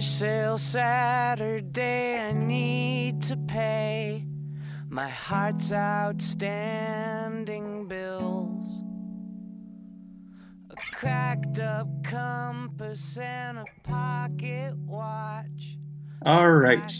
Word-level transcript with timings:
fire 0.00 0.06
sale 0.06 0.56
Saturday. 0.56 2.18
I 2.18 2.32
need 2.32 3.20
to 3.22 3.36
pay 3.36 4.24
my 4.88 5.08
heart's 5.08 5.72
outstanding 5.72 7.86
bills. 7.86 8.82
A 10.70 10.76
cracked 10.94 11.58
up 11.58 11.86
compass 12.02 13.18
and 13.18 13.58
a 13.58 13.64
pocket 13.84 14.74
watch. 14.86 15.76
All 16.24 16.50
right. 16.50 16.90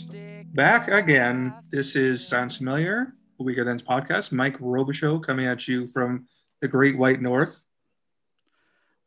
Back 0.53 0.87
again. 0.87 1.55
This 1.71 1.95
is 1.95 2.27
Sounds 2.27 2.57
Familiar, 2.57 3.15
a 3.39 3.43
Weaker 3.43 3.65
Than's 3.65 3.81
podcast. 3.81 4.31
Mike 4.31 4.59
Robichaux 4.59 5.23
coming 5.23 5.47
at 5.47 5.67
you 5.67 5.87
from 5.87 6.27
the 6.61 6.67
Great 6.67 6.99
White 6.99 7.21
North. 7.21 7.63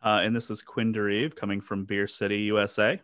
Uh, 0.03 0.23
and 0.25 0.35
this 0.35 0.51
is 0.51 0.63
Quinn 0.63 0.91
Dereve 0.91 1.37
coming 1.37 1.61
from 1.61 1.85
Beer 1.85 2.09
City, 2.09 2.41
USA. 2.41 3.01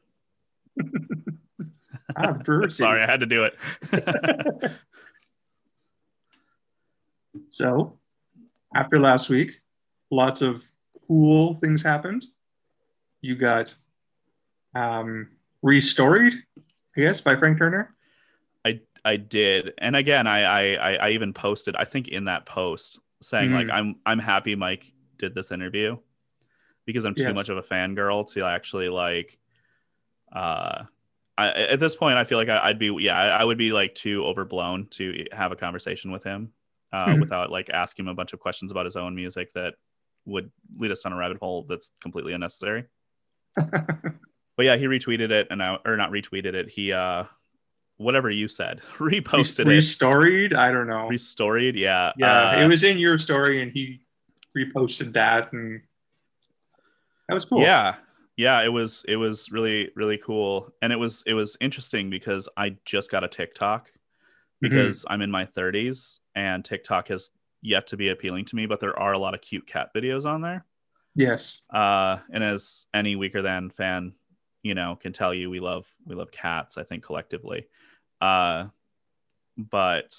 Sorry, 2.71 3.03
I 3.03 3.07
had 3.07 3.21
to 3.21 3.27
do 3.27 3.45
it. 3.45 3.57
So, 7.51 7.99
after 8.75 8.99
last 8.99 9.29
week, 9.29 9.61
lots 10.11 10.43
of 10.43 10.63
cool 11.07 11.55
things 11.61 11.83
happened. 11.83 12.27
You 13.21 13.37
got 13.37 13.75
um, 14.75 15.29
restoried, 15.65 16.35
I 16.97 17.01
guess, 17.01 17.21
by 17.21 17.37
Frank 17.37 17.59
Turner. 17.59 17.95
I 18.65 18.81
I 19.05 19.17
did, 19.17 19.75
and 19.79 19.95
again, 19.97 20.27
I 20.27 20.43
I 20.77 20.95
I- 20.95 21.11
even 21.11 21.33
posted. 21.33 21.77
I 21.77 21.85
think 21.85 22.09
in 22.09 22.25
that 22.25 22.47
post 22.47 23.01
saying 23.23 23.53
like 23.53 23.67
Mhm. 23.69 23.75
I'm 23.75 23.97
I'm 24.07 24.19
happy 24.19 24.55
Mike 24.55 24.93
did 25.19 25.35
this 25.35 25.53
interview 25.53 25.99
because 26.87 27.05
I'm 27.05 27.15
too 27.15 27.25
Yes. 27.25 27.37
much 27.37 27.49
of 27.49 27.59
a 27.59 27.63
fangirl 27.63 28.31
to 28.33 28.45
actually 28.45 28.89
like. 28.89 29.39
Uh, 30.33 30.85
I, 31.39 31.49
at 31.53 31.81
this 31.81 31.95
point, 31.95 32.17
I 32.19 32.25
feel 32.25 32.39
like 32.39 32.49
I, 32.49 32.61
I'd 32.69 32.79
be 32.79 32.95
yeah 33.01 33.19
I, 33.19 33.27
I 33.41 33.45
would 33.45 33.59
be 33.59 33.73
like 33.73 33.95
too 33.95 34.25
overblown 34.25 34.87
to 34.93 35.25
have 35.33 35.53
a 35.53 35.57
conversation 35.57 36.13
with 36.13 36.23
him 36.25 36.53
uh, 36.93 37.07
Mhm. 37.07 37.21
without 37.21 37.51
like 37.51 37.71
asking 37.71 38.05
him 38.05 38.11
a 38.11 38.15
bunch 38.15 38.33
of 38.33 38.41
questions 38.41 38.71
about 38.71 38.85
his 38.85 38.97
own 38.97 39.15
music 39.15 39.53
that 39.55 39.75
would 40.27 40.51
lead 40.77 40.91
us 40.91 41.03
down 41.03 41.13
a 41.13 41.17
rabbit 41.17 41.39
hole 41.39 41.65
that's 41.69 41.93
completely 42.03 42.33
unnecessary. 42.33 42.85
But 44.57 44.67
yeah, 44.67 44.77
he 44.77 44.85
retweeted 44.87 45.31
it 45.31 45.47
and 45.51 45.63
I, 45.63 45.79
or 45.87 45.97
not 45.97 46.11
retweeted 46.11 46.53
it. 46.55 46.69
He 46.69 46.93
uh 46.93 47.25
whatever 47.97 48.31
you 48.31 48.47
said, 48.47 48.83
reposted 48.99 49.61
it, 49.61 49.67
restoried. 49.69 50.55
I 50.55 50.71
don't 50.71 50.87
know. 50.87 51.09
restoried. 51.11 51.77
Yeah. 51.79 52.13
yeah, 52.19 52.51
uh, 52.51 52.65
it 52.65 52.69
was 52.69 52.85
in 52.85 52.99
your 52.99 53.17
story, 53.17 53.63
and 53.63 53.73
he 53.73 54.01
reposted 54.57 55.15
that, 55.15 55.53
and 55.55 55.81
that 57.29 57.35
was 57.35 57.47
cool. 57.47 57.63
Yeah. 57.63 57.95
Yeah, 58.41 58.63
it 58.63 58.73
was 58.73 59.05
it 59.07 59.17
was 59.17 59.53
really 59.53 59.91
really 59.95 60.17
cool 60.17 60.73
and 60.81 60.95
it 60.95 60.97
was 60.97 61.23
it 61.27 61.35
was 61.35 61.59
interesting 61.61 62.09
because 62.09 62.49
I 62.57 62.77
just 62.87 63.11
got 63.11 63.23
a 63.23 63.29
TikTok 63.29 63.91
Mm-hmm. 64.63 64.71
because 64.71 65.05
I'm 65.09 65.21
in 65.21 65.31
my 65.31 65.45
30s 65.45 66.21
and 66.35 66.65
TikTok 66.65 67.09
has 67.09 67.31
yet 67.61 67.87
to 67.89 67.97
be 67.99 68.09
appealing 68.09 68.47
to 68.47 68.57
me 68.57 68.65
but 68.67 68.81
there 68.81 68.99
are 68.99 69.13
a 69.13 69.19
lot 69.19 69.35
of 69.35 69.43
cute 69.43 69.67
cat 69.67 69.91
videos 69.95 70.25
on 70.25 70.41
there. 70.41 70.65
Yes. 71.15 71.63
Uh 71.69 72.19
and 72.33 72.43
as 72.43 72.87
any 72.95 73.15
weaker 73.15 73.43
than 73.43 73.69
fan, 73.71 74.15
you 74.63 74.75
know, 74.75 74.97
can 74.97 75.13
tell 75.13 75.35
you 75.35 75.51
we 75.51 75.61
love 75.61 75.87
we 76.07 76.15
love 76.15 76.31
cats, 76.31 76.79
I 76.79 76.85
think 76.85 77.05
collectively. 77.05 77.67
Uh 78.23 78.69
but 79.57 80.17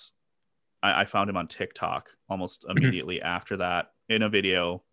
I, 0.83 1.01
I 1.01 1.05
found 1.05 1.29
him 1.29 1.37
on 1.37 1.47
TikTok 1.47 2.11
almost 2.29 2.65
Mm-hmm. 2.77 2.83
immediately 2.83 3.21
after 3.21 3.57
that 3.57 3.93
in 4.09 4.21
a 4.23 4.29
video 4.29 4.83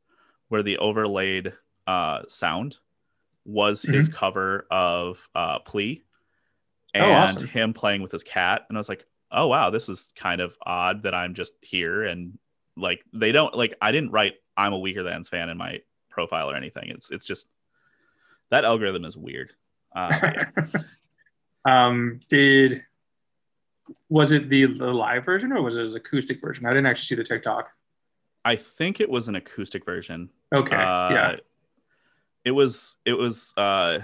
where 0.48 0.62
the 0.62 0.78
overlaid 0.78 1.52
uh, 1.86 2.22
sound 2.28 2.78
was 3.48 3.82
his 3.82 4.08
cover 4.08 4.66
of 4.70 5.28
uh, 5.34 5.58
Plea 5.60 6.04
Mm-hmm. 6.94 7.10
Oh, 7.10 7.14
and 7.14 7.30
awesome. 7.30 7.46
him 7.46 7.74
playing 7.74 8.02
with 8.02 8.12
his 8.12 8.22
cat. 8.22 8.62
And 8.68 8.76
I 8.76 8.80
was 8.80 8.88
like, 8.88 9.06
oh, 9.30 9.46
wow, 9.46 9.70
this 9.70 9.88
is 9.88 10.08
kind 10.16 10.40
of 10.40 10.56
odd 10.64 11.02
that 11.02 11.14
I'm 11.14 11.34
just 11.34 11.52
here. 11.60 12.04
And 12.04 12.38
like, 12.76 13.04
they 13.12 13.32
don't 13.32 13.54
like, 13.54 13.74
I 13.80 13.92
didn't 13.92 14.10
write 14.10 14.34
I'm 14.56 14.72
a 14.72 14.78
Weaker 14.78 15.04
Thans 15.04 15.28
fan 15.28 15.48
in 15.48 15.56
my 15.56 15.80
profile 16.10 16.50
or 16.50 16.56
anything. 16.56 16.88
It's, 16.88 17.10
it's 17.10 17.26
just 17.26 17.46
that 18.50 18.64
algorithm 18.64 19.04
is 19.04 19.16
weird. 19.16 19.52
Uh, 19.94 20.18
yeah. 20.22 20.46
um, 21.66 22.20
did 22.28 22.84
was 24.10 24.32
it 24.32 24.48
the, 24.48 24.66
the 24.66 24.92
live 24.92 25.24
version 25.24 25.52
or 25.52 25.62
was 25.62 25.76
it 25.76 25.86
an 25.86 25.96
acoustic 25.96 26.40
version? 26.40 26.66
I 26.66 26.70
didn't 26.70 26.86
actually 26.86 27.06
see 27.06 27.14
the 27.14 27.24
TikTok. 27.24 27.70
I 28.44 28.56
think 28.56 29.00
it 29.00 29.08
was 29.08 29.28
an 29.28 29.36
acoustic 29.36 29.84
version. 29.84 30.30
Okay. 30.54 30.76
Uh, 30.76 31.10
yeah. 31.10 31.36
It 32.48 32.52
was 32.52 32.96
it 33.04 33.12
was 33.12 33.52
uh 33.58 33.98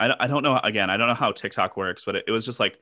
I, 0.00 0.08
don't- 0.08 0.20
I 0.22 0.26
don't 0.26 0.42
know 0.42 0.56
again 0.64 0.88
I 0.88 0.96
don't 0.96 1.08
know 1.08 1.14
how 1.14 1.30
TikTok 1.32 1.76
works 1.76 2.04
but 2.06 2.16
it, 2.16 2.24
it 2.26 2.30
was 2.30 2.46
just 2.46 2.58
like 2.58 2.78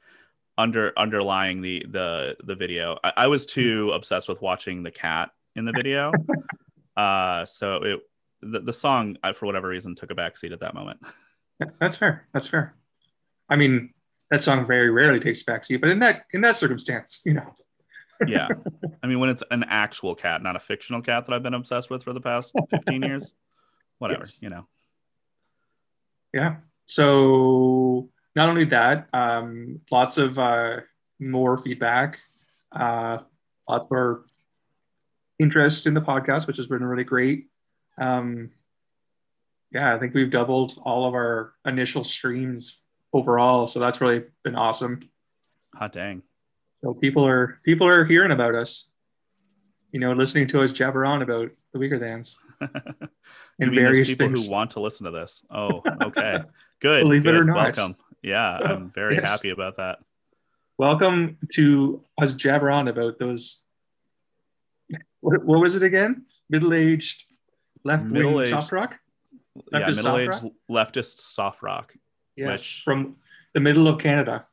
under 0.56 0.92
underlying 0.96 1.60
the 1.62 1.84
the 1.90 2.36
the 2.44 2.54
video 2.54 2.96
I, 3.02 3.12
I 3.16 3.26
was 3.26 3.44
too 3.44 3.90
obsessed 3.92 4.28
with 4.28 4.40
watching 4.40 4.84
the 4.84 4.92
cat 4.92 5.30
in 5.56 5.64
the 5.64 5.72
video 5.80 6.12
uh 6.96 7.44
so 7.44 7.74
it 7.82 8.00
the, 8.40 8.60
the 8.60 8.72
song 8.72 9.16
I, 9.24 9.32
for 9.32 9.46
whatever 9.46 9.66
reason 9.66 9.96
took 9.96 10.12
a 10.12 10.14
backseat 10.14 10.52
at 10.52 10.60
that 10.60 10.74
moment 10.74 11.00
That's 11.80 11.96
fair. 11.96 12.28
That's 12.32 12.46
fair. 12.46 12.74
I 13.50 13.56
mean, 13.56 13.92
that 14.30 14.40
song 14.42 14.64
very 14.66 14.90
rarely 14.90 15.18
takes 15.20 15.42
back 15.42 15.62
backseat, 15.64 15.80
but 15.80 15.90
in 15.90 15.98
that 15.98 16.26
in 16.32 16.40
that 16.42 16.56
circumstance, 16.56 17.20
you 17.26 17.34
know. 17.34 17.54
yeah 18.28 18.46
I 19.02 19.06
mean 19.08 19.18
when 19.18 19.28
it's 19.30 19.42
an 19.50 19.64
actual 19.68 20.14
cat 20.14 20.40
not 20.40 20.54
a 20.54 20.60
fictional 20.60 21.02
cat 21.02 21.26
that 21.26 21.34
I've 21.34 21.42
been 21.42 21.54
obsessed 21.54 21.90
with 21.90 22.04
for 22.04 22.12
the 22.12 22.20
past 22.20 22.54
15 22.70 23.02
years 23.02 23.34
whatever 23.98 24.20
Yes. 24.22 24.38
you 24.40 24.50
know 24.50 24.66
Yeah. 26.32 26.56
So 26.86 28.08
not 28.36 28.48
only 28.48 28.64
that, 28.66 29.08
um, 29.12 29.80
lots 29.90 30.18
of 30.18 30.38
uh, 30.38 30.78
more 31.18 31.58
feedback, 31.58 32.20
uh, 32.72 33.18
lots 33.68 33.90
more 33.90 34.24
interest 35.38 35.86
in 35.86 35.94
the 35.94 36.00
podcast, 36.00 36.46
which 36.46 36.56
has 36.56 36.66
been 36.66 36.84
really 36.84 37.04
great. 37.04 37.46
Um, 37.98 38.50
yeah, 39.72 39.94
I 39.94 39.98
think 39.98 40.14
we've 40.14 40.30
doubled 40.30 40.80
all 40.84 41.06
of 41.06 41.14
our 41.14 41.54
initial 41.64 42.02
streams 42.02 42.80
overall, 43.12 43.66
so 43.66 43.78
that's 43.80 44.00
really 44.00 44.24
been 44.42 44.56
awesome. 44.56 45.00
hot 45.74 45.92
dang 45.92 46.22
So 46.82 46.94
people 46.94 47.26
are 47.26 47.60
people 47.64 47.86
are 47.86 48.04
hearing 48.04 48.32
about 48.32 48.54
us, 48.54 48.88
you 49.92 50.00
know, 50.00 50.12
listening 50.12 50.48
to 50.48 50.62
us 50.62 50.70
jabber 50.70 51.04
on 51.04 51.22
about 51.22 51.50
the 51.72 51.78
weaker 51.78 51.98
thans 51.98 52.36
and 53.58 53.72
various 53.72 54.10
people 54.10 54.28
things. 54.28 54.46
who 54.46 54.50
want 54.52 54.72
to 54.72 54.80
listen 54.80 55.04
to 55.06 55.10
this. 55.10 55.42
Oh, 55.50 55.82
okay. 56.02 56.38
Good. 56.80 57.02
Believe 57.02 57.26
it 57.26 57.34
or 57.34 57.44
not. 57.44 57.76
Welcome. 57.76 57.96
Yeah, 58.22 58.58
oh, 58.62 58.64
I'm 58.66 58.90
very 58.90 59.16
Yes. 59.16 59.28
happy 59.28 59.50
about 59.50 59.76
that. 59.78 59.98
Welcome 60.78 61.38
to 61.54 62.02
us 62.20 62.34
jabber 62.34 62.70
on 62.70 62.88
about 62.88 63.18
those. 63.18 63.62
What, 65.20 65.44
what 65.44 65.60
was 65.60 65.76
it 65.76 65.82
again? 65.82 66.24
Middle-aged 66.48 67.24
left 67.84 68.04
Middle-aged- 68.04 68.50
soft 68.50 68.72
rock. 68.72 68.98
yeah, 69.72 69.80
Leftist 69.80 69.96
soft 69.96 70.18
middle-aged 70.18 70.54
leftist 70.70 71.18
soft 71.20 71.62
rock. 71.62 71.94
Yes, 72.36 72.50
Which- 72.62 72.82
from 72.84 73.16
the 73.54 73.60
middle 73.60 73.88
of 73.88 73.98
Canada. 73.98 74.46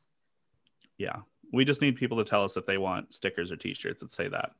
Yeah. 0.98 1.16
We 1.52 1.64
just 1.64 1.80
need 1.80 1.96
people 1.96 2.18
to 2.18 2.24
tell 2.24 2.44
us 2.44 2.56
if 2.58 2.66
they 2.66 2.76
want 2.76 3.14
stickers 3.14 3.50
or 3.50 3.56
t-shirts 3.56 4.02
that 4.02 4.12
say 4.12 4.28
that. 4.28 4.50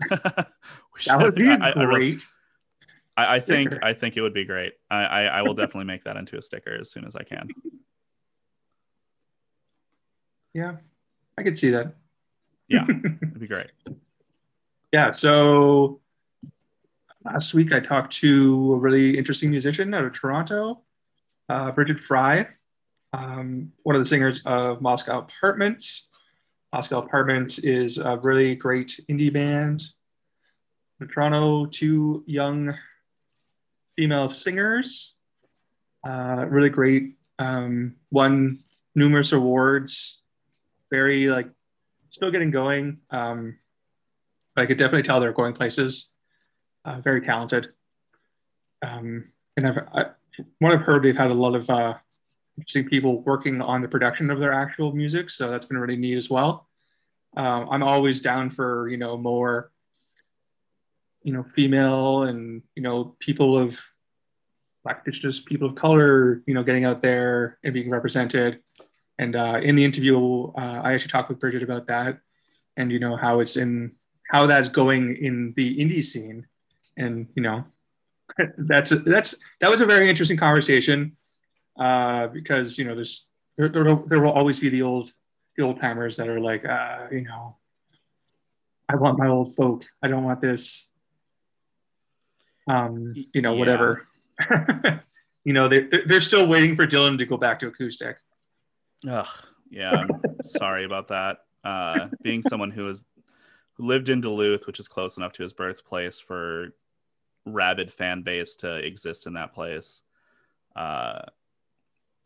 That 1.06 1.20
would 1.20 1.34
be 1.34 1.48
I, 1.48 1.56
I- 1.56 1.70
I 1.82 1.84
great. 1.84 2.24
I, 3.16 3.34
I 3.34 3.40
think 3.40 3.70
sticker. 3.70 3.84
I 3.84 3.92
think 3.94 4.16
it 4.16 4.22
would 4.22 4.34
be 4.34 4.44
great. 4.44 4.72
I, 4.90 5.04
I, 5.04 5.22
I 5.24 5.42
will 5.42 5.54
definitely 5.54 5.84
make 5.84 6.04
that 6.04 6.16
into 6.16 6.38
a 6.38 6.42
sticker 6.42 6.76
as 6.80 6.90
soon 6.90 7.04
as 7.04 7.14
I 7.14 7.22
can. 7.22 7.48
yeah, 10.54 10.76
I 11.36 11.42
could 11.42 11.58
see 11.58 11.70
that. 11.70 11.94
Yeah, 12.68 12.84
it'd 12.88 13.40
be 13.40 13.46
great. 13.46 13.70
Yeah. 14.92 15.10
So 15.10 16.00
last 17.24 17.54
week 17.54 17.72
I 17.72 17.80
talked 17.80 18.12
to 18.18 18.74
a 18.74 18.76
really 18.76 19.16
interesting 19.16 19.50
musician 19.50 19.92
out 19.94 20.04
of 20.04 20.14
Toronto, 20.14 20.82
uh, 21.48 21.72
Brighid 21.72 22.00
Fry, 22.00 22.46
um, 23.12 23.72
one 23.82 23.94
of 23.94 24.00
the 24.00 24.06
singers 24.06 24.42
of 24.46 24.80
Moscow 24.80 25.18
Apartments. 25.18 26.08
Moscow 26.72 26.98
Apartments 26.98 27.58
is 27.58 27.98
a 27.98 28.16
really 28.16 28.54
great 28.54 28.98
indie 29.10 29.32
band 29.32 29.84
in 31.00 31.08
Toronto. 31.08 31.66
Two 31.66 32.24
young 32.26 32.74
female 33.96 34.30
singers, 34.30 35.14
uh, 36.06 36.46
really 36.48 36.70
great. 36.70 37.14
Um, 37.38 37.96
won 38.10 38.60
numerous 38.94 39.32
awards. 39.32 40.20
Very 40.90 41.28
like 41.28 41.48
still 42.10 42.30
getting 42.30 42.50
going. 42.50 42.98
Um, 43.10 43.58
but 44.54 44.62
I 44.62 44.66
could 44.66 44.78
definitely 44.78 45.04
tell 45.04 45.20
they're 45.20 45.32
going 45.32 45.54
places. 45.54 46.10
Uh, 46.84 47.00
very 47.00 47.20
talented. 47.20 47.72
Um, 48.82 49.28
and 49.56 49.66
I've, 49.66 49.78
I, 49.92 50.04
what 50.58 50.72
I've 50.72 50.80
heard, 50.80 51.02
they've 51.02 51.16
had 51.16 51.30
a 51.30 51.34
lot 51.34 51.54
of 51.54 51.68
uh, 51.70 51.94
interesting 52.58 52.88
people 52.88 53.22
working 53.22 53.60
on 53.60 53.82
the 53.82 53.88
production 53.88 54.30
of 54.30 54.38
their 54.38 54.52
actual 54.52 54.92
music, 54.92 55.30
so 55.30 55.50
that's 55.50 55.64
been 55.64 55.78
really 55.78 55.96
neat 55.96 56.16
as 56.16 56.28
well. 56.28 56.68
Um, 57.36 57.68
I'm 57.70 57.82
always 57.82 58.20
down 58.20 58.50
for 58.50 58.88
you 58.88 58.96
know 58.96 59.16
more, 59.16 59.71
you 61.22 61.32
know, 61.32 61.42
female 61.42 62.24
and 62.24 62.62
you 62.74 62.82
know 62.82 63.16
people 63.18 63.56
of 63.56 63.78
black 64.84 65.02
indigenous 65.06 65.40
people 65.40 65.68
of 65.68 65.74
color, 65.74 66.42
you 66.46 66.54
know, 66.54 66.62
getting 66.62 66.84
out 66.84 67.00
there 67.00 67.58
and 67.62 67.72
being 67.72 67.90
represented. 67.90 68.60
And 69.18 69.36
uh, 69.36 69.60
in 69.62 69.76
the 69.76 69.84
interview, 69.84 70.48
uh, 70.56 70.80
I 70.82 70.94
actually 70.94 71.10
talked 71.10 71.28
with 71.28 71.38
Bridget 71.38 71.62
about 71.62 71.86
that, 71.86 72.18
and 72.76 72.90
you 72.90 72.98
know 72.98 73.16
how 73.16 73.40
it's 73.40 73.56
in 73.56 73.92
how 74.28 74.46
that's 74.46 74.68
going 74.68 75.16
in 75.16 75.52
the 75.56 75.78
indie 75.78 76.02
scene, 76.02 76.46
and 76.96 77.28
you 77.34 77.42
know, 77.42 77.64
that's 78.58 78.92
that's 79.04 79.36
that 79.60 79.70
was 79.70 79.80
a 79.80 79.86
very 79.86 80.08
interesting 80.08 80.38
conversation 80.38 81.16
uh, 81.78 82.26
because 82.28 82.78
you 82.78 82.84
know 82.84 82.94
there's 82.94 83.28
there, 83.56 83.68
there, 83.68 83.84
will, 83.84 84.04
there 84.06 84.20
will 84.20 84.32
always 84.32 84.58
be 84.58 84.70
the 84.70 84.82
old 84.82 85.12
the 85.56 85.62
old 85.62 85.80
timers 85.80 86.16
that 86.16 86.28
are 86.28 86.40
like 86.40 86.64
uh, 86.64 87.06
you 87.12 87.22
know 87.22 87.56
I 88.88 88.96
want 88.96 89.18
my 89.18 89.28
old 89.28 89.54
folk. 89.54 89.84
I 90.02 90.08
don't 90.08 90.24
want 90.24 90.40
this 90.40 90.88
um, 92.68 93.12
you 93.32 93.42
know 93.42 93.52
Yeah. 93.54 93.58
whatever 93.58 94.06
you 95.44 95.52
know 95.52 95.68
they 95.68 95.86
they're 96.06 96.20
still 96.20 96.46
waiting 96.46 96.74
for 96.76 96.86
Dylan 96.86 97.18
to 97.18 97.26
go 97.26 97.36
back 97.36 97.58
to 97.60 97.68
acoustic 97.68 98.16
Ugh, 99.08 99.26
yeah, 99.70 100.06
sorry 100.44 100.84
about 100.84 101.08
that. 101.08 101.38
Uh, 101.64 102.08
being 102.22 102.42
someone 102.42 102.70
who 102.70 102.86
has 102.86 103.02
who 103.74 103.84
lived 103.86 104.08
in 104.08 104.20
Duluth, 104.20 104.66
which 104.66 104.78
is 104.78 104.86
close 104.86 105.16
enough 105.16 105.32
to 105.34 105.42
his 105.42 105.52
birthplace 105.52 106.20
for 106.20 106.68
rabid 107.44 107.92
fan 107.92 108.22
base 108.22 108.54
to 108.56 108.76
exist 108.76 109.26
in 109.26 109.32
that 109.32 109.52
place. 109.54 110.02
Uh, 110.76 111.22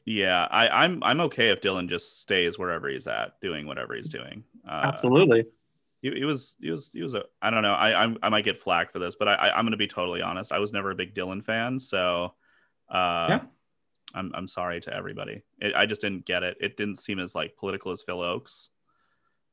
yeah, 0.05 0.47
I, 0.51 0.85
I'm 0.85 1.03
I'm 1.03 1.21
okay 1.23 1.49
if 1.49 1.61
Dylan 1.63 1.89
just 1.89 2.21
stays 2.21 2.59
wherever 2.59 2.89
he's 2.89 3.07
at, 3.07 3.41
doing 3.41 3.67
whatever 3.67 3.95
he's 3.95 4.11
doing. 4.11 4.45
Uh, 4.69 4.83
absolutely 4.85 5.47
he 6.15 6.25
was 6.25 6.57
it 6.63 6.71
was 6.71 6.91
it 6.95 7.03
was 7.03 7.15
a 7.15 7.25
I 7.43 7.51
don't 7.51 7.63
know 7.63 7.75
I 7.75 8.03
I'm, 8.03 8.19
I 8.23 8.29
might 8.29 8.45
get 8.45 8.61
flack 8.61 8.93
for 8.93 8.99
this, 8.99 9.17
but 9.17 9.29
I, 9.29 9.35
I 9.35 9.59
I'm 9.59 9.65
gonna 9.65 9.77
be 9.77 9.87
totally 9.87 10.23
honest. 10.23 10.53
I 10.53 10.59
was 10.59 10.73
never 10.73 10.91
a 10.91 10.95
big 10.95 11.15
Dylan 11.15 11.45
fan, 11.45 11.79
so 11.81 12.35
uh, 12.91 13.29
Yeah. 13.29 13.41
I'm 14.15 14.33
I'm 14.35 14.47
sorry 14.47 14.81
to 14.83 14.95
everybody. 14.95 15.43
It, 15.61 15.75
I 15.75 15.87
just 15.87 16.01
didn't 16.01 16.27
get 16.27 16.43
it. 16.43 16.57
It 16.61 16.77
didn't 16.77 16.97
seem 16.99 17.19
as 17.19 17.35
like 17.35 17.57
political 17.57 17.93
as 17.93 18.03
Phil 18.03 18.19
Ochs. 18.19 18.69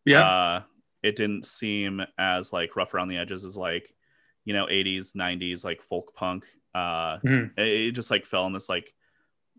yeah 0.06 0.22
Uh, 0.22 0.62
it 1.02 1.16
didn't 1.16 1.46
seem 1.46 2.02
as 2.18 2.54
like 2.54 2.76
rough 2.76 2.94
around 2.94 3.08
the 3.10 3.18
edges 3.18 3.46
as 3.46 3.58
like 3.58 3.94
you 4.46 4.54
know 4.54 4.66
80s 4.68 5.14
90s 5.16 5.64
like 5.64 5.82
folk 5.82 6.14
punk. 6.16 6.46
Uh, 6.76 7.18
Mhm. 7.26 7.52
it, 7.58 7.68
it 7.68 7.92
just 7.92 8.12
like 8.12 8.26
fell 8.26 8.46
in 8.48 8.54
this 8.54 8.70
like 8.70 8.94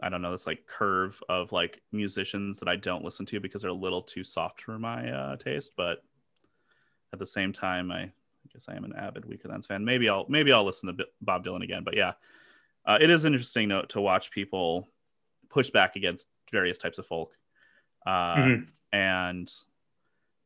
I 0.00 0.08
don't 0.08 0.23
know 0.23 0.32
this 0.32 0.46
like 0.46 0.67
curve 0.67 1.23
of 1.29 1.52
like 1.52 1.81
musicians 1.93 2.58
that 2.58 2.69
I 2.69 2.76
don't 2.76 3.05
listen 3.05 3.26
to 3.26 3.41
because 3.41 3.62
they're 3.62 3.70
a 3.70 3.75
little 3.75 4.02
too 4.02 4.25
soft 4.25 4.62
for 4.62 4.79
my 4.79 5.11
uh, 5.11 5.37
taste. 5.37 5.73
But 5.76 5.99
at 7.14 7.19
the 7.19 7.26
same 7.26 7.52
time, 7.52 7.90
I, 7.90 8.02
I 8.02 8.12
guess 8.52 8.66
I 8.69 8.75
am 8.75 8.84
an 8.84 8.94
avid 8.94 9.25
Weakerthans 9.25 9.66
fan. 9.66 9.84
Maybe 9.84 10.08
I'll 10.08 10.26
maybe 10.28 10.52
I'll 10.52 10.64
listen 10.64 10.94
to 10.94 11.06
Bob 11.22 11.44
Dylan 11.44 11.62
again. 11.62 11.82
But 11.84 11.96
yeah, 11.96 12.12
uh, 12.84 12.99
it 13.00 13.08
is 13.08 13.25
interesting 13.25 13.70
to, 13.70 13.87
to 13.88 14.00
watch 14.00 14.31
people 14.31 14.88
push 15.49 15.70
back 15.70 15.96
against 15.96 16.26
various 16.52 16.76
types 16.76 16.99
of 16.99 17.06
folk, 17.06 17.32
uh, 18.06 18.34
Mhm. 18.37 18.69
and 18.93 19.52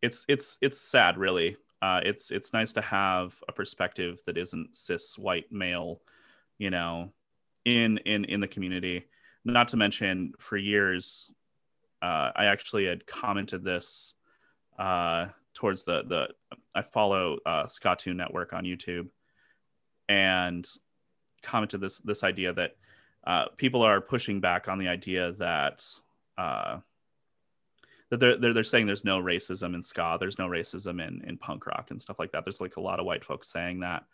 it's 0.02 0.24
it's 0.28 0.58
it's 0.60 0.78
sad, 0.80 1.18
really. 1.18 1.56
Uh, 1.80 2.00
it's 2.04 2.30
it's 2.30 2.52
nice 2.52 2.72
to 2.74 2.80
have 2.80 3.34
a 3.48 3.52
perspective 3.52 4.20
that 4.26 4.36
isn't 4.36 4.76
cis 4.76 5.16
white 5.18 5.50
male, 5.50 6.00
you 6.58 6.70
know, 6.70 7.10
in 7.64 7.98
in 7.98 8.24
in 8.26 8.40
the 8.40 8.48
community. 8.48 9.06
Not 9.44 9.68
to 9.68 9.76
mention, 9.76 10.34
for 10.38 10.56
years, 10.56 11.32
uh, 12.02 12.32
I 12.36 12.46
actually 12.46 12.84
had 12.86 13.06
commented 13.06 13.64
this 13.64 14.12
uh, 14.78 15.26
towards 15.58 15.82
the 15.82 16.04
the. 16.04 16.28
I 16.74 16.82
follow 16.82 17.38
uh, 17.44 17.64
Skatune 17.64 18.14
Network 18.14 18.52
on 18.52 18.64
YouTube, 18.64 19.08
and 20.08 20.66
commented 21.42 21.80
this 21.80 21.98
this 21.98 22.22
idea 22.22 22.52
that 22.52 22.76
uh, 23.26 23.46
people 23.56 23.82
are 23.82 24.00
pushing 24.00 24.40
back 24.40 24.68
on 24.68 24.78
the 24.78 24.86
idea 24.86 25.32
that 25.32 25.84
uh, 26.38 26.78
that 28.10 28.20
they're, 28.20 28.38
they're 28.38 28.54
they're 28.54 28.62
saying 28.62 28.86
there's 28.86 29.04
no 29.04 29.20
racism 29.20 29.74
in 29.74 29.82
ska, 29.82 30.16
there's 30.20 30.38
no 30.38 30.46
racism 30.46 31.04
in 31.04 31.22
in 31.28 31.36
punk 31.36 31.66
rock 31.66 31.90
and 31.90 32.00
stuff 32.00 32.20
like 32.20 32.30
that. 32.30 32.44
There's 32.44 32.60
like 32.60 32.76
a 32.76 32.80
lot 32.80 33.00
of 33.00 33.06
white 33.06 33.24
folks 33.24 33.50
saying 33.50 33.80
that, 33.80 34.04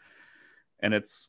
and 0.80 0.94
it's 0.94 1.28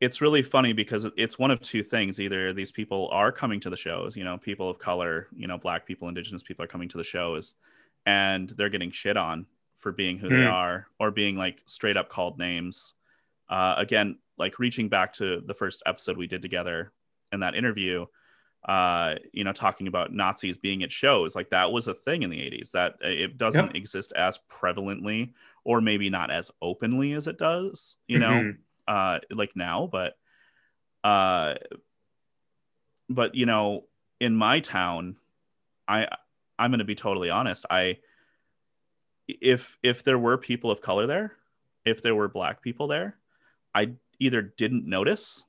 it's 0.00 0.20
really 0.20 0.42
funny 0.42 0.72
because 0.72 1.04
it's 1.16 1.36
one 1.36 1.50
of 1.50 1.60
two 1.60 1.82
things 1.82 2.20
either 2.20 2.52
these 2.52 2.70
people 2.70 3.08
are 3.10 3.32
coming 3.32 3.58
to 3.58 3.68
the 3.68 3.76
shows 3.76 4.16
you 4.16 4.22
know 4.22 4.38
people 4.38 4.70
of 4.70 4.78
color 4.78 5.26
you 5.34 5.48
know 5.48 5.58
black 5.58 5.84
people 5.84 6.06
indigenous 6.06 6.40
people 6.40 6.64
are 6.64 6.68
coming 6.68 6.88
to 6.88 6.96
the 6.98 7.02
shows 7.02 7.54
and 8.06 8.50
they're 8.56 8.68
getting 8.68 8.90
shit 8.90 9.16
on 9.16 9.46
for 9.78 9.92
being 9.92 10.18
who 10.18 10.28
they 10.30 10.44
Hmm. 10.44 10.46
are 10.46 10.86
or 10.98 11.10
being 11.10 11.36
like 11.36 11.62
straight 11.66 11.96
up 11.96 12.08
called 12.08 12.38
names 12.38 12.94
uh, 13.48 13.74
again 13.78 14.18
like 14.38 14.58
reaching 14.58 14.88
back 14.88 15.12
to 15.12 15.40
the 15.46 15.54
first 15.54 15.82
episode 15.86 16.16
we 16.16 16.26
did 16.26 16.42
together 16.42 16.92
in 17.32 17.40
that 17.40 17.54
interview 17.54 18.04
uh 18.66 19.14
you 19.32 19.44
know 19.44 19.52
talking 19.52 19.86
about 19.86 20.12
nazis 20.12 20.56
being 20.56 20.82
at 20.82 20.90
shows 20.90 21.36
like 21.36 21.48
that 21.50 21.70
was 21.70 21.86
a 21.86 21.94
thing 21.94 22.24
in 22.24 22.30
the 22.30 22.40
80s 22.40 22.72
that 22.72 22.94
it 23.00 23.38
doesn't 23.38 23.66
Yep. 23.66 23.76
exist 23.76 24.12
as 24.16 24.40
prevalently 24.50 25.32
or 25.64 25.80
maybe 25.80 26.10
not 26.10 26.32
as 26.32 26.50
openly 26.60 27.12
as 27.12 27.28
it 27.28 27.38
does 27.38 27.94
you 28.08 28.18
know 28.18 28.40
Mhm. 28.40 28.56
uh 28.88 29.20
like 29.30 29.54
now 29.54 29.86
but 29.86 30.14
uh 31.04 31.54
but 33.08 33.34
you 33.34 33.46
know 33.46 33.84
in 34.20 34.34
my 34.34 34.60
town 34.60 35.16
i 35.86 36.08
i'm 36.58 36.70
going 36.70 36.78
to 36.78 36.84
be 36.84 36.94
totally 36.94 37.30
honest. 37.30 37.64
I 37.70 37.98
if 39.26 39.78
if 39.82 40.04
there 40.04 40.18
were 40.18 40.38
people 40.38 40.70
of 40.70 40.80
color 40.80 41.06
there 41.06 41.32
if 41.84 42.02
there 42.02 42.14
were 42.14 42.28
black 42.28 42.62
people 42.62 42.86
there 42.86 43.18
i 43.74 43.90
either 44.18 44.40
didn't 44.40 44.86
notice 44.86 45.44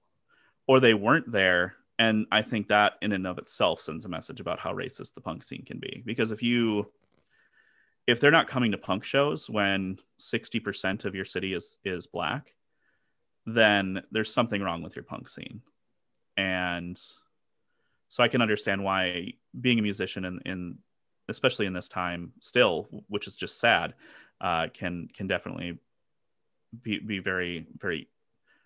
or 0.67 0.79
they 0.79 0.94
weren't 0.94 1.31
there. 1.31 1.75
And 1.97 2.27
i 2.31 2.41
think 2.41 2.67
that 2.67 2.94
in 3.01 3.11
and 3.11 3.27
of 3.27 3.38
itself 3.38 3.81
sends 3.81 4.06
a 4.06 4.09
message 4.09 4.39
about 4.39 4.59
how 4.59 4.73
racist 4.73 5.13
the 5.13 5.21
punk 5.21 5.44
scene 5.44 5.63
can 5.65 5.79
be. 5.79 6.03
Because 6.06 6.31
if 6.31 6.44
you 6.44 6.91
if 8.07 8.19
they're 8.19 8.31
not 8.31 8.47
coming 8.47 8.71
to 8.71 8.77
punk 8.77 9.03
shows 9.03 9.50
when 9.50 10.00
60% 10.19 11.05
of 11.05 11.15
your 11.15 11.25
city 11.25 11.53
is 11.53 11.77
is 11.83 12.07
black 12.07 12.53
then 13.45 14.01
there's 14.12 14.33
something 14.33 14.62
wrong 14.62 14.81
with 14.81 14.95
your 14.95 15.03
punk 15.03 15.29
scene. 15.29 15.62
And 16.38 17.00
so 18.07 18.23
I 18.23 18.27
can 18.27 18.41
understand 18.41 18.83
why 18.83 19.33
being 19.59 19.79
a 19.79 19.83
musician 19.83 20.25
in, 20.25 20.39
in 20.45 20.77
especially 21.29 21.65
in 21.65 21.73
this 21.73 21.89
time 21.89 22.33
still, 22.39 22.87
which 23.07 23.27
is 23.27 23.35
just 23.35 23.59
sad, 23.59 23.93
uh, 24.41 24.67
can 24.74 25.07
can 25.13 25.27
definitely 25.27 25.77
be, 26.81 27.00
be 27.00 27.19
very, 27.19 27.65
very 27.77 28.09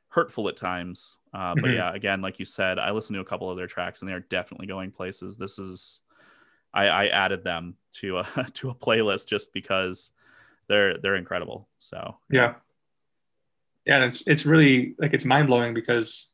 hurtful 0.09 0.47
at 0.49 0.57
times. 0.57 1.17
Uh, 1.33 1.55
but 1.55 1.71
Mhm. 1.71 1.75
yeah, 1.75 1.93
again, 1.93 2.21
like 2.21 2.39
you 2.39 2.45
said, 2.45 2.77
I 2.77 2.91
listened 2.91 3.15
to 3.15 3.21
a 3.21 3.25
couple 3.25 3.49
of 3.49 3.57
their 3.57 3.67
tracks 3.67 4.01
and 4.01 4.09
they 4.09 4.13
are 4.13 4.19
definitely 4.19 4.67
going 4.67 4.91
places. 4.91 5.37
This 5.37 5.57
is 5.59 6.01
I, 6.73 6.87
I 6.87 7.07
added 7.07 7.43
them 7.43 7.75
to 7.95 8.19
a 8.19 8.47
to 8.53 8.69
a 8.69 8.75
playlist 8.75 9.27
just 9.27 9.53
because 9.53 10.11
they're 10.67 10.97
they're 10.97 11.15
incredible. 11.15 11.67
So 11.79 12.17
yeah 12.29 12.55
yeah 13.85 13.95
and 13.95 14.05
it's 14.05 14.25
it's 14.27 14.45
really 14.45 14.95
like 14.97 15.13
it's 15.13 15.25
mind-blowing 15.25 15.73
because 15.73 16.27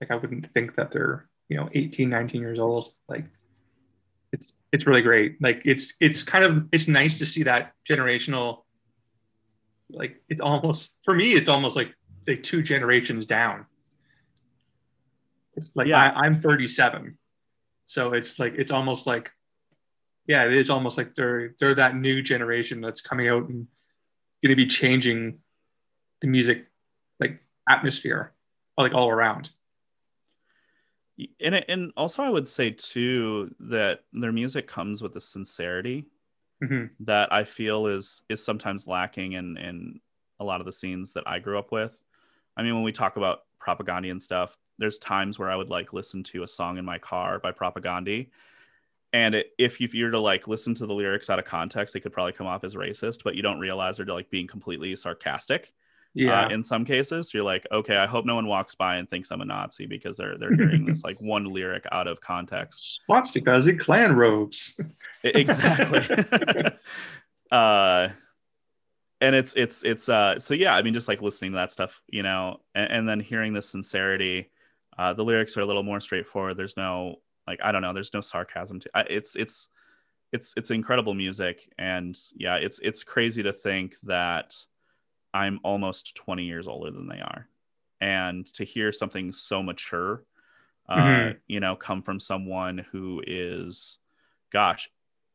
like 0.00 0.10
i 0.10 0.16
wouldn't 0.16 0.52
think 0.52 0.74
that 0.74 0.90
they're 0.90 1.28
you 1.48 1.56
know 1.56 1.68
18 1.72 2.10
19 2.10 2.40
years 2.40 2.58
old 2.58 2.88
like 3.08 3.24
it's 4.32 4.58
it's 4.72 4.86
really 4.86 5.02
great. 5.02 5.40
Like 5.40 5.62
it's 5.64 5.94
it's 6.00 6.22
kind 6.22 6.44
of 6.44 6.66
it's 6.72 6.88
nice 6.88 7.18
to 7.18 7.26
see 7.26 7.44
that 7.44 7.72
generational 7.88 8.62
like 9.90 10.20
it's 10.28 10.40
almost 10.40 10.98
for 11.04 11.14
me 11.14 11.34
it's 11.34 11.48
almost 11.48 11.76
like 11.76 11.94
like 12.26 12.42
two 12.42 12.62
generations 12.62 13.26
down. 13.26 13.66
It's 15.56 15.74
like 15.74 15.86
Yeah. 15.86 16.12
I, 16.12 16.26
i'm 16.26 16.40
37 16.40 17.16
so 17.86 18.12
it's 18.12 18.38
like 18.38 18.54
it's 18.56 18.70
almost 18.70 19.06
like 19.06 19.30
yeah 20.26 20.44
it 20.44 20.52
is 20.52 20.68
almost 20.68 20.98
like 20.98 21.14
they're 21.14 21.54
they're 21.58 21.74
that 21.74 21.96
new 21.96 22.20
generation 22.20 22.80
that's 22.80 23.00
coming 23.00 23.28
out 23.28 23.48
and 23.48 23.66
going 24.42 24.50
to 24.50 24.56
be 24.56 24.66
changing 24.66 25.38
the 26.20 26.26
music 26.26 26.66
like 27.20 27.40
atmosphere 27.68 28.34
like 28.76 28.92
all 28.92 29.08
around 29.08 29.50
and 31.40 31.54
it- 31.54 31.64
and 31.68 31.92
also 31.96 32.22
I 32.22 32.30
would 32.30 32.48
say 32.48 32.70
too 32.70 33.54
that 33.60 34.04
their 34.12 34.32
music 34.32 34.66
comes 34.66 35.02
with 35.02 35.16
a 35.16 35.20
sincerity 35.20 36.06
Mhm. 36.60 36.96
that 37.00 37.32
I 37.32 37.44
feel 37.44 37.86
is 37.86 38.22
is 38.28 38.42
sometimes 38.44 38.86
lacking 38.86 39.32
in 39.32 39.56
in 39.58 40.00
a 40.40 40.44
lot 40.44 40.60
of 40.60 40.66
the 40.66 40.72
scenes 40.72 41.12
that 41.14 41.24
I 41.28 41.38
grew 41.38 41.58
up 41.58 41.72
with. 41.72 42.02
I 42.56 42.62
mean, 42.62 42.74
when 42.74 42.84
we 42.84 42.92
talk 42.92 43.16
about 43.16 43.42
Propaganda 43.60 44.10
and 44.10 44.22
stuff, 44.22 44.58
there's 44.78 44.98
times 44.98 45.38
where 45.38 45.50
I 45.50 45.56
would 45.56 45.70
like 45.70 45.92
listen 45.94 46.22
to 46.24 46.42
a 46.44 46.48
song 46.48 46.78
in 46.78 46.84
my 46.84 46.98
car 46.98 47.38
by 47.40 47.52
Propaganda, 47.52 48.26
and 49.12 49.34
it, 49.36 49.52
if 49.58 49.80
you 49.80 49.86
if 49.86 49.94
you're 49.94 50.10
to 50.10 50.20
like 50.20 50.48
listen 50.48 50.74
to 50.74 50.86
the 50.86 50.94
lyrics 50.94 51.30
out 51.30 51.38
of 51.38 51.44
context, 51.44 51.94
they 51.94 52.00
could 52.00 52.12
probably 52.12 52.32
come 52.32 52.46
off 52.46 52.64
as 52.64 52.74
racist, 52.74 53.22
but 53.24 53.34
you 53.36 53.42
don't 53.42 53.60
realize 53.60 53.96
they're 53.96 54.06
like 54.06 54.30
being 54.30 54.46
completely 54.46 54.94
sarcastic 54.96 55.74
yeah 56.16 56.46
uh, 56.46 56.48
in 56.48 56.64
some 56.64 56.84
cases 56.84 57.32
you're 57.32 57.44
like 57.44 57.66
okay 57.70 57.96
i 57.96 58.06
hope 58.06 58.24
no 58.24 58.34
one 58.34 58.46
walks 58.46 58.74
by 58.74 58.96
and 58.96 59.08
thinks 59.08 59.30
i'm 59.30 59.40
a 59.40 59.44
nazi 59.44 59.86
because 59.86 60.16
they're 60.16 60.36
they're 60.38 60.56
hearing 60.60 60.84
this 60.84 61.04
like 61.04 61.20
one 61.20 61.44
lyric 61.44 61.84
out 61.92 62.08
of 62.08 62.20
context 62.20 63.00
swastikas 63.08 63.68
and 63.68 63.78
Klan 63.78 64.16
robes 64.16 64.80
exactly 65.22 66.00
uh 67.52 68.08
and 69.20 69.34
it's 69.34 69.54
it's 69.54 69.82
it's 69.84 70.08
uh 70.08 70.38
so 70.40 70.54
yeah 70.54 70.74
i 70.74 70.82
mean 70.82 70.94
just 70.94 71.08
like 71.08 71.22
listening 71.22 71.52
to 71.52 71.56
that 71.56 71.70
stuff 71.72 72.00
you 72.08 72.22
know 72.22 72.60
and, 72.74 72.90
and 72.90 73.08
then 73.08 73.20
hearing 73.20 73.52
the 73.52 73.62
sincerity 73.62 74.50
Uh, 74.98 75.12
the 75.12 75.24
lyrics 75.24 75.56
are 75.58 75.60
a 75.62 75.66
little 75.66 75.82
more 75.82 76.00
straightforward. 76.00 76.56
There's 76.56 76.76
no 76.76 77.16
like 77.46 77.60
I 77.62 77.70
don't 77.70 77.82
know. 77.82 77.92
There's 77.92 78.14
no 78.14 78.22
sarcasm 78.22 78.80
to 78.80 78.88
I, 78.94 79.02
it's 79.02 79.36
it's 79.36 79.68
it's 80.32 80.54
it's 80.56 80.70
incredible 80.70 81.14
music 81.14 81.68
and 81.78 82.18
yeah 82.34 82.56
it's 82.56 82.78
it's 82.80 83.04
crazy 83.04 83.42
to 83.42 83.52
think 83.52 83.94
that 84.04 84.56
i'm 85.36 85.60
almost 85.62 86.14
20 86.16 86.44
years 86.44 86.66
older 86.66 86.90
than 86.90 87.08
they 87.08 87.20
are 87.20 87.48
and 88.00 88.46
to 88.54 88.64
hear 88.64 88.92
something 88.92 89.32
so 89.32 89.62
mature 89.62 90.24
uh 90.88 91.32
Mhm. 91.32 91.40
you 91.46 91.60
know 91.60 91.76
come 91.76 92.02
from 92.02 92.20
someone 92.20 92.78
who 92.92 93.22
is 93.26 93.98
gosh 94.50 94.88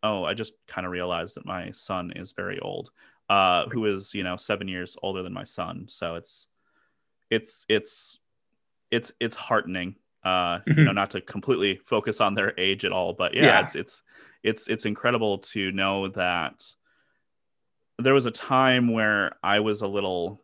oh 0.03 0.23
i 0.23 0.33
just 0.33 0.53
kind 0.67 0.85
of 0.85 0.91
realized 0.91 1.35
that 1.35 1.45
my 1.45 1.71
son 1.71 2.11
is 2.15 2.31
very 2.33 2.59
old 2.59 2.91
uh 3.29 3.65
who 3.69 3.85
is 3.85 4.13
you 4.13 4.23
know 4.23 4.37
7 4.37 4.67
years 4.67 4.97
older 5.03 5.23
than 5.23 5.33
my 5.33 5.43
son 5.45 5.85
so 5.87 6.15
it's 6.15 6.47
it's 7.29 7.65
it's 7.69 8.19
it's 8.91 9.11
it's 9.19 9.35
heartening 9.35 9.95
uh 10.23 10.59
you 10.65 10.73
Mhm. 10.73 10.85
know 10.85 10.91
not 10.91 11.11
to 11.11 11.21
completely 11.21 11.79
focus 11.85 12.21
on 12.21 12.35
their 12.35 12.53
age 12.59 12.85
at 12.85 12.91
all 12.91 13.13
but 13.13 13.33
yeah, 13.33 13.45
Yeah. 13.45 13.61
it's 13.61 13.75
it's 13.75 14.03
it's 14.43 14.67
it's 14.67 14.85
incredible 14.85 15.39
to 15.39 15.71
know 15.71 16.07
that 16.09 16.73
there 18.05 18.13
was 18.13 18.25
a 18.25 18.31
time 18.31 18.91
where 18.91 19.35
I 19.43 19.59
was 19.59 19.81
a 19.81 19.87
little 19.87 20.41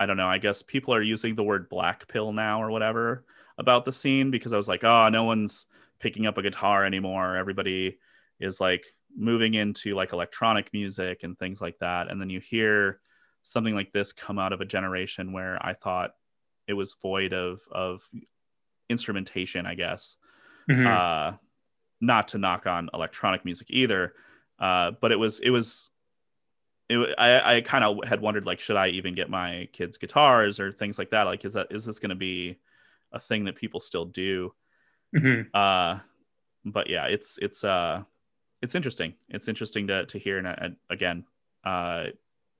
I 0.00 0.06
don't 0.06 0.16
know, 0.16 0.28
I 0.28 0.38
guess 0.38 0.62
people 0.62 0.94
are 0.94 1.02
using 1.02 1.34
the 1.34 1.42
word 1.42 1.68
black 1.68 2.06
pill 2.06 2.32
now 2.32 2.62
or 2.62 2.70
whatever 2.70 3.24
about 3.58 3.84
the 3.84 3.90
scene 3.92 4.30
because 4.30 4.52
I 4.52 4.56
was 4.56 4.68
like, 4.68 4.84
oh, 4.84 5.08
no 5.08 5.24
one's 5.24 5.66
picking 5.98 6.26
up 6.26 6.38
a 6.38 6.42
guitar 6.42 6.84
anymore. 6.84 7.36
Everybody 7.36 7.98
is 8.38 8.60
like 8.60 8.84
moving 9.16 9.54
into 9.54 9.96
like 9.96 10.12
electronic 10.12 10.72
music 10.72 11.24
and 11.24 11.36
things 11.36 11.60
like 11.60 11.76
that. 11.80 12.08
And 12.08 12.20
then 12.20 12.30
you 12.30 12.38
hear 12.38 13.00
something 13.42 13.74
like 13.74 13.90
this 13.90 14.12
come 14.12 14.38
out 14.38 14.52
of 14.52 14.60
a 14.60 14.64
generation 14.64 15.32
where 15.32 15.58
I 15.66 15.72
thought 15.74 16.12
it 16.68 16.74
was 16.74 16.94
void 17.02 17.32
of 17.32 17.60
of 17.72 18.02
instrumentation, 18.88 19.66
I 19.66 19.74
guess 19.74 20.16
Mhm. 20.68 20.86
uh, 20.86 21.36
not 22.00 22.28
to 22.28 22.38
knock 22.38 22.66
on 22.66 22.88
electronic 22.94 23.44
music 23.44 23.66
either, 23.70 24.14
uh, 24.60 24.92
but 25.00 25.10
it 25.12 25.16
was 25.18 25.40
it 25.40 25.50
was 25.50 25.90
it, 26.88 27.14
I, 27.18 27.56
I 27.56 27.60
kind 27.60 27.84
of 27.84 27.98
had 28.06 28.20
wondered 28.20 28.46
like 28.46 28.60
should 28.60 28.76
I 28.76 28.88
even 28.88 29.14
get 29.14 29.28
my 29.30 29.68
kids 29.72 29.98
guitars 29.98 30.58
or 30.60 30.72
things 30.72 30.98
like 30.98 31.10
that 31.10 31.24
like 31.24 31.44
is 31.44 31.52
that 31.54 31.68
is 31.70 31.84
this 31.84 31.98
going 31.98 32.10
to 32.10 32.14
be 32.16 32.56
a 33.12 33.20
thing 33.20 33.44
that 33.44 33.56
people 33.56 33.80
still 33.80 34.04
do 34.04 34.52
Mhm. 35.14 35.48
uh 35.54 36.00
but 36.66 36.90
yeah 36.90 37.06
it's 37.06 37.38
it's 37.40 37.64
uh 37.64 38.02
it's 38.60 38.74
interesting 38.74 39.14
it's 39.30 39.48
interesting 39.48 39.86
to 39.86 40.04
to 40.06 40.18
hear 40.18 40.36
and 40.38 40.46
uh, 40.46 40.68
again 40.90 41.24
uh 41.64 42.06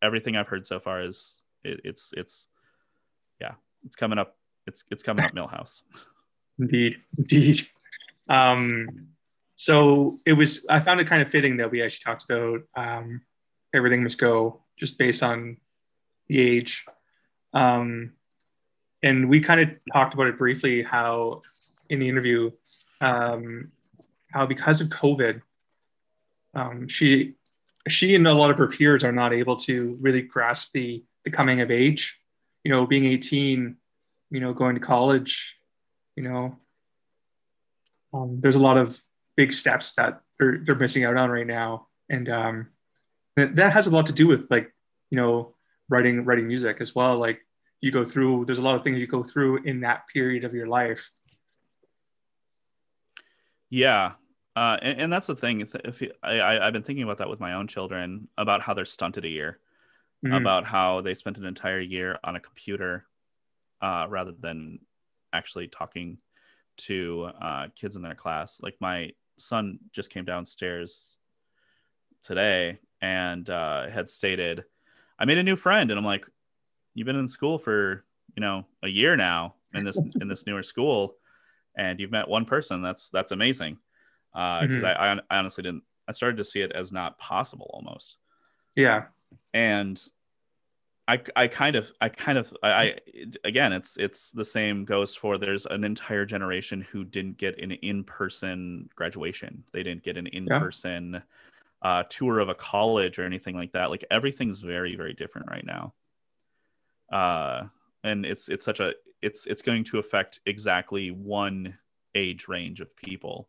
everything 0.01 0.37
I've 0.37 0.49
heard 0.49 0.67
so 0.67 0.81
far 0.81 1.03
is 1.03 1.41
it, 1.65 1.81
it's 1.85 2.13
it's 2.17 2.47
yeah 3.41 3.53
it's 3.85 3.97
coming 3.97 4.19
up 4.19 4.37
it's 4.67 4.83
it's 4.91 5.03
coming 5.03 5.25
up 5.25 5.33
Milhouse 5.33 5.83
Indeed, 6.59 7.01
indeed. 7.17 7.61
Um, 8.29 8.89
so 9.55 10.19
it 10.27 10.33
was. 10.33 10.67
I 10.69 10.81
found 10.81 10.99
it 11.01 11.07
kind 11.07 11.23
of 11.23 11.31
fitting 11.31 11.57
that 11.59 11.71
we 11.71 11.83
actually 11.83 12.03
talked 12.05 12.25
about 12.29 12.63
um, 12.77 13.21
everything 13.75 14.03
must 14.03 14.19
go 14.19 14.63
just 14.79 14.99
based 14.99 15.23
on 15.23 15.57
the 16.29 16.41
age, 16.41 16.85
um, 17.53 18.13
and 19.03 19.29
we 19.29 19.41
kind 19.41 19.61
of 19.61 19.71
talked 19.93 20.15
about 20.15 20.27
it 20.27 20.39
briefly. 20.39 20.83
How 20.83 21.43
in 21.89 22.01
the 22.01 22.09
interview, 22.09 22.51
um, 23.01 23.73
how 24.33 24.47
because 24.47 24.81
of 24.81 24.89
COVID, 24.89 25.41
um, 26.55 26.89
she 26.89 27.35
she 27.89 28.15
and 28.15 28.27
a 28.27 28.33
lot 28.33 28.51
of 28.51 28.59
her 28.59 28.69
peers 28.69 29.05
are 29.05 29.13
not 29.13 29.33
able 29.33 29.57
to 29.57 29.97
really 30.01 30.23
grasp 30.23 30.73
the 30.73 31.05
the 31.25 31.31
coming 31.31 31.61
of 31.61 31.71
age. 31.71 32.19
You 32.65 32.73
know, 32.73 32.87
being 32.87 33.07
18, 33.07 33.77
you 34.31 34.41
know, 34.41 34.53
going 34.53 34.75
to 34.75 34.81
college, 34.81 35.57
you 36.17 36.25
know 36.25 36.59
um, 38.13 38.41
there's 38.41 38.57
a 38.57 38.61
lot 38.61 38.77
of 38.77 39.01
big 39.37 39.53
steps 39.53 39.93
that 39.95 40.21
they're, 40.39 40.59
they're 40.65 40.75
missing 40.75 41.05
out 41.05 41.17
on 41.17 41.31
right 41.31 41.47
now 41.47 41.89
and 42.09 42.29
um, 42.29 42.69
that, 43.39 43.57
that 43.57 43.73
has 43.73 43.87
a 43.87 43.91
lot 43.91 44.07
to 44.07 44.13
do 44.13 44.27
with 44.27 44.47
like 44.51 44.73
you 45.11 45.17
know 45.17 45.55
writing 45.89 46.25
writing 46.25 46.47
music 46.47 46.79
as 46.81 46.95
well 46.95 47.17
like 47.17 47.41
you 47.81 47.91
go 47.91 48.05
through 48.05 48.45
there's 48.45 48.59
a 48.59 48.63
lot 48.63 48.75
of 48.75 48.83
things 48.83 48.99
you 48.99 49.07
go 49.07 49.23
through 49.23 49.59
in 49.65 49.81
that 49.81 50.07
period 50.13 50.45
of 50.45 50.53
your 50.53 50.67
life 50.67 51.11
Yeah, 53.71 54.13
uh, 54.57 54.79
and, 54.81 54.99
and 54.99 55.13
that's 55.13 55.27
the 55.27 55.37
thing. 55.37 55.61
If, 55.61 55.75
if 55.75 56.01
you- 56.01 56.13
I, 56.23 56.39
I, 56.41 56.67
I've 56.67 56.73
been 56.73 56.83
thinking 56.83 57.05
about 57.05 57.19
that 57.19 57.29
with 57.29 57.39
my 57.39 57.53
own 57.53 57.69
children 57.69 58.29
about 58.39 58.63
how 58.63 58.73
they're 58.75 58.87
stunted 58.87 59.25
a 59.25 59.29
year, 59.29 59.61
Mhm. 60.25 60.39
about 60.39 60.65
how 60.65 61.03
they 61.03 61.15
spent 61.15 61.37
an 61.37 61.45
entire 61.45 61.79
year 61.79 62.19
on 62.25 62.35
a 62.35 62.41
computer 62.41 63.07
uh, 63.83 64.07
rather 64.09 64.33
than 64.33 64.81
actually 65.35 65.69
talking 65.69 66.17
to 66.79 67.29
uh, 67.41 67.69
kids 67.77 67.95
in 67.95 68.01
their 68.01 68.15
class. 68.15 68.59
Like 68.63 68.77
my 68.81 69.13
son 69.37 69.79
just 69.93 70.09
came 70.09 70.25
downstairs 70.25 71.19
today 72.23 72.79
and 73.01 73.49
uh, 73.49 73.89
had 73.89 74.09
stated, 74.09 74.65
"I 75.19 75.25
made 75.25 75.39
a 75.39 75.43
new 75.43 75.57
friend," 75.57 75.91
and 75.91 75.99
I'm 75.99 76.05
like, 76.05 76.27
"You've 76.95 77.07
been 77.07 77.17
in 77.17 77.29
school 77.29 77.59
for 77.59 78.05
you 78.37 78.41
know 78.41 78.67
a 78.83 78.89
year 78.89 79.17
now 79.17 79.55
in 79.75 79.85
this 79.85 79.99
in 80.21 80.29
this 80.29 80.47
newer 80.47 80.63
school." 80.63 81.17
and 81.77 82.01
you've 82.01 82.11
met 82.11 82.27
one 82.27 82.45
person. 82.45 82.83
That's 82.83 83.09
that's 83.09 83.31
amazing. 83.31 83.79
Because 84.33 84.83
Mhm. 84.83 84.85
I, 84.85 85.13
I 85.13 85.21
I 85.31 85.39
honestly 85.39 85.63
didn't 85.63 85.85
i 86.09 86.13
started 86.13 86.39
to 86.39 86.45
see 86.45 86.61
it 86.61 86.73
as 86.73 86.91
not 86.91 87.19
possible 87.19 87.71
almost. 87.73 88.17
Yeah. 88.75 89.05
And 89.55 90.03
i 91.07 91.21
i 91.37 91.47
kind 91.47 91.77
of 91.77 91.93
i 92.01 92.09
kind 92.09 92.37
of 92.37 92.53
I, 92.63 92.71
I 92.73 92.99
again 93.45 93.73
it's 93.73 93.97
it's 93.97 94.33
the 94.33 94.45
same 94.45 94.85
goes 94.85 95.15
for 95.15 95.39
there's 95.39 95.67
an 95.67 95.85
entire 95.85 96.25
generation 96.25 96.81
who 96.81 97.05
didn't 97.05 97.37
get 97.39 97.59
an 97.63 97.73
in-person 97.73 98.91
graduation. 98.97 99.63
They 99.73 99.83
didn't 99.83 100.03
get 100.03 100.17
an 100.17 100.27
in-person 100.27 101.23
uh, 101.83 102.03
tour 102.05 102.41
of 102.41 102.49
a 102.49 102.55
college 102.55 103.19
or 103.19 103.25
anything 103.25 103.57
like 103.57 103.73
that 103.73 103.91
like 103.91 104.05
everything's 104.11 104.61
very 104.61 104.97
very 104.97 105.15
different 105.15 105.49
right 105.51 105.65
now. 105.67 105.95
Uh 107.11 107.65
and 108.05 108.25
it's 108.27 108.49
it's 108.49 108.65
such 108.65 108.81
a 108.81 108.95
it's 109.23 109.47
it's 109.47 109.63
going 109.63 109.85
to 109.85 109.99
affect 109.99 110.41
exactly 110.47 111.11
one 111.11 111.77
age 112.15 112.49
range 112.49 112.81
of 112.81 112.95
people. 112.97 113.49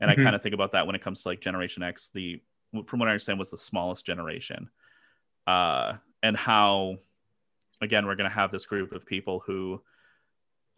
And 0.00 0.10
Mhm. 0.10 0.20
i 0.20 0.22
kind 0.24 0.34
of 0.36 0.42
think 0.42 0.54
about 0.54 0.72
that 0.72 0.86
when 0.86 0.96
it 0.96 1.02
comes 1.02 1.22
to 1.22 1.28
like 1.28 1.40
generation 1.40 1.82
x 1.82 2.10
the 2.12 2.42
from 2.86 2.98
what 2.98 3.08
i 3.08 3.12
understand 3.12 3.38
was 3.38 3.50
the 3.50 3.58
smallest 3.58 4.06
generation. 4.06 4.70
Uh 5.46 5.94
and 6.22 6.36
how 6.36 6.98
again 7.80 8.06
we're 8.06 8.16
going 8.16 8.30
to 8.30 8.34
have 8.34 8.50
this 8.50 8.66
group 8.66 8.92
of 8.92 9.04
people 9.06 9.40
who 9.40 9.82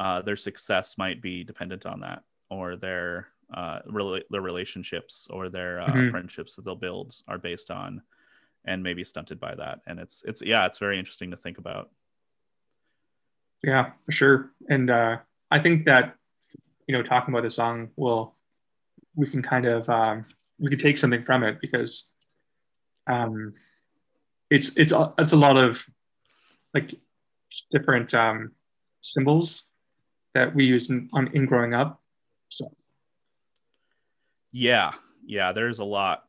uh 0.00 0.22
their 0.22 0.36
success 0.36 0.98
might 0.98 1.22
be 1.22 1.44
dependent 1.44 1.86
on 1.86 2.00
that 2.00 2.24
or 2.50 2.76
their 2.76 3.28
uh 3.54 3.80
rela- 3.88 4.22
their 4.30 4.40
relationships 4.40 5.28
or 5.30 5.48
their 5.48 5.80
uh, 5.80 5.86
Mhm. 5.88 6.10
friendships 6.10 6.54
that 6.54 6.64
they'll 6.64 6.74
build 6.74 7.14
are 7.28 7.38
based 7.38 7.70
on 7.70 8.02
and 8.64 8.82
maybe 8.82 9.04
stunted 9.04 9.38
by 9.38 9.54
that. 9.54 9.80
And 9.86 10.00
it's 10.00 10.22
it's 10.26 10.42
yeah 10.42 10.66
it's 10.66 10.78
very 10.78 10.98
interesting 10.98 11.30
to 11.30 11.36
think 11.36 11.58
about. 11.58 11.90
Yeah 13.62 13.92
for 14.04 14.12
sure. 14.12 14.50
And 14.68 14.90
uh, 14.90 15.18
i 15.50 15.58
think 15.60 15.84
that 15.86 16.14
you 16.88 16.92
know 16.96 17.02
talking 17.02 17.32
about 17.32 17.42
the 17.44 17.50
song 17.50 17.88
will 17.96 18.34
we 19.14 19.28
can 19.30 19.42
kind 19.42 19.66
of 19.66 19.88
um, 19.88 20.26
we 20.58 20.68
could 20.70 20.80
take 20.80 20.98
something 20.98 21.22
from 21.22 21.42
it 21.42 21.58
because 21.60 22.10
um, 23.06 23.54
it's 24.50 24.76
it's 24.76 24.92
it's 25.18 25.32
a 25.32 25.36
lot 25.36 25.56
of 25.56 25.84
like 26.74 26.94
different 27.70 28.12
um, 28.14 28.52
symbols 29.00 29.66
that 30.34 30.54
we 30.54 30.64
use 30.64 30.90
in, 30.90 31.08
on 31.12 31.28
in 31.34 31.46
growing 31.46 31.72
up. 31.74 32.02
So 32.48 32.70
Yeah, 34.52 34.92
yeah, 35.24 35.52
there's 35.52 35.78
a 35.80 35.84
lot 35.84 36.24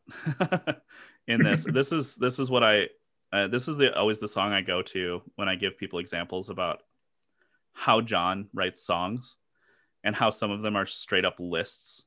in 1.28 1.44
this. 1.44 1.66
this 1.72 1.92
is 1.92 2.16
this 2.16 2.40
is 2.40 2.50
what 2.50 2.64
I 2.64 2.90
uh, 3.32 3.48
this 3.48 3.68
is 3.68 3.78
the 3.78 3.96
always 3.98 4.20
the 4.20 4.28
song 4.28 4.52
I 4.54 4.62
go 4.62 4.82
to 4.82 5.22
when 5.36 5.48
I 5.50 5.56
give 5.56 5.78
people 5.78 6.00
examples 6.00 6.50
about 6.50 6.82
how 7.74 8.02
John 8.02 8.48
writes 8.54 8.84
songs 8.84 9.36
and 10.04 10.16
how 10.16 10.30
some 10.30 10.52
of 10.52 10.62
them 10.62 10.76
are 10.76 10.86
straight 10.86 11.26
up 11.26 11.36
lists 11.40 12.04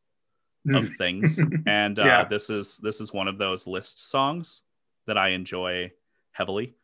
of 0.75 0.88
things. 0.99 1.40
And 1.67 1.99
uh, 1.99 2.05
Yeah. 2.05 2.25
this 2.29 2.50
is 2.50 2.79
this 2.79 3.00
is 3.00 3.12
one 3.12 3.29
of 3.29 3.38
those 3.38 3.67
list 3.67 4.11
songs 4.11 4.62
that 5.07 5.17
I 5.19 5.29
enjoy 5.31 5.93
heavily. 6.33 6.75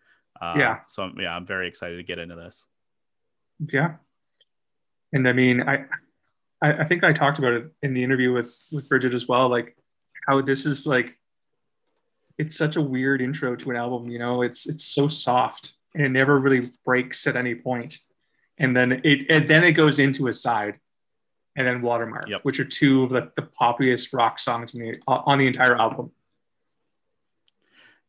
Uh, 0.41 0.55
Yeah. 0.57 0.79
So 0.89 1.11
yeah, 1.19 1.35
I'm 1.35 1.47
very 1.47 1.69
excited 1.69 1.97
to 1.97 2.03
get 2.03 2.19
into 2.19 2.37
this. 2.37 2.65
Yeah. 3.59 3.95
And 5.13 5.27
I 5.29 5.33
mean, 5.33 5.63
I, 5.63 5.85
I 6.63 6.73
I 6.73 6.85
think 6.85 7.05
I 7.05 7.13
talked 7.13 7.39
about 7.39 7.53
it 7.53 7.73
in 7.83 7.95
the 7.95 8.03
interview 8.03 8.33
with 8.33 8.57
with 8.73 8.89
Bridget 8.89 9.15
as 9.15 9.29
well, 9.29 9.49
like 9.49 9.77
how 10.27 10.41
this 10.41 10.67
is 10.67 10.87
like 10.87 11.17
it's 12.39 12.57
such 12.57 12.77
a 12.77 12.83
weird 12.83 13.23
intro 13.23 13.57
to 13.57 13.71
an 13.71 13.77
album, 13.77 14.09
you 14.09 14.19
know, 14.19 14.43
it's 14.43 14.67
it's 14.67 14.85
so 14.85 15.09
soft 15.09 15.73
and 15.95 16.05
it 16.05 16.11
never 16.11 16.39
really 16.39 16.73
breaks 16.85 17.27
at 17.27 17.37
any 17.37 17.55
point. 17.55 17.99
And 18.59 18.77
then 18.77 19.01
it 19.05 19.31
and 19.31 19.49
then 19.49 19.65
it 19.65 19.73
goes 19.73 19.99
into 19.99 20.29
Aside 20.29 20.79
and 21.57 21.67
then 21.67 21.81
Watermark, 21.81 22.29
Yep. 22.29 22.41
which 22.43 22.61
are 22.61 22.65
two 22.65 23.05
of 23.05 23.11
the, 23.11 23.33
the 23.37 23.49
poppiest 23.59 24.13
rock 24.13 24.39
songs 24.39 24.75
in 24.75 24.81
the, 24.81 25.01
on 25.07 25.39
the 25.39 25.47
entire 25.47 25.75
album. 25.77 26.13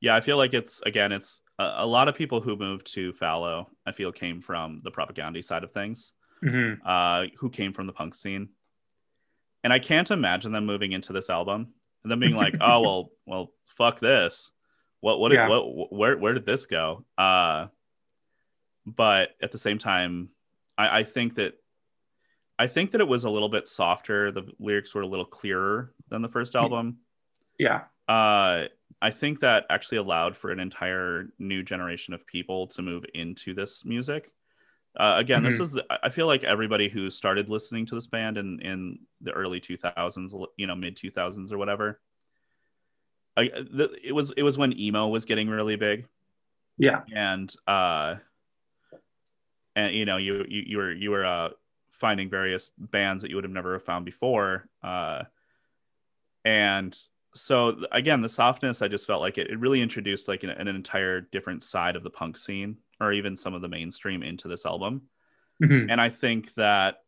Yeah, 0.01 0.15
I 0.15 0.21
feel 0.21 0.37
like 0.37 0.53
it's 0.53 0.81
again, 0.85 1.11
it's 1.11 1.41
a, 1.57 1.75
a 1.77 1.85
lot 1.85 2.07
of 2.07 2.15
people 2.15 2.41
who 2.41 2.55
moved 2.55 2.93
to 2.93 3.13
Fallow. 3.13 3.69
I 3.85 3.91
feel 3.93 4.11
came 4.11 4.41
from 4.41 4.81
the 4.83 4.91
propaganda 4.91 5.41
side 5.41 5.63
of 5.63 5.71
things. 5.71 6.11
Hmm 6.41 6.73
uh, 6.85 7.25
who 7.37 7.49
came 7.49 7.73
from 7.73 7.87
the 7.87 7.93
punk 7.93 8.15
scene. 8.15 8.49
And 9.63 9.73
I 9.73 9.79
can't 9.79 10.09
imagine 10.11 10.51
them 10.51 10.65
moving 10.65 10.91
into 10.91 11.13
this 11.13 11.29
album 11.29 11.73
and 12.03 12.11
then 12.11 12.19
being 12.19 12.35
like, 12.35 12.55
"Oh 12.61 12.81
well, 12.81 13.09
well, 13.25 13.51
fuck 13.77 13.99
this. 13.99 14.51
What 15.01 15.19
what 15.19 15.31
Yeah. 15.31 15.47
what 15.49 15.91
where 15.91 16.17
where 16.17 16.33
did 16.33 16.45
this 16.45 16.65
go?" 16.65 17.05
Uh, 17.17 17.67
but 18.85 19.31
at 19.41 19.51
the 19.51 19.57
same 19.57 19.77
time, 19.77 20.29
I, 20.77 20.99
I 20.99 21.03
think 21.03 21.35
that 21.35 21.55
I 22.59 22.67
think 22.67 22.91
that 22.91 23.01
it 23.01 23.07
was 23.07 23.23
a 23.25 23.29
little 23.29 23.49
bit 23.49 23.67
softer. 23.67 24.31
The 24.31 24.49
lyrics 24.59 24.95
were 24.95 25.01
a 25.01 25.07
little 25.07 25.25
clearer 25.25 25.93
than 26.09 26.21
the 26.21 26.29
first 26.29 26.55
album. 26.55 26.97
Yeah. 27.59 27.83
Uh, 28.07 28.65
I 29.01 29.11
think 29.11 29.41
that 29.41 29.65
actually 29.69 29.99
allowed 29.99 30.35
for 30.37 30.51
an 30.51 30.59
entire 30.59 31.27
new 31.37 31.61
generation 31.61 32.13
of 32.13 32.25
people 32.25 32.67
to 32.67 32.81
move 32.81 33.05
into 33.13 33.53
this 33.53 33.85
music. 33.85 34.31
Uh, 34.97 35.15
again, 35.17 35.43
this 35.43 35.57
Mhm. 35.57 35.61
is 35.61 35.71
the, 35.73 35.85
I 36.03 36.09
feel 36.09 36.25
like 36.25 36.43
everybody 36.43 36.89
who 36.89 37.09
started 37.11 37.49
listening 37.49 37.85
to 37.87 37.95
this 37.95 38.07
band 38.07 38.37
in 38.37 38.59
in 38.61 38.99
the 39.21 39.31
early 39.31 39.59
2000s, 39.61 40.33
you 40.57 40.65
know, 40.67 40.75
mid 40.75 40.95
2000s 40.97 41.51
or 41.51 41.57
whatever. 41.59 42.01
I, 43.37 43.49
the, 43.49 43.95
it 44.03 44.11
was 44.13 44.31
it 44.31 44.41
was 44.41 44.57
when 44.57 44.77
emo 44.79 45.07
was 45.07 45.25
getting 45.25 45.47
really 45.47 45.75
big 45.75 46.07
Yeah. 46.79 47.03
and 47.13 47.55
uh 47.67 48.15
and 49.75 49.93
you 49.93 50.05
know 50.05 50.17
you 50.17 50.43
you, 50.49 50.63
you 50.65 50.77
were 50.77 50.91
you 50.91 51.11
were 51.11 51.23
uh 51.23 51.49
finding 51.91 52.31
various 52.31 52.71
bands 52.79 53.21
that 53.21 53.29
you 53.29 53.35
would 53.35 53.43
have 53.43 53.53
never 53.53 53.77
found 53.79 54.05
before 54.05 54.67
uh 54.83 55.23
and 56.45 56.99
so 57.39 57.77
again 57.91 58.21
the 58.21 58.29
softness 58.29 58.81
i 58.81 58.87
just 58.87 59.07
felt 59.07 59.21
like 59.21 59.37
it, 59.37 59.49
it 59.49 59.59
really 59.59 59.81
introduced 59.81 60.27
like 60.27 60.43
an, 60.43 60.49
an 60.49 60.67
entire 60.67 61.21
different 61.21 61.63
side 61.63 61.95
of 61.95 62.03
the 62.03 62.09
punk 62.09 62.37
scene 62.37 62.77
or 62.99 63.13
even 63.13 63.37
some 63.37 63.53
of 63.53 63.61
the 63.61 63.67
mainstream 63.67 64.23
into 64.23 64.47
this 64.47 64.65
album 64.65 65.03
hmm 65.63 65.87
and 65.89 65.99
i 66.01 66.09
think 66.09 66.53
that 66.55 66.99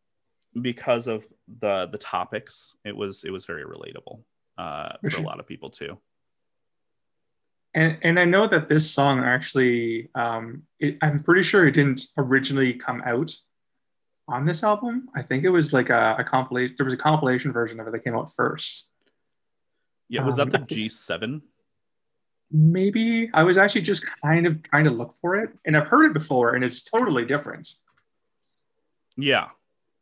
because 0.61 1.07
of 1.07 1.25
the 1.59 1.87
the 1.91 1.97
topics 1.97 2.75
it 2.85 2.95
was 2.95 3.23
it 3.23 3.31
was 3.31 3.45
very 3.45 3.63
relatable 3.63 4.21
uh 4.57 4.93
for 5.09 5.17
a 5.17 5.21
lot 5.21 5.39
of 5.39 5.47
people 5.47 5.69
too 5.69 5.97
And 7.75 7.97
and 8.01 8.19
I 8.19 8.25
know 8.25 8.47
that 8.47 8.67
this 8.67 8.89
song 8.89 9.19
actually, 9.19 10.09
um, 10.15 10.63
it, 10.79 10.97
I'm 11.01 11.23
pretty 11.23 11.43
sure 11.43 11.67
it 11.67 11.73
didn't 11.73 12.01
originally 12.17 12.73
come 12.73 13.01
out 13.05 13.31
on 14.27 14.45
this 14.45 14.63
album. 14.63 15.09
I 15.15 15.21
think 15.21 15.43
it 15.43 15.49
was 15.49 15.71
like 15.71 15.89
a, 15.89 16.15
a 16.19 16.23
compilation. 16.23 16.75
There 16.77 16.85
was 16.85 16.93
a 16.95 16.97
compilation 16.97 17.53
version 17.53 17.79
of 17.79 17.87
it 17.87 17.91
that 17.91 18.03
came 18.03 18.15
out 18.15 18.33
first. 18.35 18.88
Yeah 20.09 20.23
was 20.23 20.39
Um, 20.39 20.49
that 20.49 20.67
the 20.67 20.75
g7 20.75 21.41
Maybe 22.51 23.29
I 23.33 23.43
was 23.43 23.59
actually 23.59 23.81
just 23.81 24.03
kind 24.23 24.47
of 24.47 24.63
trying 24.63 24.85
to 24.85 24.89
look 24.89 25.13
for 25.13 25.35
it, 25.35 25.51
and 25.65 25.77
I've 25.77 25.85
heard 25.85 26.05
it 26.05 26.13
before, 26.13 26.55
and 26.55 26.63
it's 26.63 26.81
totally 26.81 27.23
different 27.23 27.75
yeah 29.17 29.49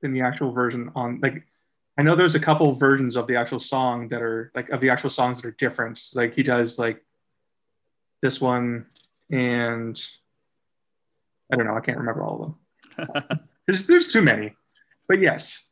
than 0.01 0.13
the 0.13 0.21
actual 0.21 0.51
version 0.51 0.89
on. 0.95 1.19
Like, 1.21 1.45
I 1.97 2.03
know 2.03 2.15
there's 2.15 2.35
a 2.35 2.39
couple 2.39 2.73
versions 2.73 3.17
of 3.17 3.27
the 3.27 3.35
actual 3.35 3.59
song 3.59 4.07
that 4.09 4.21
are 4.21 4.51
like 4.55 4.69
of 4.69 4.79
the 4.79 4.89
actual 4.89 5.09
songs 5.09 5.41
that 5.41 5.47
are 5.47 5.51
different. 5.51 6.01
Like 6.13 6.35
he 6.35 6.43
does 6.43 6.79
like 6.79 7.03
this 8.21 8.39
one, 8.39 8.85
and 9.29 10.01
I 11.51 11.57
don't 11.57 11.65
know. 11.65 11.75
I 11.75 11.81
can't 11.81 11.97
remember 11.97 12.23
all 12.23 12.57
of 12.97 12.97
them. 12.97 13.39
There's 13.67 13.85
there's 13.85 14.07
too 14.07 14.21
many, 14.21 14.55
but 15.09 15.19
yes. 15.19 15.67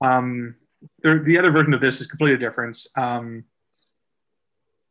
Um, 0.00 0.56
the 1.02 1.22
the 1.24 1.38
other 1.38 1.50
version 1.50 1.74
of 1.74 1.80
this 1.80 2.00
is 2.00 2.06
completely 2.06 2.38
different. 2.38 2.78
Um, 2.96 3.44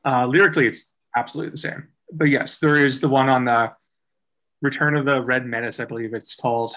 uh, 0.05 0.25
lyrically, 0.25 0.67
it's 0.67 0.91
absolutely 1.15 1.51
the 1.51 1.57
same. 1.57 1.87
But 2.11 2.25
yes, 2.25 2.57
there 2.59 2.77
is 2.85 2.99
the 2.99 3.09
one 3.09 3.29
on 3.29 3.45
the 3.45 3.71
Return 4.61 4.95
of 4.97 5.05
the 5.05 5.21
Read 5.21 5.45
Menace, 5.45 5.79
I 5.79 5.85
believe 5.85 6.13
it's 6.13 6.35
called. 6.35 6.75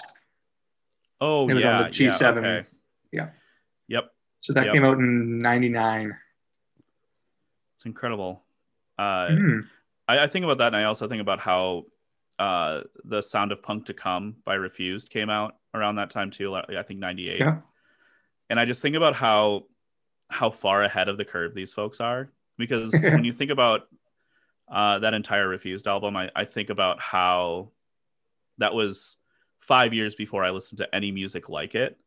Oh 1.19 1.49
It 1.49 1.53
was 1.53 1.63
yeah, 1.63 1.77
on 1.79 1.83
the 1.85 1.89
G7. 1.89 2.21
Yeah, 2.21 2.27
okay. 2.39 2.67
Yeah. 3.11 3.29
Yep, 3.87 4.11
So 4.39 4.53
that 4.53 4.65
Yep. 4.65 4.73
came 4.73 4.85
out 4.85 4.97
in 4.97 5.39
'99. 5.39 6.17
it's 7.75 7.85
incredible. 7.85 8.43
Uh, 8.97 9.27
Mhm. 9.29 9.67
I, 10.07 10.19
I 10.23 10.27
think 10.27 10.43
about 10.45 10.57
that, 10.59 10.67
and 10.67 10.75
I 10.75 10.83
also 10.85 11.07
think 11.07 11.21
about 11.21 11.39
how 11.39 11.85
uh, 12.39 12.81
the 13.05 13.21
Sound 13.21 13.51
of 13.51 13.61
Punk 13.61 13.85
to 13.85 13.93
Come 13.93 14.37
by 14.45 14.55
Refused 14.55 15.09
came 15.09 15.29
out 15.29 15.55
around 15.73 15.95
that 15.95 16.09
time 16.09 16.29
too. 16.31 16.55
I 16.55 16.83
think 16.83 16.99
'98, 16.99 17.39
Yeah. 17.39 17.61
And 18.53 18.59
I 18.59 18.65
just 18.65 18.83
think 18.83 18.95
about 18.95 19.15
how 19.15 19.63
how 20.29 20.51
far 20.51 20.83
ahead 20.83 21.09
of 21.09 21.17
the 21.17 21.25
curve 21.25 21.55
these 21.55 21.73
folks 21.73 21.99
are. 21.99 22.31
Because 22.55 22.93
when 23.03 23.23
you 23.23 23.33
think 23.33 23.49
about 23.49 23.87
uh, 24.71 24.99
that 24.99 25.15
entire 25.15 25.47
Refused 25.47 25.87
album, 25.87 26.15
I, 26.15 26.29
I 26.35 26.45
think 26.45 26.69
about 26.69 26.99
how 26.99 27.71
that 28.59 28.75
was 28.75 29.17
five 29.61 29.91
years 29.91 30.13
before 30.13 30.43
I 30.43 30.51
listened 30.51 30.77
to 30.77 30.95
any 30.95 31.11
music 31.11 31.49
like 31.49 31.73
it. 31.73 31.97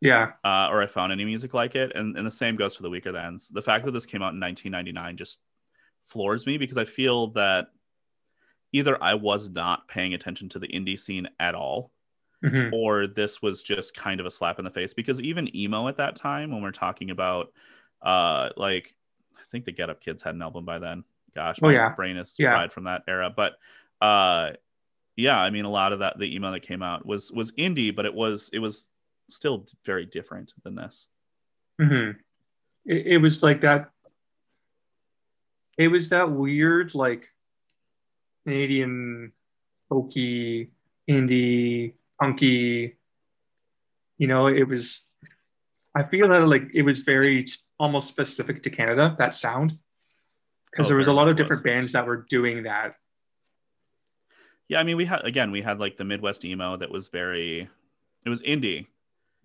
Yeah. 0.00 0.32
uh, 0.42 0.68
or 0.70 0.82
I 0.82 0.86
found 0.86 1.12
any 1.12 1.26
music 1.26 1.52
like 1.52 1.74
it. 1.74 1.92
And, 1.94 2.16
and 2.16 2.26
the 2.26 2.30
same 2.30 2.56
goes 2.56 2.74
for 2.74 2.82
the 2.82 2.88
Weaker 2.88 3.12
Thans. 3.12 3.50
The 3.50 3.60
fact 3.60 3.84
that 3.84 3.90
this 3.90 4.06
came 4.06 4.22
out 4.22 4.32
in 4.32 4.40
1999 4.40 5.18
just 5.18 5.42
floors 6.08 6.46
me 6.46 6.56
because 6.56 6.78
I 6.78 6.86
feel 6.86 7.26
that 7.32 7.66
either 8.72 8.96
I 9.02 9.16
was 9.16 9.50
not 9.50 9.86
paying 9.86 10.14
attention 10.14 10.48
to 10.50 10.58
the 10.58 10.68
indie 10.68 10.98
scene 10.98 11.28
at 11.38 11.54
all, 11.54 11.92
Mhm. 12.42 12.72
or 12.72 13.06
this 13.06 13.42
was 13.42 13.62
just 13.62 13.94
kind 13.94 14.18
of 14.20 14.26
a 14.26 14.30
slap 14.30 14.58
in 14.58 14.64
the 14.64 14.70
face. 14.70 14.94
Because 14.94 15.20
even 15.20 15.54
emo 15.54 15.88
at 15.88 15.96
that 15.98 16.16
time, 16.16 16.50
when 16.50 16.62
we're 16.62 16.70
talking 16.72 17.10
about, 17.10 17.52
uh, 18.02 18.48
like, 18.56 18.94
I 19.36 19.42
think 19.50 19.64
the 19.64 19.72
Get 19.72 19.90
Up 19.90 20.00
Kids 20.00 20.22
had 20.22 20.34
an 20.34 20.42
album 20.42 20.64
by 20.64 20.78
then. 20.78 21.04
Gosh, 21.34 21.58
Oh, 21.62 21.66
my 21.66 21.72
yeah. 21.74 21.94
brain 21.94 22.16
is 22.16 22.34
Yeah. 22.38 22.52
fried 22.52 22.72
from 22.72 22.84
that 22.84 23.02
era. 23.06 23.30
But 23.34 23.58
uh, 24.00 24.52
yeah, 25.16 25.38
I 25.38 25.50
mean, 25.50 25.66
a 25.66 25.70
lot 25.70 25.92
of 25.92 25.98
that 25.98 26.18
the 26.18 26.34
emo 26.34 26.50
that 26.52 26.60
came 26.60 26.82
out 26.82 27.04
was 27.04 27.30
was 27.30 27.52
indie, 27.52 27.94
but 27.94 28.06
it 28.06 28.14
was 28.14 28.48
it 28.52 28.58
was 28.58 28.88
still 29.28 29.66
very 29.84 30.06
different 30.06 30.52
than 30.64 30.74
this. 30.74 31.06
hmm 31.78 32.12
It, 32.86 33.06
it 33.06 33.18
was 33.18 33.42
like 33.42 33.60
that. 33.60 33.90
It 35.76 35.88
was 35.88 36.08
that 36.08 36.30
weird, 36.30 36.94
like 36.94 37.28
Canadian 38.44 39.32
folky, 39.90 40.70
indie, 41.08 41.94
punky. 42.20 42.96
You 44.18 44.26
know, 44.26 44.46
it 44.48 44.68
was. 44.68 45.06
I 45.94 46.04
feel 46.04 46.28
that 46.28 46.46
like 46.46 46.64
it 46.74 46.82
was 46.82 47.00
very 47.00 47.46
almost 47.78 48.08
specific 48.08 48.62
to 48.62 48.70
Canada 48.70 49.16
that 49.18 49.34
sound, 49.34 49.78
because 50.70 50.86
Oh, 50.86 50.88
there 50.88 50.96
was 50.96 51.08
a 51.08 51.12
lot 51.12 51.28
of 51.28 51.36
different 51.36 51.64
was. 51.64 51.72
bands 51.72 51.92
that 51.92 52.06
were 52.06 52.26
doing 52.28 52.64
that. 52.64 52.94
Yeah, 54.68 54.78
I 54.78 54.84
mean, 54.84 54.96
we 54.96 55.04
had 55.04 55.24
again, 55.24 55.50
we 55.50 55.62
had 55.62 55.80
like 55.80 55.96
the 55.96 56.04
Midwest 56.04 56.44
emo 56.44 56.76
that 56.76 56.90
was 56.90 57.08
very, 57.08 57.68
it 58.24 58.28
was 58.28 58.42
indie, 58.42 58.86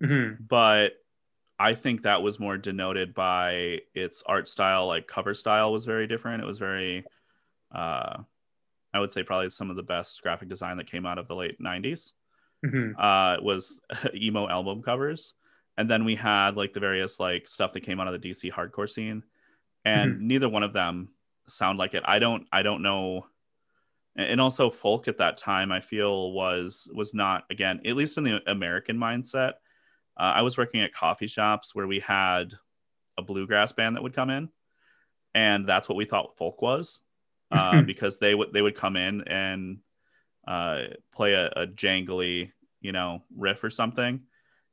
hmm 0.00 0.34
but 0.48 0.92
I 1.58 1.74
think 1.74 2.02
that 2.02 2.22
was 2.22 2.38
more 2.38 2.58
denoted 2.58 3.14
by 3.14 3.80
its 3.94 4.22
art 4.26 4.46
style. 4.46 4.86
Like 4.86 5.08
cover 5.08 5.34
style 5.34 5.72
was 5.72 5.84
very 5.84 6.06
different. 6.06 6.42
It 6.42 6.46
was 6.46 6.58
very, 6.58 7.04
uh, 7.74 8.18
I 8.94 9.00
would 9.00 9.10
say 9.10 9.22
probably 9.22 9.50
some 9.50 9.70
of 9.70 9.76
the 9.76 9.82
best 9.82 10.22
graphic 10.22 10.48
design 10.48 10.76
that 10.76 10.90
came 10.90 11.06
out 11.06 11.18
of 11.18 11.28
the 11.28 11.34
late 11.34 11.60
'90s. 11.60 12.12
Hmm 12.68 12.92
uh, 12.98 13.36
was 13.42 13.80
emo 14.14 14.48
album 14.48 14.82
covers, 14.82 15.34
and 15.76 15.90
then 15.90 16.04
we 16.04 16.14
had 16.14 16.56
like 16.56 16.72
the 16.72 16.80
various 16.80 17.20
like 17.20 17.48
stuff 17.48 17.72
that 17.72 17.80
came 17.80 18.00
out 18.00 18.08
of 18.12 18.20
the 18.20 18.30
DC 18.30 18.52
hardcore 18.52 18.90
scene, 18.90 19.22
and 19.84 20.20
neither 20.20 20.48
one 20.48 20.62
of 20.62 20.72
them 20.72 21.10
sound 21.48 21.78
like 21.78 21.94
it. 21.94 22.02
I 22.06 22.18
don't 22.18 22.46
I 22.52 22.62
don't 22.62 22.82
know, 22.82 23.26
and 24.16 24.28
and 24.28 24.40
also 24.40 24.70
folk 24.70 25.08
at 25.08 25.18
that 25.18 25.36
time 25.36 25.72
I 25.72 25.80
feel 25.80 26.32
was 26.32 26.88
was 26.94 27.14
not 27.14 27.44
again 27.50 27.80
at 27.84 27.96
least 27.96 28.18
in 28.18 28.24
the 28.24 28.40
American 28.50 28.96
mindset. 28.96 29.54
Uh, 30.18 30.32
I 30.36 30.42
was 30.42 30.56
working 30.56 30.80
at 30.80 30.94
coffee 30.94 31.26
shops 31.26 31.74
where 31.74 31.86
we 31.86 32.00
had 32.00 32.54
a 33.18 33.22
bluegrass 33.22 33.72
band 33.72 33.96
that 33.96 34.02
would 34.02 34.14
come 34.14 34.30
in, 34.30 34.48
and 35.34 35.68
that's 35.68 35.88
what 35.88 35.96
we 35.96 36.06
thought 36.06 36.36
folk 36.36 36.62
was, 36.62 37.00
uh, 37.50 37.82
because 37.86 38.18
they 38.18 38.34
would 38.34 38.52
they 38.52 38.62
would 38.62 38.74
come 38.76 38.96
in 38.96 39.22
and 39.28 39.78
uh, 40.46 40.82
play 41.14 41.34
a, 41.34 41.48
a 41.48 41.66
jangly, 41.66 42.52
you 42.86 42.92
know, 42.92 43.22
riff 43.36 43.62
or 43.62 43.70
something, 43.70 44.20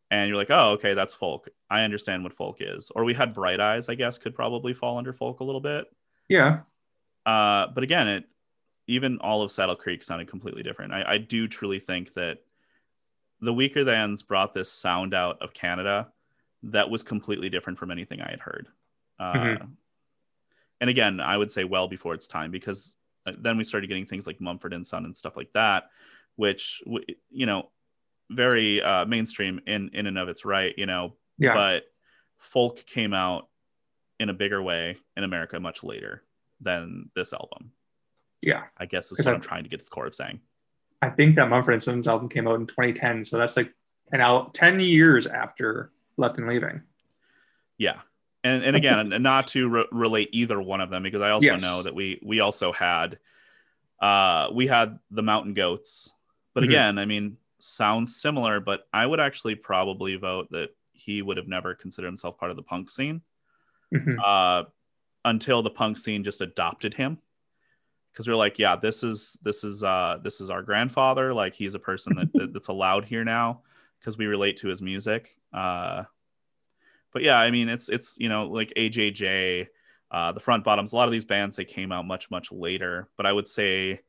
and 0.09 0.27
you're 0.27 0.37
like, 0.37 0.51
oh, 0.51 0.71
okay, 0.73 0.93
that's 0.93 1.13
folk. 1.13 1.49
I 1.69 1.83
understand 1.83 2.23
what 2.23 2.33
folk 2.33 2.57
is. 2.59 2.91
Or 2.95 3.03
we 3.03 3.13
had 3.13 3.33
Bright 3.33 3.59
Eyes, 3.59 3.89
I 3.89 3.95
guess, 3.95 4.17
could 4.17 4.35
probably 4.35 4.73
fall 4.73 4.97
under 4.97 5.11
folk 5.11 5.39
a 5.39 5.43
little 5.43 5.61
bit. 5.61 5.85
Yeah. 6.29 6.59
Uh, 7.25 7.67
but 7.73 7.83
again, 7.83 8.07
it 8.07 8.23
even 8.87 9.17
all 9.19 9.41
of 9.41 9.51
Saddle 9.51 9.75
Creek 9.75 10.03
sounded 10.03 10.27
completely 10.27 10.61
different. 10.61 10.93
I, 10.93 11.13
I 11.13 11.17
do 11.17 11.47
truly 11.47 11.79
think 11.79 12.13
that 12.13 12.39
the 13.41 13.53
Weaker 13.53 13.83
Thans 13.83 14.21
brought 14.23 14.53
this 14.53 14.71
sound 14.71 15.13
out 15.13 15.41
of 15.41 15.53
Canada 15.53 16.09
that 16.63 16.89
was 16.89 17.01
completely 17.03 17.49
different 17.49 17.79
from 17.79 17.91
anything 17.91 18.21
I 18.21 18.29
had 18.29 18.39
heard. 18.39 18.67
Uh, 19.19 19.33
Mhm. 19.33 19.69
And 20.81 20.89
again, 20.89 21.21
I 21.21 21.37
would 21.37 21.49
say 21.49 21.63
well 21.63 21.87
before 21.87 22.13
its 22.13 22.27
time 22.27 22.51
because 22.51 22.97
uh, 23.25 23.31
then 23.37 23.57
we 23.57 23.63
started 23.63 23.87
getting 23.87 24.05
things 24.05 24.27
like 24.27 24.41
Mumford 24.41 24.73
and 24.73 24.85
Son 24.85 25.05
and 25.05 25.15
stuff 25.15 25.37
like 25.37 25.51
that, 25.53 25.89
which 26.35 26.83
you 27.31 27.45
know, 27.45 27.71
very 28.29 28.81
uh, 28.81 29.05
mainstream 29.05 29.59
in 29.67 29.89
in 29.93 30.07
and 30.07 30.17
of 30.17 30.29
its 30.29 30.45
right, 30.45 30.73
you 30.77 30.85
know. 30.85 31.15
Yeah. 31.37 31.53
But 31.53 31.83
folk 32.39 32.85
came 32.85 33.13
out 33.13 33.47
in 34.19 34.29
a 34.29 34.33
bigger 34.33 34.61
way 34.61 34.97
in 35.17 35.23
America 35.23 35.59
much 35.59 35.83
later 35.83 36.23
than 36.61 37.07
this 37.15 37.33
album. 37.33 37.71
yeah. 38.41 38.63
I 38.77 38.85
guess 38.85 39.11
is 39.11 39.17
what 39.19 39.27
I- 39.27 39.33
I'm 39.33 39.41
trying 39.41 39.63
to 39.63 39.69
get 39.69 39.79
to 39.79 39.85
the 39.85 39.89
core 39.89 40.05
of 40.07 40.15
saying. 40.15 40.39
I 41.01 41.09
think 41.09 41.35
that 41.35 41.49
Mumford 41.49 41.73
and 41.73 41.81
Sons 41.83 42.07
album 42.07 42.29
came 42.29 42.47
out 42.47 42.55
in 42.59 42.67
2010, 42.67 43.23
so 43.25 43.37
that's 43.37 43.57
like 43.57 43.73
and 44.11 44.19
now 44.19 44.49
10 44.53 44.79
years 44.79 45.27
after 45.27 45.91
Left 46.17 46.37
and 46.37 46.47
Leaving. 46.47 46.81
Yeah. 47.77 47.99
And 48.43 48.63
and 48.63 48.75
again, 48.75 49.09
not 49.21 49.47
to 49.49 49.67
re- 49.69 49.85
relate 49.91 50.29
either 50.31 50.61
one 50.61 50.79
of 50.81 50.89
them 50.89 51.03
because 51.03 51.21
I 51.21 51.31
also 51.31 51.47
Yes. 51.47 51.61
know 51.63 51.83
that 51.83 51.95
we 51.95 52.19
we 52.23 52.39
also 52.41 52.71
had 52.71 53.17
uh 53.99 54.49
we 54.53 54.67
had 54.67 54.99
the 55.11 55.23
Mountain 55.23 55.53
Goats. 55.55 56.11
But 56.53 56.63
Mhm. 56.63 56.67
again, 56.67 56.97
I 56.99 57.05
mean, 57.05 57.37
sounds 57.63 58.15
similar, 58.15 58.59
but 58.59 58.87
I 58.93 59.05
would 59.05 59.19
actually 59.19 59.55
probably 59.55 60.15
vote 60.15 60.49
that 60.51 60.69
he 60.91 61.21
would 61.21 61.37
have 61.37 61.47
never 61.47 61.73
considered 61.73 62.07
himself 62.07 62.37
part 62.37 62.51
of 62.51 62.57
the 62.57 62.63
punk 62.63 62.91
scene 62.91 63.21
Mhm. 63.93 64.17
uh 64.23 64.65
until 65.25 65.61
the 65.61 65.69
punk 65.69 65.97
scene 65.97 66.23
just 66.23 66.41
adopted 66.41 66.93
him. 66.93 67.19
Because 68.11 68.27
we're 68.27 68.35
like, 68.35 68.59
yeah, 68.59 68.75
this 68.75 69.03
is 69.03 69.37
this 69.43 69.63
is 69.63 69.83
uh 69.83 70.19
this 70.23 70.41
is 70.41 70.49
our 70.49 70.61
grandfather. 70.61 71.33
Like 71.33 71.53
he's 71.55 71.75
a 71.75 71.79
person 71.79 72.15
that, 72.15 72.31
that 72.33 72.53
that's 72.53 72.67
allowed 72.67 73.05
here 73.05 73.23
now 73.23 73.61
because 73.99 74.17
we 74.17 74.25
relate 74.25 74.57
to 74.57 74.67
his 74.67 74.81
music. 74.81 75.35
Uh 75.53 76.03
but 77.11 77.21
yeah, 77.21 77.39
I 77.39 77.49
mean, 77.51 77.69
it's 77.69 77.87
it's 77.89 78.15
you 78.17 78.27
know 78.29 78.47
like 78.47 78.73
AJJ, 78.75 79.67
uh, 80.11 80.31
the 80.31 80.39
Front 80.39 80.63
Bottoms. 80.63 80.93
A 80.93 80.95
lot 80.95 81.07
of 81.07 81.11
these 81.11 81.25
bands 81.25 81.55
they 81.55 81.65
came 81.65 81.91
out 81.91 82.05
much 82.05 82.29
much 82.29 82.51
later, 82.51 83.07
but 83.17 83.25
I 83.25 83.31
would 83.31 83.47
say 83.47 84.01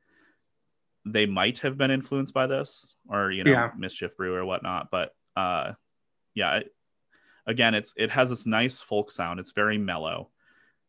they 1.05 1.27
might 1.27 1.59
have 1.59 1.77
been 1.77 1.91
influenced 1.91 2.33
by 2.33 2.47
this 2.47 2.97
or 3.09 3.31
you 3.31 3.45
know 3.45 3.51
Yeah. 3.51 3.71
Mischief 3.77 4.17
Brew 4.17 4.35
or 4.35 4.45
whatnot. 4.45 4.91
But 4.91 5.15
uh, 5.37 5.73
yeah, 6.35 6.57
it, 6.57 6.75
again, 7.47 7.75
it's 7.75 7.93
it 7.97 8.11
has 8.11 8.31
this 8.31 8.47
nice 8.47 8.81
folk 8.81 9.11
sound. 9.11 9.41
It's 9.41 9.53
very 9.53 9.79
mellow, 9.79 10.31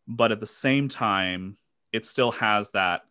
but 0.08 0.32
at 0.32 0.40
the 0.40 0.48
same 0.48 0.88
time, 0.88 1.58
it 1.92 2.06
still 2.06 2.32
has 2.32 2.72
that 2.72 3.02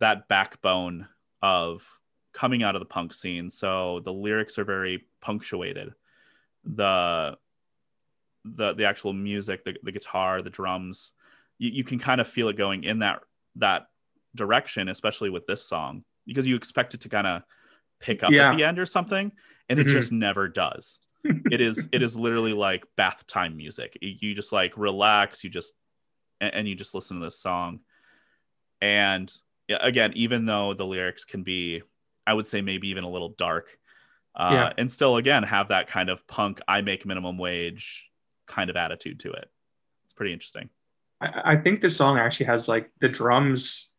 that 0.00 0.28
backbone 0.28 1.08
of 1.42 1.86
coming 2.32 2.62
out 2.62 2.74
of 2.74 2.80
the 2.80 2.86
punk 2.86 3.12
scene. 3.14 3.50
So 3.50 4.00
the 4.04 4.12
lyrics 4.12 4.58
are 4.58 4.64
very 4.64 5.06
punctuated. 5.20 5.92
The 6.64 7.36
the 8.44 8.74
the 8.74 8.84
actual 8.84 9.12
music, 9.12 9.64
the, 9.64 9.76
the 9.82 9.92
guitar, 9.92 10.42
the 10.42 10.50
drums, 10.50 11.12
you, 11.58 11.70
you 11.70 11.84
can 11.84 11.98
kind 11.98 12.20
of 12.20 12.28
feel 12.28 12.48
it 12.48 12.56
going 12.56 12.84
in 12.84 13.00
that 13.00 13.22
that 13.56 13.86
direction, 14.34 14.88
especially 14.88 15.30
with 15.30 15.46
this 15.46 15.64
song, 15.64 16.04
because 16.30 16.46
you 16.46 16.54
expect 16.56 16.94
it 16.94 17.00
to 17.00 17.08
kind 17.08 17.26
of 17.26 17.42
pick 18.00 18.22
up 18.22 18.30
Yeah. 18.30 18.52
at 18.52 18.56
the 18.56 18.64
end 18.64 18.78
or 18.78 18.86
something, 18.86 19.32
and 19.68 19.78
it 19.80 19.86
Mhm. 19.88 19.90
just 19.90 20.12
never 20.12 20.48
does. 20.48 21.00
it 21.50 21.60
is 21.60 21.86
it 21.92 22.00
is 22.02 22.16
literally 22.16 22.52
like 22.54 22.84
bath 22.96 23.26
time 23.26 23.56
music. 23.56 23.98
You 24.00 24.34
just 24.34 24.52
like 24.52 24.72
relax, 24.78 25.42
you 25.44 25.50
just 25.50 25.74
and, 26.40 26.54
and 26.54 26.68
you 26.68 26.74
just 26.74 26.94
listen 26.94 27.18
to 27.18 27.26
this 27.26 27.38
song. 27.38 27.80
And 28.80 29.30
again, 29.68 30.12
even 30.14 30.46
though 30.46 30.72
the 30.72 30.86
lyrics 30.86 31.24
can 31.26 31.42
be, 31.42 31.82
I 32.26 32.32
would 32.32 32.46
say 32.46 32.60
maybe 32.62 32.88
even 32.88 33.04
a 33.04 33.10
little 33.10 33.30
dark, 33.36 33.76
uh, 34.34 34.48
Yeah. 34.52 34.72
and 34.78 34.90
still 34.90 35.16
again 35.16 35.42
have 35.42 35.68
that 35.68 35.88
kind 35.88 36.08
of 36.08 36.26
punk 36.26 36.60
I 36.66 36.80
make 36.80 37.04
minimum 37.04 37.36
wage 37.36 38.08
kind 38.46 38.70
of 38.70 38.76
attitude 38.76 39.20
to 39.20 39.32
it. 39.32 39.50
It's 40.04 40.14
pretty 40.14 40.32
interesting. 40.32 40.70
I, 41.20 41.52
I 41.52 41.56
think 41.56 41.82
this 41.82 41.96
song 41.96 42.18
actually 42.18 42.46
has 42.46 42.66
like 42.66 42.90
the 43.00 43.08
drums 43.08 43.89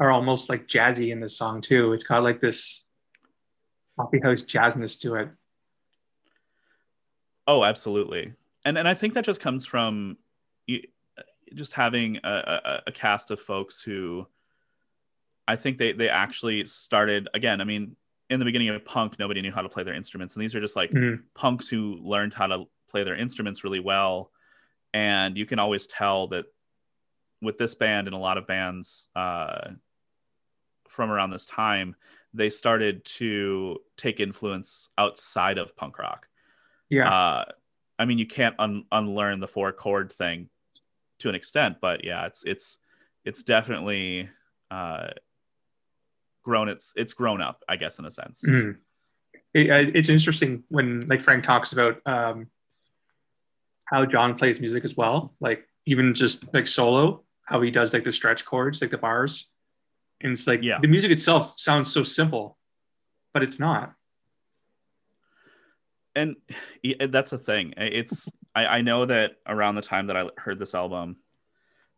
are 0.00 0.10
almost 0.10 0.48
like 0.48 0.66
jazzy 0.66 1.12
in 1.12 1.20
this 1.20 1.36
song 1.36 1.60
too. 1.60 1.92
It's 1.92 2.04
got 2.04 2.22
like 2.22 2.40
this 2.40 2.82
coffee 3.98 4.20
house 4.20 4.42
jazzness 4.42 4.98
to 5.00 5.16
it. 5.16 5.28
Oh, 7.46 7.62
absolutely. 7.62 8.32
And 8.64 8.78
and 8.78 8.88
I 8.88 8.94
think 8.94 9.14
that 9.14 9.24
just 9.24 9.40
comes 9.40 9.66
from 9.66 10.16
just 11.54 11.72
having 11.72 12.18
a, 12.24 12.30
a, 12.64 12.82
a 12.88 12.92
cast 12.92 13.30
of 13.30 13.40
folks 13.40 13.82
who 13.82 14.26
I 15.46 15.56
think 15.56 15.78
they 15.78 15.92
they 15.92 16.08
actually 16.08 16.64
started 16.66 17.28
again. 17.34 17.60
I 17.60 17.64
mean, 17.64 17.96
in 18.30 18.38
the 18.38 18.44
beginning 18.44 18.68
of 18.68 18.84
punk, 18.84 19.18
nobody 19.18 19.42
knew 19.42 19.52
how 19.52 19.62
to 19.62 19.68
play 19.68 19.82
their 19.82 19.94
instruments, 19.94 20.34
and 20.34 20.42
these 20.42 20.54
are 20.54 20.60
just 20.60 20.76
like 20.76 20.92
Mhm. 20.92 21.24
punks 21.34 21.68
who 21.68 21.98
learned 22.02 22.32
how 22.32 22.46
to 22.46 22.64
play 22.88 23.04
their 23.04 23.16
instruments 23.16 23.64
really 23.64 23.80
well. 23.80 24.30
And 24.94 25.36
you 25.36 25.46
can 25.46 25.58
always 25.58 25.86
tell 25.86 26.28
that 26.28 26.46
with 27.42 27.58
this 27.58 27.74
band 27.74 28.06
and 28.06 28.14
a 28.14 28.18
lot 28.18 28.38
of 28.38 28.46
bands 28.46 29.08
uh, 29.16 29.70
from 31.00 31.10
around 31.10 31.30
this 31.30 31.46
time, 31.46 31.96
they 32.34 32.50
started 32.50 33.02
to 33.06 33.78
take 33.96 34.20
influence 34.20 34.90
outside 34.98 35.56
of 35.56 35.74
punk 35.76 35.98
rock 35.98 36.28
Yeah. 36.90 37.08
uh 37.10 37.44
i 37.98 38.04
mean 38.04 38.18
you 38.18 38.26
can't 38.26 38.54
un- 38.58 38.84
unlearn 38.92 39.40
the 39.40 39.48
four 39.48 39.72
chord 39.72 40.12
thing 40.12 40.48
to 41.20 41.28
an 41.30 41.34
extent 41.34 41.78
but 41.80 42.04
yeah 42.04 42.26
it's 42.26 42.44
it's 42.44 42.78
it's 43.24 43.42
definitely 43.42 44.28
uh 44.70 45.08
grown 46.44 46.68
it's 46.68 46.92
it's 46.96 47.14
grown 47.14 47.40
up 47.40 47.64
i 47.68 47.76
guess 47.76 47.98
in 47.98 48.04
a 48.04 48.10
sense 48.10 48.44
Mhm. 48.46 48.76
It, 49.54 49.96
it's 49.96 50.08
interesting 50.08 50.62
when 50.68 51.06
like 51.08 51.20
Frank 51.22 51.42
talks 51.42 51.72
about 51.72 52.00
um, 52.06 52.46
how 53.86 54.04
John 54.06 54.36
plays 54.36 54.60
music 54.60 54.84
as 54.84 54.96
well. 54.96 55.34
Like 55.40 55.66
even 55.86 56.14
just 56.14 56.52
like 56.54 56.68
solo, 56.68 57.24
how 57.46 57.60
he 57.60 57.70
does 57.72 57.92
like 57.92 58.04
the 58.04 58.12
stretch 58.12 58.44
chords, 58.44 58.80
like 58.80 58.92
the 58.92 58.98
bars. 58.98 59.50
And 60.20 60.32
it's 60.32 60.46
like 60.46 60.62
Yeah. 60.62 60.78
the 60.80 60.88
music 60.88 61.10
itself 61.10 61.54
sounds 61.58 61.92
so 61.92 62.02
simple, 62.02 62.58
but 63.32 63.42
it's 63.42 63.58
not. 63.58 63.94
and 66.16 66.34
yeah, 66.82 67.06
that's 67.08 67.30
the 67.30 67.38
thing 67.38 67.72
it's 67.76 68.28
I, 68.52 68.66
I 68.66 68.80
know 68.82 69.06
that 69.06 69.36
around 69.46 69.76
the 69.76 69.80
time 69.80 70.08
that 70.08 70.16
i 70.16 70.28
heard 70.36 70.58
this 70.58 70.74
album 70.74 71.18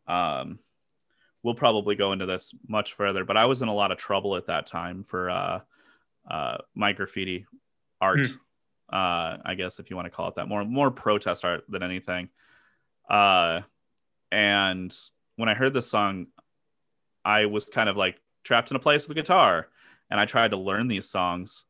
um 0.06 0.58
we'll 1.42 1.54
probably 1.54 1.94
go 1.94 2.12
into 2.12 2.26
this 2.26 2.52
much 2.68 2.92
further 2.92 3.24
but 3.24 3.38
i 3.38 3.46
was 3.46 3.62
in 3.62 3.68
a 3.68 3.74
lot 3.74 3.90
of 3.90 3.96
trouble 3.96 4.37
at 4.37 4.48
that 4.48 4.66
time 4.66 5.02
for 5.08 5.30
uh 5.30 5.61
uh 6.30 6.58
my 6.74 6.92
graffiti 6.92 7.46
art 8.02 8.20
uh 8.92 9.38
i 9.46 9.54
guess 9.56 9.78
if 9.78 9.88
you 9.88 9.96
want 9.96 10.04
to 10.04 10.11
call 10.11 10.28
it 10.28 10.35
that 10.35 10.46
more 10.46 10.62
more 10.62 10.90
protest 10.90 11.42
art 11.42 11.64
than 11.70 11.82
anything 11.82 12.28
uh 13.08 13.62
and 14.30 14.94
when 15.37 15.48
i 15.48 15.54
heard 15.54 15.72
this 15.72 15.88
song 15.90 16.26
i 17.24 17.46
was 17.46 17.64
kind 17.64 17.88
of 17.88 17.96
like 17.96 18.20
trapped 18.44 18.70
in 18.70 18.76
a 18.76 18.80
place 18.80 19.06
with 19.08 19.16
a 19.16 19.20
guitar 19.20 19.68
and 20.11 20.18
i 20.20 20.24
tried 20.24 20.50
to 20.50 20.56
learn 20.56 20.88
these 20.88 21.08
songs 21.08 21.64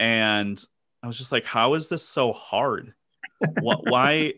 and 0.00 0.62
I 1.04 1.08
was 1.08 1.18
just 1.18 1.32
like, 1.32 1.44
how 1.44 1.74
is 1.74 1.88
this 1.88 2.02
so 2.04 2.32
hard? 2.32 2.94
what, 3.60 3.84
why? 3.88 4.34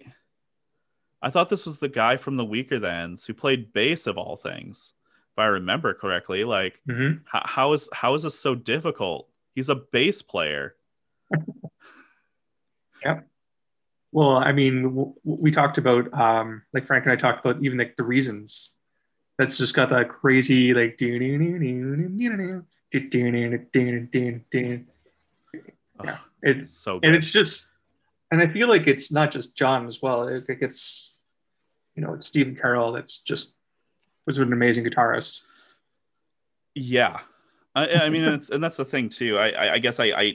I 1.22 1.28
thought 1.30 1.48
this 1.50 1.66
was 1.66 1.78
the 1.78 1.88
guy 1.88 2.16
from 2.16 2.36
the 2.36 2.44
Weaker 2.44 2.78
Thans 2.80 3.24
who 3.26 3.34
played 3.34 3.72
bass 3.72 4.06
of 4.06 4.16
all 4.18 4.36
things, 4.36 4.94
if 5.32 5.38
I 5.38 5.44
remember 5.46 5.92
correctly. 5.94 6.44
Like, 6.44 6.80
Mhm. 6.88 7.20
how, 7.26 7.42
how 7.44 7.72
is 7.74 7.88
how 7.92 8.14
is 8.14 8.22
this 8.22 8.38
so 8.38 8.54
difficult? 8.54 9.28
He's 9.54 9.68
a 9.68 9.74
bass 9.74 10.22
player. 10.22 10.74
Yep. 13.04 13.26
Well, 14.12 14.36
I 14.36 14.52
mean, 14.52 14.82
w- 14.84 15.14
we 15.24 15.50
talked 15.50 15.78
about 15.78 16.12
um, 16.14 16.62
like 16.72 16.86
Frank 16.86 17.04
and 17.04 17.12
I 17.12 17.16
talked 17.16 17.44
about 17.44 17.62
even 17.62 17.78
like 17.78 17.96
the 17.96 18.04
reasons. 18.04 18.70
That's 19.38 19.58
just 19.58 19.74
got 19.74 19.90
that 19.90 20.08
crazy 20.08 20.72
like 20.74 21.00
Yeah. 26.04 26.18
it's 26.42 26.70
so 26.70 27.00
and 27.02 27.14
it's 27.14 27.30
just 27.30 27.70
and 28.30 28.40
I 28.40 28.48
feel 28.48 28.68
like 28.68 28.86
it's 28.86 29.12
not 29.12 29.30
just 29.30 29.56
John 29.56 29.86
as 29.86 30.02
well. 30.02 30.28
I 30.28 30.40
think 30.40 30.62
it's 30.62 31.12
you 31.94 32.02
know 32.02 32.14
it's 32.14 32.26
Stephen 32.26 32.56
Carroll 32.56 32.92
that's 32.92 33.18
just 33.18 33.54
was 34.26 34.38
an 34.38 34.52
amazing 34.52 34.84
guitarist. 34.84 35.42
Yeah, 36.74 37.20
I, 37.74 37.88
I 37.88 38.08
mean, 38.08 38.24
it's, 38.24 38.50
and 38.50 38.62
that's 38.62 38.76
the 38.76 38.84
thing 38.84 39.08
too. 39.08 39.38
I, 39.38 39.50
I, 39.50 39.72
I 39.74 39.78
guess 39.78 40.00
I, 40.00 40.06
I, 40.06 40.34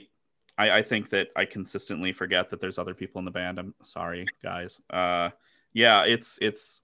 I, 0.56 0.70
I 0.78 0.82
think 0.82 1.10
that 1.10 1.28
I 1.36 1.44
consistently 1.44 2.12
forget 2.12 2.48
that 2.50 2.60
there's 2.60 2.78
other 2.78 2.94
people 2.94 3.18
in 3.18 3.24
the 3.24 3.30
band. 3.30 3.58
I'm 3.58 3.74
sorry, 3.84 4.26
guys. 4.42 4.80
Uh, 4.88 5.30
yeah, 5.72 6.04
it's 6.04 6.38
it's 6.40 6.80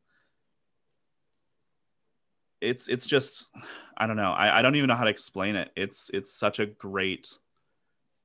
it's 2.60 2.88
it's 2.88 3.06
just 3.06 3.48
I 3.96 4.06
don't 4.06 4.16
know. 4.16 4.32
I, 4.32 4.58
I 4.58 4.62
don't 4.62 4.76
even 4.76 4.88
know 4.88 4.96
how 4.96 5.04
to 5.04 5.10
explain 5.10 5.56
it. 5.56 5.70
It's 5.76 6.10
it's 6.12 6.32
such 6.32 6.58
a 6.58 6.66
great, 6.66 7.36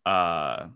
uh, 0.06 0.67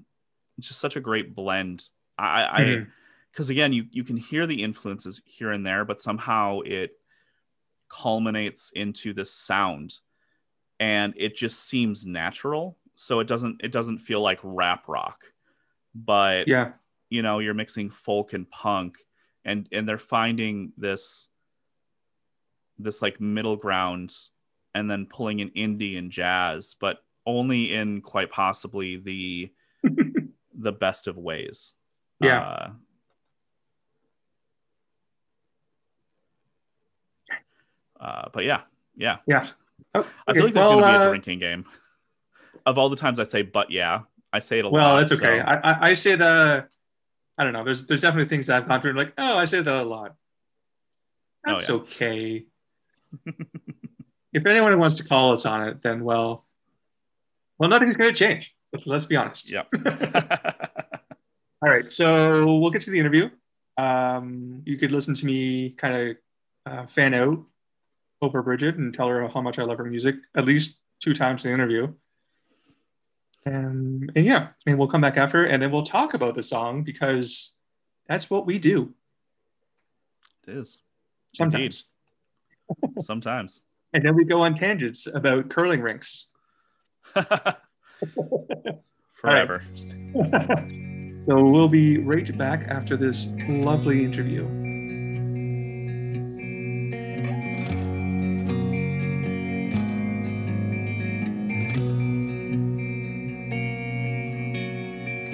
it's 0.57 0.67
just 0.67 0.79
such 0.79 0.95
a 0.95 1.01
great 1.01 1.35
blend. 1.35 1.89
I, 2.17 2.43
I 2.43 2.85
because 3.31 3.49
again, 3.49 3.73
you 3.73 3.85
you 3.91 4.03
can 4.03 4.17
hear 4.17 4.47
the 4.47 4.63
influences 4.63 5.21
here 5.25 5.51
and 5.51 5.65
there, 5.65 5.85
but 5.85 6.01
somehow 6.01 6.61
it 6.61 6.91
culminates 7.89 8.71
into 8.75 9.13
this 9.13 9.31
sound 9.31 9.99
and 10.79 11.13
it 11.17 11.35
just 11.35 11.63
seems 11.63 12.05
natural 12.05 12.77
so 12.95 13.19
it 13.19 13.27
doesn't 13.27 13.61
it 13.63 13.71
doesn't 13.71 13.99
feel 13.99 14.21
like 14.21 14.39
rap 14.43 14.87
rock 14.87 15.23
but 15.93 16.47
yeah, 16.47 16.71
you 17.09 17.21
know 17.21 17.39
you're 17.39 17.53
mixing 17.53 17.89
folk 17.89 18.33
and 18.33 18.49
punk 18.49 18.97
and 19.43 19.67
and 19.71 19.87
they're 19.87 19.97
finding 19.97 20.73
this 20.77 21.27
this 22.77 23.01
like 23.01 23.19
middle 23.21 23.55
ground 23.55 24.13
and 24.73 24.89
then 24.89 25.05
pulling 25.05 25.39
in 25.39 25.49
indie 25.51 25.97
and 25.97 26.11
jazz 26.11 26.75
but 26.79 26.97
only 27.25 27.73
in 27.73 28.01
quite 28.01 28.29
possibly 28.31 28.97
the 28.97 29.51
the 30.57 30.71
best 30.71 31.07
of 31.07 31.17
ways 31.17 31.73
Yeah. 32.21 32.41
uh, 32.41 32.69
uh, 37.99 38.29
but 38.33 38.43
yeah 38.43 38.61
yeah 38.95 39.17
yeah. 39.27 39.43
Oh, 39.93 40.05
I 40.27 40.33
feel 40.33 40.43
like 40.45 40.53
there's 40.53 40.67
Well, 40.67 40.79
going 40.79 40.93
to 40.93 40.99
be 40.99 41.05
uh, 41.05 41.07
a 41.07 41.09
drinking 41.09 41.39
game. 41.39 41.65
Of 42.65 42.77
all 42.77 42.89
the 42.89 42.95
times 42.95 43.19
I 43.19 43.23
say, 43.25 43.41
but 43.41 43.71
yeah, 43.71 44.01
I 44.33 44.39
say 44.39 44.59
it 44.59 44.65
a 44.65 44.69
lot. 44.69 44.73
well, 44.73 44.97
it's 44.99 45.11
okay. 45.11 45.39
so- 45.39 45.45
I, 45.45 45.55
I 45.71 45.89
I 45.89 45.93
say 45.93 46.15
the 46.15 46.67
I 47.37 47.43
don't 47.43 47.53
know. 47.53 47.63
There's 47.63 47.85
there's 47.87 47.99
definitely 48.01 48.29
things 48.29 48.47
that 48.47 48.57
I've 48.57 48.67
gone 48.67 48.81
through. 48.81 48.93
Like, 48.93 49.13
oh, 49.17 49.37
I 49.37 49.45
say 49.45 49.61
that 49.61 49.73
a 49.75 49.83
lot. 49.83 50.15
Oh, 51.47 51.51
That's 51.51 51.69
yeah. 51.69 51.75
okay. 51.75 52.45
If 54.33 54.45
anyone 54.45 54.77
wants 54.79 54.97
to 54.97 55.03
call 55.03 55.31
us 55.31 55.45
on 55.45 55.67
it, 55.67 55.81
then 55.83 56.03
well, 56.03 56.45
well, 57.57 57.69
nothing's 57.69 57.95
going 57.95 58.13
to 58.13 58.17
change. 58.17 58.53
Let's, 58.73 58.87
let's 58.87 59.05
be 59.05 59.15
honest. 59.15 59.49
Yep. 59.49 59.67
All 61.61 61.69
right, 61.69 61.91
so 61.91 62.45
we'll 62.45 62.71
get 62.71 62.81
to 62.81 62.91
the 62.91 62.99
interview. 62.99 63.29
Um, 63.77 64.61
you 64.65 64.77
could 64.77 64.91
listen 64.91 65.15
to 65.15 65.25
me 65.25 65.71
kind 65.71 65.95
of 65.95 66.17
uh, 66.71 66.87
fan 66.87 67.13
out 67.13 67.39
over 68.21 68.41
Bridget 68.41 68.75
and 68.75 68.93
tell 68.93 69.07
her 69.07 69.27
how 69.27 69.41
much 69.41 69.59
I 69.59 69.63
love 69.63 69.77
her 69.77 69.85
music 69.85 70.15
at 70.35 70.45
least 70.45 70.77
two 71.01 71.13
times 71.13 71.45
in 71.45 71.51
the 71.51 71.55
interview. 71.55 71.93
And, 73.45 74.11
and 74.15 74.25
yeah, 74.25 74.49
and 74.65 74.77
we'll 74.77 74.87
come 74.87 75.01
back 75.01 75.17
after, 75.17 75.45
and 75.45 75.61
then 75.61 75.71
we'll 75.71 75.85
talk 75.85 76.13
about 76.13 76.35
the 76.35 76.41
song 76.41 76.83
because 76.83 77.53
that's 78.07 78.29
what 78.29 78.45
we 78.45 78.59
do 78.59 78.93
it 80.47 80.57
is 80.57 80.79
sometimes. 81.33 81.85
Sometimes. 83.01 83.61
And 83.93 84.03
then 84.03 84.15
we 84.15 84.25
go 84.25 84.41
on 84.41 84.55
tangents 84.55 85.07
about 85.07 85.49
curling 85.49 85.79
rinks. 85.79 86.27
Forever. 89.21 89.63
so 91.21 91.45
we'll 91.45 91.69
be 91.69 91.99
right 91.99 92.37
back 92.37 92.65
after 92.67 92.97
this 92.97 93.27
lovely 93.47 94.03
interview. 94.03 94.43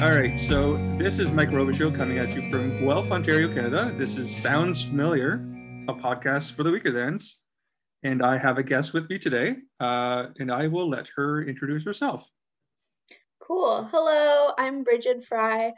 All 0.02 0.12
right, 0.12 0.40
so 0.40 0.78
this 0.98 1.20
is 1.20 1.32
Mike 1.32 1.50
Robichaud 1.50 1.96
coming 1.96 2.18
at 2.20 2.30
you 2.36 2.50
from 2.50 2.80
Guelph, 2.80 3.12
Ontario, 3.12 3.54
Canada. 3.54 3.94
This 3.98 4.18
is 4.18 4.36
Sounds 4.36 4.84
Familiar, 4.84 5.46
a 5.92 6.02
podcast 6.02 6.54
for 6.54 6.64
the 6.64 6.72
weaker 6.72 6.94
thans. 6.94 7.38
And 8.04 8.24
I 8.24 8.38
have 8.38 8.58
a 8.58 8.64
guest 8.64 8.94
with 8.94 9.10
me 9.10 9.20
today, 9.20 9.58
uh, 9.80 10.28
and 10.40 10.52
I 10.52 10.68
will 10.68 10.90
let 10.90 11.08
her 11.16 11.44
introduce 11.44 11.84
herself. 11.84 12.28
Cool. 13.40 13.88
Hello, 13.92 14.54
I'm 14.58 14.84
Brighid 14.84 15.24
Fry. 15.24 15.74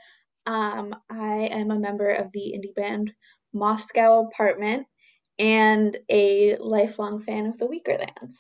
Um, 0.45 0.95
I 1.09 1.49
am 1.51 1.71
a 1.71 1.79
member 1.79 2.11
of 2.11 2.31
the 2.31 2.53
indie 2.55 2.75
band 2.75 3.11
Moscow 3.53 4.27
Apartment 4.27 4.85
and 5.39 5.97
a 6.09 6.57
lifelong 6.57 7.19
fan 7.19 7.47
of 7.47 7.57
the 7.57 7.65
Weakerthans. 7.65 8.35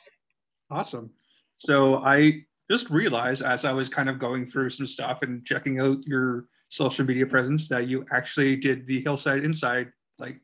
Awesome. 0.69 1.11
So 1.57 1.97
I 1.97 2.43
just 2.69 2.89
realized 2.89 3.43
as 3.43 3.65
I 3.65 3.73
was 3.73 3.89
kind 3.89 4.09
of 4.09 4.19
going 4.19 4.45
through 4.45 4.69
some 4.69 4.87
stuff 4.87 5.23
and 5.23 5.45
checking 5.45 5.79
out 5.79 5.97
your 6.05 6.45
social 6.69 7.05
media 7.05 7.25
presence 7.25 7.67
that 7.67 7.87
you 7.87 8.05
actually 8.11 8.55
did 8.55 8.87
the 8.87 9.01
Hillside 9.01 9.43
Inside 9.43 9.91
like 10.19 10.39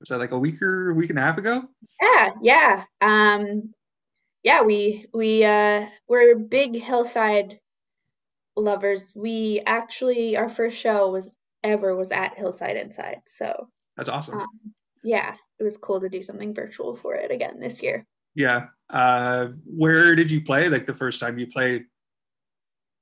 was 0.00 0.10
that 0.10 0.18
like 0.18 0.32
a 0.32 0.38
week 0.38 0.60
or 0.62 0.90
a 0.90 0.94
week 0.94 1.10
and 1.10 1.18
a 1.18 1.22
half 1.22 1.38
ago? 1.38 1.62
Yeah, 2.00 2.30
yeah. 2.42 2.84
Um, 3.00 3.72
yeah, 4.42 4.62
we 4.62 5.06
we 5.12 5.44
uh 5.44 5.86
we're 6.08 6.36
big 6.36 6.76
Hillside 6.76 7.58
lovers. 8.56 9.12
We 9.14 9.62
actually 9.66 10.36
our 10.36 10.48
first 10.48 10.78
show 10.78 11.10
was 11.10 11.28
ever 11.64 11.96
was 11.96 12.12
at 12.12 12.36
Hillside 12.36 12.76
Inside. 12.76 13.22
So 13.26 13.68
That's 13.96 14.08
awesome. 14.08 14.40
Um, 14.40 14.46
yeah, 15.02 15.34
it 15.58 15.64
was 15.64 15.76
cool 15.76 16.00
to 16.00 16.08
do 16.08 16.22
something 16.22 16.54
virtual 16.54 16.96
for 16.96 17.14
it 17.14 17.30
again 17.30 17.58
this 17.60 17.82
year. 17.82 18.06
yeah. 18.34 18.66
Uh 18.88 19.48
where 19.64 20.14
did 20.14 20.30
you 20.30 20.42
play 20.44 20.68
like 20.68 20.86
the 20.86 20.94
first 20.94 21.18
time 21.20 21.38
you 21.38 21.48
played? 21.48 21.82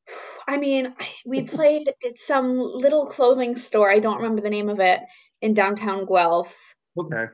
I 0.49 0.57
mean, 0.57 0.95
we 1.27 1.43
played 1.43 1.89
at 1.89 2.19
some 2.19 2.59
little 2.59 3.07
clothing 3.07 3.57
store. 3.57 3.91
I 3.91 3.99
don't 3.99 4.17
remember 4.17 4.41
the 4.43 4.51
name 4.51 4.69
of 4.71 4.81
it 4.81 5.01
in 5.43 5.53
downtown 5.55 6.07
Guelph. 6.07 6.55
Okay. 6.99 7.27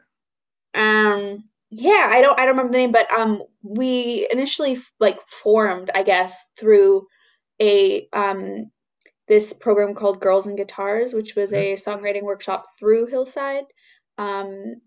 Um, 0.74 1.44
yeah, 1.70 2.08
I 2.10 2.20
don't 2.20 2.38
I 2.38 2.44
don't 2.46 2.56
remember 2.56 2.72
the 2.72 2.78
name, 2.78 2.92
but 2.92 3.12
um, 3.12 3.42
we 3.62 4.26
initially 4.30 4.78
like 4.98 5.20
formed, 5.28 5.90
I 5.94 6.02
guess, 6.02 6.42
through 6.58 7.06
a 7.60 8.08
um 8.12 8.70
this 9.28 9.52
program 9.52 9.94
called 9.94 10.20
Girls 10.20 10.46
and 10.46 10.56
Guitars, 10.56 11.12
which 11.14 11.36
was 11.36 11.52
a 11.52 11.74
songwriting 11.74 12.22
workshop 12.22 12.64
through 12.78 13.06
Hillside. 13.06 13.64
Um, 14.18 14.80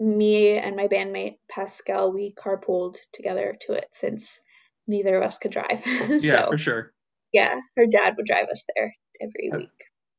me 0.00 0.58
and 0.58 0.74
my 0.74 0.88
bandmate 0.88 1.36
Pascal, 1.48 2.12
we 2.12 2.34
carpooled 2.34 2.96
together 3.12 3.56
to 3.66 3.74
it 3.74 3.86
since 3.92 4.40
neither 4.88 5.16
of 5.16 5.22
us 5.22 5.38
could 5.38 5.52
drive. 5.52 5.82
Yeah, 6.20 6.46
so 6.46 6.50
for 6.50 6.58
sure. 6.58 6.92
yeah, 7.32 7.60
her 7.76 7.86
dad 7.86 8.14
would 8.16 8.26
drive 8.26 8.48
us 8.50 8.64
there 8.74 8.92
every 9.20 9.50
week. 9.56 9.70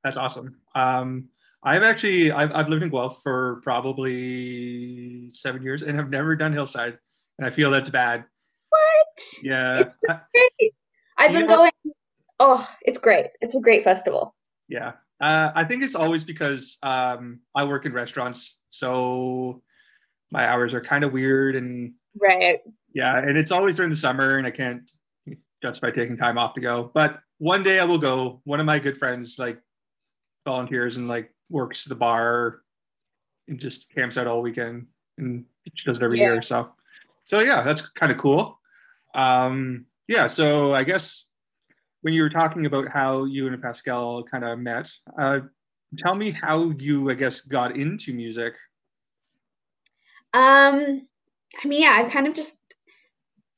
That's 0.05 0.17
awesome. 0.17 0.61
Um 0.73 1.27
I've 1.65 1.83
actually 1.83 2.31
I've 2.31 2.51
I've 2.53 2.69
lived 2.69 2.83
in 2.83 2.89
Guelph 2.89 3.21
for 3.23 3.59
probably 3.63 5.29
seven 5.31 5.63
years 5.63 5.81
and 5.81 5.97
have 5.97 6.09
never 6.11 6.35
done 6.35 6.53
Hillside. 6.53 6.97
And 7.37 7.45
I 7.45 7.49
feel 7.49 7.71
that's 7.71 7.89
bad. 7.89 8.23
What? 8.69 9.23
Yeah. 9.43 9.79
It's 9.79 9.99
so 9.99 10.15
great. 10.33 10.73
I've 11.17 11.31
been 11.31 11.41
Yeah. 11.49 11.55
going. 11.55 11.71
Oh, 12.39 12.69
it's 12.81 12.97
great. 12.97 13.27
It's 13.41 13.55
a 13.55 13.59
great 13.59 13.83
festival. 13.83 14.35
Yeah. 14.67 14.93
Uh, 15.21 15.51
I 15.55 15.63
think 15.63 15.81
it's 15.83 15.95
always 15.95 16.23
because 16.23 16.77
um, 16.83 17.39
I 17.55 17.63
work 17.63 17.85
in 17.85 17.93
restaurants, 17.93 18.59
so 18.69 19.61
my 20.31 20.45
hours 20.45 20.73
are 20.73 20.81
kind 20.81 21.05
of 21.05 21.13
weird, 21.13 21.55
and 21.55 21.93
Right. 22.21 22.59
yeah, 22.93 23.17
and 23.17 23.37
it's 23.37 23.51
always 23.51 23.75
during 23.75 23.89
the 23.91 23.95
summer, 23.97 24.35
and 24.37 24.45
I 24.45 24.51
can't 24.51 24.81
justify 25.61 25.91
taking 25.91 26.17
time 26.17 26.37
off 26.37 26.53
to 26.55 26.61
go. 26.61 26.91
But 26.93 27.19
one 27.37 27.63
day 27.63 27.79
I 27.79 27.85
will 27.85 27.97
go. 27.97 28.41
One 28.43 28.59
of 28.59 28.65
my 28.65 28.77
good 28.77 28.97
friends 28.97 29.37
like 29.39 29.57
volunteers 30.45 30.97
and 30.97 31.07
like 31.07 31.33
works 31.49 31.85
the 31.85 31.95
bar 31.95 32.61
and 33.47 33.59
just 33.59 33.93
camps 33.93 34.17
out 34.17 34.27
all 34.27 34.41
weekend, 34.41 34.87
and 35.17 35.45
she 35.73 35.85
does 35.85 35.97
it 35.97 36.03
every 36.03 36.19
Yeah. 36.19 36.33
year. 36.33 36.41
So, 36.41 36.69
so 37.23 37.39
yeah, 37.39 37.61
that's 37.63 37.81
kind 37.81 38.11
of 38.11 38.17
cool. 38.17 38.59
Um, 39.13 39.85
yeah, 40.07 40.27
so 40.27 40.73
I 40.73 40.83
guess 40.83 41.27
when 42.01 42.13
you 42.13 42.21
were 42.21 42.29
talking 42.29 42.65
about 42.65 42.87
how 42.89 43.23
you 43.25 43.47
and 43.47 43.61
Pascal 43.61 44.23
kind 44.23 44.43
of 44.43 44.59
met, 44.59 44.91
uh, 45.17 45.39
tell 45.97 46.15
me 46.15 46.31
how 46.31 46.71
you, 46.77 47.09
I 47.09 47.13
guess, 47.15 47.41
got 47.41 47.75
into 47.75 48.13
music. 48.13 48.53
Um, 50.33 51.07
I 51.63 51.67
mean, 51.67 51.81
yeah, 51.81 51.93
I've 51.95 52.11
kind 52.11 52.27
of 52.27 52.33
just 52.33 52.55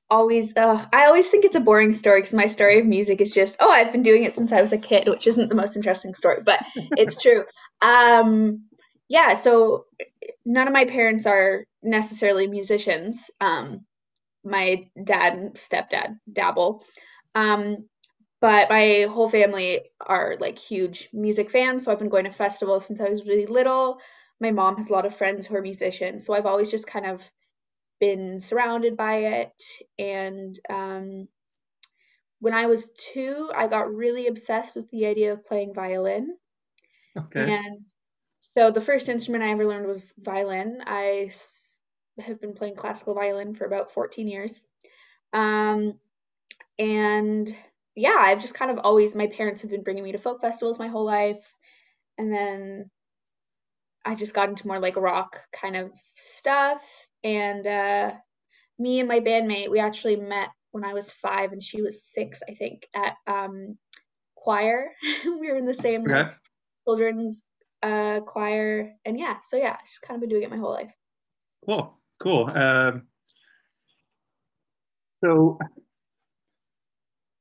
always, 0.09 0.55
uh, 0.55 0.85
I 0.93 1.05
always 1.05 1.27
think 1.27 1.43
it's 1.43 1.55
a 1.55 1.59
boring 1.59 1.93
story 1.93 2.19
because 2.21 2.33
my 2.33 2.47
story 2.47 2.79
of 2.79 2.85
music 2.85 3.19
is 3.19 3.33
just, 3.33 3.57
oh, 3.59 3.69
I've 3.69 3.91
been 3.91 4.03
doing 4.03 4.23
it 4.23 4.35
since 4.35 4.51
I 4.51 4.61
was 4.61 4.71
a 4.71 4.77
kid, 4.77 5.09
which 5.09 5.27
isn't 5.27 5.49
the 5.49 5.55
most 5.55 5.75
interesting 5.75 6.13
story, 6.13 6.41
but 6.45 6.63
it's 6.75 7.17
true. 7.21 7.43
Um, 7.81 8.65
yeah, 9.09 9.35
so 9.35 9.85
none 10.45 10.67
of 10.67 10.73
my 10.73 10.85
parents 10.85 11.25
are 11.25 11.65
necessarily 11.83 12.47
musicians. 12.47 13.29
Um, 13.39 13.85
my 14.43 14.89
dad 15.01 15.33
and 15.33 15.53
stepdad 15.55 16.19
dabble. 16.31 16.83
Um, 17.35 17.87
but 18.39 18.69
my 18.69 19.07
whole 19.09 19.29
family 19.29 19.81
are 19.99 20.35
like 20.39 20.59
huge 20.59 21.09
music 21.11 21.49
fans, 21.49 21.83
so 21.85 21.91
I've 21.91 21.99
been 21.99 22.09
going 22.09 22.25
to 22.25 22.31
festivals 22.31 22.85
since 22.85 23.01
I 23.01 23.09
was 23.09 23.25
really 23.25 23.47
little. 23.47 23.99
My 24.39 24.51
mom 24.51 24.77
has 24.77 24.89
a 24.89 24.93
lot 24.93 25.05
of 25.05 25.15
friends 25.15 25.47
who 25.47 25.55
are 25.55 25.61
musicians, 25.61 26.25
so 26.25 26.33
I've 26.33 26.45
always 26.45 26.69
just 26.69 26.85
kind 26.85 27.07
of 27.07 27.31
been 27.99 28.39
surrounded 28.39 28.95
by 28.95 29.15
it. 29.15 29.63
And 29.97 30.59
um, 30.69 31.27
when 32.39 32.53
I 32.53 32.67
was 32.67 32.91
two, 32.91 33.49
I 33.55 33.67
got 33.67 33.93
really 33.93 34.27
obsessed 34.27 34.75
with 34.75 34.89
the 34.91 35.07
idea 35.07 35.33
of 35.33 35.45
playing 35.45 35.73
violin. 35.73 36.35
Okay. 37.17 37.53
And 37.53 37.85
so 38.41 38.71
the 38.71 38.81
first 38.81 39.09
instrument 39.09 39.43
I 39.43 39.51
ever 39.51 39.65
learned 39.65 39.87
was 39.87 40.13
violin. 40.17 40.81
I 40.85 41.31
have 42.19 42.41
been 42.41 42.53
playing 42.53 42.75
classical 42.75 43.13
violin 43.13 43.55
for 43.55 43.65
about 43.65 43.91
14 43.91 44.27
years. 44.27 44.63
Um, 45.33 45.99
and 46.79 47.53
yeah, 47.95 48.17
I've 48.19 48.41
just 48.41 48.53
kind 48.53 48.71
of 48.71 48.79
always, 48.79 49.15
my 49.15 49.27
parents 49.27 49.61
have 49.61 49.71
been 49.71 49.83
bringing 49.83 50.03
me 50.03 50.11
to 50.11 50.17
folk 50.17 50.41
festivals 50.41 50.79
my 50.79 50.87
whole 50.87 51.05
life. 51.05 51.53
And 52.17 52.31
then 52.31 52.89
I 54.05 54.15
just 54.15 54.33
got 54.33 54.49
into 54.49 54.67
more 54.67 54.79
like 54.79 54.95
rock 54.95 55.39
kind 55.51 55.75
of 55.75 55.91
stuff. 56.15 56.81
And 57.23 57.65
uh, 57.65 58.11
me 58.79 58.99
and 58.99 59.09
my 59.09 59.19
bandmate, 59.19 59.69
we 59.69 59.79
actually 59.79 60.15
met 60.15 60.49
when 60.71 60.83
I 60.83 60.93
was 60.93 61.11
five 61.11 61.51
and 61.51 61.61
she 61.63 61.81
was 61.81 62.05
six, 62.05 62.41
I 62.47 62.53
think, 62.53 62.87
at 62.93 63.15
um, 63.25 63.77
choir. 64.35 64.91
we 65.25 65.51
were 65.51 65.57
in 65.57 65.65
the 65.65 65.73
same 65.73 66.03
Okay. 66.03 66.29
Children's 66.87 67.43
uh, 67.83 68.21
choir. 68.21 68.93
And 69.05 69.19
yeah, 69.19 69.37
so 69.41 69.57
yeah, 69.57 69.77
just 69.85 70.01
kind 70.01 70.15
of 70.15 70.21
been 70.21 70.29
doing 70.29 70.43
it 70.43 70.49
my 70.49 70.57
whole 70.57 70.71
life. 70.71 70.91
Cool. 71.65 71.97
Cool. 72.19 72.49
Um, 72.49 73.03
so 75.23 75.59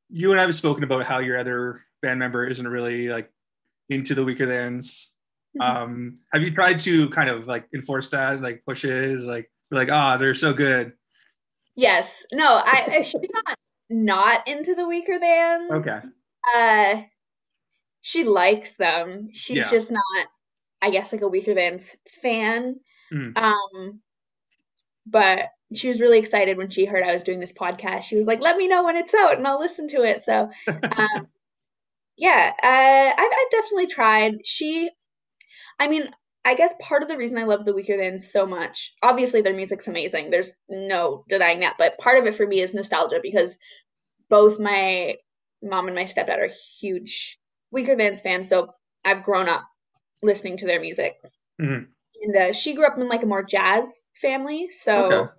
you 0.08 0.30
and 0.32 0.40
I 0.40 0.44
have 0.44 0.54
spoken 0.54 0.84
about 0.84 1.04
how 1.06 1.18
your 1.18 1.38
other 1.38 1.82
band 2.02 2.18
member 2.18 2.46
isn't 2.46 2.66
really 2.66 3.08
like 3.08 3.30
into 3.88 4.14
the 4.14 4.24
weaker 4.24 4.46
thans. 4.46 5.10
Mhm. 5.58 5.64
Um, 5.64 6.18
have 6.32 6.42
you 6.42 6.54
tried 6.54 6.80
to 6.80 7.08
kind 7.10 7.30
of 7.30 7.46
like 7.46 7.66
enforce 7.74 8.10
that, 8.10 8.42
like 8.42 8.62
push 8.66 8.84
it, 8.84 9.20
like 9.20 9.50
like 9.70 9.90
ah, 9.90 10.16
they're 10.16 10.34
so 10.34 10.52
good. 10.52 10.92
Yes. 11.74 12.22
No, 12.32 12.56
I, 12.56 12.88
I 12.98 13.02
she's 13.02 13.30
not 13.32 13.56
not 13.88 14.48
into 14.48 14.74
the 14.74 14.86
weaker 14.86 15.18
than. 15.18 15.68
Okay. 15.72 16.00
uh 16.54 17.02
she 18.06 18.22
likes 18.22 18.76
them. 18.76 19.30
She's 19.32 19.64
Yeah. 19.64 19.70
just 19.70 19.90
not, 19.90 20.28
I 20.80 20.90
guess, 20.90 21.12
like 21.12 21.22
a 21.22 21.24
Weakerthans 21.24 21.92
fan. 22.22 22.78
Mm. 23.12 23.36
Um, 23.36 24.00
but 25.06 25.46
she 25.74 25.88
was 25.88 26.00
really 26.00 26.20
excited 26.20 26.56
when 26.56 26.70
she 26.70 26.84
heard 26.84 27.02
I 27.02 27.14
was 27.14 27.24
doing 27.24 27.40
this 27.40 27.52
podcast. 27.52 28.02
She 28.02 28.14
was 28.14 28.24
like, 28.24 28.40
"Let 28.40 28.56
me 28.56 28.68
know 28.68 28.84
when 28.84 28.94
it's 28.94 29.12
out, 29.12 29.36
and 29.36 29.44
I'll 29.48 29.58
listen 29.58 29.88
to 29.88 30.02
it." 30.04 30.22
So, 30.22 30.48
um, 30.68 31.26
yeah, 32.16 32.52
uh, 32.62 33.20
I've, 33.20 33.32
I've 33.32 33.50
definitely 33.50 33.88
tried. 33.88 34.46
She, 34.46 34.88
I 35.80 35.88
mean, 35.88 36.08
I 36.44 36.54
guess 36.54 36.74
part 36.80 37.02
of 37.02 37.08
the 37.08 37.16
reason 37.16 37.38
I 37.38 37.44
love 37.44 37.64
the 37.64 37.72
Weakerthans 37.72 38.20
so 38.20 38.46
much, 38.46 38.94
obviously 39.02 39.40
their 39.42 39.52
music's 39.52 39.88
amazing. 39.88 40.30
There's 40.30 40.52
no 40.68 41.24
denying 41.28 41.60
that. 41.60 41.74
But 41.76 41.98
part 41.98 42.18
of 42.18 42.26
it 42.26 42.36
for 42.36 42.46
me 42.46 42.60
is 42.60 42.72
nostalgia 42.72 43.18
because 43.20 43.58
both 44.30 44.60
my 44.60 45.16
mom 45.60 45.86
and 45.88 45.96
my 45.96 46.04
stepdad 46.04 46.38
are 46.38 46.52
huge 46.80 47.36
Weakerthans 47.76 48.20
fans. 48.20 48.48
So 48.48 48.72
I've 49.04 49.22
grown 49.22 49.48
up 49.48 49.64
listening 50.22 50.56
to 50.58 50.66
their 50.66 50.80
music. 50.80 51.14
Mhm. 51.60 51.86
And 52.22 52.36
uh, 52.36 52.52
she 52.52 52.74
grew 52.74 52.86
up 52.86 52.96
in 52.98 53.08
like 53.08 53.22
a 53.22 53.26
more 53.26 53.42
jazz 53.44 54.04
family. 54.20 54.70
So 54.70 55.04
Okay. 55.12 55.30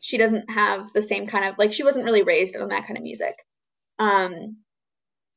she 0.00 0.18
doesn't 0.18 0.50
have 0.50 0.92
the 0.92 1.02
same 1.02 1.26
kind 1.26 1.46
of 1.48 1.58
like 1.58 1.72
she 1.72 1.82
wasn't 1.82 2.04
really 2.04 2.22
raised 2.22 2.56
on 2.56 2.68
that 2.68 2.86
kind 2.86 2.96
of 2.96 3.02
music. 3.02 3.34
Um 3.98 4.58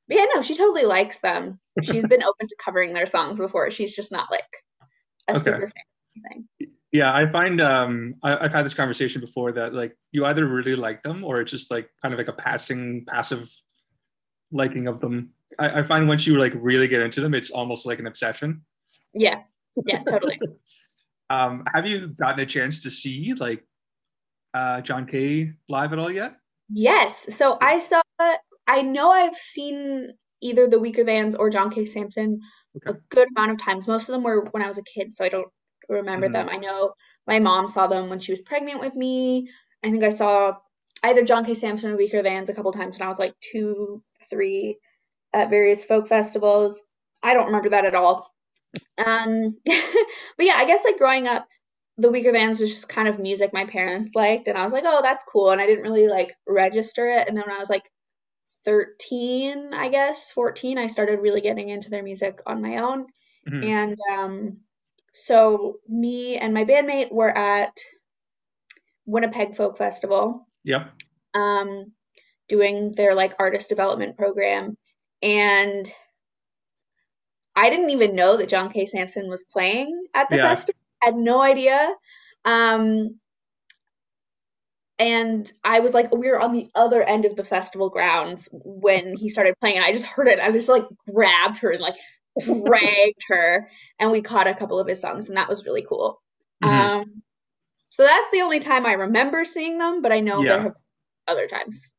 but 0.07 0.17
yeah, 0.17 0.25
no, 0.35 0.41
she 0.41 0.55
totally 0.57 0.83
likes 0.83 1.19
them. 1.21 1.59
She's 1.83 2.05
been 2.05 2.23
open 2.23 2.47
to 2.47 2.55
covering 2.63 2.93
their 2.93 3.05
songs 3.05 3.39
before. 3.39 3.71
She's 3.71 3.95
just 3.95 4.11
not 4.11 4.29
like 4.29 4.43
a 5.27 5.31
Okay. 5.35 5.43
super 5.43 5.61
fan 5.61 5.69
or 5.69 6.21
anything. 6.25 6.47
Yeah, 6.91 7.13
I 7.13 7.31
find 7.31 7.61
um 7.61 8.15
I, 8.21 8.37
I've 8.45 8.51
had 8.51 8.65
this 8.65 8.73
conversation 8.73 9.21
before 9.21 9.53
that 9.53 9.73
like 9.73 9.97
you 10.11 10.25
either 10.25 10.45
really 10.45 10.75
like 10.75 11.01
them 11.03 11.23
or 11.23 11.41
it's 11.41 11.51
just 11.51 11.71
like 11.71 11.89
kind 12.01 12.13
of 12.13 12.17
like 12.19 12.27
a 12.27 12.33
passing 12.33 13.05
passive 13.07 13.49
liking 14.51 14.87
of 14.87 14.99
them. 14.99 15.31
I, 15.59 15.79
I 15.79 15.83
find 15.83 16.07
once 16.07 16.25
you 16.27 16.37
like 16.39 16.53
really 16.55 16.87
get 16.87 17.01
into 17.01 17.21
them, 17.21 17.33
it's 17.33 17.51
almost 17.51 17.85
like 17.85 17.99
an 17.99 18.07
obsession. 18.07 18.61
Yeah. 19.13 19.41
Yeah, 19.85 20.03
totally. 20.03 20.39
Um, 21.29 21.63
have 21.73 21.85
you 21.87 22.09
gotten 22.09 22.41
a 22.41 22.45
chance 22.45 22.83
to 22.83 22.91
see 22.91 23.33
like 23.37 23.63
uh 24.53 24.81
John 24.81 25.05
K. 25.07 25.53
live 25.69 25.93
at 25.93 25.99
all 25.99 26.11
yet? 26.11 26.35
yes. 26.69 27.33
So 27.37 27.57
I 27.61 27.79
saw 27.79 28.01
I 28.67 28.81
know 28.81 29.11
I've 29.11 29.37
seen 29.37 30.09
either 30.41 30.67
the 30.67 30.75
Weakerthans 30.75 31.37
or 31.39 31.49
John 31.49 31.71
K. 31.71 31.85
Sampson 31.85 32.41
a 32.85 32.95
good 33.09 33.29
amount 33.33 33.51
of 33.51 33.61
times. 33.63 33.87
Most 33.87 34.09
of 34.09 34.13
them 34.13 34.23
were 34.23 34.43
when 34.51 34.61
I 34.61 34.67
was 34.67 34.77
a 34.77 34.83
kid, 34.83 35.13
so 35.13 35.23
I 35.23 35.29
don't 35.29 35.47
remember 35.87 36.27
Mhm. 36.27 36.33
them. 36.33 36.49
I 36.49 36.57
know 36.57 36.95
my 37.25 37.39
mom 37.39 37.69
saw 37.69 37.87
them 37.87 38.09
when 38.09 38.19
she 38.19 38.33
was 38.33 38.41
pregnant 38.41 38.81
with 38.81 38.93
me. 38.95 39.49
I 39.85 39.89
think 39.89 40.03
I 40.03 40.09
saw 40.09 40.57
either 41.03 41.23
John 41.23 41.45
K. 41.45 41.53
Sampson 41.53 41.91
or 41.91 41.97
Weakerthans 41.97 42.49
a 42.49 42.53
couple 42.53 42.73
times 42.73 42.99
when 42.99 43.05
I 43.05 43.09
was 43.09 43.19
like 43.19 43.35
two, 43.39 44.03
three 44.29 44.79
at 45.33 45.49
various 45.49 45.83
folk 45.85 46.07
festivals. 46.07 46.81
I 47.23 47.33
don't 47.33 47.47
remember 47.47 47.69
that 47.69 47.85
at 47.85 47.95
all. 47.95 48.29
Um, 48.97 49.57
but 49.65 50.45
yeah, 50.45 50.55
I 50.55 50.65
guess 50.65 50.83
like 50.85 50.97
growing 50.97 51.27
up, 51.27 51.47
the 51.97 52.09
Weakerthans 52.09 52.59
was 52.59 52.69
just 52.69 52.89
kind 52.89 53.07
of 53.07 53.19
music 53.19 53.51
my 53.53 53.65
parents 53.65 54.15
liked, 54.15 54.47
and 54.47 54.57
I 54.57 54.63
was 54.63 54.73
like, 54.73 54.85
oh, 54.87 55.01
that's 55.03 55.23
cool. 55.23 55.51
And 55.51 55.61
I 55.61 55.65
didn't 55.67 55.83
really 55.83 56.07
like 56.07 56.35
register 56.47 57.09
it. 57.11 57.27
And 57.27 57.37
then 57.37 57.43
when 57.45 57.55
I 57.55 57.59
was 57.59 57.69
like 57.69 57.83
13, 58.65 59.73
I 59.73 59.89
guess, 59.89 60.31
14, 60.31 60.77
I 60.77 60.87
started 60.87 61.19
really 61.19 61.41
getting 61.41 61.69
into 61.69 61.89
their 61.89 62.03
music 62.03 62.39
on 62.45 62.61
my 62.61 62.77
own. 62.77 63.05
Mhm. 63.49 63.65
And 63.65 63.97
um, 64.11 64.57
so 65.13 65.79
me 65.87 66.37
and 66.37 66.53
my 66.53 66.63
bandmate 66.63 67.11
were 67.11 67.35
at 67.35 67.75
Winnipeg 69.05 69.55
Folk 69.55 69.77
Festival 69.77 70.47
Yeah. 70.63 70.89
um, 71.33 71.91
doing 72.47 72.91
their 72.91 73.15
like 73.15 73.35
artist 73.39 73.69
development 73.69 74.17
program. 74.17 74.77
And 75.21 75.91
I 77.55 77.69
didn't 77.69 77.91
even 77.91 78.15
know 78.15 78.37
that 78.37 78.49
John 78.49 78.71
K. 78.71 78.85
Sampson 78.85 79.29
was 79.29 79.43
playing 79.43 80.05
at 80.13 80.29
the 80.29 80.37
Yeah. 80.37 80.49
festival. 80.49 80.79
I 81.01 81.07
had 81.07 81.15
no 81.15 81.41
idea. 81.41 81.93
Um, 82.45 83.19
and 84.97 85.51
I 85.63 85.79
was 85.79 85.93
like, 85.93 86.13
we 86.13 86.29
were 86.29 86.39
on 86.39 86.53
the 86.53 86.69
other 86.75 87.01
end 87.01 87.25
of 87.25 87.35
the 87.35 87.43
festival 87.43 87.89
grounds 87.89 88.47
when 88.51 89.15
he 89.17 89.29
started 89.29 89.55
playing, 89.59 89.77
and 89.77 89.85
I 89.85 89.91
just 89.93 90.05
heard 90.05 90.27
it. 90.27 90.39
I 90.39 90.51
just 90.51 90.69
like 90.69 90.85
grabbed 91.11 91.59
her 91.59 91.71
and 91.71 91.81
like 91.81 91.95
dragged 92.39 93.23
her, 93.29 93.69
and 93.99 94.11
we 94.11 94.21
caught 94.21 94.47
a 94.47 94.53
couple 94.53 94.79
of 94.79 94.87
his 94.87 95.01
songs, 95.01 95.27
and 95.27 95.37
that 95.37 95.49
was 95.49 95.65
really 95.65 95.85
cool. 95.87 96.21
Mhm. 96.63 96.69
Um, 96.69 97.23
so 97.89 98.03
that's 98.03 98.29
the 98.31 98.41
only 98.43 98.59
time 98.59 98.85
I 98.85 98.93
remember 98.93 99.43
seeing 99.43 99.77
them, 99.79 100.01
but 100.01 100.11
I 100.11 100.19
know 100.19 100.43
Yeah. 100.43 100.49
there 100.49 100.61
have 100.61 100.73
been 100.73 100.81
other 101.27 101.47
times. 101.47 101.89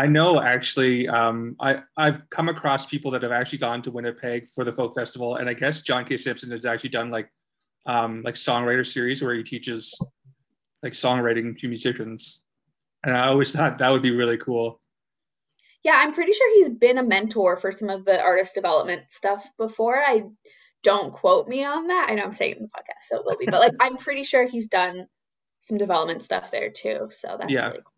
I 0.00 0.06
know 0.06 0.40
actually, 0.40 1.08
um, 1.08 1.56
I, 1.60 1.82
I've 1.96 2.22
come 2.30 2.48
across 2.48 2.86
people 2.86 3.10
that 3.10 3.22
have 3.22 3.32
actually 3.32 3.58
gone 3.58 3.82
to 3.82 3.90
Winnipeg 3.90 4.48
for 4.48 4.64
the 4.64 4.72
folk 4.72 4.94
festival, 4.94 5.36
and 5.36 5.48
I 5.48 5.54
guess 5.54 5.82
John 5.82 6.04
K. 6.04 6.16
Sampson 6.16 6.50
has 6.52 6.64
actually 6.64 6.90
done 6.90 7.10
like 7.10 7.30
um, 7.86 8.22
like 8.22 8.34
songwriter 8.36 8.86
series 8.86 9.22
where 9.22 9.34
he 9.34 9.42
teaches 9.42 9.98
like 10.82 10.92
songwriting 10.92 11.58
to 11.58 11.68
musicians, 11.68 12.42
and 13.04 13.16
I 13.16 13.26
always 13.26 13.52
thought 13.52 13.78
that 13.78 13.90
would 13.90 14.02
be 14.02 14.12
really 14.12 14.38
cool. 14.38 14.80
Yeah, 15.82 15.94
I'm 15.96 16.12
pretty 16.12 16.32
sure 16.32 16.54
he's 16.54 16.74
been 16.74 16.98
a 16.98 17.02
mentor 17.02 17.56
for 17.56 17.72
some 17.72 17.88
of 17.88 18.04
the 18.04 18.20
artist 18.20 18.54
development 18.54 19.10
stuff 19.10 19.48
before. 19.58 19.98
I 19.98 20.24
don't 20.84 21.12
quote 21.12 21.48
me 21.48 21.64
on 21.64 21.88
that. 21.88 22.06
I 22.08 22.14
know 22.14 22.22
I'm 22.24 22.32
saying 22.32 22.52
it 22.52 22.58
in 22.58 22.62
the 22.64 22.68
podcast, 22.68 23.08
so 23.08 23.16
it 23.18 23.24
will 23.24 23.36
be, 23.36 23.46
but 23.46 23.60
like 23.60 23.74
I'm 23.80 23.96
pretty 23.96 24.22
sure 24.22 24.46
he's 24.46 24.68
done 24.68 25.06
some 25.60 25.76
development 25.76 26.22
stuff 26.22 26.52
there 26.52 26.70
too. 26.70 27.08
So 27.10 27.36
that's 27.38 27.50
Yeah. 27.50 27.66
really 27.66 27.78
cool. 27.78 27.92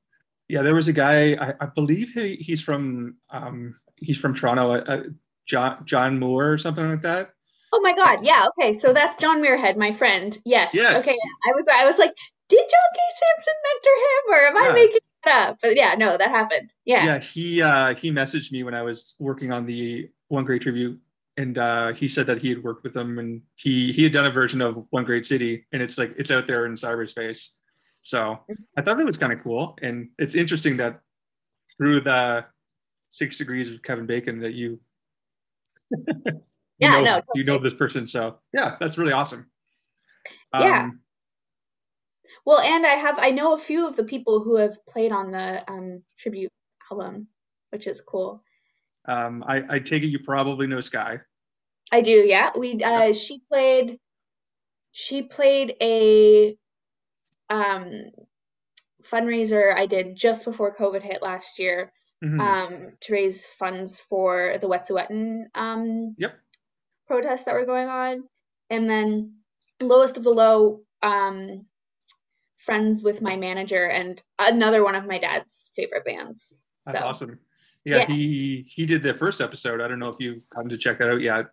Yeah, 0.50 0.62
there 0.62 0.74
was 0.74 0.88
a 0.88 0.92
guy 0.92 1.34
I, 1.34 1.54
I 1.60 1.66
believe 1.66 2.10
he, 2.14 2.36
he's 2.36 2.60
from 2.60 3.16
um, 3.30 3.74
he's 3.96 4.18
from 4.18 4.34
Toronto, 4.34 4.72
uh, 4.72 4.78
uh, 4.78 5.02
John 5.46 5.82
John 5.84 6.18
Moore 6.18 6.52
or 6.52 6.58
something 6.58 6.88
like 6.88 7.02
that. 7.02 7.30
Oh 7.72 7.80
my 7.80 7.94
God, 7.94 8.24
yeah, 8.24 8.48
okay. 8.48 8.72
So 8.76 8.92
that's 8.92 9.16
John 9.16 9.40
Muirhead, 9.40 9.76
my 9.76 9.92
friend. 9.92 10.36
Yes. 10.44 10.72
Yes. 10.74 11.06
Okay. 11.06 11.16
I 11.48 11.52
was 11.54 11.66
I 11.72 11.86
was 11.86 11.98
like, 11.98 12.14
did 12.48 12.58
John 12.58 12.90
K. 12.94 13.00
Sampson 13.20 13.54
mentor 13.64 13.96
him, 14.04 14.34
or 14.34 14.46
am 14.48 14.70
I 14.70 14.74
making 14.74 14.96
it 14.96 15.30
up? 15.30 15.58
But 15.62 15.76
yeah, 15.76 15.94
no, 15.96 16.18
that 16.18 16.30
happened. 16.30 16.74
Yeah. 16.84 17.04
yeah 17.06 17.18
he 17.20 17.62
uh 17.62 17.94
he 17.94 18.10
messaged 18.10 18.50
me 18.52 18.62
when 18.62 18.74
i 18.74 18.82
was 18.82 19.14
working 19.18 19.52
on 19.52 19.66
the 19.66 20.08
one 20.28 20.44
great 20.44 20.62
tribute 20.62 21.00
and 21.36 21.58
uh 21.58 21.92
he 21.92 22.08
said 22.08 22.26
that 22.26 22.38
he 22.42 22.48
had 22.48 22.62
worked 22.62 22.82
with 22.82 22.94
them 22.94 23.18
and 23.18 23.42
he 23.54 23.92
he 23.92 24.02
had 24.02 24.12
done 24.12 24.26
a 24.26 24.30
version 24.30 24.60
of 24.60 24.84
one 24.90 25.04
great 25.04 25.24
city 25.24 25.64
and 25.72 25.82
it's 25.82 25.98
like 25.98 26.12
it's 26.18 26.30
out 26.30 26.46
there 26.46 26.66
in 26.66 26.74
cyberspace 26.74 27.50
so 28.02 28.38
i 28.76 28.82
thought 28.82 28.96
that 28.96 29.04
was 29.06 29.16
kind 29.16 29.32
of 29.32 29.42
cool. 29.42 29.76
And 29.82 30.08
it's 30.18 30.34
interesting 30.34 30.76
that 30.78 31.00
through 31.76 32.02
the 32.02 32.44
six 33.10 33.38
degrees 33.38 33.70
of 33.70 33.82
kevin 33.82 34.06
bacon 34.06 34.40
that 34.40 34.54
you 34.54 34.80
you 36.16 36.32
Yeah, 36.78 36.92
know, 36.92 37.02
no, 37.02 37.22
you 37.34 37.44
know 37.44 37.58
this 37.58 37.74
person. 37.74 38.06
So 38.06 38.38
yeah 38.52 38.76
that's 38.80 38.96
really 38.98 39.12
awesome. 39.12 39.50
Yeah. 40.58 40.82
Um, 40.84 41.00
Well, 42.46 42.60
and 42.60 42.86
I 42.86 42.94
have 42.94 43.18
I 43.18 43.30
know 43.30 43.54
a 43.54 43.58
few 43.58 43.86
of 43.86 43.96
the 43.96 44.04
people 44.04 44.42
who 44.42 44.56
have 44.56 44.84
played 44.86 45.12
on 45.12 45.30
the 45.30 45.62
um 45.70 46.02
tribute 46.18 46.50
album, 46.90 47.28
which 47.70 47.86
is 47.86 48.00
cool. 48.00 48.42
um 49.08 49.42
i 49.46 49.62
i 49.70 49.78
take 49.78 50.02
it 50.02 50.06
you 50.08 50.18
probably 50.18 50.66
know 50.66 50.80
sky. 50.80 51.20
I 51.92 52.00
do, 52.02 52.12
yeah. 52.26 52.50
We 52.56 52.82
uh 52.82 53.12
she 53.12 53.40
played 53.48 53.98
she 54.92 55.22
played 55.22 55.76
a 55.80 56.56
um 57.50 58.04
fundraiser 59.02 59.74
I 59.76 59.86
did 59.86 60.16
just 60.16 60.44
before 60.44 60.74
COVID 60.74 61.02
hit 61.02 61.22
last 61.22 61.58
year 61.58 61.92
Mhm. 62.22 62.40
um 62.40 62.92
to 63.00 63.12
raise 63.12 63.46
funds 63.46 63.98
for 63.98 64.56
the 64.60 64.68
Wet'suwet'en 64.68 65.46
um 65.54 66.14
Yep. 66.18 66.38
protests 67.06 67.44
that 67.44 67.54
were 67.54 67.64
going 67.66 67.88
on. 67.88 68.29
And 68.68 68.88
then 68.88 69.37
lowest 69.81 70.16
of 70.16 70.25
the 70.25 70.31
low 70.31 70.83
um 71.02 71.66
friends 72.58 73.02
with 73.02 73.22
my 73.22 73.37
manager 73.37 73.87
and 73.87 74.22
another 74.38 74.85
one 74.85 74.94
of 74.94 75.06
my 75.06 75.18
dad's 75.18 75.70
favorite 75.75 76.04
bands. 76.04 76.54
That's 76.85 76.98
so 76.98 77.04
awesome. 77.06 77.40
Yeah, 77.85 77.96
Yeah. 78.00 78.06
he 78.08 78.64
he 78.68 78.85
did 78.85 79.02
the 79.02 79.14
first 79.14 79.40
episode. 79.40 79.81
I 79.81 79.88
don't 79.88 79.98
know 79.98 80.10
if 80.10 80.20
you've 80.20 80.46
gotten 80.50 80.68
to 80.70 80.77
check 80.79 80.98
that 80.98 81.08
out 81.08 81.22
yet. 81.22 81.46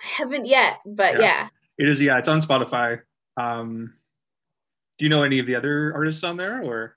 I 0.00 0.06
haven't 0.06 0.46
yet, 0.46 0.78
but 0.86 1.14
Yeah. 1.14 1.20
yeah. 1.20 1.48
It 1.78 1.88
is 1.88 2.00
yeah, 2.00 2.18
it's 2.18 2.28
on 2.28 2.40
Spotify. 2.40 3.00
Um 3.36 3.94
do 4.98 5.04
you 5.04 5.08
know 5.08 5.22
any 5.22 5.38
of 5.38 5.46
the 5.46 5.54
other 5.54 5.92
artists 5.94 6.22
on 6.24 6.36
there 6.36 6.62
or 6.62 6.96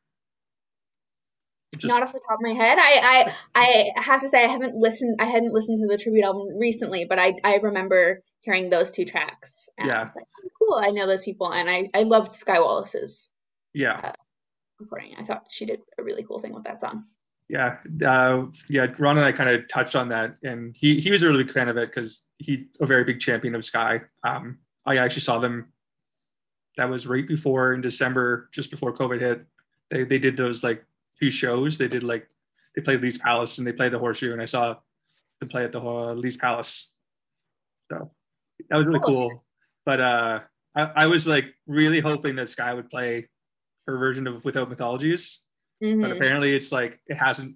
just 1.77 1.87
Not 1.93 2.03
off 2.03 2.13
the 2.13 2.19
top 2.19 2.39
of 2.39 2.41
my 2.41 2.53
head. 2.53 2.77
I, 2.79 3.33
I 3.53 3.91
I 3.97 4.01
have 4.01 4.21
to 4.21 4.29
say 4.29 4.43
I 4.43 4.47
haven't 4.47 4.75
listened 4.75 5.17
I 5.19 5.25
hadn't 5.25 5.53
listened 5.53 5.79
to 5.79 5.87
the 5.87 5.97
tribute 5.97 6.23
album 6.23 6.57
recently, 6.57 7.05
but 7.05 7.19
I 7.19 7.33
I 7.43 7.55
remember 7.55 8.21
hearing 8.41 8.69
those 8.69 8.91
two 8.91 9.05
tracks. 9.05 9.67
And 9.77 9.87
Yeah. 9.87 9.97
I 9.99 10.01
was 10.01 10.15
like, 10.15 10.25
oh, 10.45 10.49
cool, 10.59 10.75
I 10.81 10.91
know 10.91 11.07
those 11.07 11.25
people 11.25 11.51
and 11.51 11.69
I, 11.69 11.89
I 11.93 12.03
loved 12.03 12.33
Sky 12.33 12.59
Wallace's 12.59 13.29
yeah. 13.73 14.13
recording. 14.79 15.15
I 15.17 15.23
thought 15.23 15.45
she 15.49 15.65
did 15.65 15.79
a 15.97 16.03
really 16.03 16.23
cool 16.23 16.39
thing 16.39 16.53
with 16.53 16.63
that 16.63 16.79
song. 16.79 17.05
Yeah. 17.49 17.77
Uh 18.05 18.45
yeah, 18.69 18.87
Ron 18.97 19.17
and 19.17 19.25
I 19.25 19.31
kind 19.31 19.49
of 19.49 19.67
touched 19.67 19.95
on 19.95 20.09
that 20.09 20.37
and 20.43 20.75
he 20.77 20.99
he 21.01 21.11
was 21.11 21.23
a 21.23 21.27
really 21.27 21.43
big 21.43 21.53
fan 21.53 21.67
of 21.67 21.77
it 21.77 21.89
because 21.89 22.21
he 22.37 22.67
a 22.79 22.85
very 22.85 23.03
big 23.03 23.19
champion 23.19 23.55
of 23.55 23.65
Sky. 23.65 24.01
Um 24.23 24.59
I 24.85 24.97
actually 24.97 25.23
saw 25.23 25.39
them 25.39 25.73
that 26.77 26.89
was 26.89 27.07
right 27.07 27.27
before 27.27 27.73
in 27.73 27.81
December, 27.81 28.49
just 28.51 28.69
before 28.71 28.93
COVID 28.93 29.19
hit. 29.19 29.45
They 29.91 30.03
they 30.03 30.19
did 30.19 30.35
those 30.37 30.63
like 30.63 30.83
two 31.19 31.29
shows. 31.29 31.77
They 31.77 31.87
did 31.87 32.03
like 32.03 32.27
they 32.75 32.81
played 32.81 33.01
Lee's 33.01 33.17
Palace 33.17 33.57
and 33.57 33.65
they 33.67 33.71
played 33.71 33.91
the 33.93 33.99
Horseshoe, 33.99 34.33
and 34.33 34.41
I 34.41 34.45
saw 34.45 34.75
them 35.39 35.49
play 35.49 35.63
at 35.63 35.71
the 35.71 35.79
uh, 35.79 36.13
Lee's 36.13 36.37
Palace. 36.37 36.89
So 37.91 38.11
that 38.69 38.75
was 38.77 38.85
really 38.85 38.99
Cool. 38.99 39.29
cool. 39.29 39.43
But 39.85 40.01
uh, 40.01 40.39
I, 40.75 40.81
I 40.95 41.05
was 41.07 41.27
like 41.27 41.45
really 41.67 41.99
hoping 41.99 42.35
that 42.37 42.49
Sky 42.49 42.73
would 42.73 42.89
play 42.89 43.29
her 43.87 43.97
version 43.97 44.25
of 44.27 44.43
Without 44.45 44.69
Mythologies, 44.69 45.39
but 45.79 45.87
Mhm. 45.87 46.11
apparently 46.15 46.55
it's 46.55 46.71
like 46.71 46.99
it 47.07 47.15
hasn't 47.15 47.55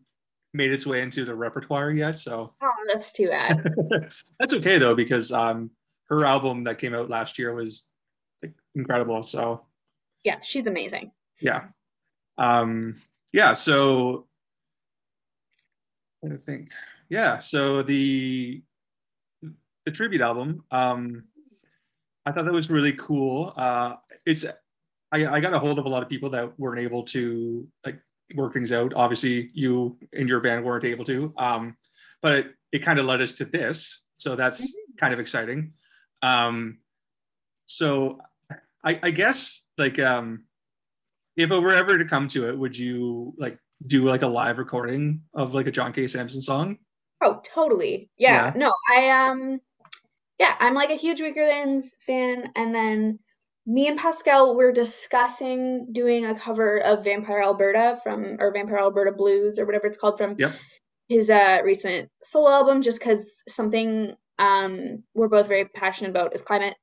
made 0.54 0.72
its 0.72 0.86
way 0.86 1.02
into 1.02 1.26
the 1.26 1.34
repertoire 1.36 1.92
yet. 1.92 2.20
So 2.20 2.54
Oh, 2.62 2.72
that's 2.92 3.12
too 3.12 3.28
bad. 3.30 3.64
that's 4.40 4.54
okay 4.54 4.78
though 4.78 4.96
because 4.96 5.32
um, 5.32 5.72
her 6.10 6.26
album 6.26 6.64
that 6.66 6.78
came 6.80 6.94
out 6.94 7.10
last 7.10 7.38
year 7.40 7.54
was 7.56 7.88
incredible. 8.80 9.22
So 9.24 9.66
yeah, 10.24 10.40
she's 10.42 10.68
amazing. 10.68 11.12
yeah. 11.42 11.62
Um 12.38 12.96
yeah 13.32 13.54
so 13.54 14.26
i 16.26 16.36
think. 16.46 16.70
Yeah 17.10 17.40
so 17.40 17.84
the 17.84 18.62
the 19.86 19.92
tribute 19.92 20.22
album 20.22 20.64
um 20.72 21.24
i 22.26 22.32
thought 22.32 22.46
that 22.46 22.54
was 22.54 22.70
really 22.70 22.94
cool. 22.94 23.54
Uh 23.56 23.96
it's 24.26 24.46
i 25.12 25.26
i 25.36 25.40
got 25.40 25.54
a 25.54 25.60
hold 25.60 25.80
of 25.80 25.86
a 25.86 25.90
lot 25.90 26.04
of 26.04 26.10
people 26.10 26.30
that 26.32 26.58
weren't 26.60 26.80
able 26.82 27.04
to 27.16 27.68
like 27.86 28.00
work 28.36 28.54
things 28.54 28.72
out. 28.72 28.94
Obviously 28.96 29.50
you 29.54 29.98
and 30.14 30.30
your 30.30 30.40
band 30.40 30.64
weren't 30.66 30.86
able 30.86 31.06
to 31.06 31.34
um 31.38 31.76
but 32.22 32.32
it, 32.36 32.46
it 32.72 32.86
kind 32.86 33.00
of 33.00 33.06
led 33.06 33.22
us 33.22 33.34
to 33.34 33.46
this 33.46 34.02
so 34.18 34.36
that's 34.36 34.62
kind 35.00 35.14
of 35.14 35.20
exciting. 35.20 35.74
Um 36.22 36.78
so 37.66 38.20
i 38.84 39.00
i 39.04 39.12
guess 39.12 39.66
like 39.78 40.00
um 40.00 40.44
if 41.40 41.52
it 41.52 41.60
were 41.60 41.74
ever 41.74 41.98
to 41.98 42.04
come 42.04 42.28
to 42.28 42.50
it, 42.50 42.58
would 42.58 42.78
you 42.78 43.34
like 43.38 43.58
do 43.88 44.08
like 44.10 44.24
a 44.24 44.28
live 44.28 44.58
recording 44.58 45.22
of 45.34 45.54
like 45.54 45.68
a 45.68 45.72
John 45.72 45.94
K. 45.94 46.08
Sampson 46.10 46.42
song? 46.42 46.78
Oh, 47.24 47.42
totally. 47.56 48.10
Yeah. 48.18 48.48
Yeah. 48.48 48.54
No, 48.58 48.74
I 48.94 49.10
um 49.10 49.62
yeah, 50.38 50.54
I'm 50.60 50.74
like 50.74 50.90
a 50.90 50.96
huge 50.96 51.22
Weakerthans 51.22 51.96
fan 52.06 52.52
and 52.58 52.76
then 52.76 53.20
me 53.66 53.88
and 53.88 53.98
Pascal 53.98 54.56
were 54.56 54.74
discussing 54.74 55.94
doing 55.94 56.26
a 56.26 56.38
cover 56.38 56.80
of 56.80 57.06
Vampire 57.06 57.42
Alberta 57.42 58.00
from 58.04 58.36
or 58.40 58.52
Vampire 58.52 58.80
Alberta 58.80 59.14
Blues 59.14 59.60
or 59.60 59.66
whatever 59.66 59.88
it's 59.88 59.98
called 59.98 60.18
from 60.18 60.36
Yep. 60.38 60.56
his 61.08 61.30
uh 61.30 61.60
recent 61.64 62.10
solo 62.22 62.50
album 62.52 62.82
just 62.82 63.00
cuz 63.00 63.44
something 63.48 64.14
um 64.40 65.04
we're 65.14 65.30
both 65.30 65.48
very 65.48 65.66
passionate 65.66 66.10
about 66.10 66.36
is 66.36 66.42
climate 66.42 66.76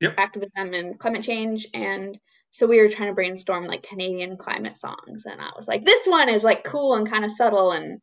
Yep. 0.00 0.14
activism 0.18 0.74
and 0.74 0.98
climate 0.98 1.22
change 1.22 1.66
and 1.72 2.18
so 2.50 2.66
we 2.66 2.80
were 2.80 2.88
trying 2.88 3.08
to 3.08 3.14
brainstorm 3.14 3.66
like 3.66 3.82
Canadian 3.82 4.36
climate 4.36 4.76
songs 4.76 5.24
and 5.24 5.40
I 5.40 5.50
was 5.56 5.66
like 5.66 5.84
this 5.84 6.06
one 6.06 6.28
is 6.28 6.44
like 6.44 6.64
cool 6.64 6.94
and 6.94 7.08
kind 7.08 7.24
of 7.24 7.30
subtle 7.30 7.72
and 7.72 8.00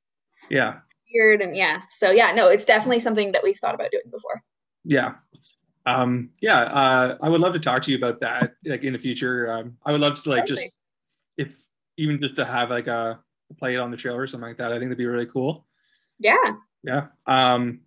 Yeah, 0.49 0.79
weird 1.13 1.41
and 1.41 1.55
yeah 1.55 1.81
so 1.91 2.11
yeah 2.11 2.31
no 2.33 2.49
it's 2.49 2.65
definitely 2.65 2.99
something 2.99 3.33
that 3.33 3.43
we've 3.43 3.57
thought 3.57 3.75
about 3.75 3.91
doing 3.91 4.09
before 4.11 4.41
yeah, 4.85 5.13
um, 5.85 6.31
yeah. 6.41 6.61
Uh, 6.61 7.17
I 7.21 7.29
would 7.29 7.41
love 7.41 7.53
to 7.53 7.59
talk 7.59 7.83
to 7.83 7.91
you 7.91 7.97
about 7.97 8.19
that, 8.21 8.55
like 8.65 8.83
in 8.83 8.93
the 8.93 8.99
future. 8.99 9.51
Um, 9.51 9.77
I 9.85 9.91
would 9.91 10.01
love 10.01 10.21
to 10.21 10.29
like 10.29 10.45
just 10.45 10.67
if 11.37 11.53
even 11.97 12.19
just 12.21 12.35
to 12.37 12.45
have 12.45 12.69
like 12.69 12.87
a 12.87 13.19
play 13.57 13.75
it 13.75 13.79
on 13.79 13.91
the 13.91 13.97
show 13.97 14.13
or 14.13 14.27
something 14.27 14.47
like 14.47 14.57
that. 14.57 14.71
I 14.71 14.79
think 14.79 14.85
that'd 14.89 14.97
be 14.97 15.05
really 15.05 15.25
cool. 15.25 15.65
yeah 16.19 16.35
Yeah. 16.83 17.07
Um, 17.25 17.81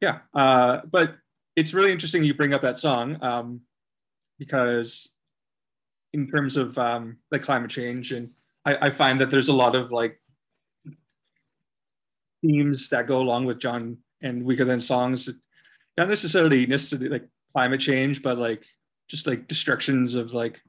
yeah. 0.00 0.18
Uh, 0.32 0.80
but 0.90 1.16
it's 1.56 1.74
really 1.74 1.92
interesting 1.92 2.24
you 2.24 2.34
bring 2.34 2.54
up 2.54 2.62
that 2.62 2.78
song 2.78 3.22
um, 3.22 3.60
because 4.38 5.10
in 6.12 6.28
terms 6.28 6.56
of 6.56 6.76
um, 6.78 7.16
like 7.30 7.42
climate 7.42 7.70
change 7.70 8.12
and 8.12 8.28
I, 8.64 8.86
I 8.86 8.90
find 8.90 9.20
that 9.20 9.30
there's 9.30 9.48
a 9.48 9.52
lot 9.52 9.74
of 9.74 9.92
like 9.92 10.20
themes 12.42 12.88
that 12.90 13.06
go 13.06 13.18
along 13.18 13.46
with 13.46 13.58
John 13.58 13.98
and 14.22 14.44
Weaker 14.44 14.64
Than 14.64 14.80
songs, 14.80 15.28
not 15.96 16.08
necessarily 16.08 16.66
necessarily 16.66 17.08
like 17.08 17.28
climate 17.52 17.80
change, 17.80 18.22
but 18.22 18.38
like 18.38 18.64
just 19.08 19.26
like 19.26 19.48
destructions 19.48 20.14
of 20.14 20.32
like 20.32 20.60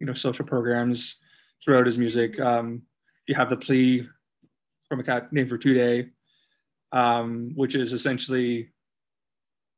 you 0.00 0.06
know 0.06 0.14
social 0.14 0.44
programs 0.44 1.16
throughout 1.62 1.86
his 1.86 1.98
music. 1.98 2.38
Um, 2.40 2.82
you 3.26 3.34
have 3.34 3.50
the 3.50 3.56
plea 3.56 4.06
from 4.88 5.00
a 5.00 5.04
cat 5.04 5.32
named 5.32 5.50
Virtute, 5.50 6.10
um, 6.92 7.52
which 7.54 7.74
is 7.74 7.92
essentially 7.92 8.70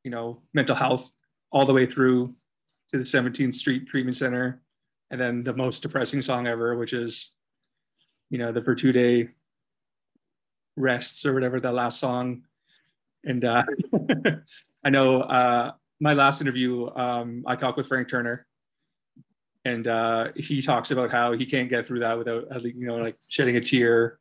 you 0.07 0.13
know 0.13 0.41
mental 0.55 0.77
health 0.77 1.11
all 1.51 1.67
the 1.67 1.73
way 1.73 1.85
through 1.85 2.33
to 2.93 2.99
the 2.99 3.05
17th 3.05 3.55
Street 3.55 3.89
Treatment 3.89 4.17
Center, 4.17 4.63
and 5.11 5.21
then 5.21 5.43
the 5.43 5.53
most 5.53 5.83
depressing 5.83 6.23
song 6.23 6.47
ever, 6.47 6.77
which 6.77 6.93
is 6.93 7.33
you 8.31 8.39
know 8.39 8.53
the 8.53 8.63
for 8.63 8.77
two 8.77 8.93
day 8.93 9.31
rests 10.77 11.27
or 11.27 11.35
whatever 11.35 11.59
that 11.59 11.73
last 11.73 11.99
song. 11.99 12.43
And 13.25 13.45
uh, 13.45 13.65
i 14.85 14.91
know 14.91 15.23
uh, 15.23 15.73
my 15.99 16.13
last 16.13 16.41
interview 16.41 16.89
um, 16.95 17.43
i 17.45 17.57
talked 17.57 17.77
with 17.77 17.89
frank 17.89 18.09
turner 18.09 18.47
and 19.65 19.89
uh, 19.89 20.29
he 20.37 20.63
talks 20.63 20.93
about 20.93 21.11
how 21.11 21.33
he 21.33 21.45
can't 21.45 21.69
get 21.69 21.85
through 21.85 21.99
that 22.01 22.17
without 22.17 22.45
you 22.63 22.87
know 22.87 22.99
like 22.99 23.17
shedding 23.29 23.57
a 23.57 23.61
tear. 23.61 24.21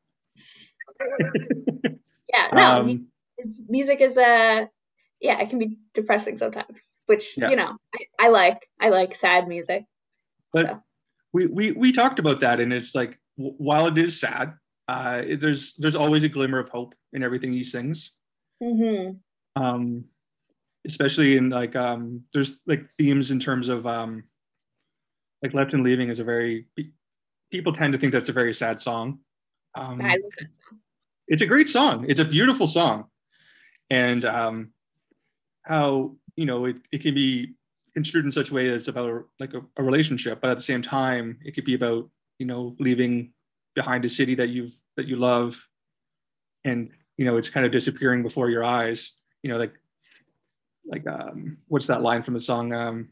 Yeah 2.34 2.48
no 2.52 2.82
um, 2.82 3.08
music 3.70 4.02
is 4.02 4.18
uh 4.18 4.66
yeah 5.26 5.40
it 5.42 5.50
can 5.50 5.60
be 5.60 5.78
depressing 5.94 6.38
sometimes 6.38 7.00
which 7.08 7.26
Yeah. 7.38 7.50
you 7.50 7.56
know 7.56 7.72
I, 7.96 8.26
I 8.26 8.28
like 8.30 8.60
i 8.80 8.90
like 8.90 9.16
sad 9.16 9.48
music 9.48 9.84
But- 10.54 10.68
so 10.68 10.82
we, 11.34 11.48
we 11.58 11.66
we 11.84 11.92
talked 11.92 12.20
about 12.20 12.40
that 12.46 12.60
and 12.62 12.72
it's 12.72 12.94
like 12.96 13.20
w- 13.38 13.56
while 13.58 13.88
it 13.88 13.98
is 13.98 14.20
sad 14.20 14.54
uh, 14.88 15.22
it- 15.32 15.42
there's 15.42 15.74
there's 15.82 15.96
always 16.04 16.24
a 16.24 16.30
glimmer 16.30 16.60
of 16.60 16.70
hope 16.70 16.94
in 17.14 17.24
everything 17.24 17.52
he 17.54 17.64
sings 17.64 18.12
Mm-hmm. 18.64 19.18
um 19.62 20.06
especially 20.88 21.36
in 21.36 21.50
like 21.50 21.76
um 21.76 22.22
there's 22.34 22.52
like 22.72 22.84
themes 22.98 23.32
in 23.32 23.40
terms 23.40 23.68
of 23.68 23.86
um 23.86 24.24
like 25.44 25.54
left 25.54 25.74
and 25.74 25.84
leaving 25.84 26.10
is 26.10 26.20
a 26.20 26.24
very 26.24 26.68
people 27.52 27.74
tend 27.74 27.92
to 27.94 28.00
think 28.00 28.14
that's 28.14 28.30
a 28.30 28.34
very 28.42 28.54
sad 28.54 28.80
song 28.80 29.20
um 29.76 30.00
I 30.02 30.16
love 30.24 30.32
it. 30.38 30.48
it's 31.28 31.42
a 31.42 31.46
great 31.54 31.68
song 31.68 32.06
it's 32.08 32.22
a 32.22 32.26
beautiful 32.38 32.68
song 32.68 33.06
and 33.90 34.24
um 34.24 34.72
how 35.66 36.16
you 36.36 36.46
know 36.46 36.66
it, 36.66 36.78
it 36.92 37.02
can 37.02 37.14
be 37.14 37.54
construed 37.94 38.26
in 38.26 38.32
such 38.32 38.50
a 38.52 38.54
way 38.54 38.68
that 38.70 38.76
it's 38.76 38.88
about 38.88 39.26
like 39.40 39.54
a, 39.54 39.62
a 39.78 39.84
relationship 39.84 40.42
but 40.42 40.50
at 40.50 40.58
the 40.58 40.64
same 40.64 40.82
time 40.82 41.38
it 41.44 41.56
could 41.56 41.66
be 41.66 41.76
about 41.76 42.10
you 42.40 42.46
know 42.46 42.76
leaving 42.80 43.32
behind 43.74 44.04
a 44.06 44.10
city 44.10 44.36
that 44.36 44.50
you've 44.50 44.74
that 44.98 45.08
you 45.08 45.16
love 45.16 45.68
and 46.66 46.90
you 47.18 47.26
know 47.26 47.38
it's 47.38 47.50
kind 47.50 47.66
of 47.66 47.72
disappearing 47.72 48.22
before 48.24 48.50
your 48.50 48.64
eyes 48.64 49.14
you 49.44 49.50
know 49.52 49.58
like 49.58 49.74
like 50.86 51.06
um 51.08 51.58
what's 51.68 51.88
that 51.88 52.02
line 52.02 52.22
from 52.22 52.34
the 52.34 52.40
song 52.42 52.74
um 52.74 53.10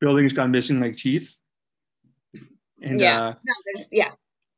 buildings 0.00 0.32
gone 0.32 0.50
missing 0.50 0.80
like 0.80 0.96
teeth 0.96 1.36
and 2.82 3.00
Yeah. 3.00 3.20
uh 3.28 3.34
no 3.44 3.54
there's 3.66 3.88
yeah 3.92 4.10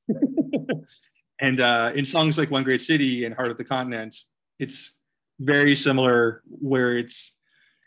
and 1.40 1.60
uh, 1.60 1.92
in 1.94 2.04
songs 2.04 2.38
like 2.38 2.50
One 2.50 2.64
Great 2.64 2.80
City 2.80 3.24
and 3.24 3.34
Heart 3.34 3.50
of 3.50 3.58
the 3.58 3.64
Continent, 3.64 4.16
it's 4.58 4.92
very 5.40 5.76
similar 5.76 6.42
where 6.46 6.98
it's 6.98 7.32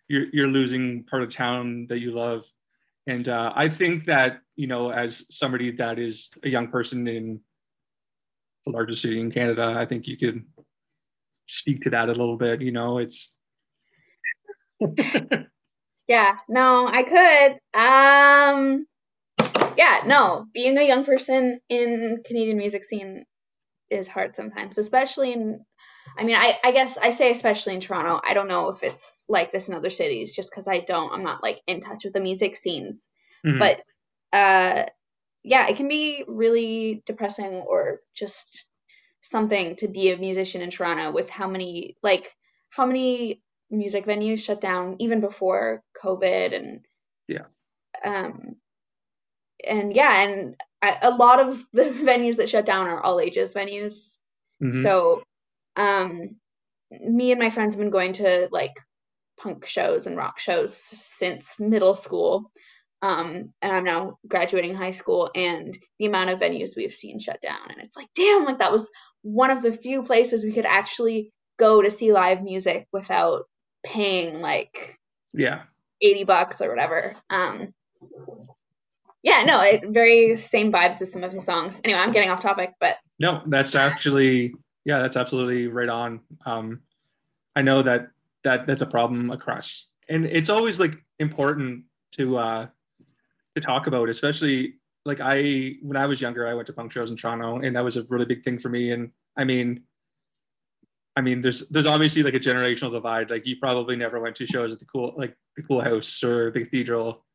you're, 0.07 0.25
you're 0.33 0.47
losing 0.47 1.03
part 1.05 1.23
of 1.23 1.33
town 1.33 1.87
that 1.89 1.99
you 1.99 2.11
love. 2.11 2.43
And 3.07 3.27
uh, 3.27 3.53
I 3.55 3.69
think 3.69 4.05
that, 4.05 4.41
you 4.55 4.67
know, 4.67 4.91
as 4.91 5.25
somebody 5.29 5.71
that 5.71 5.99
is 5.99 6.29
a 6.43 6.49
young 6.49 6.67
person 6.67 7.07
in 7.07 7.41
the 8.65 8.71
largest 8.71 9.01
city 9.01 9.19
in 9.19 9.31
Canada, 9.31 9.75
I 9.77 9.85
think 9.85 10.07
you 10.07 10.17
could 10.17 10.43
speak 11.47 11.81
to 11.81 11.89
that 11.91 12.09
a 12.09 12.13
little 12.13 12.37
bit. 12.37 12.61
You 12.61 12.71
know, 12.71 12.99
it's 12.99 13.33
Yeah, 16.11 16.35
no, 16.49 16.87
I 16.87 17.03
could. 17.03 17.79
Um, 17.79 18.85
yeah, 19.77 20.01
no, 20.05 20.45
being 20.53 20.77
a 20.77 20.85
young 20.85 21.05
person 21.05 21.61
in 21.69 22.21
Canadian 22.25 22.57
music 22.57 22.83
scene 22.83 23.23
is 23.89 24.09
hard 24.09 24.35
sometimes, 24.35 24.77
especially 24.77 25.31
in. 25.31 25.65
I 26.17 26.23
mean, 26.23 26.35
I, 26.35 26.59
I 26.63 26.71
guess 26.71 26.97
I 26.97 27.11
say 27.11 27.31
especially 27.31 27.75
in 27.75 27.79
Toronto. 27.81 28.19
I 28.23 28.33
don't 28.33 28.47
know 28.47 28.69
if 28.69 28.83
it's 28.83 29.23
like 29.29 29.51
this 29.51 29.69
in 29.69 29.75
other 29.75 29.89
cities, 29.89 30.35
just 30.35 30.51
because 30.51 30.67
I 30.67 30.79
don't. 30.79 31.13
I'm 31.13 31.23
not 31.23 31.41
like 31.43 31.61
in 31.67 31.81
touch 31.81 32.03
with 32.03 32.13
the 32.13 32.19
music 32.19 32.55
scenes. 32.55 33.11
Mhm. 33.45 33.59
But 33.59 33.83
uh, 34.37 34.85
yeah, 35.43 35.67
it 35.67 35.77
can 35.77 35.87
be 35.87 36.23
really 36.27 37.01
depressing 37.05 37.63
or 37.67 38.01
just 38.15 38.65
something 39.21 39.75
to 39.77 39.87
be 39.87 40.11
a 40.11 40.17
musician 40.17 40.61
in 40.61 40.71
Toronto 40.71 41.11
with 41.11 41.29
how 41.29 41.47
many 41.47 41.95
like 42.01 42.35
how 42.69 42.85
many 42.85 43.41
music 43.69 44.05
venues 44.05 44.39
shut 44.39 44.59
down 44.61 44.95
even 44.99 45.21
before 45.21 45.83
COVID 46.03 46.55
and 46.55 46.85
Yeah. 47.27 47.45
um 48.03 48.55
and 49.65 49.95
yeah 49.95 50.23
and 50.23 50.55
I, 50.81 50.97
a 51.03 51.11
lot 51.11 51.39
of 51.39 51.63
the 51.71 51.83
venues 52.09 52.37
that 52.37 52.49
shut 52.49 52.65
down 52.65 52.87
are 52.87 53.01
all 53.01 53.19
ages 53.19 53.53
venues 53.53 54.17
Mhm. 54.61 54.81
so 54.83 55.23
um 55.75 56.35
me 56.91 57.31
and 57.31 57.39
my 57.39 57.49
friends 57.49 57.73
have 57.73 57.79
been 57.79 57.89
going 57.89 58.13
to 58.13 58.47
like 58.51 58.73
punk 59.41 59.65
shows 59.65 60.07
and 60.07 60.17
rock 60.17 60.39
shows 60.39 60.75
since 60.75 61.59
middle 61.59 61.95
school 61.95 62.51
um 63.01 63.53
and 63.61 63.71
I'm 63.71 63.83
now 63.83 64.17
graduating 64.27 64.75
high 64.75 64.91
school 64.91 65.31
and 65.33 65.77
the 65.99 66.05
amount 66.05 66.29
of 66.29 66.39
venues 66.39 66.75
we've 66.75 66.93
seen 66.93 67.19
shut 67.19 67.41
down 67.41 67.69
and 67.69 67.79
it's 67.81 67.95
like 67.95 68.07
damn 68.15 68.45
like 68.45 68.59
that 68.59 68.71
was 68.71 68.89
one 69.23 69.51
of 69.51 69.61
the 69.61 69.71
few 69.71 70.03
places 70.03 70.43
we 70.43 70.51
could 70.53 70.65
actually 70.65 71.31
go 71.57 71.81
to 71.81 71.89
see 71.89 72.11
live 72.11 72.41
music 72.43 72.87
without 72.91 73.43
paying 73.83 74.41
like 74.41 74.97
Yeah. 75.33 75.63
80 76.01 76.23
bucks 76.23 76.61
or 76.61 76.69
whatever. 76.69 77.13
Um, 77.29 77.73
yeah, 79.21 79.43
no, 79.43 79.61
it 79.61 79.83
very 79.87 80.35
same 80.37 80.71
vibes 80.71 80.99
as 81.01 81.11
some 81.13 81.23
of 81.23 81.31
his 81.31 81.45
songs. 81.45 81.79
Anyway, 81.83 81.99
I'm 81.99 82.11
getting 82.11 82.31
off 82.31 82.41
topic, 82.41 82.71
but 82.79 82.97
No, 83.19 83.43
that's 83.45 83.75
actually 83.75 84.53
yeah, 84.85 84.99
that's 84.99 85.17
absolutely 85.17 85.67
right 85.67 85.89
on. 85.89 86.21
Um, 86.45 86.81
I 87.55 87.61
know 87.61 87.83
that 87.83 88.09
that 88.43 88.67
that's 88.67 88.81
a 88.81 88.87
problem 88.87 89.31
across, 89.31 89.87
and 90.09 90.25
it's 90.25 90.49
always 90.49 90.79
like 90.79 90.93
important 91.19 91.83
to 92.13 92.37
uh, 92.37 92.67
to 93.55 93.61
talk 93.61 93.87
about, 93.87 94.09
especially 94.09 94.75
like 95.05 95.19
I 95.21 95.75
when 95.81 95.97
I 95.97 96.05
was 96.05 96.21
younger, 96.21 96.47
I 96.47 96.53
went 96.53 96.67
to 96.67 96.73
punk 96.73 96.91
shows 96.91 97.09
in 97.09 97.17
Toronto, 97.17 97.59
and 97.59 97.75
that 97.75 97.83
was 97.83 97.97
a 97.97 98.03
really 98.09 98.25
big 98.25 98.43
thing 98.43 98.59
for 98.59 98.69
me. 98.69 98.91
And 98.91 99.11
I 99.37 99.43
mean, 99.43 99.83
I 101.15 101.21
mean, 101.21 101.41
there's 101.41 101.67
there's 101.69 101.85
obviously 101.85 102.23
like 102.23 102.33
a 102.33 102.39
generational 102.39 102.91
divide. 102.91 103.29
Like 103.29 103.45
you 103.45 103.57
probably 103.57 103.95
never 103.95 104.19
went 104.19 104.35
to 104.37 104.45
shows 104.45 104.71
at 104.71 104.79
the 104.79 104.85
cool 104.85 105.13
like 105.17 105.35
the 105.55 105.63
Cool 105.63 105.81
House 105.81 106.23
or 106.23 106.51
the 106.51 106.59
Cathedral, 106.59 107.25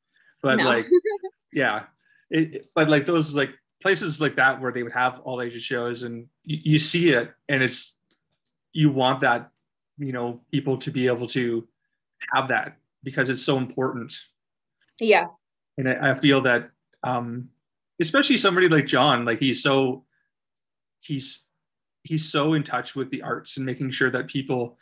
but 0.43 0.57
no. 0.57 0.65
like 0.65 0.89
yeah 1.53 1.85
it, 2.31 2.69
but 2.75 2.89
like 2.89 3.07
those 3.07 3.35
like 3.35 3.51
places 3.87 4.21
like 4.21 4.35
that 4.35 4.61
where 4.61 4.73
they 4.73 4.83
would 4.83 4.93
have 4.93 5.21
all 5.21 5.41
ages 5.41 5.63
shows 5.63 6.03
and 6.03 6.27
you, 6.43 6.59
you 6.73 6.79
see 6.79 7.11
it 7.11 7.33
and 7.49 7.63
it's 7.63 7.95
you 8.73 8.91
want 8.91 9.21
that 9.21 9.51
you 9.97 10.11
know 10.11 10.41
people 10.51 10.77
to 10.77 10.91
be 10.91 11.07
able 11.07 11.29
to 11.29 11.67
have 12.35 12.49
that 12.49 12.79
because 13.05 13.31
it's 13.31 13.43
so 13.43 13.59
important. 13.59 14.13
Yeah, 14.99 15.27
and 15.79 15.89
i, 15.89 16.11
I 16.11 16.15
feel 16.15 16.41
that 16.41 16.71
um 17.05 17.49
especially 18.01 18.39
somebody 18.39 18.69
like 18.69 18.87
john 18.87 19.25
like 19.25 19.39
he's 19.39 19.63
so 19.63 20.05
he's 21.01 21.45
he's 22.03 22.29
so 22.29 22.55
in 22.55 22.65
touch 22.65 22.97
with 22.97 23.09
the 23.11 23.23
arts 23.23 23.57
and 23.57 23.65
making 23.65 23.91
sure 23.91 24.11
that 24.11 24.27
people 24.27 24.77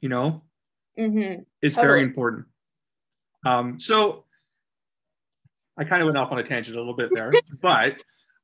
you 0.00 0.08
know 0.08 0.42
hmm 0.98 1.34
it's 1.62 1.76
very 1.76 2.02
important. 2.02 2.46
Um, 3.46 3.78
so 3.78 4.24
I 5.78 5.84
kind 5.84 6.02
of 6.02 6.06
went 6.06 6.18
off 6.18 6.32
on 6.32 6.38
a 6.38 6.42
tangent 6.42 6.76
a 6.76 6.80
little 6.80 6.96
bit 6.96 7.10
there, 7.14 7.32
but 7.62 8.02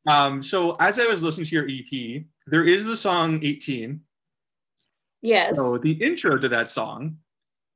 um, 0.08 0.42
so 0.42 0.76
as 0.76 0.98
I 0.98 1.04
was 1.04 1.22
listening 1.22 1.46
to 1.46 1.54
your 1.54 1.68
EP, 1.68 2.24
there 2.46 2.64
is 2.64 2.84
the 2.84 2.96
song 2.96 3.40
18. 3.44 4.00
yes, 5.22 5.54
So 5.54 5.78
the 5.78 5.92
intro 5.92 6.38
to 6.38 6.48
that 6.48 6.70
song, 6.70 7.18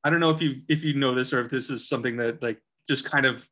I 0.04 0.10
don't 0.10 0.20
know 0.20 0.30
if 0.30 0.40
you 0.40 0.62
if 0.68 0.82
you 0.82 0.94
know 0.94 1.14
this 1.14 1.32
or 1.32 1.40
if 1.40 1.50
this 1.50 1.70
is 1.70 1.88
something 1.88 2.16
that 2.16 2.42
like 2.42 2.58
just 2.88 3.04
kind 3.04 3.26
of 3.26 3.46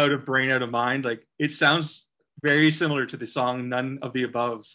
out 0.00 0.12
of 0.12 0.24
brain, 0.24 0.50
out 0.50 0.62
of 0.62 0.70
mind. 0.70 1.04
Like 1.04 1.26
it 1.38 1.52
sounds 1.52 2.06
very 2.42 2.70
similar 2.70 3.04
to 3.06 3.16
the 3.16 3.26
song 3.26 3.68
"None 3.68 3.98
of 4.02 4.12
the 4.12 4.22
Above" 4.22 4.66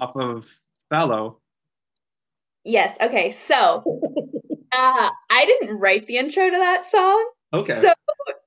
off 0.00 0.16
of 0.16 0.46
Fallow. 0.90 1.40
yes. 2.64 2.96
Okay, 3.00 3.30
so 3.30 3.84
uh, 4.72 5.10
I 5.30 5.46
didn't 5.46 5.78
write 5.78 6.06
the 6.06 6.16
intro 6.16 6.48
to 6.50 6.56
that 6.56 6.86
song, 6.86 7.30
Okay, 7.52 7.80
so 7.82 7.92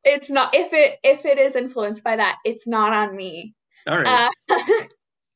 it's 0.03 0.29
not 0.29 0.55
if 0.55 0.73
it 0.73 0.99
if 1.03 1.25
it 1.25 1.37
is 1.37 1.55
influenced 1.55 2.03
by 2.03 2.15
that, 2.15 2.37
it's 2.43 2.67
not 2.67 2.93
on 2.93 3.15
me. 3.15 3.53
All 3.87 3.97
right. 3.97 4.29
Uh, 4.49 4.57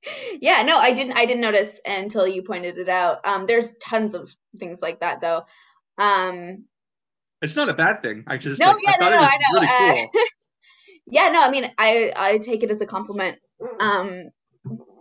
yeah, 0.41 0.63
no, 0.63 0.77
I 0.77 0.93
didn't. 0.93 1.13
I 1.13 1.25
didn't 1.25 1.41
notice 1.41 1.79
until 1.85 2.27
you 2.27 2.43
pointed 2.43 2.77
it 2.77 2.89
out. 2.89 3.25
Um, 3.25 3.45
there's 3.45 3.75
tons 3.75 4.13
of 4.13 4.33
things 4.57 4.81
like 4.81 4.99
that 4.99 5.21
though. 5.21 5.43
Um, 5.97 6.65
it's 7.41 7.55
not 7.55 7.69
a 7.69 7.73
bad 7.73 8.03
thing. 8.03 8.23
I 8.27 8.37
just 8.37 8.59
no, 8.59 8.67
like, 8.67 8.77
yeah, 8.83 8.91
I 8.91 8.97
no, 8.99 9.05
thought 9.05 9.11
no, 9.11 9.17
it 9.17 9.21
was 9.21 9.31
I 9.31 9.37
know. 9.37 9.59
really 9.59 9.67
uh, 9.67 9.95
cool. 9.95 10.11
yeah, 11.07 11.29
no, 11.31 11.41
I 11.41 11.51
mean, 11.51 11.71
I 11.77 12.13
I 12.15 12.37
take 12.37 12.63
it 12.63 12.71
as 12.71 12.81
a 12.81 12.85
compliment. 12.85 13.39
Um, 13.79 14.29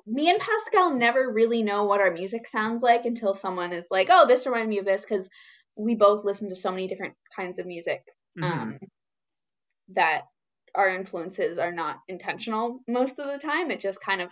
me 0.07 0.28
and 0.28 0.40
Pascal 0.40 0.94
never 0.94 1.30
really 1.30 1.62
know 1.62 1.84
what 1.84 2.01
our 2.01 2.11
music 2.11 2.46
sounds 2.46 2.82
like 2.82 3.05
until 3.05 3.34
someone 3.34 3.72
is 3.72 3.88
like, 3.90 4.09
"Oh, 4.11 4.26
this 4.26 4.46
reminded 4.46 4.68
me 4.68 4.78
of 4.78 4.84
this," 4.84 5.03
because 5.03 5.28
we 5.76 5.94
both 5.94 6.24
listen 6.24 6.48
to 6.48 6.57
so 6.57 6.70
many 6.70 6.88
different 6.88 7.14
kinds 7.34 7.59
of 7.59 7.66
music. 7.66 8.03
Mhm. 8.38 8.44
Um, 8.44 8.78
that 9.94 10.22
our 10.74 10.88
influences 10.90 11.58
are 11.58 11.72
not 11.72 11.98
intentional 12.08 12.80
most 12.88 13.18
of 13.18 13.26
the 13.26 13.38
time. 13.38 13.70
It 13.70 13.80
just 13.80 14.00
kind 14.00 14.20
of 14.22 14.30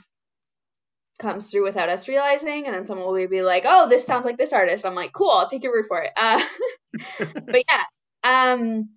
comes 1.18 1.51
through 1.51 1.64
without 1.64 1.89
us 1.89 2.09
realizing, 2.09 2.66
and 2.66 2.74
then 2.74 2.84
someone 2.84 3.07
will 3.09 3.28
be 3.28 3.43
like, 3.43 3.64
"Oh, 3.66 3.89
this 3.89 4.05
sounds 4.05 4.24
like 4.24 4.39
this 4.39 4.53
artist." 4.53 4.86
I'm 4.86 4.95
like, 4.95 5.12
"Cool, 5.12 5.30
I'll 5.30 5.49
take 5.49 5.62
your 5.62 5.72
word 5.72 5.86
for 5.89 6.03
it." 6.03 6.12
Uh, 6.16 6.43
but 7.18 7.64
yeah, 7.68 7.84
um, 8.22 8.91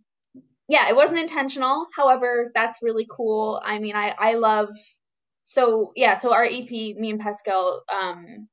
yeah, 0.68 0.90
it 0.90 0.96
wasn't 0.96 1.20
intentional. 1.22 1.88
However, 1.96 2.52
that's 2.56 2.80
really 2.82 3.08
cool. 3.10 3.62
I 3.64 3.80
mean, 3.80 3.96
I 3.96 4.10
I 4.18 4.34
love 4.36 4.70
so 5.44 5.92
yeah. 5.96 6.16
So 6.16 6.34
our 6.34 6.46
EP, 6.46 6.96
me 6.96 7.12
and 7.12 7.20
Pascal, 7.20 7.84
um, 7.92 8.48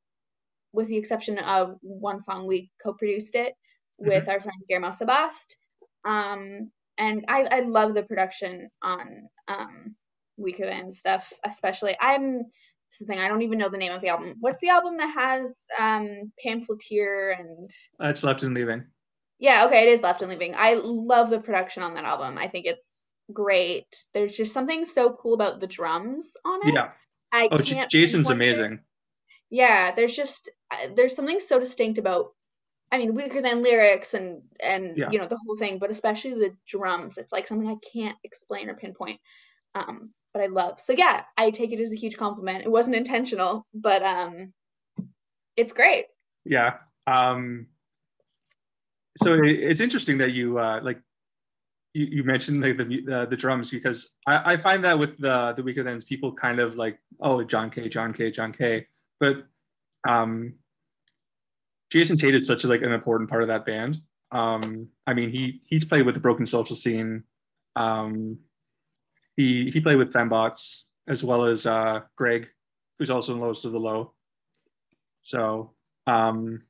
with 0.73 0.89
the 0.89 0.97
exception 0.97 1.39
of 1.39 1.77
one 1.83 2.21
song, 2.21 2.47
we 2.47 2.71
co-produced 2.83 3.35
it 3.35 3.55
with 3.99 4.29
our 4.29 4.41
friend 4.41 4.59
Guillermo 4.69 4.89
Sabast. 4.91 5.57
Um, 6.05 6.71
and 6.99 7.25
I 7.29 7.47
I 7.51 7.61
love 7.61 7.95
the 7.95 8.03
production 8.03 8.71
on 8.83 9.29
um 9.49 9.95
Weaker 10.37 10.67
Than 10.67 10.91
stuff, 10.91 11.33
especially. 11.45 11.97
I'm 12.01 12.39
this 12.39 13.01
is 13.03 13.07
the 13.07 13.13
thing. 13.13 13.19
I 13.21 13.29
don't 13.29 13.43
even 13.43 13.59
know 13.59 13.69
the 13.69 13.77
name 13.79 13.93
of 13.93 14.01
the 14.01 14.09
album. 14.09 14.35
What's 14.41 14.61
the 14.61 14.71
album 14.71 14.97
that 14.99 15.13
has 15.15 15.65
um 15.79 16.33
Pamphleteer 16.45 17.35
and 17.39 17.71
It's 18.01 18.25
left 18.25 18.43
and 18.43 18.55
leaving. 18.55 18.87
yeah, 19.39 19.67
okay, 19.67 19.83
it 19.89 19.93
is 19.93 20.01
Left 20.03 20.23
and 20.23 20.31
Leaving. 20.31 20.55
I 20.57 20.75
love 20.83 21.31
the 21.31 21.41
production 21.41 21.83
on 21.83 21.95
that 21.95 22.05
album. 22.05 22.39
I 22.39 22.49
think 22.49 22.67
it's 22.67 23.07
great. 23.33 23.87
There's 24.15 24.37
just 24.37 24.53
something 24.55 24.85
so 24.85 25.13
cool 25.21 25.35
about 25.35 25.61
the 25.61 25.67
drums 25.67 26.33
on 26.45 26.67
it. 26.69 26.75
Yeah. 26.75 26.91
I 27.33 27.49
Oh. 27.53 27.59
Jason's 27.59 28.29
pinpoint 28.29 28.43
it. 28.43 28.53
amazing. 28.57 28.81
Yeah, 29.51 29.95
there's 29.95 30.17
just 30.17 30.51
uh, 30.71 30.89
there's 30.97 31.15
something 31.15 31.41
so 31.41 31.59
distinct 31.61 31.99
about. 31.99 32.33
I 32.91 32.99
mean, 32.99 33.15
weaker 33.15 33.43
than 33.43 33.63
lyrics 33.63 34.15
and 34.15 34.43
and 34.61 34.97
Yeah. 34.97 35.11
you 35.11 35.19
know 35.19 35.29
the 35.29 35.39
whole 35.45 35.57
thing, 35.57 35.79
but 35.79 35.91
especially 35.91 36.35
the 36.35 36.57
drums. 36.67 37.19
It's 37.19 37.33
like 37.33 37.47
something 37.47 37.69
I 37.69 37.77
can't 37.93 38.17
explain 38.25 38.69
or 38.69 38.75
pinpoint. 38.75 39.21
Um, 39.75 40.11
but 40.33 40.43
I 40.43 40.47
love. 40.47 40.81
So 40.81 40.93
yeah, 40.93 41.23
I 41.37 41.51
take 41.51 41.73
it 41.73 41.81
as 41.81 41.93
a 41.93 41.97
huge 41.97 42.17
compliment. 42.17 42.65
It 42.65 42.71
wasn't 42.71 42.97
intentional, 42.97 43.67
but 43.75 44.03
um, 44.03 44.53
it's 45.57 45.73
great. 45.73 46.07
Yeah. 46.45 46.75
Um, 47.07 47.67
so 49.23 49.35
it, 49.35 49.45
it's 49.47 49.81
interesting 49.81 50.19
that 50.19 50.33
you 50.33 50.59
uh, 50.59 50.81
like 50.83 51.01
you, 51.95 52.07
you 52.07 52.25
mentioned 52.25 52.61
like 52.61 52.77
the 52.77 52.85
mu- 52.85 53.13
uh, 53.13 53.27
the 53.27 53.37
drums 53.37 53.71
because 53.71 54.11
I, 54.27 54.53
I 54.53 54.57
find 54.57 54.85
that 54.85 54.99
with 54.99 55.19
the 55.19 55.55
the 55.57 55.63
Weakerthans 55.63 56.07
people 56.07 56.33
kind 56.33 56.61
of 56.61 56.77
like 56.77 56.99
oh 57.21 57.43
John 57.43 57.71
K 57.71 57.89
John 57.89 58.13
K 58.13 58.31
John 58.31 58.53
K 58.53 58.87
but 59.21 59.47
um, 60.09 60.55
Jason 61.91 62.17
Tait 62.17 62.35
is 62.35 62.47
such 62.47 62.65
like 62.65 62.83
an 62.83 62.93
important 62.93 63.31
part 63.31 63.43
of 63.43 63.49
that 63.49 63.65
band. 63.65 63.99
Um, 64.31 64.89
I 65.07 65.15
mean 65.15 65.31
he 65.31 65.63
he's 65.65 65.85
played 65.85 66.05
with 66.05 66.15
the 66.15 66.21
Broken 66.21 66.47
Social 66.47 66.77
Scene. 66.77 67.25
Um, 67.77 68.39
he 69.37 69.71
he 69.73 69.81
played 69.81 69.97
with 69.97 70.13
Fembots 70.13 70.85
as 71.07 71.25
well 71.25 71.45
as 71.45 71.67
uh, 71.67 72.01
Greg, 72.17 72.49
who's 72.99 73.11
also 73.11 73.33
in 73.33 73.41
Lowest 73.41 73.65
of 73.65 73.73
the 73.73 73.81
Low. 73.81 74.13
So 75.23 75.73
um, 76.07 76.63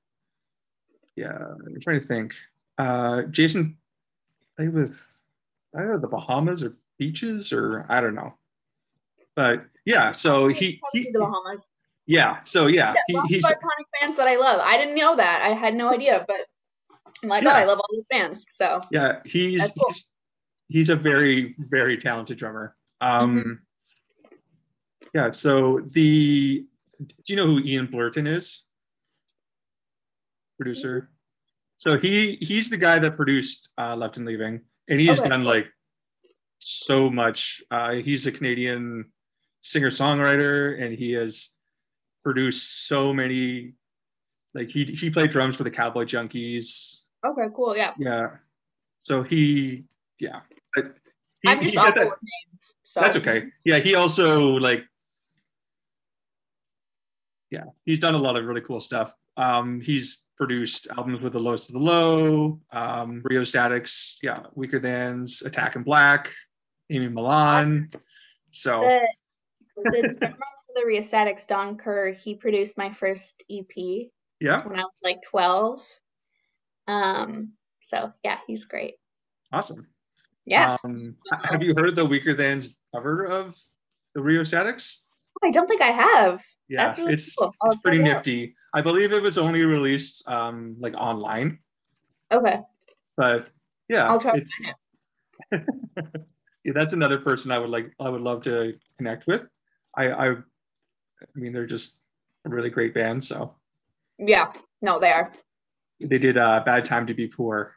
yeah, 1.16 1.36
I'm 1.36 1.80
trying 1.80 2.00
to 2.00 2.06
think. 2.06 2.34
Uh, 2.78 3.22
Jason 3.22 3.76
played 4.56 4.72
with 4.72 4.96
I 5.74 5.80
don't 5.80 5.90
know 5.90 5.98
the 5.98 6.06
Bahamas 6.06 6.62
or 6.62 6.76
beaches 6.98 7.52
or 7.52 7.86
I 7.88 8.00
don't 8.00 8.14
know, 8.14 8.34
but 9.34 9.64
yeah. 9.84 10.12
So 10.12 10.48
he, 10.48 10.80
he 10.92 11.10
the 11.12 11.20
Bahamas. 11.20 11.68
Yeah. 12.08 12.38
So 12.44 12.66
yeah, 12.66 12.94
Yeah, 13.08 13.20
he, 13.28 13.34
he's 13.36 13.44
of 13.44 13.52
iconic 13.52 13.86
bands 14.00 14.16
that 14.16 14.26
I 14.26 14.34
love. 14.36 14.60
I 14.60 14.76
didn't 14.76 14.96
know 14.96 15.14
that. 15.14 15.42
I 15.42 15.50
had 15.54 15.74
no 15.76 15.92
idea, 15.92 16.24
but 16.26 16.40
I'm 17.22 17.28
like, 17.28 17.44
Yeah. 17.44 17.50
oh, 17.52 17.56
I 17.56 17.64
love 17.64 17.78
all 17.78 17.88
these 17.92 18.06
bands. 18.10 18.44
So 18.60 18.80
yeah 18.90 19.20
he's 19.24 19.60
cool. 19.70 19.86
he's 19.88 20.06
he's 20.68 20.90
a 20.90 20.96
very 20.96 21.54
very 21.58 21.96
talented 21.98 22.38
drummer. 22.38 22.74
Um, 23.00 23.60
yeah. 25.14 25.30
So 25.30 25.80
the 25.92 26.66
do 26.98 27.32
you 27.32 27.36
know 27.36 27.46
who 27.46 27.60
Ian 27.60 27.86
Blurton 27.86 28.26
is? 28.26 28.64
Producer. 30.58 31.10
So 31.76 31.96
he 31.96 32.38
he's 32.40 32.68
the 32.68 32.76
guy 32.76 32.98
that 32.98 33.16
produced 33.16 33.68
uh, 33.78 33.94
Left 33.94 34.16
and 34.16 34.26
Leaving, 34.26 34.62
and 34.88 35.00
he 35.00 35.06
has 35.06 35.20
Okay. 35.20 35.28
done 35.28 35.44
like 35.44 35.66
so 36.58 37.08
much. 37.08 37.62
Uh, 37.70 37.92
he's 37.94 38.26
a 38.26 38.32
Canadian 38.32 39.12
singer 39.60 39.90
songwriter, 39.90 40.82
and 40.82 40.98
he 40.98 41.12
has 41.12 41.50
produced 42.28 42.86
so 42.86 43.12
many. 43.14 43.72
Like 44.54 44.68
he 44.68 44.84
he 44.84 45.08
played 45.08 45.30
drums 45.30 45.56
for 45.56 45.64
the 45.64 45.70
Cowboy 45.70 46.04
Junkies. 46.04 47.04
okay, 47.24 47.46
cool. 47.56 47.74
Yeah, 47.76 47.92
Yeah. 47.98 48.26
So 49.00 49.22
he 49.22 49.84
yeah. 50.20 50.40
But 50.74 50.84
he, 51.42 51.48
I'm 51.48 51.62
just 51.62 51.76
awful 51.76 51.92
that- 51.94 52.10
with 52.10 52.18
names. 52.22 52.74
So 52.84 53.00
that's 53.00 53.16
okay. 53.16 53.44
Yeah, 53.64 53.78
he 53.78 53.94
also 53.94 54.40
like 54.68 54.84
yeah, 57.50 57.64
he's 57.86 57.98
done 57.98 58.14
a 58.14 58.18
lot 58.18 58.36
of 58.36 58.44
really 58.44 58.60
cool 58.60 58.80
stuff. 58.80 59.14
Um, 59.38 59.80
he's 59.80 60.24
produced 60.36 60.86
albums 60.96 61.22
with 61.22 61.32
the 61.32 61.38
lowest 61.38 61.70
of 61.70 61.74
the 61.74 61.78
low, 61.80 62.60
um, 62.72 63.22
Rheostatics, 63.24 64.18
yeah, 64.22 64.40
Weakerthans, 64.56 65.44
Attack 65.46 65.76
in 65.76 65.82
Black, 65.82 66.30
Amy 66.90 67.08
Millan. 67.08 67.90
So 68.50 68.82
The, 69.76 70.02
the 70.02 70.08
drummer 70.18 70.36
for 70.36 70.57
the 70.78 70.86
Rheostatics, 70.86 71.46
Don 71.46 71.76
Kerr, 71.76 72.12
he 72.12 72.34
produced 72.34 72.78
my 72.78 72.92
first 72.92 73.42
EP 73.50 74.10
Yeah, 74.40 74.62
when 74.66 74.78
I 74.78 74.82
was 74.82 74.98
like 75.02 75.18
12. 75.30 75.80
Um, 76.86 77.52
so 77.80 78.12
yeah, 78.24 78.38
he's 78.46 78.64
great. 78.64 78.94
awesome. 79.52 79.86
Yeah. 80.46 80.76
Um, 80.84 81.02
have 81.44 81.62
you 81.62 81.74
heard 81.76 81.94
the 81.94 82.06
Weakerthans 82.06 82.74
cover 82.94 83.26
of 83.26 83.54
the 84.14 84.22
Rheostatics? 84.22 85.02
I 85.44 85.50
don't 85.50 85.66
think 85.68 85.82
I 85.82 85.90
have. 85.92 86.42
Yeah, 86.68 86.84
That's 86.84 86.98
really 86.98 87.12
it's 87.14 87.34
cool. 87.34 87.52
It's 87.66 87.76
pretty 87.82 87.98
it 87.98 88.08
out. 88.08 88.14
nifty. 88.26 88.54
I 88.74 88.80
believe 88.80 89.12
it 89.12 89.22
was 89.22 89.38
only 89.38 89.62
released 89.64 90.26
um 90.28 90.76
like 90.80 90.94
online, 90.94 91.58
Okay. 92.32 92.60
but 93.16 93.50
yeah, 93.88 94.08
I'll 94.08 94.20
try 94.20 94.32
to 94.32 94.38
it's 94.38 94.52
yeah, 96.64 96.72
that's 96.74 96.92
another 96.92 97.18
person 97.18 97.50
I 97.50 97.58
would 97.58 97.70
like 97.70 97.92
I 98.00 98.08
would 98.08 98.20
love 98.20 98.42
to 98.42 98.74
connect 98.98 99.26
with. 99.26 99.48
I 99.96 100.10
I, 100.10 100.34
I 101.22 101.38
mean 101.38 101.52
they're 101.52 101.66
just 101.66 101.98
a 102.44 102.48
really 102.48 102.70
great 102.70 102.94
band. 102.94 103.22
So 103.22 103.54
Yeah. 104.18 104.52
No, 104.82 104.98
they 105.00 105.10
are. 105.10 105.32
they 106.00 106.18
did 106.18 106.38
uh, 106.38 106.62
"Bad 106.64 106.84
Time 106.84 107.06
to 107.06 107.14
Be 107.14 107.26
Poor." 107.28 107.74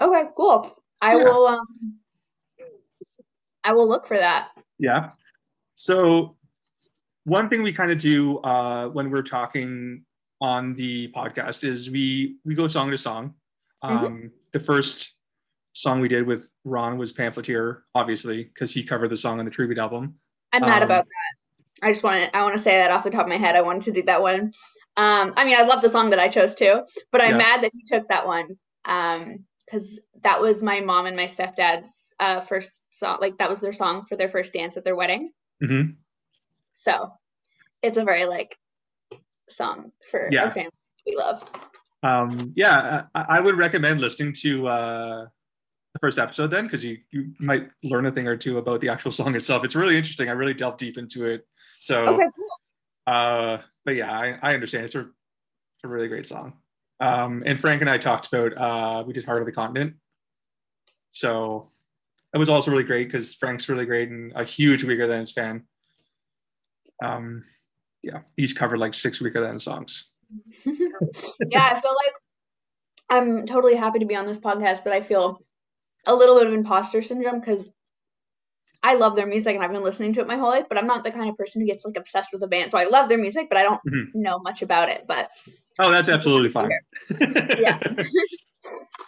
Okay, 0.00 0.24
cool. 0.36 0.82
I 1.00 1.16
Yeah. 1.16 1.24
will 1.24 1.46
um 1.46 1.66
I 3.64 3.72
will 3.72 3.88
look 3.88 4.06
for 4.06 4.16
that. 4.16 4.50
Yeah. 4.78 5.10
So 5.74 6.36
one 7.24 7.48
thing 7.48 7.62
we 7.62 7.72
kind 7.72 7.90
of 7.90 7.98
do 7.98 8.38
uh, 8.38 8.88
when 8.88 9.10
we're 9.10 9.22
talking 9.22 10.04
on 10.40 10.74
the 10.74 11.12
podcast 11.12 11.64
is 11.64 11.90
we 11.90 12.36
we 12.44 12.54
go 12.54 12.66
song 12.66 12.90
to 12.90 12.96
song. 12.96 13.34
Mm-hmm. 13.84 14.04
Um, 14.06 14.30
The 14.52 14.60
first 14.60 15.12
song 15.72 16.00
we 16.00 16.08
did 16.08 16.26
with 16.26 16.50
Ron 16.64 16.96
was 16.98 17.12
Pamphleteer, 17.12 17.82
obviously, 17.94 18.44
because 18.44 18.72
he 18.72 18.82
covered 18.82 19.10
the 19.10 19.16
song 19.16 19.38
on 19.38 19.44
the 19.44 19.50
Tribute 19.50 19.78
album. 19.78 20.14
I'm 20.52 20.62
mad 20.62 20.82
Um, 20.82 20.88
about 20.88 21.04
that. 21.04 21.32
I 21.82 21.92
just 21.92 22.02
want 22.02 22.20
to 22.20 22.36
I 22.36 22.42
want 22.42 22.56
to 22.56 22.62
say 22.62 22.76
that 22.78 22.90
off 22.90 23.04
the 23.04 23.10
top 23.10 23.22
of 23.22 23.28
my 23.28 23.36
head. 23.36 23.56
I 23.56 23.62
wanted 23.62 23.82
to 23.84 23.92
do 23.92 24.02
that 24.04 24.22
one. 24.22 24.52
Um, 24.96 25.34
I 25.36 25.44
mean, 25.44 25.56
I 25.56 25.62
love 25.62 25.80
the 25.82 25.88
song 25.88 26.10
that 26.10 26.18
I 26.18 26.28
chose 26.28 26.54
too, 26.54 26.82
but 27.12 27.20
I'm 27.22 27.32
Yeah. 27.32 27.38
mad 27.38 27.62
that 27.62 27.72
he 27.72 27.82
took 27.84 28.08
that 28.08 28.26
one. 28.26 28.58
Um, 28.84 29.44
because 29.64 30.00
that 30.22 30.40
was 30.40 30.62
my 30.62 30.80
mom 30.80 31.04
and 31.04 31.14
my 31.16 31.26
stepdad's 31.26 32.14
uh 32.18 32.40
first 32.40 32.82
song. 32.90 33.18
Like 33.20 33.36
that 33.38 33.50
was 33.50 33.60
their 33.60 33.74
song 33.74 34.06
for 34.08 34.16
their 34.16 34.30
first 34.30 34.54
dance 34.54 34.76
at 34.78 34.84
their 34.84 34.96
wedding. 34.96 35.30
Mm-hmm. 35.62 35.92
So 36.72 37.12
it's 37.82 37.98
a 37.98 38.04
very 38.04 38.24
like 38.24 38.56
song 39.48 39.92
for 40.10 40.28
Yeah. 40.32 40.44
our 40.44 40.50
family 40.50 40.70
we 41.06 41.16
love. 41.16 41.42
Um, 42.02 42.52
yeah, 42.56 43.04
I, 43.14 43.36
I 43.36 43.40
would 43.40 43.56
recommend 43.56 44.00
listening 44.00 44.32
to 44.42 44.68
uh, 44.68 45.26
the 45.94 45.98
first 46.00 46.18
episode 46.18 46.50
then, 46.50 46.64
because 46.64 46.84
you 46.84 46.98
you 47.10 47.34
might 47.40 47.68
learn 47.82 48.06
a 48.06 48.12
thing 48.12 48.26
or 48.26 48.36
two 48.36 48.58
about 48.58 48.80
the 48.80 48.88
actual 48.88 49.10
song 49.12 49.34
itself. 49.34 49.64
It's 49.64 49.74
really 49.76 49.96
interesting. 49.96 50.28
I 50.28 50.32
really 50.32 50.54
delved 50.54 50.78
deep 50.78 50.96
into 50.98 51.26
it. 51.26 51.46
So. 51.78 52.06
Okay, 52.08 52.26
cool. 52.36 53.14
Uh, 53.14 53.58
but 53.84 53.96
yeah, 53.96 54.12
I, 54.12 54.38
I 54.42 54.54
understand. 54.54 54.84
It's 54.84 54.94
a, 54.94 55.00
it's 55.00 55.84
a 55.84 55.88
really 55.88 56.08
great 56.08 56.26
song. 56.26 56.54
Um, 57.00 57.42
and 57.46 57.58
Frank 57.58 57.80
and 57.80 57.88
I 57.88 57.98
talked 57.98 58.26
about 58.32 58.56
uh, 58.56 59.04
we 59.06 59.12
did 59.12 59.24
Heart 59.24 59.42
of 59.42 59.46
the 59.46 59.52
Continent. 59.52 59.94
So 61.12 61.70
it 62.34 62.38
was 62.38 62.48
also 62.48 62.70
really 62.70 62.84
great 62.84 63.08
because 63.08 63.34
Frank's 63.34 63.68
really 63.68 63.86
great 63.86 64.10
and 64.10 64.32
a 64.34 64.44
huge 64.44 64.84
Weakerthans 64.84 65.32
fan. 65.32 65.64
Um, 67.02 67.44
yeah, 68.02 68.20
he's 68.36 68.52
covered 68.52 68.78
like 68.78 68.94
six 68.94 69.20
Weaker 69.20 69.40
Than 69.40 69.58
songs. 69.58 70.08
yeah, 70.64 71.70
I 71.72 71.80
feel 71.80 71.96
like 72.04 72.14
I'm 73.08 73.46
totally 73.46 73.74
happy 73.74 74.00
to 74.00 74.06
be 74.06 74.16
on 74.16 74.26
this 74.26 74.40
podcast, 74.40 74.84
but 74.84 74.92
I 74.92 75.00
feel 75.00 75.40
a 76.06 76.14
little 76.14 76.38
bit 76.38 76.46
of 76.46 76.52
imposter 76.52 77.02
syndrome 77.02 77.40
because 77.40 77.70
I 78.82 78.94
love 78.94 79.16
their 79.16 79.26
music 79.26 79.54
and 79.54 79.64
I've 79.64 79.72
been 79.72 79.82
listening 79.82 80.12
to 80.14 80.20
it 80.20 80.28
my 80.28 80.36
whole 80.36 80.50
life, 80.50 80.66
but 80.68 80.78
I'm 80.78 80.86
not 80.86 81.02
the 81.04 81.10
kind 81.10 81.28
of 81.28 81.36
person 81.36 81.60
who 81.60 81.66
gets 81.66 81.84
like 81.84 81.96
obsessed 81.96 82.32
with 82.32 82.42
a 82.42 82.46
band. 82.46 82.70
So 82.70 82.78
I 82.78 82.84
love 82.84 83.08
their 83.08 83.18
music, 83.18 83.48
but 83.48 83.58
I 83.58 83.62
don't 83.64 83.80
Mhm. 83.86 84.14
know 84.14 84.38
much 84.38 84.62
about 84.62 84.88
it. 84.88 85.04
But 85.06 85.30
Oh, 85.80 85.90
that's 85.90 86.08
absolutely 86.08 86.48
fine. 86.50 86.70
Yeah. 87.58 87.78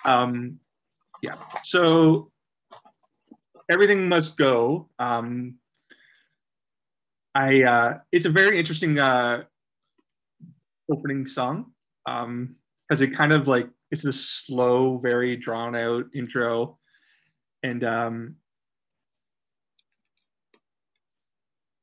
um, 0.04 0.58
yeah. 1.22 1.36
So 1.62 2.30
everything 3.70 4.08
must 4.08 4.36
go. 4.36 4.88
Um, 4.98 5.56
I. 7.34 7.62
Uh, 7.62 7.98
it's 8.12 8.24
a 8.24 8.30
very 8.30 8.58
interesting 8.58 8.98
uh, 8.98 9.44
opening 10.90 11.26
song 11.26 11.72
um, 12.06 12.56
because 12.88 13.00
it 13.02 13.14
kind 13.14 13.32
of 13.32 13.46
like 13.48 13.68
it's 13.90 14.02
this 14.02 14.28
slow, 14.28 14.98
very 14.98 15.36
drawn 15.36 15.76
out 15.76 16.06
intro, 16.14 16.78
and 17.62 17.84
um, 17.84 18.36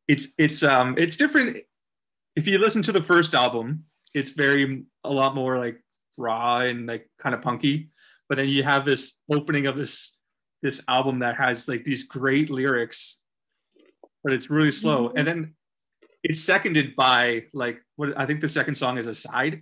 it's 0.07 0.27
it's 0.37 0.63
um 0.63 0.95
it's 0.97 1.15
different. 1.17 1.57
If 2.35 2.47
you 2.47 2.57
listen 2.59 2.81
to 2.83 2.91
the 2.91 3.01
first 3.01 3.33
album, 3.33 3.85
it's 4.13 4.31
very 4.31 4.83
a 5.03 5.09
lot 5.11 5.35
more 5.35 5.57
like 5.57 5.81
raw 6.17 6.59
and 6.59 6.87
like 6.87 7.07
kind 7.21 7.35
of 7.35 7.41
punky 7.43 7.89
but 8.27 8.37
then 8.37 8.47
you 8.49 8.63
have 8.63 8.85
this 8.85 9.13
opening 9.31 9.67
of 9.67 9.77
this 9.77 10.17
this 10.63 10.81
album 10.87 11.19
that 11.19 11.37
has 11.37 11.67
like 11.67 11.83
these 11.85 12.03
great 12.03 12.49
lyrics 12.49 13.17
but 14.23 14.33
it's 14.33 14.49
really 14.49 14.71
slow 14.71 15.09
Mhm. 15.09 15.13
and 15.15 15.27
then 15.27 15.55
it's 16.23 16.41
seconded 16.43 16.95
by 16.95 17.43
like 17.53 17.79
what 17.97 18.17
i 18.17 18.25
think 18.25 18.41
the 18.41 18.49
second 18.49 18.73
song 18.73 18.97
is 18.97 19.05
Aside 19.05 19.61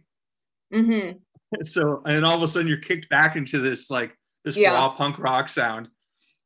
hmm 0.74 1.12
so 1.64 2.02
and 2.06 2.24
all 2.26 2.38
of 2.38 2.42
a 2.42 2.48
sudden 2.48 2.70
you're 2.70 2.78
kicked 2.78 3.10
back 3.10 3.36
into 3.36 3.60
this 3.60 3.90
like 3.92 4.18
this 4.46 4.56
Yeah. 4.56 4.76
raw 4.76 4.90
punk 4.96 5.20
rock 5.20 5.50
sound 5.50 5.90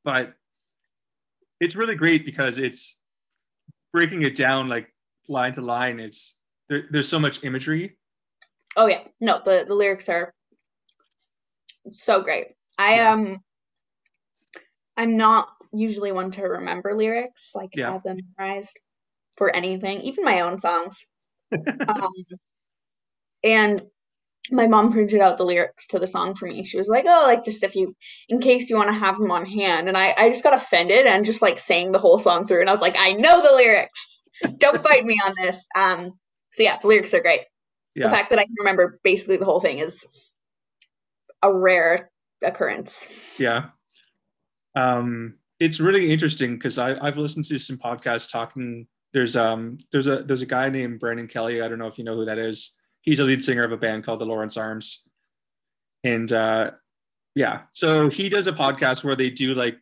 but 0.03 0.33
it's 1.59 1.75
really 1.75 1.95
great 1.95 2.25
because 2.25 2.57
it's 2.57 2.97
breaking 3.91 4.21
it 4.23 4.35
down 4.35 4.67
like 4.67 4.87
line 5.27 5.53
to 5.53 5.61
line 5.61 5.99
it's 5.99 6.35
there, 6.69 6.83
there's 6.91 7.09
so 7.09 7.19
much 7.19 7.43
imagery 7.43 7.97
oh 8.77 8.87
yeah, 8.87 9.03
no, 9.19 9.41
the 9.43 9.65
the 9.67 9.73
lyrics 9.73 10.09
are 10.09 10.33
so 11.91 12.21
great. 12.21 12.47
I 12.77 12.95
Yeah. 12.95 13.13
um, 13.13 13.43
I'm 14.97 15.17
not 15.17 15.49
usually 15.71 16.11
one 16.11 16.31
to 16.31 16.43
remember 16.43 16.95
lyrics, 16.95 17.51
like 17.55 17.75
Yeah. 17.75 17.93
have 17.93 18.03
them 18.03 18.19
memorized 18.37 18.77
for 19.37 19.55
anything, 19.55 20.01
even 20.01 20.23
my 20.23 20.41
own 20.41 20.59
songs. 20.59 21.05
um, 21.87 22.11
and 23.43 23.81
my 24.51 24.67
mom 24.67 24.91
printed 24.91 25.21
out 25.21 25.37
the 25.37 25.45
lyrics 25.45 25.87
to 25.87 25.99
the 25.99 26.07
song 26.07 26.33
for 26.33 26.47
me. 26.47 26.63
She 26.63 26.77
was 26.77 26.87
like, 26.87 27.05
"Oh, 27.07 27.23
like 27.27 27.43
just 27.45 27.63
if 27.63 27.75
you, 27.75 27.93
in 28.27 28.39
case 28.39 28.69
you 28.69 28.75
want 28.77 28.89
to 28.89 28.93
have 28.93 29.17
them 29.17 29.31
on 29.31 29.45
hand." 29.45 29.87
And 29.87 29.97
I, 29.97 30.13
I 30.17 30.29
just 30.29 30.43
got 30.43 30.53
offended 30.53 31.05
and 31.05 31.25
just 31.25 31.41
like 31.41 31.59
sang 31.59 31.91
the 31.91 31.99
whole 31.99 32.17
song 32.19 32.47
through. 32.47 32.61
And 32.61 32.69
I 32.69 32.73
was 32.73 32.81
like, 32.81 32.95
"I 32.97 33.13
know 33.13 33.41
the 33.41 33.55
lyrics. 33.55 34.23
Don't 34.57 34.81
fight 34.89 35.05
me 35.05 35.17
on 35.25 35.35
this." 35.37 35.65
Um, 35.75 36.13
so 36.51 36.63
yeah, 36.63 36.77
the 36.81 36.87
lyrics 36.87 37.13
are 37.13 37.21
great. 37.21 37.41
yeah 37.95 38.07
The 38.07 38.11
fact 38.15 38.31
that 38.31 38.39
I 38.39 38.45
can 38.45 38.55
remember 38.59 38.99
basically 39.03 39.37
the 39.37 39.45
whole 39.45 39.59
thing 39.59 39.79
is 39.79 40.07
a 41.43 41.53
rare 41.53 42.09
occurrence. 42.43 43.07
Yeah. 43.37 43.69
Um, 44.75 45.35
it's 45.59 45.79
really 45.79 46.11
interesting 46.11 46.55
because 46.55 46.77
I 46.77 46.97
I've 46.99 47.17
listened 47.17 47.45
to 47.45 47.59
some 47.59 47.77
podcasts 47.77 48.31
talking. 48.31 48.87
There's 49.13 49.35
um 49.35 49.77
there's 49.91 50.07
a 50.07 50.23
there's 50.23 50.41
a 50.41 50.45
guy 50.47 50.69
named 50.69 50.99
Brendan 50.99 51.27
Kelly. 51.27 51.61
I 51.61 51.67
don't 51.67 51.79
know 51.79 51.87
if 51.87 51.97
you 51.97 52.03
know 52.03 52.15
who 52.15 52.25
that 52.25 52.37
is. 52.37 52.75
He's 53.01 53.19
a 53.19 53.23
lead 53.23 53.43
singer 53.43 53.63
of 53.63 53.71
a 53.71 53.77
band 53.77 54.05
called 54.05 54.19
the 54.19 54.25
Lawrence 54.25 54.57
Arms. 54.57 55.03
And 56.03 56.31
uh 56.31 56.71
yeah, 57.35 57.61
so 57.71 58.09
he 58.09 58.29
does 58.29 58.47
a 58.47 58.53
podcast 58.53 59.03
where 59.03 59.15
they 59.15 59.29
do 59.29 59.53
like 59.53 59.77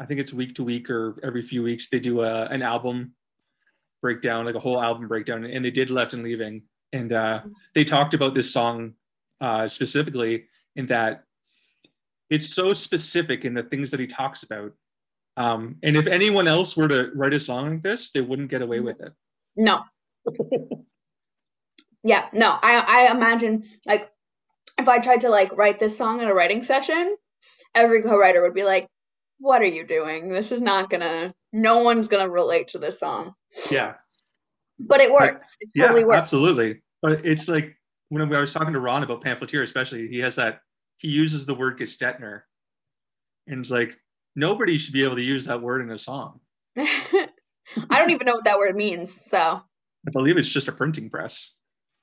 I 0.00 0.06
think 0.06 0.20
it's 0.20 0.32
week 0.32 0.54
to 0.56 0.64
week 0.64 0.90
or 0.90 1.16
every 1.22 1.42
few 1.42 1.62
weeks 1.62 1.88
they 1.88 2.00
do 2.00 2.22
a 2.22 2.46
an 2.46 2.62
album 2.62 3.14
breakdown, 4.02 4.44
like 4.44 4.54
a 4.54 4.60
whole 4.60 4.80
album 4.82 5.08
breakdown. 5.08 5.44
And 5.44 5.64
they 5.64 5.70
did 5.70 5.90
Left 5.90 6.14
and 6.14 6.22
Leaving. 6.22 6.62
And 6.92 7.12
uh 7.12 7.42
they 7.74 7.84
talked 7.84 8.14
about 8.14 8.34
this 8.34 8.52
song 8.52 8.94
uh 9.40 9.66
specifically 9.68 10.44
in 10.76 10.86
that 10.86 11.24
it's 12.30 12.54
so 12.54 12.72
specific 12.72 13.44
in 13.44 13.54
the 13.54 13.62
things 13.62 13.90
that 13.90 14.00
he 14.00 14.06
talks 14.06 14.42
about. 14.42 14.72
Um, 15.36 15.76
and 15.82 15.96
if 15.96 16.06
anyone 16.06 16.48
else 16.48 16.76
were 16.76 16.88
to 16.88 17.10
write 17.14 17.34
a 17.34 17.38
song 17.38 17.70
like 17.70 17.82
this, 17.82 18.10
they 18.10 18.20
wouldn't 18.20 18.50
get 18.50 18.62
away 18.62 18.80
with 18.80 19.00
it. 19.00 19.12
No. 19.56 19.82
yeah, 22.04 22.26
no. 22.34 22.48
I 22.50 23.08
I 23.08 23.12
imagine 23.12 23.64
like 23.86 24.10
if 24.78 24.88
I 24.88 24.98
tried 25.00 25.22
to 25.22 25.30
like 25.30 25.56
write 25.56 25.80
this 25.80 25.96
song 25.98 26.20
in 26.22 26.28
a 26.28 26.34
writing 26.34 26.62
session, 26.62 27.16
every 27.74 28.02
co-writer 28.02 28.42
would 28.42 28.54
be 28.54 28.64
like, 28.64 28.88
"What 29.40 29.62
are 29.62 29.66
you 29.66 29.86
doing? 29.86 30.32
This 30.32 30.52
is 30.52 30.60
not 30.60 30.90
gonna. 30.90 31.34
No 31.52 31.80
one's 31.80 32.08
gonna 32.08 32.28
relate 32.30 32.68
to 32.68 32.78
this 32.78 33.00
song." 33.00 33.34
Yeah, 33.70 33.94
But 34.78 35.00
it 35.00 35.12
works. 35.12 35.56
It 35.60 35.70
totally 35.78 36.00
yeah, 36.02 36.06
works. 36.06 36.18
absolutely. 36.20 36.82
But 37.02 37.26
it's 37.26 37.48
like 37.48 37.76
when 38.10 38.22
I 38.22 38.40
was 38.40 38.52
talking 38.54 38.74
to 38.74 38.80
Ron 38.80 39.02
about 39.04 39.22
Pamphleteer, 39.22 39.62
especially, 39.62 40.08
he 40.08 40.18
has 40.20 40.36
that 40.36 40.60
he 40.98 41.08
uses 41.08 41.46
the 41.46 41.54
word 41.54 41.78
Gestetner, 41.78 42.42
and 43.46 43.60
it's 43.60 43.70
like 43.70 43.96
nobody 44.36 44.78
should 44.78 44.94
be 44.94 45.04
able 45.04 45.16
to 45.16 45.22
use 45.22 45.46
that 45.46 45.62
word 45.62 45.82
in 45.82 45.90
a 45.90 45.98
song. 45.98 46.40
I 46.78 47.28
don't 47.90 48.10
even 48.10 48.26
know 48.26 48.34
what 48.36 48.44
that 48.44 48.58
word 48.58 48.76
means. 48.76 49.12
So, 49.12 49.38
I 50.06 50.10
believe 50.12 50.38
it's 50.38 50.48
just 50.48 50.68
a 50.68 50.72
printing 50.72 51.10
press. 51.10 51.53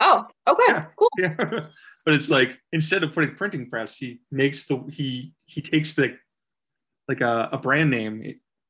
Oh, 0.02 0.26
okay, 0.48 0.64
Yeah. 0.68 0.86
cool. 0.98 1.10
Yeah, 1.18 1.36
but 2.06 2.16
it's 2.16 2.30
like 2.30 2.60
instead 2.74 3.04
of 3.04 3.14
putting 3.14 3.36
printing 3.36 3.70
press, 3.70 3.96
he 3.96 4.20
makes 4.32 4.66
the 4.66 4.84
he 4.90 5.34
he 5.46 5.62
takes 5.62 5.94
the 5.94 6.18
like 7.08 7.22
a, 7.22 7.50
a 7.54 7.58
brand 7.58 7.90
name 7.90 8.22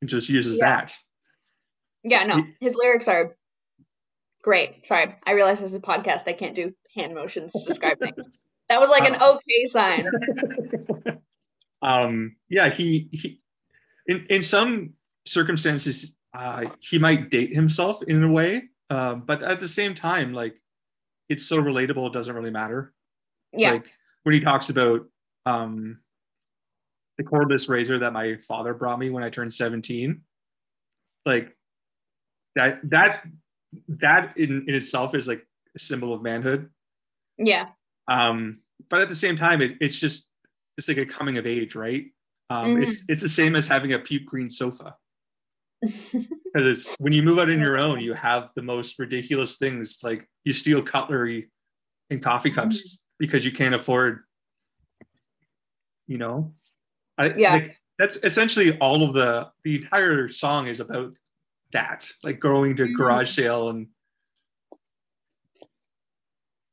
and 0.01 0.09
just 0.09 0.29
uses 0.29 0.57
Yeah. 0.57 0.65
that. 0.65 0.97
Yeah, 2.03 2.23
no, 2.25 2.43
his 2.59 2.75
lyrics 2.75 3.07
are 3.07 3.35
Great. 4.43 4.85
Sorry, 4.87 5.15
I 5.25 5.31
realize 5.33 5.59
this 5.59 5.71
is 5.71 5.77
a 5.77 5.81
podcast. 5.81 6.27
I 6.27 6.33
can't 6.33 6.55
do 6.55 6.73
hand 6.95 7.13
motions 7.13 7.53
to 7.53 7.63
describe 7.63 7.99
things. 8.03 8.27
That 8.69 8.79
was 8.79 8.89
like 8.89 9.07
an 9.07 9.21
okay 9.21 9.65
sign. 9.65 10.07
um, 11.81 12.35
yeah, 12.49 12.73
he 12.73 13.09
he 13.11 13.39
in 14.07 14.25
in 14.29 14.41
some 14.41 14.93
circumstances 15.25 16.15
uh, 16.33 16.65
he 16.79 16.97
might 16.97 17.29
date 17.29 17.53
himself 17.53 18.01
in 18.07 18.23
a 18.23 18.31
way, 18.31 18.63
uh, 18.89 19.15
but 19.15 19.43
at 19.43 19.59
the 19.59 19.67
same 19.67 19.93
time, 19.93 20.33
like 20.33 20.55
it's 21.31 21.45
so 21.47 21.57
relatable, 21.57 22.07
it 22.07 22.13
doesn't 22.13 22.35
really 22.35 22.51
matter. 22.51 22.93
Yeah. 23.53 23.71
Like 23.73 23.91
when 24.23 24.35
he 24.35 24.41
talks 24.41 24.69
about 24.69 25.01
um, 25.45 25.99
the 27.17 27.23
cordless 27.23 27.69
razor 27.69 27.99
that 27.99 28.13
my 28.13 28.37
father 28.37 28.73
brought 28.73 28.99
me 28.99 29.09
when 29.09 29.23
I 29.23 29.29
turned 29.29 29.53
17, 29.53 30.21
like 31.25 31.55
that 32.55 32.79
that 32.89 33.23
that 33.87 34.37
in, 34.37 34.65
in 34.67 34.75
itself 34.75 35.15
is 35.15 35.27
like 35.27 35.45
a 35.75 35.79
symbol 35.79 36.13
of 36.13 36.21
manhood. 36.21 36.69
Yeah. 37.37 37.69
Um, 38.09 38.59
but 38.89 39.01
at 39.01 39.09
the 39.09 39.15
same 39.15 39.37
time, 39.37 39.61
it, 39.61 39.77
it's 39.79 39.99
just 39.99 40.27
it's 40.77 40.87
like 40.87 40.97
a 40.97 41.05
coming 41.05 41.37
of 41.37 41.45
age, 41.47 41.75
right? 41.75 42.05
Um, 42.49 42.75
Mhm. 42.75 42.83
It's 42.83 43.03
it's 43.07 43.21
the 43.21 43.29
same 43.29 43.55
as 43.55 43.67
having 43.67 43.93
a 43.93 43.99
puke 43.99 44.25
green 44.25 44.49
sofa 44.49 44.95
because 46.53 46.93
when 46.99 47.13
you 47.13 47.23
move 47.23 47.39
out 47.39 47.49
on 47.49 47.59
your 47.59 47.79
own, 47.79 48.01
you 48.01 48.13
have 48.13 48.49
the 48.55 48.61
most 48.61 48.99
ridiculous 48.99 49.55
things 49.55 49.99
like 50.03 50.27
you 50.43 50.53
steal 50.53 50.81
cutlery 50.81 51.49
and 52.09 52.21
coffee 52.21 52.51
cups 52.51 53.03
because 53.19 53.45
you 53.45 53.51
can't 53.51 53.75
afford, 53.75 54.23
you 56.07 56.17
know. 56.17 56.53
I, 57.17 57.33
Yeah. 57.35 57.53
like, 57.53 57.77
that's 57.99 58.17
essentially 58.23 58.77
all 58.79 59.03
of 59.03 59.13
the 59.13 59.51
the 59.63 59.75
entire 59.75 60.27
song 60.29 60.67
is 60.67 60.79
about 60.79 61.17
that, 61.71 62.11
like 62.23 62.39
going 62.39 62.75
to 62.77 62.83
Mhm. 62.83 62.95
garage 62.95 63.29
sale 63.29 63.69
and, 63.69 63.87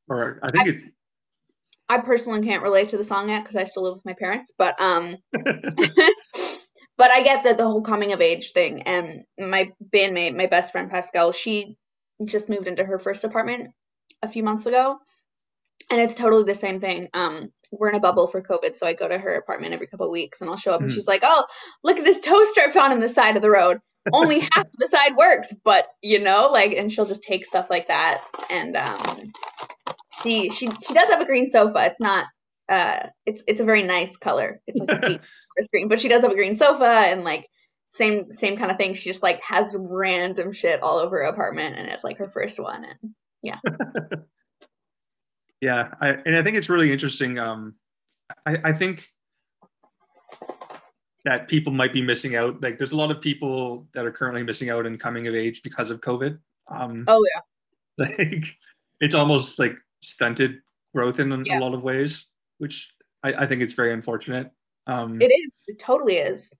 or 0.07 0.39
I 0.41 0.49
think 0.51 0.67
it's 0.67 0.83
I 1.87 1.99
personally 1.99 2.45
can't 2.45 2.63
relate 2.63 2.89
to 2.89 2.97
the 2.97 3.03
song 3.03 3.29
yet 3.29 3.43
because 3.43 3.55
I 3.55 3.63
still 3.63 3.83
live 3.83 3.95
with 3.95 4.05
my 4.05 4.13
parents, 4.13 4.51
but 4.57 4.79
um 4.81 5.17
but 6.97 7.11
I 7.11 7.23
get 7.23 7.43
that 7.43 7.57
the 7.57 7.65
whole 7.65 7.81
coming 7.81 8.13
of 8.13 8.21
age 8.21 8.51
thing 8.51 8.83
and 8.83 9.23
my 9.37 9.71
bandmate, 9.93 10.35
my 10.35 10.47
best 10.47 10.71
friend 10.71 10.89
Pascal, 10.89 11.31
she 11.31 11.77
just 12.25 12.49
moved 12.49 12.67
into 12.67 12.83
her 12.83 12.99
first 12.99 13.23
apartment 13.23 13.71
a 14.21 14.27
few 14.27 14.43
months 14.43 14.65
ago. 14.65 14.97
And 15.89 15.99
it's 16.01 16.15
totally 16.15 16.43
the 16.43 16.53
same 16.53 16.79
thing. 16.79 17.09
Um, 17.13 17.51
we're 17.71 17.89
in 17.89 17.95
a 17.95 17.99
bubble 17.99 18.27
for 18.27 18.41
COVID, 18.41 18.75
so 18.75 18.85
I 18.85 18.93
go 18.93 19.07
to 19.07 19.17
her 19.17 19.35
apartment 19.35 19.73
every 19.73 19.87
couple 19.87 20.05
of 20.07 20.11
weeks 20.11 20.41
and 20.41 20.49
I'll 20.49 20.57
show 20.57 20.71
up 20.73 20.81
and 20.81 20.89
Mhm. 20.89 20.93
she's 20.93 21.07
like, 21.07 21.21
Oh, 21.23 21.45
look 21.83 21.97
at 21.97 22.03
this 22.03 22.19
toaster 22.19 22.61
I 22.61 22.71
found 22.71 22.93
on 22.93 22.99
the 22.99 23.09
side 23.09 23.35
of 23.37 23.41
the 23.41 23.49
road. 23.49 23.77
Only 24.11 24.39
half 24.53 24.65
of 24.65 24.71
the 24.77 24.87
side 24.87 25.15
works, 25.15 25.53
but 25.63 25.85
you 26.01 26.19
know, 26.19 26.49
like 26.51 26.73
and 26.73 26.91
she'll 26.91 27.05
just 27.05 27.23
take 27.23 27.45
stuff 27.45 27.69
like 27.69 27.87
that 27.87 28.23
and 28.49 28.75
um 28.75 29.31
she 30.23 30.49
she 30.49 30.67
she 30.69 30.93
does 30.93 31.09
have 31.09 31.21
a 31.21 31.25
green 31.25 31.47
sofa. 31.47 31.85
It's 31.85 31.99
not 31.99 32.25
uh 32.67 33.07
it's 33.25 33.43
it's 33.47 33.61
a 33.61 33.65
very 33.65 33.83
nice 33.83 34.17
color. 34.17 34.61
It's 34.67 34.79
like 34.79 34.89
a 34.89 35.01
deep 35.07 35.21
green, 35.71 35.87
but 35.87 35.99
she 35.99 36.07
does 36.09 36.23
have 36.23 36.31
a 36.31 36.35
green 36.35 36.55
sofa 36.55 36.85
and 36.85 37.23
like 37.23 37.47
same 37.91 38.31
same 38.31 38.55
kind 38.55 38.69
of 38.69 38.77
thing. 38.77 38.93
She 38.93 39.09
just 39.09 39.23
like 39.23 39.41
has 39.41 39.75
random 39.75 40.51
shit 40.51 40.81
all 40.83 40.99
over 40.99 41.17
her 41.17 41.23
apartment 41.23 41.75
and 41.75 41.89
it's 41.89 42.03
like 42.03 42.19
her 42.19 42.27
first 42.27 42.59
one 42.59 42.85
and 42.85 43.15
Yeah, 43.41 43.57
yeah, 45.61 45.89
I, 45.99 46.09
and 46.09 46.35
I 46.35 46.43
think 46.43 46.55
it's 46.55 46.69
really 46.69 46.91
interesting. 46.91 47.39
Um, 47.39 47.73
I, 48.45 48.57
I 48.63 48.73
think 48.73 49.09
that 51.25 51.47
people 51.47 51.73
might 51.73 51.91
be 51.91 52.01
missing 52.01 52.35
out. 52.35 52.61
Like, 52.61 52.77
there's 52.77 52.91
a 52.91 52.95
lot 52.97 53.09
of 53.09 53.21
people 53.21 53.87
that 53.95 54.05
are 54.05 54.11
currently 54.11 54.43
missing 54.43 54.69
out 54.69 54.85
and 54.85 54.99
coming 54.99 55.27
of 55.27 55.33
age 55.33 55.61
because 55.63 55.89
of 55.89 55.99
COVID. 55.99 56.37
Um, 56.67 57.05
oh 57.07 57.25
yeah. 57.33 58.05
like, 58.05 58.45
it's 59.01 59.15
almost 59.15 59.57
like 59.57 59.75
stunted 60.01 60.59
growth 60.93 61.19
in 61.19 61.43
Yeah. 61.43 61.57
a 61.57 61.61
lot 61.61 61.73
of 61.73 61.81
ways, 61.81 62.27
which 62.59 62.93
I, 63.23 63.33
I 63.33 63.47
think 63.47 63.63
it's 63.63 63.73
very 63.73 63.93
unfortunate. 63.93 64.51
Um, 64.85 65.19
It 65.19 65.31
is. 65.31 65.63
It 65.67 65.79
totally 65.79 66.17
is. 66.17 66.53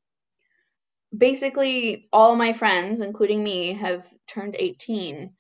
Basically, 1.16 2.08
all 2.14 2.36
my 2.36 2.54
friends, 2.54 3.02
including 3.02 3.44
me, 3.44 3.74
have 3.74 4.08
turned 4.28 4.56
18, 4.58 5.34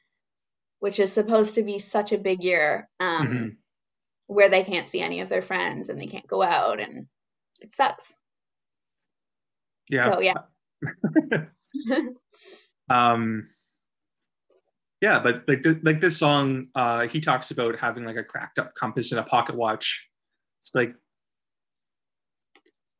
which 0.79 0.99
is 0.99 1.13
supposed 1.13 1.55
to 1.55 1.63
be 1.63 1.79
such 1.79 2.11
a 2.11 2.17
big 2.17 2.43
year 2.43 2.89
um, 2.99 3.27
Mhm. 3.27 3.57
where 4.27 4.49
they 4.49 4.63
can't 4.63 4.87
see 4.87 5.01
any 5.01 5.21
of 5.21 5.29
their 5.29 5.41
friends 5.43 5.89
and 5.89 5.99
they 5.99 6.07
can't 6.07 6.27
go 6.27 6.41
out, 6.41 6.79
and 6.79 7.07
it 7.61 7.71
sucks. 7.73 8.13
yeah. 9.89 10.11
So, 10.11 10.21
yeah. 10.21 10.33
um 12.89 13.49
yeah 15.01 15.19
but 15.19 15.43
like 15.47 15.61
th- 15.61 15.77
like 15.83 16.01
this 16.01 16.17
song 16.17 16.67
uh 16.75 17.07
he 17.07 17.21
talks 17.21 17.51
about 17.51 17.77
having 17.79 18.05
like 18.05 18.15
a 18.15 18.23
cracked 18.23 18.57
up 18.59 18.73
compass 18.75 19.11
and 19.11 19.19
a 19.19 19.23
pocket 19.23 19.55
watch 19.55 20.07
it's 20.61 20.73
like 20.73 20.93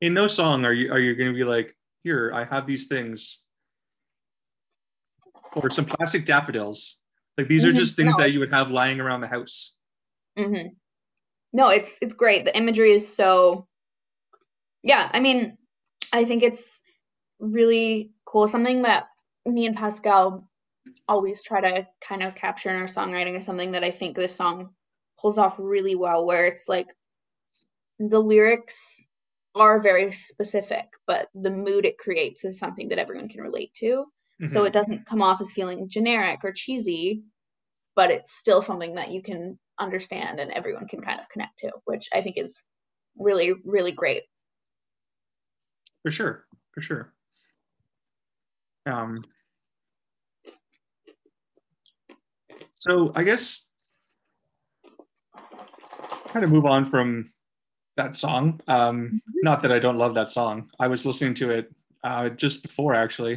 in 0.02 0.14
no 0.14 0.28
song 0.28 0.66
are 0.66 0.74
you 0.74 0.92
are 0.92 1.00
you 1.00 1.16
going 1.16 1.32
to 1.32 1.36
be 1.36 1.44
like 1.44 1.76
here 2.04 2.32
i 2.34 2.44
have 2.44 2.66
these 2.68 2.88
things 2.88 3.40
or 5.56 5.70
some 5.70 5.86
plastic 5.86 6.26
daffodils 6.26 6.98
like 7.38 7.48
these 7.48 7.66
are 7.66 7.72
Mhm. 7.72 7.76
just 7.76 7.96
things 7.96 8.16
No. 8.18 8.24
that 8.24 8.32
you 8.32 8.40
would 8.40 8.52
have 8.52 8.70
lying 8.72 9.00
around 9.00 9.22
the 9.22 9.28
house 9.28 9.76
hmm 10.38 10.68
No, 11.52 11.70
it's 11.70 11.98
it's 12.02 12.14
great. 12.14 12.46
The 12.46 12.56
imagery 12.56 12.94
is 12.94 13.16
so 13.16 13.68
yeah, 14.84 15.10
I 15.12 15.20
mean, 15.20 15.58
I 16.14 16.26
think 16.26 16.44
it's 16.44 16.82
really 17.40 18.12
cool. 18.26 18.48
Something 18.48 18.84
that 18.84 19.08
me 19.46 19.66
and 19.66 19.76
Pascal 19.76 20.48
always 21.08 21.44
try 21.44 21.60
to 21.62 21.88
kind 22.00 22.24
of 22.24 22.36
capture 22.36 22.70
in 22.70 22.78
our 22.78 22.88
songwriting 22.88 23.36
is 23.36 23.46
something 23.46 23.72
that 23.72 23.84
I 23.84 23.92
think 23.92 24.16
this 24.16 24.36
song 24.36 24.70
pulls 25.20 25.38
off 25.38 25.56
really 25.58 25.96
well, 25.96 26.26
where 26.26 26.46
it's 26.48 26.70
like 26.70 26.88
the 28.00 28.20
lyrics 28.20 29.06
are 29.56 29.82
very 29.82 30.12
specific, 30.12 30.86
but 31.08 31.30
the 31.34 31.50
mood 31.50 31.86
it 31.86 31.98
creates 31.98 32.46
is 32.46 32.60
something 32.60 32.90
that 32.90 33.00
everyone 33.00 33.30
can 33.30 33.42
relate 33.42 33.74
to. 33.76 34.06
So 34.46 34.62
Mhm. 34.62 34.68
it 34.68 34.74
doesn't 34.74 35.06
come 35.06 35.22
off 35.22 35.42
as 35.42 35.52
feeling 35.52 35.90
generic 35.90 36.42
or 36.44 36.54
cheesy, 36.54 37.24
but 37.96 38.12
it's 38.12 38.32
still 38.32 38.62
something 38.62 38.96
that 38.96 39.12
you 39.12 39.22
can 39.22 39.60
understand 39.78 40.40
and 40.40 40.52
everyone 40.52 40.88
can 40.88 41.02
kind 41.02 41.20
of 41.20 41.28
connect 41.30 41.60
to, 41.60 41.72
which 41.86 42.08
I 42.14 42.22
think 42.22 42.38
is 42.38 42.64
really, 43.18 43.54
really 43.66 43.92
great. 43.92 44.24
for 46.04 46.12
sure 46.12 46.46
for 46.74 46.82
sure 46.82 47.14
um 48.86 49.16
so 52.76 53.12
i 53.16 53.24
guess 53.24 53.70
kind 56.28 56.46
of 56.46 56.52
move 56.52 56.66
on 56.66 56.86
from 56.86 57.30
that 58.00 58.16
song. 58.16 58.60
Um 58.68 59.22
not 59.44 59.62
that 59.62 59.72
i 59.72 59.80
don't 59.80 59.98
love 59.98 60.14
that 60.16 60.32
song. 60.32 60.70
I 60.80 60.88
was 60.88 61.06
listening 61.06 61.36
to 61.36 61.52
it 61.58 61.66
uh 62.04 62.30
just 62.30 62.64
before 62.64 62.94
actually. 62.96 63.36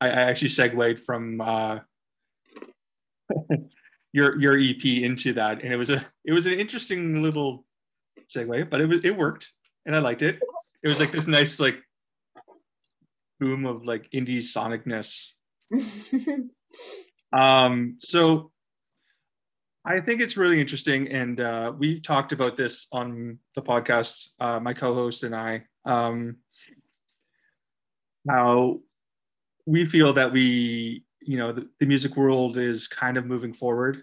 I, 0.00 0.08
I 0.08 0.22
actually 0.30 0.48
segued 0.48 1.00
from 1.04 1.40
uh 1.40 1.78
your 4.12 4.38
your 4.38 4.54
ep 4.58 4.84
into 4.84 5.32
that. 5.34 5.62
And 5.62 5.72
it 5.72 5.76
was 5.76 5.90
a 5.90 6.04
it 6.24 6.32
was 6.32 6.46
an 6.46 6.54
interesting 6.54 7.22
little 7.22 7.64
segue 8.34 8.70
but 8.70 8.80
it 8.80 8.86
was 8.86 9.04
it 9.04 9.16
worked 9.16 9.52
and 9.84 9.94
i 9.94 9.98
liked 9.98 10.22
it. 10.22 10.38
It 10.82 10.88
was 10.88 11.00
like 11.00 11.12
this 11.12 11.26
nice 11.26 11.58
like 11.60 11.78
boom 13.40 13.66
of 13.66 13.84
like 13.84 14.10
indie 14.12 14.42
sonicness. 14.54 15.32
Um 17.32 17.96
so 17.98 18.52
i 19.86 20.00
think 20.00 20.20
it's 20.20 20.36
really 20.36 20.60
interesting 20.60 21.08
and 21.08 21.40
uh 21.40 21.72
we've 21.78 22.02
talked 22.02 22.32
about 22.32 22.56
this 22.56 22.86
on 22.92 23.38
the 23.54 23.62
podcast 23.62 24.28
uh 24.40 24.60
my 24.60 24.74
co-host 24.74 25.22
and 25.22 25.34
i 25.34 25.62
um 25.86 26.36
how 28.28 28.80
we 29.66 29.84
feel 29.84 30.12
that 30.12 30.32
we 30.32 31.04
you 31.20 31.36
know 31.38 31.52
the, 31.52 31.68
the 31.80 31.86
music 31.86 32.16
world 32.16 32.56
is 32.56 32.86
kind 32.86 33.16
of 33.16 33.26
moving 33.26 33.52
forward 33.52 34.02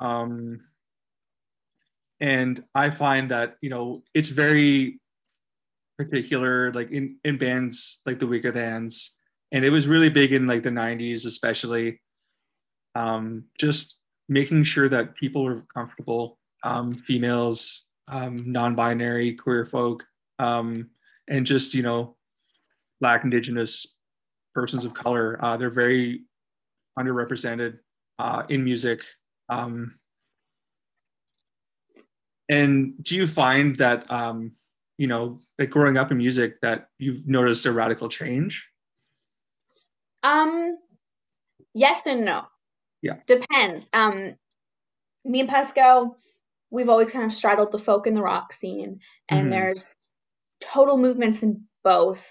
um 0.00 0.60
and 2.20 2.62
i 2.74 2.90
find 2.90 3.30
that 3.30 3.56
you 3.60 3.70
know 3.70 4.02
it's 4.14 4.28
very 4.28 5.00
particular 5.96 6.72
like 6.72 6.90
in 6.90 7.16
in 7.24 7.38
bands 7.38 8.00
like 8.06 8.18
the 8.18 8.26
weaker 8.26 8.52
thans 8.52 9.16
and 9.52 9.64
it 9.64 9.70
was 9.70 9.88
really 9.88 10.10
big 10.10 10.32
in 10.32 10.46
like 10.46 10.62
the 10.62 10.70
90s 10.70 11.26
especially 11.26 12.00
um 12.94 13.44
just 13.58 13.97
making 14.28 14.62
sure 14.64 14.88
that 14.88 15.14
people 15.14 15.46
are 15.46 15.62
comfortable 15.74 16.38
um 16.64 16.94
females 16.94 17.84
um 18.08 18.50
non-binary 18.50 19.34
queer 19.34 19.64
folk 19.64 20.04
um 20.38 20.88
and 21.28 21.46
just 21.46 21.74
you 21.74 21.82
know 21.82 22.16
black 23.00 23.24
indigenous 23.24 23.94
persons 24.54 24.84
of 24.84 24.94
color 24.94 25.38
uh 25.44 25.56
they're 25.56 25.70
very 25.70 26.22
underrepresented 26.98 27.78
uh 28.18 28.42
in 28.48 28.64
music 28.64 29.00
um 29.48 29.94
and 32.48 32.94
do 33.02 33.14
you 33.14 33.26
find 33.26 33.76
that 33.76 34.10
um 34.10 34.52
you 34.98 35.06
know, 35.06 35.38
like 35.58 35.70
growing 35.70 35.96
up 35.96 36.10
in 36.10 36.18
music 36.18 36.60
that 36.60 36.88
you've 36.98 37.26
noticed 37.26 37.64
a 37.64 37.72
radical 37.72 38.08
change? 38.08 38.66
um, 40.24 40.76
yes 41.72 42.06
and 42.06 42.24
no. 42.24 42.44
Yeah. 43.02 43.16
Depends. 43.26 43.88
Um, 43.92 44.36
me 45.24 45.40
and 45.40 45.48
Pascal, 45.48 46.16
we've 46.70 46.88
always 46.88 47.10
kind 47.10 47.24
of 47.24 47.32
straddled 47.32 47.72
the 47.72 47.78
folk 47.78 48.06
and 48.06 48.16
the 48.16 48.22
rock 48.22 48.52
scene, 48.52 48.98
and 49.28 49.46
Mhm. 49.46 49.50
there's 49.50 49.94
total 50.60 50.96
movements 50.98 51.42
in 51.42 51.68
both 51.84 52.26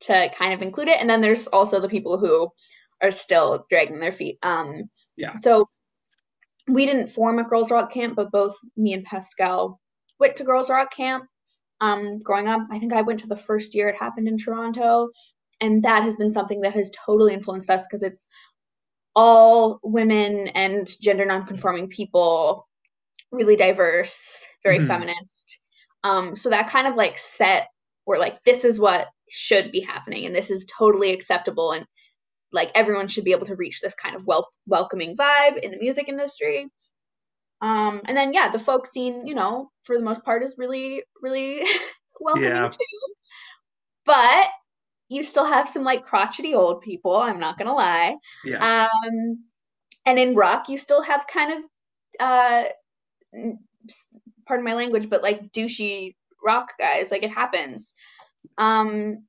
to 0.00 0.30
kind 0.30 0.54
of 0.54 0.62
include 0.62 0.88
it, 0.88 1.00
and 1.00 1.08
then 1.08 1.20
there's 1.20 1.46
also 1.48 1.80
the 1.80 1.88
people 1.88 2.18
who 2.18 2.50
are 3.02 3.10
still 3.10 3.66
dragging 3.70 4.00
their 4.00 4.12
feet. 4.12 4.38
Um, 4.42 4.90
Yeah. 5.16 5.34
So 5.34 5.68
we 6.66 6.86
didn't 6.86 7.08
form 7.08 7.38
a 7.38 7.44
girls 7.44 7.70
rock 7.70 7.92
camp, 7.92 8.16
but 8.16 8.30
both 8.30 8.56
me 8.76 8.92
and 8.94 9.04
Pascal 9.04 9.80
went 10.18 10.36
to 10.36 10.44
girls 10.44 10.70
rock 10.70 10.92
camp. 10.94 11.24
Um, 11.80 12.18
growing 12.20 12.48
up, 12.48 12.62
I 12.70 12.78
think 12.78 12.92
I 12.92 13.02
went 13.02 13.20
to 13.20 13.26
the 13.26 13.36
first 13.36 13.74
year 13.74 13.88
it 13.88 13.96
happened 13.96 14.28
in 14.28 14.38
Toronto, 14.38 15.10
and 15.60 15.82
that 15.82 16.02
has 16.04 16.16
been 16.16 16.30
something 16.30 16.62
that 16.62 16.74
has 16.74 16.90
totally 16.90 17.34
influenced 17.34 17.70
us 17.70 17.86
because 17.86 18.02
it's 18.02 18.26
all 19.14 19.80
women 19.82 20.48
and 20.48 20.88
gender 21.00 21.24
nonconforming 21.24 21.88
people, 21.88 22.66
really 23.32 23.56
diverse, 23.56 24.44
very 24.62 24.78
Mhm. 24.78 24.86
feminist. 24.86 25.60
Um, 26.04 26.36
so 26.36 26.50
that 26.50 26.70
kind 26.70 26.86
of 26.86 26.96
like 26.96 27.18
set 27.18 27.68
where 28.04 28.18
like 28.18 28.42
this 28.44 28.64
is 28.64 28.80
what 28.80 29.08
should 29.28 29.70
be 29.72 29.80
happening 29.80 30.26
and 30.26 30.34
this 30.34 30.50
is 30.50 30.66
totally 30.66 31.12
acceptable 31.12 31.72
and 31.72 31.86
like 32.52 32.72
everyone 32.74 33.08
should 33.08 33.24
be 33.24 33.32
able 33.32 33.46
to 33.46 33.56
reach 33.56 33.80
this 33.80 33.94
kind 33.94 34.16
of 34.16 34.26
wel- 34.26 34.48
welcoming 34.66 35.16
vibe 35.16 35.58
in 35.58 35.70
the 35.70 35.78
music 35.78 36.08
industry. 36.08 36.68
Um, 37.62 38.02
and 38.06 38.16
then 38.16 38.32
yeah, 38.32 38.50
the 38.50 38.58
folk 38.58 38.86
scene, 38.86 39.26
you 39.26 39.34
know, 39.34 39.70
for 39.82 39.96
the 39.96 40.02
most 40.04 40.24
part 40.24 40.42
is 40.42 40.56
really, 40.58 41.04
really 41.22 41.62
welcoming 42.20 42.50
Yeah. 42.52 42.68
too. 42.68 42.78
But 44.04 44.48
you 45.10 45.24
still 45.24 45.44
have 45.44 45.68
some 45.68 45.82
like 45.82 46.06
crotchety 46.06 46.54
old 46.54 46.82
people, 46.82 47.16
I'm 47.16 47.40
not 47.40 47.58
gonna 47.58 47.74
lie. 47.74 48.16
Yes. 48.44 48.62
Um, 48.62 49.44
and 50.06 50.18
in 50.18 50.34
rock, 50.36 50.68
you 50.68 50.78
still 50.78 51.02
have 51.02 51.26
kind 51.26 51.52
of, 51.52 51.70
uh, 52.20 52.64
pardon 54.46 54.64
my 54.64 54.74
language, 54.74 55.10
but 55.10 55.22
like 55.22 55.50
douchey 55.50 56.14
rock 56.42 56.72
guys. 56.78 57.10
Like 57.10 57.24
it 57.24 57.32
happens. 57.32 57.94
Um, 58.56 59.24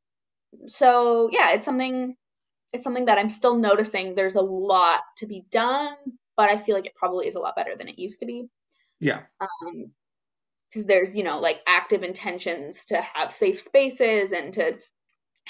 so 0.67 1.29
yeah, 1.31 1.53
it's 1.53 1.65
something. 1.65 2.15
It's 2.73 2.83
something 2.85 3.05
that 3.05 3.17
I'm 3.17 3.29
still 3.29 3.57
noticing. 3.57 4.15
There's 4.15 4.35
a 4.35 4.41
lot 4.41 5.01
to 5.17 5.25
be 5.25 5.43
done, 5.51 5.95
but 6.37 6.49
I 6.49 6.57
feel 6.57 6.75
like 6.75 6.85
it 6.85 6.95
probably 6.95 7.27
is 7.27 7.35
a 7.35 7.39
lot 7.39 7.55
better 7.55 7.75
than 7.75 7.89
it 7.89 7.99
used 7.99 8.21
to 8.21 8.25
be. 8.25 8.47
yeah. 8.99 9.23
Um, 9.41 9.91
because 10.69 10.85
there's 10.85 11.15
you 11.15 11.23
know 11.23 11.39
like 11.39 11.59
active 11.67 12.03
intentions 12.03 12.85
to 12.85 13.01
have 13.01 13.31
safe 13.33 13.59
spaces 13.61 14.31
and 14.31 14.53
to 14.53 14.77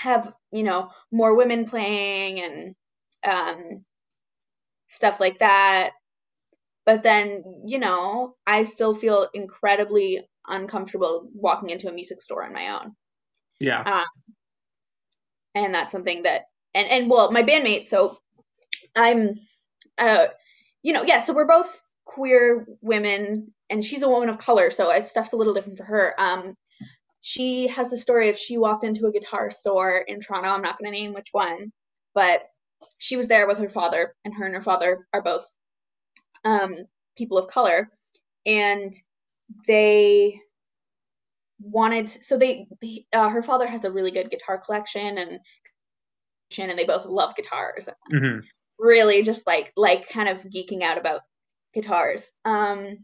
have 0.02 0.34
you 0.52 0.64
know 0.64 0.89
more 1.12 1.36
women 1.36 1.66
playing 1.66 2.41
and 2.41 2.76
um 3.26 3.86
stuff 4.88 5.20
like 5.20 5.39
that. 5.39 5.91
But 6.86 7.04
then 7.04 7.43
you 7.66 7.80
know 7.80 8.36
i 8.45 8.64
still 8.66 8.93
feel 8.93 9.28
incredibly 9.34 10.28
uncomfortable 10.47 11.30
walking 11.34 11.70
into 11.70 11.89
a 11.89 11.93
music 11.93 12.22
store 12.22 12.43
on 12.43 12.54
my 12.54 12.70
own. 12.80 12.95
Yeah. 13.60 14.04
and 15.56 15.74
that's 15.74 15.91
something 15.91 16.24
that 16.24 16.43
and 16.74 16.89
and 16.89 17.10
well 17.10 17.32
my 17.32 17.43
bandmate 17.43 17.84
so 17.84 18.18
i'm 18.95 19.36
uh 19.97 20.28
you 20.82 20.93
know 20.93 21.04
yeah 21.04 21.20
so 21.20 21.34
we're 21.34 21.45
both 21.45 21.80
queer 22.06 22.66
women 22.82 23.54
and 23.70 23.86
she's 23.86 24.04
a 24.04 24.10
woman 24.10 24.30
of 24.30 24.38
color 24.38 24.70
so 24.70 24.89
it, 24.89 25.06
stuff's 25.06 25.34
a 25.34 25.38
little 25.38 25.54
different 25.54 25.78
for 25.78 25.86
her. 25.86 26.14
Um 26.20 26.56
she 27.22 27.68
has 27.68 27.94
a 27.94 27.98
story 27.98 28.30
of 28.30 28.38
she 28.38 28.58
walked 28.58 28.84
into 28.84 29.06
a 29.08 29.12
guitar 29.12 29.50
store 29.50 29.98
in 29.98 30.20
toronto. 30.20 30.50
I'm 30.50 30.62
not 30.62 30.78
going 30.80 30.92
to 30.92 30.98
name 30.98 31.14
which 31.14 31.30
one 31.32 31.72
but 32.14 32.42
she 32.98 33.16
was 33.16 33.28
there 33.28 33.48
with 33.48 33.60
her 33.60 33.70
father 33.70 34.16
and 34.26 34.34
her 34.34 34.46
and 34.46 34.56
her 34.56 34.62
father 34.62 35.08
are 35.14 35.22
both 35.22 35.48
um 36.44 36.76
people 37.18 37.38
of 37.38 37.50
color. 37.50 37.90
And 38.46 38.94
they 39.68 40.42
wanted 41.60 42.10
so 42.10 42.38
they 42.38 42.68
uh, 43.14 43.30
her 43.30 43.44
father 43.44 43.68
has 43.68 43.86
a 43.86 43.92
really 43.92 44.12
good 44.12 44.32
guitar 44.32 44.58
collection 44.58 45.18
and 45.18 45.40
and 46.58 46.78
they 46.78 46.86
both 46.86 47.06
love 47.06 47.36
guitars. 47.36 47.88
Hmm 48.12 48.40
really 48.82 49.22
just 49.22 49.46
like 49.46 49.72
like 49.78 50.10
kind 50.10 50.28
of 50.28 50.44
geeking 50.44 50.82
out 50.82 50.98
about 50.98 51.22
guitars 51.74 52.30
um 52.44 52.98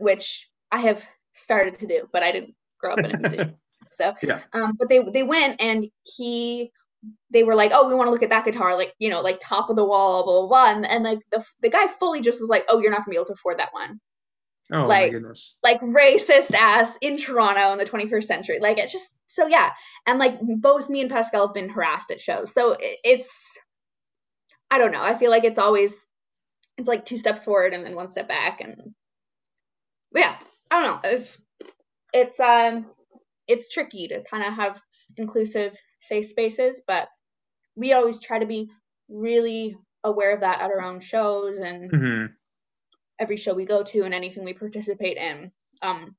which 0.00 0.48
i 0.72 0.80
have 0.80 1.06
started 1.32 1.76
to 1.76 1.86
do 1.86 2.08
but 2.12 2.22
i 2.22 2.32
didn't 2.32 2.54
grow 2.80 2.92
up 2.92 2.98
in 2.98 3.14
a 3.14 3.18
music 3.18 3.54
so 3.98 4.14
Yeah. 4.22 4.40
um 4.52 4.72
but 4.78 4.88
they 4.88 5.00
they 5.02 5.22
went 5.22 5.60
and 5.60 5.86
he 6.04 6.70
they 7.30 7.42
were 7.44 7.54
like 7.54 7.72
oh 7.74 7.88
we 7.88 7.94
want 7.94 8.08
to 8.08 8.10
look 8.12 8.22
at 8.22 8.28
that 8.30 8.44
guitar 8.44 8.76
like 8.76 8.92
you 8.98 9.08
know 9.10 9.20
like 9.22 9.40
top 9.42 9.70
of 9.70 9.76
the 9.76 9.84
wall 9.84 10.24
blah 10.24 10.40
blah 10.40 10.48
blah 10.48 10.76
and, 10.76 10.86
and 10.86 11.04
like 11.04 11.20
the 11.32 11.44
the 11.62 11.70
guy 11.70 11.86
fully 11.86 12.20
just 12.20 12.40
was 12.40 12.50
like 12.50 12.64
oh 12.68 12.78
you're 12.80 12.90
not 12.90 12.98
gonna 12.98 13.10
be 13.10 13.16
able 13.16 13.24
to 13.26 13.32
afford 13.32 13.58
that 13.58 13.72
one 13.72 14.00
Oh 14.72 14.86
like- 14.86 15.08
my 15.10 15.18
goodness. 15.18 15.56
like 15.64 15.80
racist 15.80 16.54
ass 16.54 16.96
in 17.02 17.16
Toronto 17.16 17.72
in 17.72 17.78
the 17.78 17.84
21st 17.84 18.22
century. 18.22 18.58
Like 18.60 18.78
it's 18.78 18.92
just 18.92 19.16
so 19.26 19.48
yeah. 19.48 19.72
And 20.06 20.20
like 20.20 20.38
both 20.40 20.88
me 20.88 21.00
and 21.00 21.10
Pascal 21.10 21.48
have 21.48 21.54
been 21.54 21.68
harassed 21.70 22.12
at 22.12 22.20
shows. 22.20 22.54
So 22.54 22.76
it, 22.78 22.98
it's 23.02 23.58
I 24.70 24.78
don't 24.78 24.92
know. 24.92 25.02
I 25.02 25.16
feel 25.16 25.32
like 25.32 25.42
it's 25.42 25.58
always 25.58 26.06
it's 26.78 26.86
like 26.86 27.04
two 27.04 27.16
steps 27.18 27.42
forward 27.42 27.74
and 27.74 27.84
then 27.84 27.96
one 27.96 28.10
step 28.10 28.28
back 28.28 28.60
and 28.60 28.94
yeah, 30.14 30.38
I 30.70 30.80
don't 30.82 31.02
know. 31.04 31.10
It's 31.10 31.36
it's 32.12 32.38
um 32.40 32.86
it's 33.46 33.68
tricky 33.68 34.08
to 34.08 34.22
kind 34.24 34.44
of 34.44 34.54
have 34.54 34.80
inclusive 35.16 35.76
safe 36.00 36.26
spaces, 36.26 36.80
but 36.86 37.08
we 37.76 37.92
always 37.92 38.20
try 38.20 38.38
to 38.38 38.46
be 38.46 38.70
really 39.08 39.76
aware 40.04 40.34
of 40.34 40.40
that 40.40 40.60
at 40.60 40.70
our 40.70 40.82
own 40.82 41.00
shows 41.00 41.58
and 41.58 41.90
hmm 41.90 42.26
every 43.18 43.36
show 43.36 43.52
we 43.52 43.66
go 43.66 43.82
to 43.82 44.02
and 44.04 44.14
anything 44.14 44.44
we 44.44 44.54
participate 44.54 45.18
in. 45.18 45.52
Um, 45.82 46.16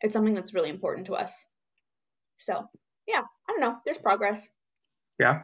it's 0.00 0.14
something 0.14 0.32
that's 0.32 0.54
really 0.54 0.70
important 0.70 1.08
to 1.08 1.14
us. 1.14 1.46
So 2.38 2.66
yeah, 3.06 3.20
I 3.20 3.52
don't 3.52 3.60
know. 3.60 3.76
There's 3.84 3.98
progress. 3.98 4.48
Yeah. 5.20 5.42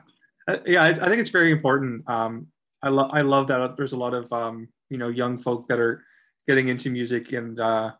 Uh, 0.48 0.56
yeah. 0.64 0.82
I, 0.82 0.88
I 0.88 0.94
think 0.94 1.20
it's 1.20 1.28
very 1.28 1.52
important. 1.52 2.08
Um, 2.08 2.46
I 2.82 2.88
love 2.88 3.10
I 3.12 3.20
love 3.22 3.48
that 3.48 3.76
there's 3.76 3.92
a 3.92 3.98
lot 3.98 4.14
of 4.14 4.32
um, 4.32 4.68
you 4.88 4.98
know 4.98 5.08
young 5.08 5.38
folk 5.38 5.68
that 5.68 5.78
are 5.78 6.04
getting 6.46 6.68
into 6.68 6.90
music 6.90 7.32
and 7.32 7.60
uh, 7.60 7.90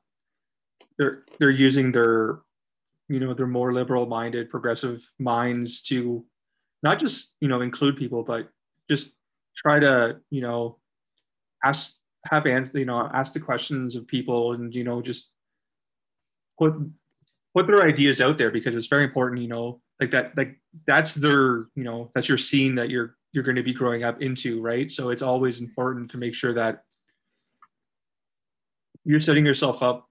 they're 0.99 1.24
they're 1.38 1.51
using 1.51 1.92
their 1.92 2.40
you 3.09 3.20
know 3.20 3.34
their 3.34 3.46
more 3.46 3.72
liberal 3.72 4.07
minded 4.07 4.51
progressive 4.51 5.03
minds 5.18 5.82
to 5.82 6.24
not 6.82 6.99
just 6.99 7.34
you 7.40 7.49
know 7.49 7.61
include 7.61 7.96
people 7.96 8.22
but 8.22 8.49
just 8.90 9.12
try 9.57 9.78
to 9.78 10.18
you 10.30 10.40
know 10.40 10.78
ask 11.64 11.94
have 12.26 12.46
answer 12.46 12.78
you 12.78 12.84
know 12.84 13.09
ask 13.12 13.32
the 13.32 13.40
questions 13.40 13.96
of 13.96 14.07
people 14.07 14.53
and 14.53 14.74
you 14.74 14.84
know 14.84 15.01
just 15.01 15.30
put 16.59 16.74
put 17.55 17.66
their 17.66 17.82
ideas 17.82 18.20
out 18.20 18.38
there 18.38 18.51
because 18.51 18.74
it's 18.74 18.86
very 18.86 19.05
important 19.05 19.40
you 19.40 19.49
know 19.49 19.80
like 20.01 20.11
that 20.11 20.36
like 20.36 20.61
that's 20.86 21.14
their 21.14 21.66
you 21.74 21.84
know 21.84 22.11
that's 22.14 22.28
your 22.28 22.38
scene 22.38 22.74
that 22.74 22.90
you're 22.90 23.16
you're 23.32 23.44
going 23.44 23.57
to 23.57 23.62
be 23.62 23.74
growing 23.74 24.05
up 24.05 24.22
into 24.22 24.61
right? 24.61 24.90
So 24.90 25.11
it's 25.11 25.22
always 25.22 25.61
important 25.61 26.11
to 26.12 26.18
make 26.18 26.34
sure 26.34 26.55
that 26.55 26.82
you're 29.05 29.20
setting 29.20 29.44
yourself 29.44 29.82
up 29.82 30.07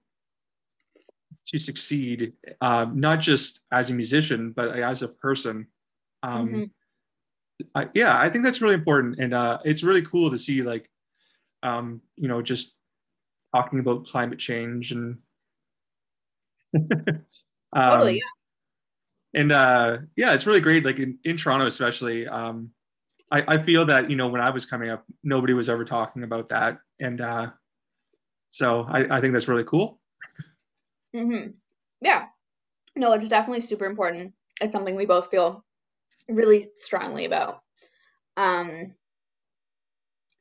to 1.48 1.58
succeed 1.58 2.32
um, 2.60 2.98
not 3.00 3.20
just 3.20 3.60
as 3.72 3.90
a 3.90 3.94
musician 3.94 4.52
but 4.52 4.76
as 4.78 5.02
a 5.02 5.08
person 5.08 5.66
um, 6.22 6.48
Mhm. 6.48 6.70
I, 7.74 7.88
yeah 7.94 8.16
i 8.16 8.30
think 8.30 8.44
that's 8.44 8.60
really 8.62 8.74
important 8.74 9.18
and 9.18 9.34
uh, 9.34 9.58
it's 9.64 9.82
really 9.82 10.02
cool 10.02 10.30
to 10.30 10.38
see 10.38 10.62
like 10.62 10.88
um, 11.62 12.00
you 12.16 12.28
know 12.28 12.40
just 12.42 12.74
talking 13.54 13.80
about 13.80 14.06
climate 14.06 14.38
change 14.38 14.92
and 14.92 15.18
um, 16.76 17.22
Totally, 17.74 18.16
yeah. 18.16 19.40
and 19.40 19.52
uh 19.52 19.96
yeah 20.16 20.34
it's 20.34 20.46
really 20.46 20.60
great 20.60 20.84
like 20.84 20.98
in, 20.98 21.18
in 21.24 21.36
toronto 21.36 21.66
especially 21.66 22.26
um 22.28 22.70
I, 23.32 23.56
I 23.56 23.62
feel 23.62 23.86
that 23.86 24.10
you 24.10 24.16
know 24.16 24.28
when 24.28 24.40
i 24.40 24.50
was 24.50 24.66
coming 24.66 24.90
up 24.90 25.04
nobody 25.24 25.54
was 25.54 25.68
ever 25.68 25.84
talking 25.84 26.22
about 26.24 26.48
that 26.50 26.78
and 27.00 27.20
uh 27.20 27.46
so 28.50 28.86
i, 28.88 29.16
I 29.16 29.20
think 29.20 29.32
that's 29.32 29.48
really 29.48 29.64
cool 29.64 29.98
hmm 31.18 31.48
Yeah. 32.00 32.26
No, 32.96 33.12
it's 33.12 33.28
definitely 33.28 33.62
super 33.62 33.86
important. 33.86 34.34
It's 34.60 34.72
something 34.72 34.96
we 34.96 35.06
both 35.06 35.30
feel 35.30 35.64
really 36.28 36.68
strongly 36.76 37.24
about. 37.26 37.62
Um, 38.36 38.94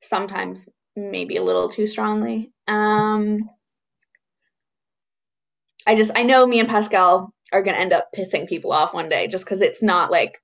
sometimes 0.02 0.70
maybe 0.96 1.38
a 1.38 1.44
little 1.44 1.70
too 1.70 1.88
strongly. 1.88 2.52
Um, 2.68 3.50
I 5.86 5.96
just 5.96 6.12
I 6.16 6.24
know 6.24 6.46
me 6.46 6.60
and 6.60 6.70
Pascal 6.70 7.34
are 7.52 7.64
gonna 7.64 7.78
end 7.78 7.94
up 7.94 8.10
pissing 8.16 8.48
people 8.48 8.72
off 8.72 8.94
one 8.94 9.10
day 9.10 9.28
just 9.28 9.46
because 9.46 9.62
it's 9.62 9.82
not 9.82 10.12
like 10.12 10.38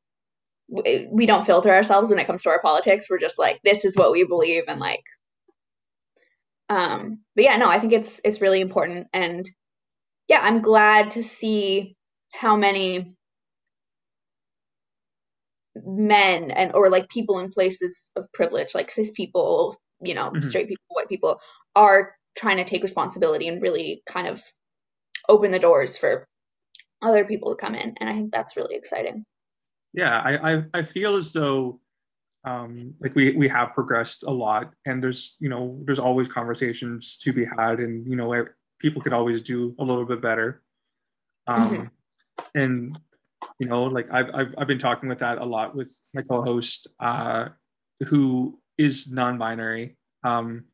we 0.69 1.25
don't 1.25 1.45
filter 1.45 1.73
ourselves 1.73 2.09
when 2.09 2.19
it 2.19 2.27
comes 2.27 2.43
to 2.43 2.49
our 2.49 2.61
politics. 2.61 3.09
We're 3.09 3.19
just 3.19 3.39
like 3.39 3.61
this 3.63 3.85
is 3.85 3.97
what 3.97 4.11
we 4.11 4.25
believe 4.25 4.63
and 4.67 4.79
like. 4.79 5.03
Um, 6.69 7.19
but 7.35 7.43
yeah, 7.43 7.57
no, 7.57 7.67
I 7.67 7.79
think 7.79 7.93
it's 7.93 8.21
it's 8.23 8.41
really 8.41 8.61
important 8.61 9.07
and 9.13 9.49
yeah, 10.27 10.39
I'm 10.41 10.61
glad 10.61 11.11
to 11.11 11.23
see 11.23 11.95
how 12.33 12.55
many 12.55 13.15
men 15.75 16.51
and 16.51 16.73
or 16.75 16.89
like 16.89 17.09
people 17.09 17.39
in 17.39 17.51
places 17.51 18.11
of 18.15 18.31
privilege, 18.33 18.75
like 18.75 18.91
cis 18.91 19.11
people, 19.11 19.77
you 20.01 20.13
know, 20.15 20.33
Mhm. 20.33 20.41
straight 20.41 20.67
people, 20.67 20.83
white 20.89 21.09
people 21.09 21.39
are 21.75 22.15
trying 22.37 22.57
to 22.57 22.63
take 22.65 22.83
responsibility 22.83 23.47
and 23.47 23.61
really 23.61 24.03
kind 24.07 24.27
of 24.27 24.41
open 25.29 25.51
the 25.51 25.59
doors 25.59 25.97
for 25.97 26.27
other 27.01 27.25
people 27.25 27.51
to 27.55 27.61
come 27.61 27.75
in. 27.75 27.95
And 27.99 28.09
I 28.09 28.13
think 28.13 28.31
that's 28.31 28.57
really 28.57 28.75
exciting. 28.75 29.25
yeah 29.93 30.19
I, 30.23 30.53
I 30.55 30.63
i 30.75 30.83
feel 30.83 31.15
as 31.15 31.33
though 31.33 31.79
um 32.45 32.95
like 33.01 33.15
we 33.15 33.35
we 33.35 33.49
have 33.49 33.73
progressed 33.73 34.23
a 34.23 34.31
lot 34.31 34.73
and 34.85 35.03
there's 35.03 35.35
you 35.39 35.49
know 35.49 35.79
there's 35.85 35.99
always 35.99 36.27
conversations 36.27 37.17
to 37.23 37.33
be 37.33 37.45
had 37.45 37.79
and 37.79 38.07
you 38.07 38.15
know 38.15 38.33
people 38.83 39.01
could 39.01 39.13
always 39.13 39.41
do 39.41 39.73
a 39.79 39.83
little 39.83 40.05
bit 40.05 40.21
better 40.21 40.61
um 41.47 41.69
Mhm. 41.71 41.91
and 42.53 42.99
you 43.57 43.65
know 43.65 43.83
like 43.85 44.07
I've, 44.11 44.29
I've 44.35 44.55
i've 44.57 44.67
been 44.67 44.77
talking 44.87 45.07
with 45.09 45.19
that 45.19 45.37
a 45.39 45.45
lot 45.45 45.73
with 45.75 45.97
my 46.13 46.21
co-host 46.21 46.87
uh 46.99 47.49
who 48.07 48.59
is 48.77 49.09
non-binary 49.09 49.95
um 50.23 50.65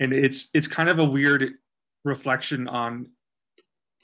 and 0.00 0.12
it's 0.12 0.48
it's 0.54 0.66
kind 0.66 0.88
of 0.88 0.98
a 0.98 1.04
weird 1.04 1.42
reflection 2.04 2.66
on 2.66 3.10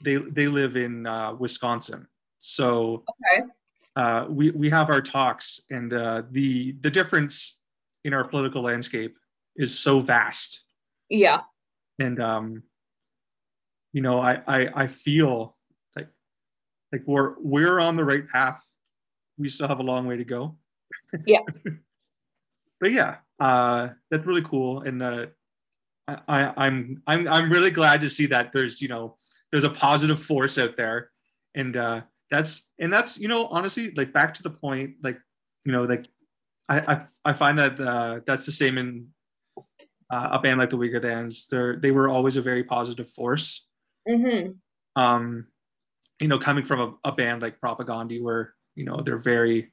they 0.03 0.15
they 0.17 0.47
live 0.47 0.77
in 0.77 1.05
uh 1.07 1.33
wisconsin 1.33 2.07
so 2.39 3.03
Okay. 3.11 3.47
uh, 3.95 4.25
we 4.29 4.51
we 4.51 4.69
have 4.69 4.89
our 4.89 5.01
talks, 5.01 5.59
and 5.69 5.91
uh, 5.93 6.21
the 6.31 6.71
the 6.79 6.89
difference 6.89 7.57
in 8.05 8.13
our 8.13 8.23
political 8.23 8.61
landscape 8.61 9.17
is 9.57 9.77
so 9.77 9.99
vast, 9.99 10.63
Yeah. 11.09 11.41
and 11.97 12.21
um, 12.21 12.63
you 13.93 14.01
know, 14.01 14.19
I, 14.19 14.41
I 14.47 14.83
I 14.83 14.87
feel 14.87 15.55
like 15.95 16.07
like 16.91 17.03
we're 17.05 17.35
we're 17.39 17.79
on 17.79 17.95
the 17.95 18.05
right 18.05 18.27
path. 18.27 18.63
We 19.37 19.49
still 19.49 19.67
have 19.67 19.79
a 19.79 19.83
long 19.83 20.05
way 20.05 20.17
to 20.17 20.25
go. 20.25 20.57
Yeah. 21.25 21.39
but 22.79 22.91
yeah, 22.91 23.17
uh, 23.39 23.89
that's 24.11 24.25
really 24.25 24.43
cool, 24.43 24.81
and 24.81 25.01
uh, 25.01 25.25
I, 26.07 26.53
I'm 26.57 27.01
I'm 27.07 27.27
I'm 27.27 27.51
really 27.51 27.71
glad 27.71 28.01
to 28.01 28.09
see 28.09 28.25
that 28.27 28.51
there's 28.53 28.81
you 28.81 28.87
know 28.87 29.15
there's 29.51 29.63
a 29.63 29.69
positive 29.69 30.21
force 30.21 30.57
out 30.57 30.77
there, 30.77 31.11
and 31.55 31.75
uh, 31.75 32.01
that's 32.29 32.69
and 32.79 32.91
that's 32.91 33.17
you 33.17 33.27
know 33.27 33.47
honestly 33.47 33.91
like 33.91 34.13
back 34.13 34.33
to 34.35 34.43
the 34.43 34.49
point 34.49 34.95
like 35.03 35.19
you 35.65 35.71
know 35.71 35.83
like 35.83 36.05
I 36.67 36.79
I, 36.79 37.05
I 37.25 37.33
find 37.33 37.57
that 37.57 37.79
uh, 37.79 38.19
that's 38.25 38.45
the 38.45 38.51
same 38.51 38.77
in 38.77 39.07
uh, 40.11 40.29
a 40.31 40.39
band 40.39 40.59
like 40.59 40.69
the 40.69 40.77
Weakerthans. 40.77 41.47
They're 41.47 41.77
they 41.77 41.91
were 41.91 42.09
always 42.09 42.37
a 42.37 42.41
very 42.41 42.63
positive 42.63 43.09
force. 43.09 43.67
Hmm 44.07 44.51
Um, 44.95 45.47
you 46.19 46.27
know, 46.27 46.39
coming 46.39 46.65
from 46.65 46.97
a, 47.03 47.09
a 47.09 47.11
band 47.11 47.41
like 47.41 47.59
Propagandhi, 47.59 48.21
where 48.21 48.53
you 48.75 48.85
know 48.85 49.01
they're 49.03 49.17
very 49.17 49.71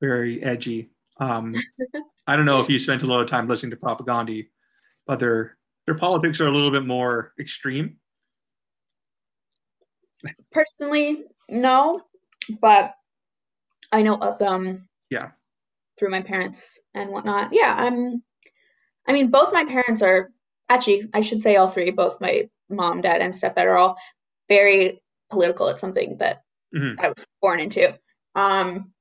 very 0.00 0.42
edgy. 0.42 0.90
Um, 1.18 1.54
I 2.26 2.36
don't 2.36 2.46
know 2.46 2.60
if 2.60 2.68
you 2.68 2.78
spent 2.78 3.02
a 3.02 3.06
lot 3.06 3.20
of 3.20 3.28
time 3.28 3.48
listening 3.48 3.70
to 3.70 3.76
Propagandhi, 3.76 4.48
but 5.06 5.18
their 5.18 5.56
their 5.86 5.96
politics 5.96 6.40
are 6.40 6.46
a 6.46 6.52
little 6.52 6.70
bit 6.70 6.86
more 6.86 7.32
extreme. 7.38 7.98
Personally, 10.52 11.24
no, 11.48 12.00
but 12.60 12.94
I 13.92 14.02
know 14.02 14.14
of 14.14 14.38
them. 14.38 14.88
Yeah. 15.10 15.30
Through 15.98 16.10
my 16.10 16.22
parents 16.22 16.80
and 16.94 17.10
whatnot. 17.10 17.50
Yeah, 17.52 17.74
I'm. 17.76 18.22
I 19.06 19.12
mean, 19.12 19.30
both 19.30 19.52
my 19.52 19.64
parents 19.64 20.02
are 20.02 20.32
actually. 20.68 21.08
I 21.12 21.20
should 21.20 21.42
say 21.42 21.56
all 21.56 21.68
three. 21.68 21.90
Both 21.90 22.20
my 22.20 22.48
mom, 22.70 23.00
dad, 23.02 23.20
and 23.20 23.34
stepdad 23.34 23.66
are 23.66 23.76
all 23.76 23.96
very 24.48 25.02
political. 25.30 25.68
It's 25.68 25.80
something 25.80 26.18
that 26.20 26.42
Mhm. 26.74 26.96
I 26.98 27.08
was 27.08 27.26
born 27.42 27.60
into. 27.60 27.98
Um. 28.34 28.92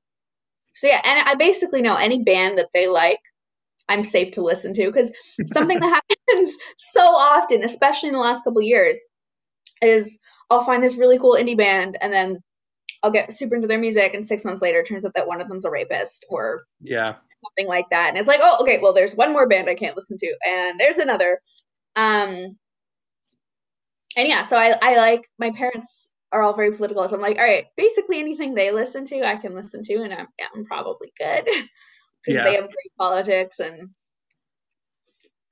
So 0.76 0.88
yeah, 0.88 1.02
and 1.04 1.30
I 1.30 1.36
basically 1.36 1.82
know 1.82 1.96
any 1.96 2.24
band 2.24 2.58
that 2.58 2.70
they 2.74 2.88
like, 2.88 3.20
I'm 3.90 4.04
safe 4.04 4.34
to 4.34 4.44
listen 4.44 4.74
to 4.74 4.86
because 4.88 5.12
something 5.46 5.80
that 5.80 6.02
happens 6.30 6.56
so 6.78 7.02
often, 7.02 7.64
especially 7.64 8.10
in 8.10 8.16
the 8.16 8.22
last 8.22 8.44
couple 8.44 8.60
of 8.62 8.66
years, 8.68 9.00
is 9.82 10.20
I'll 10.50 10.64
find 10.66 10.84
this 10.84 10.96
really 10.96 11.20
cool 11.20 11.36
indie 11.36 11.58
band 11.58 11.98
and 12.02 12.14
then 12.14 12.40
I'll 13.04 13.12
get 13.12 13.34
super 13.34 13.56
into 13.56 13.68
their 13.68 13.80
music 13.80 14.14
and 14.14 14.26
six 14.26 14.46
months 14.46 14.62
later 14.62 14.80
it 14.82 14.88
turns 14.88 15.06
out 15.06 15.14
that 15.16 15.28
one 15.28 15.42
of 15.42 15.48
them's 15.48 15.66
a 15.66 15.72
rapist 15.72 16.26
or 16.30 16.66
Yeah, 16.82 17.16
something 17.30 17.68
like 17.68 17.86
that. 17.92 18.10
And 18.10 18.18
it's 18.18 18.28
like, 18.28 18.42
oh, 18.44 18.60
okay, 18.62 18.80
well 18.82 18.94
there's 18.94 19.16
one 19.16 19.34
more 19.34 19.48
band 19.48 19.70
I 19.70 19.76
can't 19.76 19.96
listen 19.96 20.18
to 20.20 20.36
and 20.46 20.80
there's 20.80 20.98
another. 21.00 21.40
Um 21.96 22.58
and 24.18 24.28
yeah, 24.28 24.46
so 24.46 24.58
I, 24.58 24.76
I 24.82 24.98
like 24.98 25.30
my 25.40 25.52
parents 25.52 26.10
are 26.32 26.42
all 26.42 26.56
very 26.56 26.72
political. 26.72 27.08
So 27.08 27.16
I'm 27.16 27.22
like, 27.22 27.38
all 27.38 27.44
right, 27.44 27.66
basically 27.78 28.20
anything 28.20 28.54
they 28.56 28.72
listen 28.72 29.06
to, 29.06 29.24
I 29.26 29.38
can 29.38 29.56
listen 29.56 29.84
to, 29.84 29.96
and 29.96 30.14
I'm, 30.14 30.28
yeah, 30.40 30.48
I'm 30.56 30.66
probably 30.66 31.14
good 31.18 31.44
because 31.46 31.68
Yeah. 32.28 32.44
they 32.44 32.56
have 32.56 32.66
great 32.66 32.98
politics 32.98 33.60
and 33.60 33.90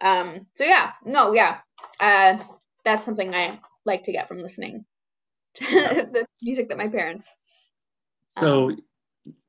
um. 0.02 0.48
So 0.56 0.64
yeah, 0.64 0.94
no, 1.06 1.34
yeah, 1.34 1.60
uh, 2.00 2.40
that's 2.84 3.06
something 3.06 3.34
I 3.36 3.60
like 3.86 4.04
to 4.04 4.12
get 4.12 4.28
from 4.28 4.42
listening 4.42 4.86
to 5.56 5.66
the 5.66 6.26
music 6.42 6.70
that 6.70 6.78
my 6.78 6.88
parents. 6.88 7.38
So 8.30 8.72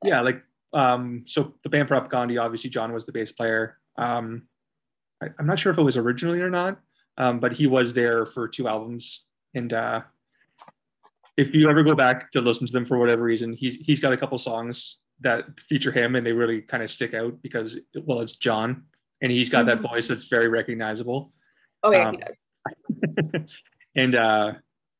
yeah, 0.04 0.20
like 0.20 0.42
um, 0.72 1.24
so 1.26 1.54
the 1.62 1.70
band 1.70 1.88
Propagandhi, 1.88 2.40
obviously 2.40 2.70
John 2.70 2.92
was 2.92 3.06
the 3.06 3.12
bass 3.12 3.32
player. 3.32 3.78
Um, 3.96 4.42
I, 5.22 5.28
I'm 5.38 5.46
not 5.46 5.58
sure 5.58 5.72
if 5.72 5.78
it 5.78 5.82
was 5.82 5.96
originally 5.96 6.40
or 6.40 6.50
not, 6.50 6.78
um, 7.18 7.40
but 7.40 7.52
he 7.52 7.66
was 7.66 7.94
there 7.94 8.26
for 8.26 8.48
two 8.48 8.68
albums. 8.68 9.24
And 9.54 9.72
uh, 9.72 10.00
if 11.36 11.54
you 11.54 11.68
ever 11.70 11.82
go 11.82 11.94
back 11.94 12.30
to 12.32 12.40
listen 12.40 12.66
to 12.66 12.72
them 12.72 12.84
for 12.84 12.98
whatever 12.98 13.22
reason, 13.22 13.52
he's 13.52 13.74
he's 13.74 13.98
got 13.98 14.12
a 14.12 14.16
couple 14.16 14.38
songs 14.38 14.98
that 15.20 15.44
feature 15.68 15.92
him, 15.92 16.16
and 16.16 16.26
they 16.26 16.32
really 16.32 16.62
kind 16.62 16.82
of 16.82 16.90
stick 16.90 17.14
out 17.14 17.40
because 17.42 17.78
well, 18.04 18.20
it's 18.20 18.36
John, 18.36 18.84
and 19.20 19.30
he's 19.32 19.48
got 19.48 19.66
that 19.66 19.78
Mhm. 19.78 19.90
voice 19.90 20.08
that's 20.08 20.26
very 20.26 20.48
recognizable 20.48 21.32
Oh 21.84 21.90
yeah, 21.90 22.08
Um, 22.08 22.14
he 22.14 22.20
does. 22.20 22.46
and 23.96 24.14
uh, 24.14 24.52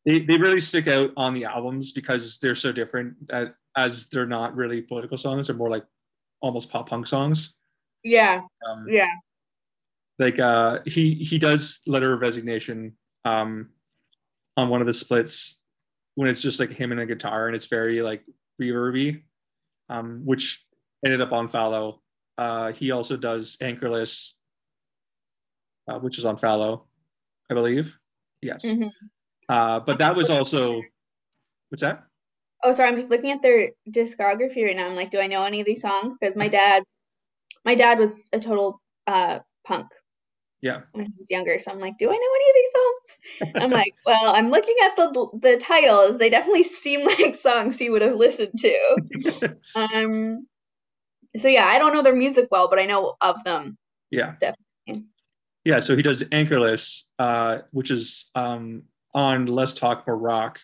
they 0.04 0.20
they 0.20 0.36
really 0.36 0.60
stick 0.60 0.88
out 0.88 1.10
on 1.16 1.32
the 1.34 1.44
albums 1.44 1.92
because 1.92 2.38
they're 2.38 2.54
so 2.56 2.72
different. 2.72 3.14
That 3.28 3.54
as 3.76 4.06
they're 4.08 4.26
not 4.26 4.56
really 4.56 4.82
political 4.82 5.16
songs; 5.16 5.46
they're 5.46 5.56
more 5.56 5.70
like 5.70 5.84
almost 6.40 6.70
pop 6.70 6.88
punk 6.88 7.06
songs. 7.06 7.54
Yeah, 8.02 8.40
Um, 8.68 8.86
yeah, 8.88 9.06
Like 10.22 10.38
uh, 10.38 10.78
he 10.86 11.14
he 11.14 11.38
does 11.38 11.80
letter 11.86 12.12
of 12.12 12.20
resignation 12.20 12.96
um, 13.24 13.70
on 14.56 14.68
one 14.68 14.80
of 14.80 14.86
the 14.86 14.92
splits 14.92 15.58
when 16.14 16.28
it's 16.28 16.40
just 16.40 16.60
like 16.60 16.70
him 16.70 16.92
and 16.92 17.00
a 17.00 17.06
guitar, 17.06 17.48
and 17.48 17.56
it's 17.56 17.66
very 17.66 18.02
like 18.02 18.22
reverby, 18.60 19.22
um, 19.88 20.22
which 20.24 20.64
ended 21.04 21.20
up 21.20 21.32
on 21.32 21.48
Fallow. 21.48 22.00
Uh, 22.38 22.70
he 22.72 22.92
also 22.92 23.16
does 23.16 23.56
Anchorless, 23.60 24.34
uh, 25.88 25.98
which 25.98 26.18
is 26.18 26.24
on 26.24 26.36
Fallow, 26.36 26.86
I 27.50 27.54
believe. 27.54 27.92
Yes. 28.40 28.64
Mhm. 28.64 28.90
Uh, 29.48 29.80
but 29.80 29.98
that 29.98 30.14
was 30.14 30.30
also 30.30 30.80
what's 31.70 31.82
that? 31.82 32.04
Oh, 32.62 32.70
sorry, 32.70 32.90
I'm 32.90 32.96
just 32.96 33.10
looking 33.10 33.32
at 33.32 33.42
their 33.42 33.72
discography 33.90 34.64
right 34.64 34.76
now. 34.76 34.86
I'm 34.86 34.94
like, 34.94 35.10
do 35.10 35.18
I 35.18 35.26
know 35.26 35.42
any 35.42 35.58
of 35.58 35.66
these 35.66 35.82
songs? 35.82 36.16
Because 36.18 36.36
my 36.36 36.46
dad, 36.46 36.84
my 37.64 37.74
dad 37.74 37.98
was 37.98 38.28
a 38.32 38.38
total 38.38 38.80
uh 39.08 39.40
punk 39.66 39.88
Yeah. 40.62 40.82
when 40.92 41.06
he 41.06 41.12
was 41.18 41.30
younger. 41.30 41.58
So 41.58 41.72
I'm 41.72 41.80
like, 41.80 41.98
do 41.98 42.08
I 42.08 42.12
know 42.12 42.18
any 42.36 42.50
of 42.50 42.54
these 42.54 43.52
songs? 43.52 43.62
I'm 43.64 43.70
like, 43.80 43.94
well, 44.06 44.34
I'm 44.34 44.50
looking 44.50 44.76
at 44.84 44.96
the 44.96 45.38
the 45.42 45.56
titles. 45.58 46.18
They 46.18 46.30
definitely 46.30 46.62
seem 46.62 47.04
like 47.20 47.34
songs 47.34 47.78
he 47.78 47.90
would 47.90 48.02
have 48.02 48.14
listened 48.16 48.58
to. 48.58 49.56
Um, 49.74 50.46
so 51.36 51.48
yeah, 51.48 51.64
I 51.66 51.78
don't 51.78 51.92
know 51.94 52.02
their 52.02 52.14
music 52.14 52.48
well, 52.50 52.68
but 52.68 52.78
I 52.78 52.84
know 52.86 53.16
of 53.20 53.42
them. 53.44 53.76
Yeah. 54.10 54.34
Definitely. 54.38 55.06
Yeah. 55.64 55.80
So 55.80 55.96
he 55.96 56.02
does 56.02 56.22
Anchorless, 56.30 57.04
uh, 57.18 57.58
which 57.70 57.90
is 57.90 58.26
um, 58.34 58.82
on 59.14 59.46
Less 59.46 59.72
Talk, 59.72 60.06
More 60.06 60.16
Rock, 60.18 60.60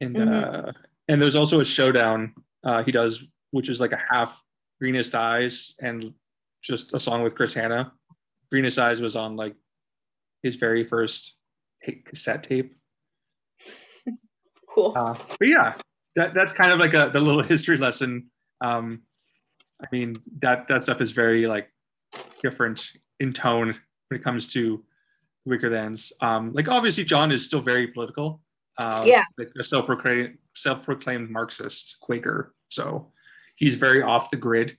and 0.00 0.16
Mhm. 0.16 0.68
uh, 0.68 0.72
and 1.08 1.20
there's 1.20 1.34
also 1.36 1.60
a 1.60 1.64
showdown 1.64 2.32
uh, 2.62 2.82
he 2.84 2.92
does, 2.92 3.24
which 3.50 3.68
is 3.68 3.80
like 3.80 3.92
a 3.92 4.00
half 4.10 4.40
Greenest 4.80 5.14
Eyes 5.14 5.74
and 5.80 6.14
just 6.62 6.94
a 6.94 7.00
song 7.00 7.22
with 7.22 7.34
Chris 7.34 7.52
Hannah. 7.54 7.92
Greenest 8.50 8.78
Eyes 8.78 9.00
was 9.00 9.16
on 9.16 9.36
like 9.36 9.54
his 10.42 10.56
very 10.56 10.84
first 10.84 11.34
cassette 12.06 12.42
tape. 12.44 12.74
Cool. 14.72 14.92
Uh, 14.96 15.14
but 15.40 15.48
yeah, 15.48 15.74
that 16.14 16.32
that's 16.32 16.52
kind 16.52 16.70
of 16.72 16.78
like 16.78 16.94
a 16.94 17.10
the 17.12 17.18
little 17.18 17.42
history 17.42 17.76
lesson. 17.76 18.30
Um, 18.60 19.02
I 19.82 19.86
mean 19.90 20.14
that 20.42 20.66
that 20.68 20.84
stuff 20.84 21.00
is 21.00 21.10
very 21.10 21.48
like 21.48 21.72
different 22.40 22.92
in 23.18 23.32
tone 23.32 23.76
when 24.08 24.20
it 24.20 24.22
comes 24.22 24.46
to 24.52 24.84
Weakerthans. 25.48 26.12
Um, 26.20 26.52
like 26.52 26.68
obviously 26.68 27.02
John 27.02 27.32
is 27.32 27.44
still 27.44 27.60
very 27.60 27.88
political. 27.88 28.40
Uh, 28.78 29.02
Yeah. 29.04 29.24
like 29.38 29.50
a 29.58 29.64
self-proclaimed 29.64 30.38
self-proclaimed 30.54 31.30
Marxist 31.30 31.96
Quaker. 32.00 32.54
So 32.68 33.10
he's 33.56 33.74
very 33.74 34.02
off 34.02 34.30
the 34.30 34.36
grid. 34.36 34.78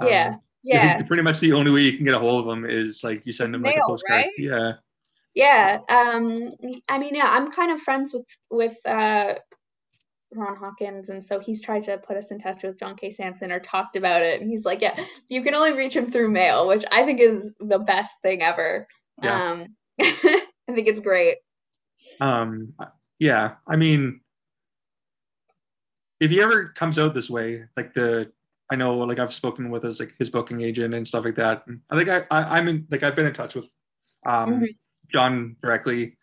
Um, 0.00 0.08
Yeah. 0.08 0.34
Yeah. 0.62 1.00
pretty 1.02 1.22
much 1.22 1.40
the 1.40 1.52
only 1.52 1.70
way 1.70 1.82
you 1.82 1.96
can 1.96 2.04
get 2.04 2.14
a 2.14 2.18
hold 2.18 2.46
of 2.46 2.52
him 2.52 2.64
is 2.68 3.02
like 3.04 3.24
you 3.26 3.32
send 3.32 3.54
him 3.54 3.62
like 3.62 3.76
a 3.76 3.86
postcard. 3.86 4.24
right? 4.24 4.32
Yeah. 4.38 4.72
Yeah. 5.34 5.78
Um 5.88 6.52
I 6.88 6.98
mean, 6.98 7.14
yeah, 7.14 7.28
I'm 7.28 7.50
kind 7.50 7.72
of 7.72 7.80
friends 7.80 8.12
with 8.12 8.26
with 8.50 8.76
uh 8.86 9.34
Ron 10.34 10.56
Hawkins, 10.56 11.08
and 11.08 11.24
so 11.24 11.40
he's 11.40 11.62
tried 11.62 11.84
to 11.84 11.96
put 11.96 12.16
us 12.16 12.30
in 12.30 12.38
touch 12.38 12.62
with 12.62 12.78
John 12.78 12.96
K. 12.96 13.10
Samson 13.10 13.50
or 13.50 13.60
talked 13.60 13.96
about 13.96 14.22
it. 14.22 14.40
And 14.40 14.50
he's 14.50 14.64
like, 14.64 14.82
yeah, 14.82 14.94
you 15.28 15.42
can 15.42 15.54
only 15.54 15.72
reach 15.72 15.96
him 15.96 16.10
through 16.10 16.28
mail, 16.30 16.68
which 16.68 16.84
I 16.90 17.04
think 17.06 17.20
is 17.20 17.50
the 17.58 17.78
best 17.78 18.20
thing 18.20 18.42
ever. 18.42 18.86
Yeah. 19.22 19.52
Um, 19.52 19.76
I 20.00 20.74
think 20.74 20.86
it's 20.86 21.00
great. 21.00 21.38
Um, 22.20 22.74
yeah, 23.18 23.54
I 23.66 23.76
mean, 23.76 24.20
if 26.20 26.30
he 26.30 26.42
ever 26.42 26.68
comes 26.68 26.98
out 26.98 27.14
this 27.14 27.30
way, 27.30 27.64
like 27.76 27.94
the, 27.94 28.30
I 28.70 28.76
know, 28.76 28.92
like 28.92 29.18
I've 29.18 29.32
spoken 29.32 29.70
with 29.70 29.82
his 29.82 29.98
like 30.00 30.12
his 30.18 30.30
booking 30.30 30.60
agent 30.60 30.94
and 30.94 31.06
stuff 31.08 31.24
like 31.24 31.36
that. 31.36 31.66
And 31.66 31.80
I 31.90 31.96
think 31.96 32.08
I, 32.08 32.24
I 32.30 32.58
I'm 32.58 32.68
in 32.68 32.86
like 32.90 33.02
I've 33.02 33.16
been 33.16 33.26
in 33.26 33.32
touch 33.32 33.54
with 33.54 33.66
um 34.26 34.60
Mhm. 34.60 34.66
John 35.12 35.56
directly, 35.62 36.16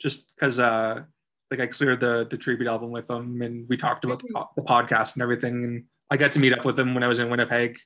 just 0.00 0.32
because 0.34 0.58
uh 0.58 1.02
like 1.50 1.60
I 1.60 1.66
cleared 1.68 2.00
the 2.00 2.26
the 2.28 2.36
tribute 2.36 2.66
album 2.68 2.90
with 2.90 3.08
him 3.08 3.40
and 3.42 3.68
we 3.68 3.76
talked 3.76 4.04
about 4.04 4.18
the, 4.20 4.28
po- 4.34 4.50
the 4.56 4.62
podcast 4.62 5.14
and 5.14 5.22
everything 5.22 5.62
and 5.64 5.84
I 6.10 6.16
got 6.16 6.32
to 6.32 6.38
meet 6.40 6.52
up 6.52 6.64
with 6.64 6.78
him 6.78 6.92
when 6.94 7.02
I 7.04 7.08
was 7.08 7.18
in 7.20 7.30
Winnipeg 7.30 7.78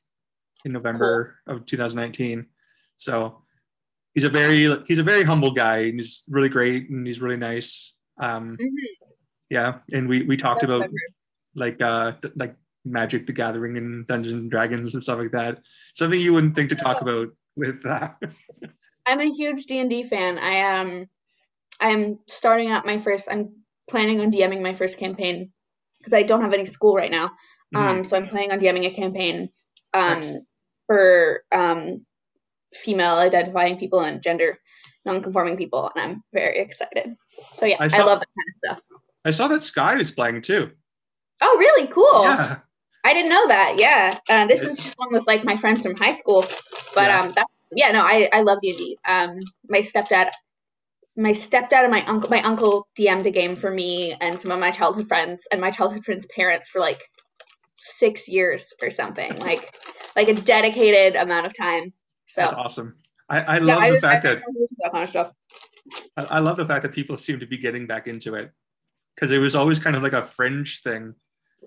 in 0.64 0.72
November 0.72 1.36
of 1.46 1.64
2019. 1.66 2.46
So 2.96 3.42
he's 4.14 4.24
a 4.24 4.30
very 4.30 4.82
he's 4.86 4.98
a 4.98 5.03
very 5.03 5.24
humble 5.24 5.53
guy 5.53 5.78
and 5.88 5.94
he's 6.01 6.22
really 6.28 6.48
great 6.48 6.88
and 6.88 7.07
he's 7.07 7.20
really 7.20 7.36
nice. 7.36 7.94
Um, 8.18 8.57
Mhm. 8.59 8.66
yeah, 9.51 9.78
and 9.92 10.09
we 10.09 10.22
we 10.22 10.36
talked 10.38 10.62
That's 10.62 10.72
about 10.72 10.88
like 11.55 11.80
uh 11.82 12.12
like 12.36 12.57
Magic 12.85 13.26
the 13.26 13.33
Gathering 13.33 13.76
and 13.76 14.07
Dungeons 14.07 14.35
and 14.35 14.51
Dragons 14.51 14.95
and 14.95 15.03
stuff 15.03 15.18
like 15.18 15.33
that. 15.33 15.59
Something 15.95 16.20
you 16.20 16.33
wouldn't 16.33 16.55
think 16.55 16.70
to 16.70 16.76
talk 16.76 17.03
about 17.03 17.28
with 17.57 17.85
uh, 17.85 18.11
I'm 19.07 19.20
a 19.20 19.33
huge 19.33 19.64
D 19.66 19.78
and 19.81 19.91
D 19.91 20.03
fan. 20.03 20.39
I 20.39 20.81
um, 20.81 21.07
I'm 21.81 22.18
starting 22.26 22.70
out 22.70 22.87
my 22.87 22.99
first. 22.99 23.28
I'm 23.31 23.51
planning 23.89 24.20
on 24.20 24.31
DMing 24.31 24.62
my 24.62 24.74
first 24.74 24.99
campaign 24.99 25.53
because 25.99 26.12
I 26.14 26.22
don't 26.22 26.43
have 26.43 26.53
any 26.53 26.64
school 26.64 26.95
right 26.95 27.11
now. 27.11 27.33
Um, 27.74 28.03
so 28.03 28.16
I'm 28.16 28.28
planning 28.28 28.51
on 28.51 28.59
DMing 28.61 28.87
a 28.87 28.91
campaign 28.91 29.51
um 29.95 30.20
Nice. 30.20 30.35
for 30.87 31.45
um 31.53 32.05
female 32.74 33.14
identifying 33.14 33.78
people 33.78 34.01
and 34.01 34.22
gender 34.22 34.59
non-conforming 35.05 35.57
people, 35.57 35.91
and 35.95 36.05
I'm 36.05 36.24
very 36.33 36.59
excited. 36.59 37.16
So 37.53 37.66
yeah, 37.66 37.76
I 37.81 37.85
I, 37.85 37.89
saw- 37.89 38.05
love 38.05 38.20
that 38.20 38.28
kind 38.37 38.74
of 38.76 38.78
stuff. 38.78 39.01
I 39.24 39.31
saw 39.31 39.49
that 39.49 39.62
Sky 39.62 39.95
was 39.95 40.12
playing 40.12 40.43
too. 40.43 40.70
Oh, 41.43 41.57
really 41.59 41.87
cool. 41.89 42.24
Yeah, 42.24 42.57
I 43.05 43.14
didn't 43.14 43.30
know 43.30 43.48
that. 43.48 43.76
Yeah, 43.78 44.18
uh, 44.28 44.46
this 44.46 44.62
is 44.62 44.76
just 44.76 44.98
one 44.98 45.12
with 45.12 45.26
like 45.26 45.44
my 45.44 45.57
friends 45.57 45.82
from 45.82 45.96
high 45.96 46.14
school, 46.14 46.44
but 46.94 47.09
Yeah. 47.09 47.20
um, 47.20 47.32
that 47.32 47.46
yeah, 47.72 47.92
no, 47.92 48.03
I 48.03 48.28
I 48.32 48.42
love 48.42 48.59
D 48.62 48.70
and 48.70 48.78
D. 48.78 48.98
Um, 49.07 49.38
my 49.68 49.80
stepdad, 49.80 50.30
my 51.16 51.30
stepdad 51.30 51.84
and 51.84 51.90
my 51.90 52.05
uncle, 52.05 52.28
my 52.30 52.42
uncle 52.42 52.88
DM'd 52.98 53.26
a 53.26 53.30
game 53.30 53.57
for 53.57 53.70
me 53.70 54.14
and 54.20 54.40
some 54.40 54.51
of 54.51 54.61
my 54.61 54.70
childhood 54.70 55.09
friends 55.09 55.46
and 55.51 55.61
my 55.61 55.70
childhood 55.70 56.05
friends' 56.05 56.26
parents 56.26 56.68
for 56.68 56.80
like 56.80 57.01
six 57.76 58.28
years 58.28 58.74
or 58.82 58.90
something, 58.90 59.34
like 59.36 59.72
like 60.16 60.28
a 60.28 60.34
dedicated 60.34 61.16
amount 61.16 61.46
of 61.46 61.57
time. 61.57 61.92
So 62.26 62.42
that's 62.42 62.55
awesome. 62.55 62.96
I, 63.28 63.38
I 63.38 63.59
yeah, 63.59 63.76
love 63.76 63.82
I, 63.82 63.90
the 63.92 64.01
fact 64.01 64.24
I, 64.24 64.34
that 64.34 64.42
that 64.78 64.92
kind 64.92 65.05
of 65.05 65.11
stuff. 65.11 65.32
I, 66.16 66.22
I 66.24 66.38
love 66.40 66.57
the 66.57 66.66
fact 66.66 66.82
that 66.82 66.92
people 66.92 67.16
seem 67.16 67.40
to 67.40 67.46
be 67.46 67.57
getting 67.57 67.86
back 67.86 68.09
into 68.09 68.34
it 68.34 68.53
because 69.14 69.32
it 69.32 69.38
was 69.38 69.55
always 69.55 69.78
kind 69.78 69.96
of 69.96 70.03
like 70.03 70.12
a 70.12 70.22
fringe 70.22 70.82
thing. 70.82 71.14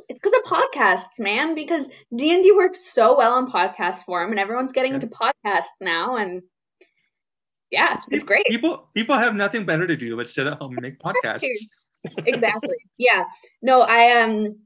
It's 0.09 0.19
because 0.19 0.39
of 0.39 0.43
podcasts, 0.51 1.19
man. 1.19 1.55
Because 1.55 1.87
D 2.15 2.33
and 2.33 2.43
D 2.43 2.51
works 2.51 2.91
so 2.93 3.17
well 3.17 3.37
in 3.39 3.47
podcast 3.47 4.03
form, 4.03 4.31
and 4.31 4.39
everyone's 4.39 4.71
getting 4.71 4.91
Yeah. 4.93 5.01
into 5.01 5.07
podcasts 5.07 5.73
now, 5.79 6.15
and 6.17 6.41
yeah, 7.71 7.99
it's 8.11 8.23
great. 8.25 8.45
People 8.47 8.89
people 8.95 9.17
have 9.17 9.33
nothing 9.35 9.65
better 9.65 9.87
to 9.87 9.95
do 9.95 10.15
but 10.15 10.29
sit 10.29 10.47
at 10.47 10.53
home 10.59 10.73
and 10.73 10.81
make 10.81 10.99
podcasts. 10.99 11.47
exactly. 12.25 12.75
Yeah. 12.97 13.23
No, 13.61 13.81
I 13.81 14.21
um 14.21 14.59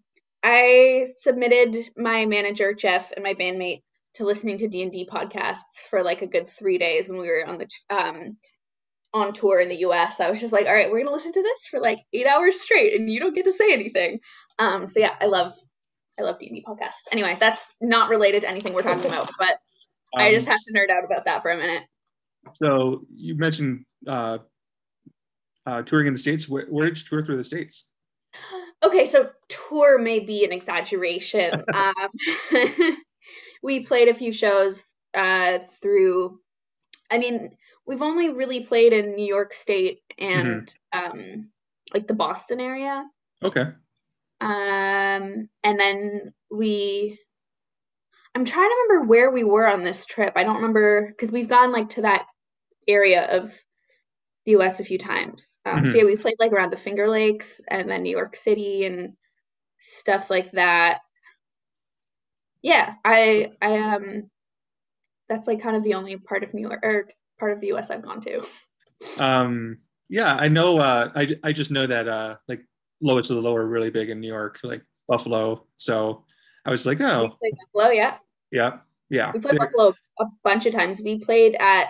I 0.44 1.06
submitted 1.18 1.90
my 1.96 2.26
manager 2.26 2.74
Jeff 2.74 3.12
and 3.12 3.24
my 3.24 3.34
bandmate 3.34 3.84
to 4.16 4.26
listening 4.26 4.58
to 4.60 4.68
D&D 4.68 5.08
podcasts 5.12 5.80
for 5.90 6.04
like 6.04 6.22
a 6.22 6.28
good 6.28 6.50
3 6.50 6.78
days 6.78 7.08
when 7.08 7.20
we 7.20 7.28
were 7.28 7.46
on 7.48 7.58
the 7.60 7.68
um 7.90 8.38
on 9.14 9.34
tour 9.34 9.60
in 9.62 9.70
the 9.70 9.78
US. 9.88 10.20
I 10.20 10.30
was 10.30 10.42
just 10.42 10.52
like, 10.54 10.66
"All 10.68 10.74
right, 10.74 10.88
we're 10.92 10.98
going 10.98 11.08
to 11.08 11.14
listen 11.14 11.32
to 11.32 11.42
this 11.42 11.68
for 11.68 11.80
like 11.80 12.00
8 12.12 12.28
hours 12.28 12.60
straight 12.60 12.94
and 13.00 13.10
you 13.10 13.20
don't 13.22 13.34
get 13.36 13.46
to 13.46 13.54
say 13.54 13.72
anything." 13.72 14.20
Um 14.60 14.88
so 14.88 15.00
yeah, 15.00 15.16
I 15.20 15.26
love 15.26 15.54
I 16.20 16.24
love 16.24 16.40
D&D 16.40 16.66
podcasts. 16.68 17.06
Anyway, 17.12 17.38
that's 17.40 17.76
not 17.80 18.10
related 18.10 18.42
to 18.42 18.50
anything 18.50 18.74
we're 18.74 18.82
talking 18.82 19.06
about, 19.06 19.30
but 19.38 19.60
I 20.18 20.30
Um, 20.30 20.34
just 20.34 20.48
have 20.48 20.60
to 20.60 20.74
nerd 20.74 20.90
out 20.90 21.04
about 21.04 21.26
that 21.26 21.44
for 21.44 21.52
a 21.52 21.58
minute. 21.58 21.84
So 22.56 23.06
you 23.16 23.36
mentioned 23.36 23.86
uh, 24.08 24.40
uh, 25.66 25.82
touring 25.84 26.08
in 26.08 26.14
the 26.14 26.20
states. 26.20 26.48
Where, 26.48 26.66
where 26.68 26.88
did 26.88 26.98
you 26.98 27.04
tour 27.08 27.24
through 27.24 27.38
the 27.38 27.44
states? 27.44 27.84
Okay, 28.84 29.06
so 29.06 29.30
tour 29.50 29.98
may 30.00 30.20
be 30.20 30.46
an 30.46 30.52
exaggeration. 30.52 31.64
um, 31.74 32.10
we 33.64 33.82
played 33.82 34.08
a 34.08 34.14
few 34.14 34.32
shows 34.32 34.86
uh, 35.14 35.60
through. 35.82 36.40
I 37.12 37.18
mean, 37.18 37.52
we've 37.86 38.02
only 38.02 38.30
really 38.30 38.62
played 38.62 38.94
in 38.94 39.16
New 39.16 39.26
York 39.26 39.54
State 39.54 40.02
and 40.18 40.74
um, 40.94 41.50
like 41.94 42.08
the 42.08 42.14
Boston 42.14 42.60
area. 42.60 43.06
Okay. 43.44 43.66
Um, 44.42 45.50
and 45.64 45.80
then 45.80 46.34
we. 46.52 47.20
I'm 48.36 48.46
trying 48.46 48.70
to 48.70 48.76
remember 48.88 49.10
where 49.10 49.32
we 49.32 49.44
were 49.44 49.68
on 49.68 49.84
this 49.84 50.06
trip. 50.06 50.34
I 50.36 50.44
don't 50.44 50.58
remember 50.58 51.08
because 51.08 51.32
we've 51.32 51.50
gone 51.50 51.72
like 51.72 51.90
to 51.90 52.04
that 52.04 52.28
area 52.88 53.26
of 53.26 53.54
the 54.46 54.52
US 54.54 54.80
a 54.80 54.84
few 54.86 54.98
times. 54.98 55.60
Um, 55.66 55.86
So 55.86 55.98
Mhm. 55.98 56.00
yeah, 56.00 56.06
we 56.06 56.18
played 56.18 56.36
like 56.40 56.52
around 56.52 56.72
the 56.72 56.78
Finger 56.78 57.10
Lakes 57.10 57.62
and 57.70 57.90
then 57.90 58.04
New 58.04 58.16
York 58.16 58.36
City 58.36 58.86
and 58.86 59.18
stuff 59.80 60.30
like 60.30 60.52
that. 60.54 61.02
Yeah, 62.62 62.96
I 63.04 63.52
I 63.62 63.78
um 63.96 64.30
that's 65.30 65.48
like 65.48 65.62
kind 65.62 65.76
of 65.76 65.84
the 65.84 65.96
only 65.96 66.18
part 66.18 66.44
of 66.44 66.54
New 66.54 66.62
York 66.68 66.80
or 66.84 67.08
part 67.40 67.52
of 67.54 67.62
the 67.62 67.68
US 67.68 67.90
I've 67.92 68.02
gone 68.04 68.22
to. 68.22 68.46
Um, 69.18 69.80
yeah, 70.10 70.34
I 70.34 70.48
know. 70.48 70.80
Uh, 70.80 71.12
I 71.16 71.28
I 71.44 71.52
just 71.52 71.72
know 71.72 71.86
that 71.86 72.08
uh, 72.08 72.36
like 72.48 72.62
lowest 73.02 73.30
of 73.30 73.36
the 73.36 73.42
low 73.42 73.56
are 73.56 73.66
really 73.66 73.90
big 73.90 74.10
in 74.10 74.20
New 74.20 74.28
York, 74.28 74.60
like 74.64 74.84
Buffalo. 75.08 75.66
So 75.78 76.26
I 76.66 76.72
was 76.72 76.86
like, 76.86 77.00
oh, 77.02 77.38
Buffalo, 77.74 77.92
yeah. 77.92 78.18
yeah, 78.52 78.80
yeah. 79.10 79.32
We 79.34 79.40
played 79.40 79.58
Buffalo 79.60 79.94
a 80.20 80.26
bunch 80.44 80.66
of 80.66 80.74
times. 80.74 81.02
We 81.02 81.20
played 81.20 81.56
at 81.60 81.88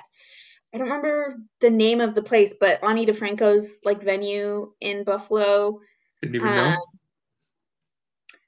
I 0.74 0.78
don't 0.78 0.88
remember 0.90 1.38
the 1.62 1.70
name 1.70 2.02
of 2.02 2.14
the 2.14 2.22
place, 2.22 2.56
but 2.60 2.84
Ani 2.84 3.06
DiFranco's 3.06 3.80
like 3.86 4.04
venue 4.04 4.74
in 4.82 5.04
Buffalo. 5.06 5.80
Didn't 6.22 6.36
even 6.36 6.48
Um, 6.48 6.56
know. 6.56 6.76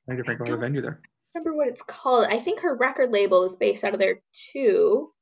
I 0.09 0.15
think 0.15 0.25
Frank 0.25 0.39
had 0.39 0.49
a 0.49 0.57
venue 0.57 0.81
there. 0.81 1.01
remember 1.33 1.55
what 1.55 1.67
it's 1.67 1.81
called. 1.81 2.25
I 2.29 2.39
think 2.39 2.61
her 2.61 2.75
record 2.75 3.11
label 3.11 3.43
is 3.45 3.55
based 3.55 3.83
out 3.83 3.93
of 3.93 3.99
there 3.99 4.21
too. 4.51 5.13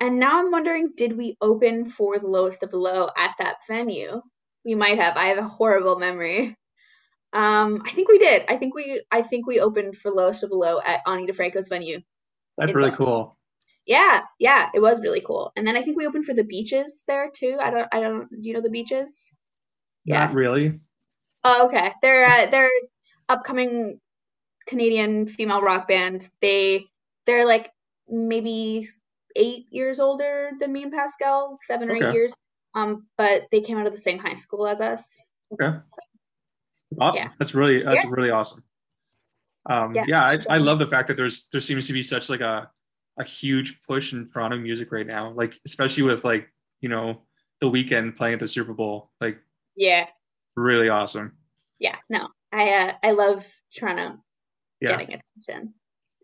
And 0.00 0.18
now 0.18 0.40
I'm 0.40 0.50
wondering, 0.50 0.92
did 0.96 1.16
we 1.16 1.36
open 1.40 1.88
for 1.88 2.18
the 2.18 2.26
lowest 2.26 2.64
of 2.64 2.70
the 2.70 2.78
low 2.78 3.08
at 3.16 3.34
that 3.38 3.58
venue? 3.68 4.20
We 4.64 4.74
might 4.74 4.98
have. 4.98 5.16
I 5.16 5.26
have 5.26 5.38
a 5.38 5.48
horrible 5.48 5.98
memory. 5.98 6.56
Um, 7.32 7.82
I 7.86 7.92
think 7.92 8.08
we 8.08 8.18
did. 8.18 8.42
I 8.48 8.56
think 8.58 8.74
we 8.74 9.02
I 9.10 9.22
think 9.22 9.46
we 9.46 9.60
opened 9.60 9.96
for 9.96 10.10
lowest 10.10 10.42
of 10.42 10.50
the 10.50 10.56
low 10.56 10.80
at 10.80 11.00
Ani 11.06 11.26
DiFranco's 11.26 11.68
venue. 11.68 12.00
That's 12.58 12.74
really 12.74 12.90
Buffalo. 12.90 13.08
cool. 13.08 13.38
Yeah, 13.86 14.20
yeah, 14.38 14.68
it 14.74 14.80
was 14.80 15.00
really 15.00 15.22
cool. 15.26 15.50
And 15.56 15.66
then 15.66 15.76
I 15.76 15.82
think 15.82 15.96
we 15.96 16.06
opened 16.06 16.26
for 16.26 16.34
the 16.34 16.44
beaches 16.44 17.04
there 17.08 17.30
too. 17.34 17.56
I 17.60 17.70
don't 17.70 17.88
I 17.92 18.00
don't 18.00 18.28
do 18.30 18.48
you 18.48 18.54
know 18.54 18.60
the 18.60 18.70
beaches? 18.70 19.32
Yeah. 20.04 20.26
Not 20.26 20.34
really. 20.34 20.80
Oh, 21.44 21.66
okay. 21.66 21.92
They're 22.02 22.26
uh, 22.26 22.50
they're 22.50 22.70
upcoming 23.28 23.98
Canadian 24.66 25.26
female 25.26 25.62
rock 25.62 25.88
band. 25.88 26.28
They 26.40 26.86
they're 27.26 27.46
like 27.46 27.70
maybe 28.08 28.86
eight 29.34 29.66
years 29.70 30.00
older 30.00 30.50
than 30.60 30.72
me 30.72 30.82
and 30.82 30.92
Pascal, 30.92 31.56
seven 31.60 31.90
or 31.90 31.96
eight 31.96 32.14
years. 32.14 32.34
Um, 32.74 33.06
but 33.18 33.48
they 33.50 33.60
came 33.60 33.78
out 33.78 33.86
of 33.86 33.92
the 33.92 33.98
same 33.98 34.18
high 34.18 34.34
school 34.34 34.66
as 34.66 34.80
us. 34.80 35.20
Okay. 35.52 35.76
That's 35.76 35.96
awesome. 37.00 37.22
Yeah. 37.24 37.30
That's 37.38 37.54
really 37.54 37.82
that's 37.82 38.04
really 38.06 38.30
awesome. 38.30 38.62
Um, 39.68 39.94
Yeah, 39.94 40.04
yeah, 40.08 40.24
I. 40.24 40.38
I 40.54 40.58
love 40.58 40.78
the 40.78 40.86
fact 40.86 41.08
that 41.08 41.16
there's 41.16 41.48
there 41.52 41.60
seems 41.60 41.86
to 41.86 41.92
be 41.92 42.02
such 42.02 42.28
like 42.28 42.40
a 42.40 42.70
a 43.18 43.24
huge 43.24 43.80
push 43.86 44.12
in 44.12 44.28
Toronto 44.30 44.56
music 44.58 44.90
right 44.92 45.06
now. 45.06 45.30
Like 45.32 45.58
especially 45.66 46.02
with 46.04 46.24
like 46.24 46.48
you 46.80 46.88
know 46.88 47.22
the 47.60 47.66
Weeknd 47.70 48.16
playing 48.16 48.34
at 48.34 48.40
the 48.40 48.48
Super 48.48 48.72
Bowl. 48.72 49.10
Like 49.20 49.38
Yeah, 49.76 50.06
really 50.56 50.88
awesome. 50.88 51.36
yeah. 51.78 51.96
No, 52.08 52.28
I 52.52 52.70
uh, 52.70 52.94
I 53.02 53.10
love 53.12 53.46
Toronto 53.76 54.18
Yeah, 54.80 54.96
getting 54.98 55.20
attention. 55.20 55.74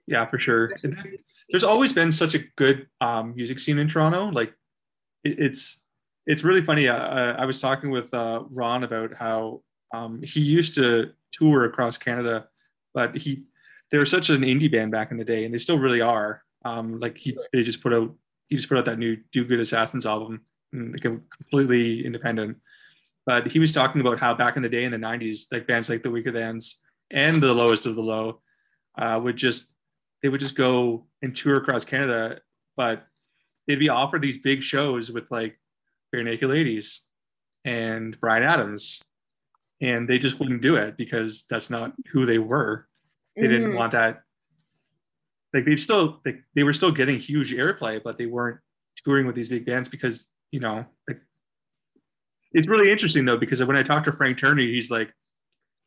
yeah, 0.07 0.27
for 0.27 0.39
sure. 0.39 0.73
And 0.83 0.97
there's 1.51 1.65
always 1.65 1.93
been 1.93 2.11
such 2.11 2.35
a 2.35 2.41
good 2.57 2.89
um, 3.01 3.35
music 3.37 3.59
scene 3.61 3.79
in 3.79 3.89
Toronto. 3.89 4.31
Like 4.31 4.53
it, 5.25 5.39
it's 5.39 5.81
it's 6.29 6.45
really 6.45 6.63
funny. 6.63 6.89
Uh, 6.89 7.33
I 7.33 7.47
was 7.47 7.59
talking 7.61 7.91
with 7.91 8.13
uh, 8.13 8.45
Ron 8.51 8.85
about 8.85 9.15
how 9.15 9.63
um, 9.95 10.23
he 10.23 10.41
used 10.41 10.75
to 10.75 11.11
tour 11.33 11.65
across 11.65 11.97
Canada, 11.97 12.47
but 12.95 13.17
he 13.17 13.45
they 13.91 13.97
were 13.97 14.07
such 14.07 14.29
an 14.29 14.43
indie 14.43 14.71
band 14.71 14.93
back 14.93 15.11
in 15.11 15.17
the 15.17 15.25
day, 15.25 15.47
and 15.47 15.55
they 15.55 15.59
still 15.59 15.79
really 15.79 16.03
are. 16.03 16.43
Um, 16.67 17.01
like 17.01 17.17
he 17.17 17.37
they 17.53 17.63
just 17.63 17.83
put 17.83 17.95
out 17.95 18.15
he 18.49 18.57
just 18.57 18.69
put 18.69 18.77
out 18.77 18.85
that 18.85 18.99
new 18.99 19.17
Do 19.33 19.45
Good 19.47 19.59
Assassins 19.59 20.05
album, 20.05 20.43
like 20.73 21.01
completely 21.01 22.05
independent. 22.05 22.59
but 23.25 23.51
he 23.51 23.59
was 23.59 23.73
talking 23.73 24.03
about 24.03 24.19
how 24.19 24.35
back 24.35 24.57
in 24.57 24.63
the 24.63 24.69
day 24.69 24.85
in 24.85 24.93
the 24.93 24.99
90s, 24.99 25.47
like 25.51 25.67
bands 25.67 25.89
like 25.89 26.03
the 26.03 26.11
Weakerthans 26.11 26.75
and 27.11 27.43
the 27.43 27.55
lowest 27.55 27.87
of 27.87 27.95
the 27.95 28.03
low 28.03 28.43
uh, 28.99 29.19
would 29.23 29.37
just 29.37 29.73
they 30.23 30.29
would 30.29 30.41
just 30.41 30.57
go 30.57 31.07
and 31.23 31.35
tour 31.35 31.57
across 31.57 31.87
Canada, 31.87 32.41
but 32.77 33.07
they'd 33.67 33.77
be 33.77 33.89
offered 33.89 34.21
these 34.21 34.37
big 34.37 34.63
shows 34.63 35.11
with 35.11 35.31
like 35.31 35.59
Barenaked 36.15 36.49
Ladies 36.49 37.03
and 37.65 38.19
Bryan 38.21 38.43
Adams, 38.43 39.03
and 39.81 40.09
they 40.09 40.19
just 40.19 40.41
wouldn't 40.41 40.63
do 40.63 40.77
it 40.77 40.97
because 40.97 41.45
that's 41.49 41.71
not 41.71 41.93
who 42.13 42.27
they 42.27 42.39
were. 42.39 42.87
They 43.37 43.43
mm-hmm. 43.43 43.53
didn't 43.53 43.75
want 43.75 43.93
that. 43.93 44.23
Like 45.55 45.65
they 45.65 45.77
still 45.77 46.21
they, 46.25 46.39
they 46.55 46.63
were 46.63 46.73
still 46.73 46.93
getting 46.93 47.19
huge 47.19 47.53
airplay, 47.53 48.03
but 48.03 48.19
they 48.19 48.27
weren't 48.27 48.61
touring 49.05 49.27
with 49.27 49.37
these 49.37 49.49
big 49.49 49.65
bands 49.65 49.89
because 49.89 50.27
you 50.51 50.61
know 50.61 50.85
like 51.09 51.21
it's 52.53 52.69
really 52.69 52.91
interesting 52.91 53.25
though 53.25 53.37
because 53.37 53.63
when 53.65 53.77
I 53.77 53.83
talked 53.83 54.07
to 54.07 54.13
Frank 54.13 54.39
Turner, 54.39 54.63
he's 54.63 54.91
like, 54.91 55.13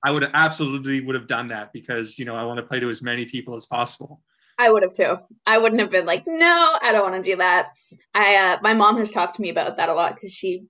I 0.03 0.11
would 0.11 0.23
absolutely 0.33 1.01
would 1.01 1.15
have 1.15 1.27
done 1.27 1.47
that 1.49 1.73
because 1.73 2.17
you 2.17 2.25
know 2.25 2.35
I 2.35 2.43
want 2.43 2.57
to 2.57 2.63
play 2.63 2.79
to 2.79 2.89
as 2.89 3.01
many 3.01 3.25
people 3.25 3.55
as 3.55 3.65
possible. 3.65 4.21
I 4.61 4.69
would 4.69 4.83
have 4.83 4.93
too. 4.93 5.17
I 5.43 5.57
wouldn't 5.57 5.81
have 5.81 5.89
been 5.89 6.05
like, 6.05 6.23
no, 6.27 6.77
I 6.79 6.91
don't 6.91 7.09
want 7.09 7.23
to 7.23 7.31
do 7.31 7.37
that. 7.37 7.69
I 8.13 8.35
uh, 8.35 8.57
my 8.61 8.75
mom 8.75 8.97
has 8.97 9.09
talked 9.09 9.37
to 9.37 9.41
me 9.41 9.49
about 9.49 9.77
that 9.77 9.89
a 9.89 9.95
lot 9.95 10.13
because 10.13 10.31
she 10.31 10.67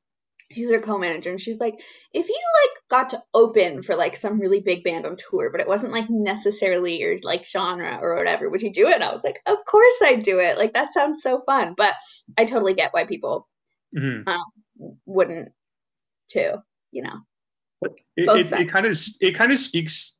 she's 0.49 0.69
their 0.69 0.81
co-manager 0.81 1.30
and 1.30 1.41
she's 1.41 1.59
like, 1.59 1.76
if 2.13 2.30
you 2.30 2.41
like 2.63 2.89
got 2.89 3.09
to 3.09 3.23
open 3.34 3.81
for 3.81 3.95
like 3.95 4.15
some 4.15 4.39
really 4.39 4.61
big 4.61 4.85
band 4.85 5.05
on 5.05 5.18
tour, 5.18 5.49
but 5.51 5.59
it 5.59 5.68
wasn't 5.68 5.91
like 5.91 6.05
necessarily 6.09 6.99
your 6.99 7.18
like 7.23 7.45
genre 7.45 7.99
or 8.01 8.15
whatever, 8.15 8.49
would 8.49 8.61
you 8.61 8.72
do 8.72 8.88
it? 8.88 8.95
And 8.95 9.03
I 9.03 9.11
was 9.11 9.26
like, 9.26 9.41
of 9.45 9.57
course 9.65 9.93
I'd 10.01 10.23
do 10.23 10.39
it. 10.39 10.57
Like 10.57 10.73
that 10.73 10.93
sounds 10.93 11.22
so 11.22 11.41
fun. 11.45 11.73
But 11.76 11.93
I 12.38 12.45
totally 12.45 12.73
get 12.73 12.93
why 12.93 13.05
people 13.05 13.49
mm-hmm. 13.97 14.27
um, 14.27 14.97
wouldn't 15.05 15.49
too. 16.30 16.53
You 16.91 17.03
know. 17.03 17.19
It, 17.84 17.99
it, 18.15 18.51
it, 18.53 18.69
kind 18.69 18.85
of 18.85 18.97
it 19.19 19.35
kind 19.35 19.51
of 19.51 19.59
speaks 19.59 20.18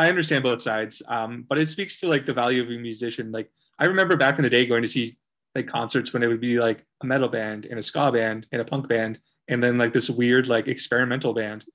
I 0.00 0.08
understand 0.08 0.42
both 0.42 0.62
sides, 0.62 1.02
um, 1.08 1.44
but 1.46 1.58
it 1.58 1.68
speaks 1.68 2.00
to 2.00 2.08
like 2.08 2.24
the 2.24 2.32
value 2.32 2.62
of 2.62 2.68
a 2.68 2.78
musician. 2.78 3.30
Like 3.30 3.50
I 3.78 3.84
remember 3.84 4.16
back 4.16 4.38
in 4.38 4.42
the 4.42 4.50
day 4.50 4.64
going 4.64 4.82
to 4.82 4.88
see 4.88 5.18
like 5.54 5.66
concerts 5.66 6.12
when 6.12 6.22
it 6.22 6.26
would 6.26 6.40
be 6.40 6.58
like 6.58 6.86
a 7.02 7.06
metal 7.06 7.28
band 7.28 7.66
and 7.66 7.78
a 7.78 7.82
ska 7.82 8.10
band 8.10 8.46
and 8.50 8.62
a 8.62 8.64
punk 8.64 8.88
band, 8.88 9.18
and 9.48 9.62
then 9.62 9.76
like 9.76 9.92
this 9.92 10.08
weird 10.08 10.48
like 10.48 10.68
experimental 10.68 11.34
band. 11.34 11.66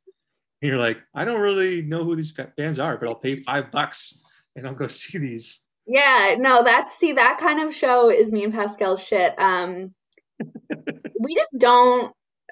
And 0.62 0.70
you're 0.70 0.80
like, 0.80 0.98
I 1.14 1.24
don't 1.24 1.40
really 1.40 1.84
know 1.84 2.04
who 2.04 2.16
these 2.16 2.34
bands 2.58 2.80
are, 2.80 2.98
but 2.98 3.08
I'll 3.08 3.16
pay 3.16 3.44
five 3.44 3.70
bucks 3.70 4.20
and 4.56 4.66
I'll 4.66 4.74
go 4.74 4.88
see 4.90 5.20
these. 5.20 5.62
Yeah, 5.86 6.36
no, 6.40 6.64
that's 6.64 6.98
see 6.98 7.14
that 7.14 7.38
kind 7.40 7.62
of 7.62 7.76
show 7.76 8.10
is 8.10 8.32
me 8.32 8.44
and 8.44 8.54
Pascal's 8.54 9.04
shit. 9.04 9.36
Um, 9.38 9.94
we 10.40 11.36
just 11.36 11.56
don't 11.60 12.12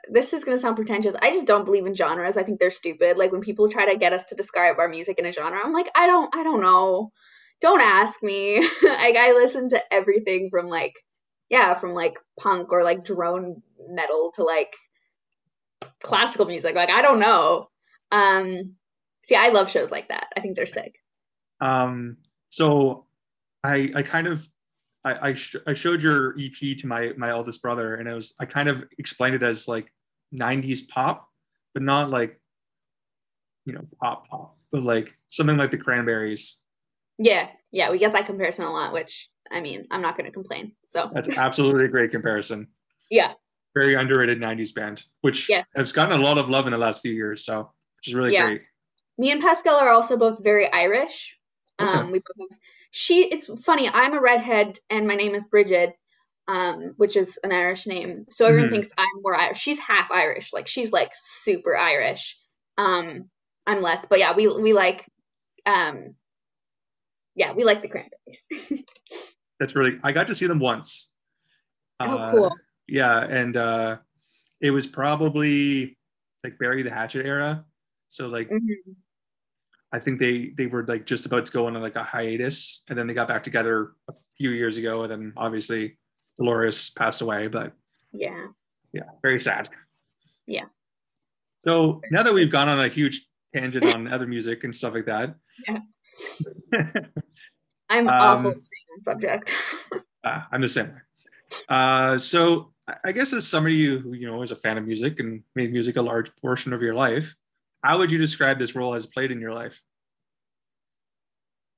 this 0.09 0.33
is 0.33 0.43
going 0.43 0.57
to 0.57 0.61
sound 0.61 0.75
pretentious. 0.75 1.13
I 1.21 1.31
just 1.31 1.47
don't 1.47 1.65
believe 1.65 1.85
in 1.85 1.95
genres. 1.95 2.37
I 2.37 2.43
think 2.43 2.59
they're 2.59 2.71
stupid. 2.71 3.17
Like 3.17 3.31
when 3.31 3.41
people 3.41 3.69
try 3.69 3.91
to 3.91 3.97
get 3.97 4.13
us 4.13 4.25
to 4.25 4.35
describe 4.35 4.79
our 4.79 4.89
music 4.89 5.19
in 5.19 5.25
a 5.25 5.31
genre, 5.31 5.59
I'm 5.63 5.73
like, 5.73 5.89
I 5.95 6.07
don't, 6.07 6.35
I 6.35 6.43
don't 6.43 6.61
know. 6.61 7.11
Don't 7.61 7.81
ask 7.81 8.21
me. 8.21 8.59
like 8.83 9.15
I 9.15 9.33
listen 9.33 9.69
to 9.69 9.81
everything 9.93 10.49
from 10.51 10.67
like, 10.67 10.93
yeah, 11.49 11.75
from 11.75 11.93
like 11.93 12.15
punk 12.39 12.71
or 12.71 12.83
like 12.83 13.05
drone 13.05 13.61
metal 13.87 14.31
to 14.35 14.43
like 14.43 14.75
classical 16.03 16.45
music. 16.45 16.75
Like 16.75 16.89
I 16.89 17.01
don't 17.01 17.19
know. 17.19 17.69
Um, 18.11 18.75
see, 19.23 19.35
I 19.35 19.49
love 19.49 19.69
shows 19.69 19.91
like 19.91 20.09
that. 20.09 20.27
I 20.35 20.41
think 20.41 20.55
they're 20.55 20.65
sick. 20.65 20.95
Um, 21.61 22.17
so 22.49 23.05
I, 23.63 23.89
I 23.95 24.01
kind 24.03 24.27
of 24.27 24.47
I 25.05 25.29
I, 25.29 25.33
sh- 25.33 25.55
I, 25.65 25.73
showed 25.73 26.01
your 26.01 26.35
EP 26.39 26.77
to 26.77 26.87
my 26.87 27.11
my 27.17 27.29
eldest 27.29 27.61
brother, 27.61 27.95
and 27.95 28.07
it 28.07 28.13
was 28.13 28.33
I 28.39 28.45
kind 28.45 28.67
of 28.67 28.83
explained 28.97 29.35
it 29.35 29.43
as 29.43 29.67
like 29.67 29.92
'90s 30.33 30.87
pop, 30.87 31.29
but 31.73 31.83
not 31.83 32.09
like 32.09 32.39
you 33.65 33.73
know 33.73 33.85
pop 34.01 34.27
pop, 34.27 34.57
but 34.71 34.83
like 34.83 35.15
something 35.29 35.57
like 35.57 35.71
the 35.71 35.77
Cranberries. 35.77 36.57
Yeah, 37.17 37.49
yeah, 37.71 37.91
we 37.91 37.99
get 37.99 38.13
that 38.13 38.25
comparison 38.25 38.65
a 38.65 38.71
lot, 38.71 38.93
which 38.93 39.29
I 39.51 39.61
mean, 39.61 39.87
I'm 39.91 40.01
not 40.01 40.17
going 40.17 40.25
to 40.25 40.31
complain. 40.31 40.73
So 40.83 41.11
that's 41.13 41.29
absolutely 41.29 41.85
a 41.85 41.89
great 41.89 42.11
comparison. 42.11 42.67
Yeah. 43.09 43.33
Very 43.75 43.95
underrated 43.95 44.39
'90s 44.39 44.73
band, 44.73 45.03
which 45.21 45.49
yes. 45.49 45.71
has 45.75 45.91
gotten 45.91 46.19
a 46.19 46.23
lot 46.23 46.37
of 46.37 46.49
love 46.49 46.67
in 46.67 46.71
the 46.71 46.77
last 46.77 47.01
few 47.01 47.11
years. 47.11 47.45
So, 47.45 47.71
which 47.97 48.07
is 48.07 48.15
really 48.15 48.33
yeah. 48.33 48.45
great. 48.45 48.61
Me 49.17 49.31
and 49.31 49.41
Pascal 49.41 49.75
are 49.75 49.89
also 49.89 50.17
both 50.17 50.43
very 50.43 50.71
Irish. 50.71 51.37
Okay. 51.79 51.89
Um, 51.89 52.11
we 52.11 52.19
both 52.19 52.49
have 52.51 52.59
she 52.93 53.25
it's 53.25 53.49
funny 53.65 53.89
i'm 53.89 54.13
a 54.13 54.21
redhead 54.21 54.77
and 54.91 55.07
my 55.07 55.15
name 55.15 55.33
is 55.33 55.45
Brighid 55.51 55.93
um, 56.47 56.93
which 56.97 57.15
is 57.15 57.39
an 57.43 57.51
irish 57.51 57.87
name. 57.87 58.25
So 58.29 58.45
everyone 58.45 58.67
mm-hmm. 58.67 58.75
thinks 58.75 58.91
i'm 58.97 59.21
more 59.21 59.35
irish. 59.35 59.59
She's 59.59 59.79
half 59.79 60.11
irish. 60.11 60.51
Like 60.53 60.67
she's 60.67 60.91
like 60.91 61.11
super 61.13 61.77
irish. 61.77 62.37
Um, 62.77 63.29
i'm 63.65 63.81
less. 63.81 64.05
But 64.05 64.19
yeah 64.19 64.35
we 64.35 64.47
we 64.47 64.73
like 64.73 65.05
um 65.65 66.15
yeah 67.35 67.53
we 67.53 67.63
like 67.63 67.81
the 67.81 67.87
cranberries. 67.87 68.83
That's 69.59 69.75
really 69.75 69.99
i 70.03 70.11
got 70.11 70.27
to 70.27 70.35
see 70.35 70.47
them 70.47 70.59
once. 70.59 71.09
Oh 71.99 72.17
uh, 72.17 72.31
cool. 72.31 72.55
yeah 72.87 73.23
and 73.23 73.55
uh 73.55 73.97
it 74.59 74.71
was 74.71 74.87
probably 74.87 75.97
like 76.43 76.57
bury 76.57 76.83
the 76.83 76.89
hatchet 76.89 77.25
era. 77.25 77.65
So 78.09 78.27
like 78.27 78.49
mm-hmm. 78.49 78.91
I 79.93 79.99
think 79.99 80.19
they 80.19 80.51
they 80.57 80.65
were 80.65 80.83
like 80.85 81.05
just 81.05 81.25
about 81.25 81.45
to 81.45 81.51
go 81.51 81.67
on 81.67 81.75
like 81.75 81.95
a 81.95 82.03
hiatus, 82.03 82.81
and 82.89 82.97
then 82.97 83.05
they 83.05 83.13
got 83.13 83.27
back 83.27 83.43
together 83.43 83.91
a 84.09 84.13
few 84.37 84.49
years 84.49 84.77
ago, 84.77 85.03
and 85.03 85.11
then 85.11 85.33
obviously 85.37 85.97
Dolores 86.37 86.89
passed 86.91 87.21
away. 87.21 87.47
But 87.47 87.73
yeah, 88.11 88.47
yeah, 88.91 89.09
very 89.21 89.39
sad. 89.39 89.69
Yeah. 90.45 90.65
So 91.59 92.01
now 92.11 92.23
that 92.23 92.33
we've 92.33 92.51
gone 92.51 92.69
on 92.69 92.79
a 92.79 92.87
huge 92.87 93.25
tangent 93.55 93.85
on 93.93 94.11
other 94.11 94.27
music 94.27 94.63
and 94.63 94.75
stuff 94.75 94.93
like 94.93 95.05
that, 95.05 95.35
yeah. 95.67 95.79
I'm 97.89 98.07
um, 98.07 98.13
awful 98.13 98.51
at 98.51 98.63
staying 98.63 98.87
on 98.95 99.01
subject. 99.01 99.55
uh, 100.23 100.41
I'm 100.51 100.61
the 100.61 100.67
same 100.67 100.87
way. 100.87 101.01
Uh, 101.69 102.17
so 102.17 102.73
I 103.03 103.11
guess 103.11 103.31
as 103.33 103.47
somebody 103.47 103.85
who 103.85 104.13
you 104.13 104.27
know 104.27 104.41
is 104.41 104.51
a 104.51 104.55
fan 104.55 104.77
of 104.77 104.85
music 104.85 105.19
and 105.19 105.43
made 105.55 105.71
music 105.71 105.97
a 105.97 106.01
large 106.01 106.35
portion 106.37 106.73
of 106.73 106.81
your 106.81 106.95
life, 106.95 107.35
how 107.83 107.97
would 107.97 108.11
you 108.11 108.17
describe 108.17 108.59
this 108.59 108.75
role 108.75 108.95
as 108.95 109.05
played 109.05 109.31
in 109.31 109.39
your 109.39 109.53
life? 109.53 109.79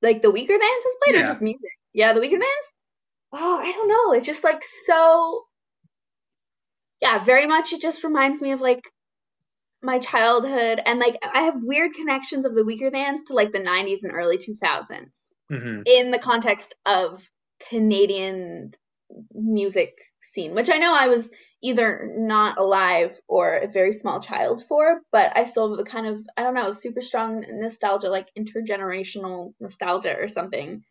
Like 0.02 0.22
the 0.22 0.30
Weakerthans 0.30 0.84
has 0.84 0.96
played, 1.04 1.16
yeah. 1.16 1.22
or 1.22 1.26
just 1.26 1.42
music? 1.42 1.72
Yeah, 1.94 2.14
the 2.14 2.22
Weakerthans. 2.22 2.74
Oh, 3.34 3.60
I 3.60 3.72
don't 3.72 3.88
know. 3.88 4.14
It's 4.14 4.26
just 4.26 4.44
like 4.44 4.64
so. 4.86 5.44
Yeah, 7.02 7.24
very 7.24 7.48
much. 7.48 7.74
It 7.74 7.82
just 7.82 8.04
reminds 8.04 8.42
me 8.42 8.52
of 8.52 8.62
like 8.62 8.90
my 9.82 10.00
childhood, 10.00 10.82
and 10.84 11.00
like 11.00 11.18
I 11.22 11.44
have 11.44 11.56
weird 11.64 11.94
connections 11.94 12.46
of 12.46 12.56
the 12.56 12.64
Weakerthans 12.64 13.28
to 13.28 13.34
like 13.34 13.52
the 13.52 13.60
'90s 13.60 14.04
and 14.04 14.14
early 14.14 14.38
2000s 14.38 15.28
mm-hmm. 15.52 15.82
in 15.86 16.12
the 16.12 16.20
context 16.20 16.76
of 16.86 17.22
Canadian 17.70 18.74
music 19.34 19.94
scene, 20.20 20.56
which 20.56 20.70
I 20.70 20.78
know 20.78 20.94
I 20.94 21.08
was 21.08 21.30
either 21.62 22.12
not 22.16 22.58
alive 22.58 23.18
or 23.28 23.58
a 23.58 23.68
very 23.68 23.92
small 23.92 24.20
child 24.20 24.64
for, 24.68 25.02
but 25.12 25.36
I 25.36 25.46
still 25.46 25.72
have 25.72 25.80
a 25.80 25.90
kind 25.90 26.08
of, 26.08 26.22
I 26.38 26.44
don't 26.44 26.54
know, 26.54 26.72
super 26.72 27.02
strong 27.02 27.44
nostalgia, 27.48 28.10
like 28.10 28.30
intergenerational 28.38 29.54
nostalgia 29.60 30.16
or 30.18 30.28
something 30.28 30.84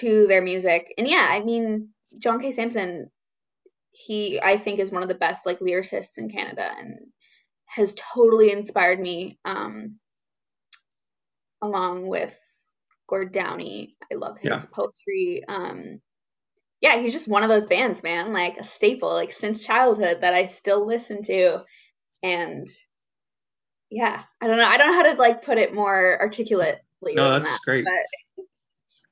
to 0.00 0.26
their 0.26 0.42
music. 0.42 0.92
And 0.96 1.06
yeah, 1.06 1.26
I 1.28 1.42
mean, 1.42 1.88
John 2.18 2.40
K. 2.40 2.50
Samson, 2.50 3.10
he, 3.90 4.40
I 4.40 4.56
think, 4.56 4.80
is 4.80 4.92
one 4.92 5.02
of 5.02 5.08
the 5.08 5.14
best 5.14 5.46
like 5.46 5.60
lyricists 5.60 6.18
in 6.18 6.30
Canada 6.30 6.68
and 6.78 6.98
has 7.66 7.94
totally 8.14 8.50
inspired 8.50 9.00
me 9.00 9.38
um, 9.44 9.98
along 11.62 12.06
with 12.06 12.36
Gord 13.08 13.32
Downie. 13.32 13.96
I 14.10 14.16
love 14.16 14.38
his 14.38 14.50
yeah. 14.50 14.64
poetry. 14.72 15.42
Um, 15.46 16.00
yeah, 16.80 16.98
he's 16.98 17.12
just 17.12 17.28
one 17.28 17.44
of 17.44 17.48
those 17.48 17.66
bands, 17.66 18.02
man, 18.02 18.32
like 18.32 18.58
a 18.58 18.64
staple, 18.64 19.12
like 19.12 19.32
since 19.32 19.64
childhood 19.64 20.18
that 20.22 20.34
I 20.34 20.46
still 20.46 20.86
listen 20.86 21.22
to. 21.24 21.60
And 22.22 22.66
yeah, 23.90 24.22
I 24.40 24.46
don't 24.46 24.56
know. 24.56 24.64
I 24.64 24.78
don't 24.78 24.88
know 24.88 25.02
how 25.02 25.12
to 25.12 25.18
like 25.18 25.44
put 25.44 25.58
it 25.58 25.74
more 25.74 26.18
articulately. 26.20 27.14
No, 27.14 27.32
that's 27.32 27.46
that, 27.46 27.60
great. 27.64 27.84
But... 27.84 27.92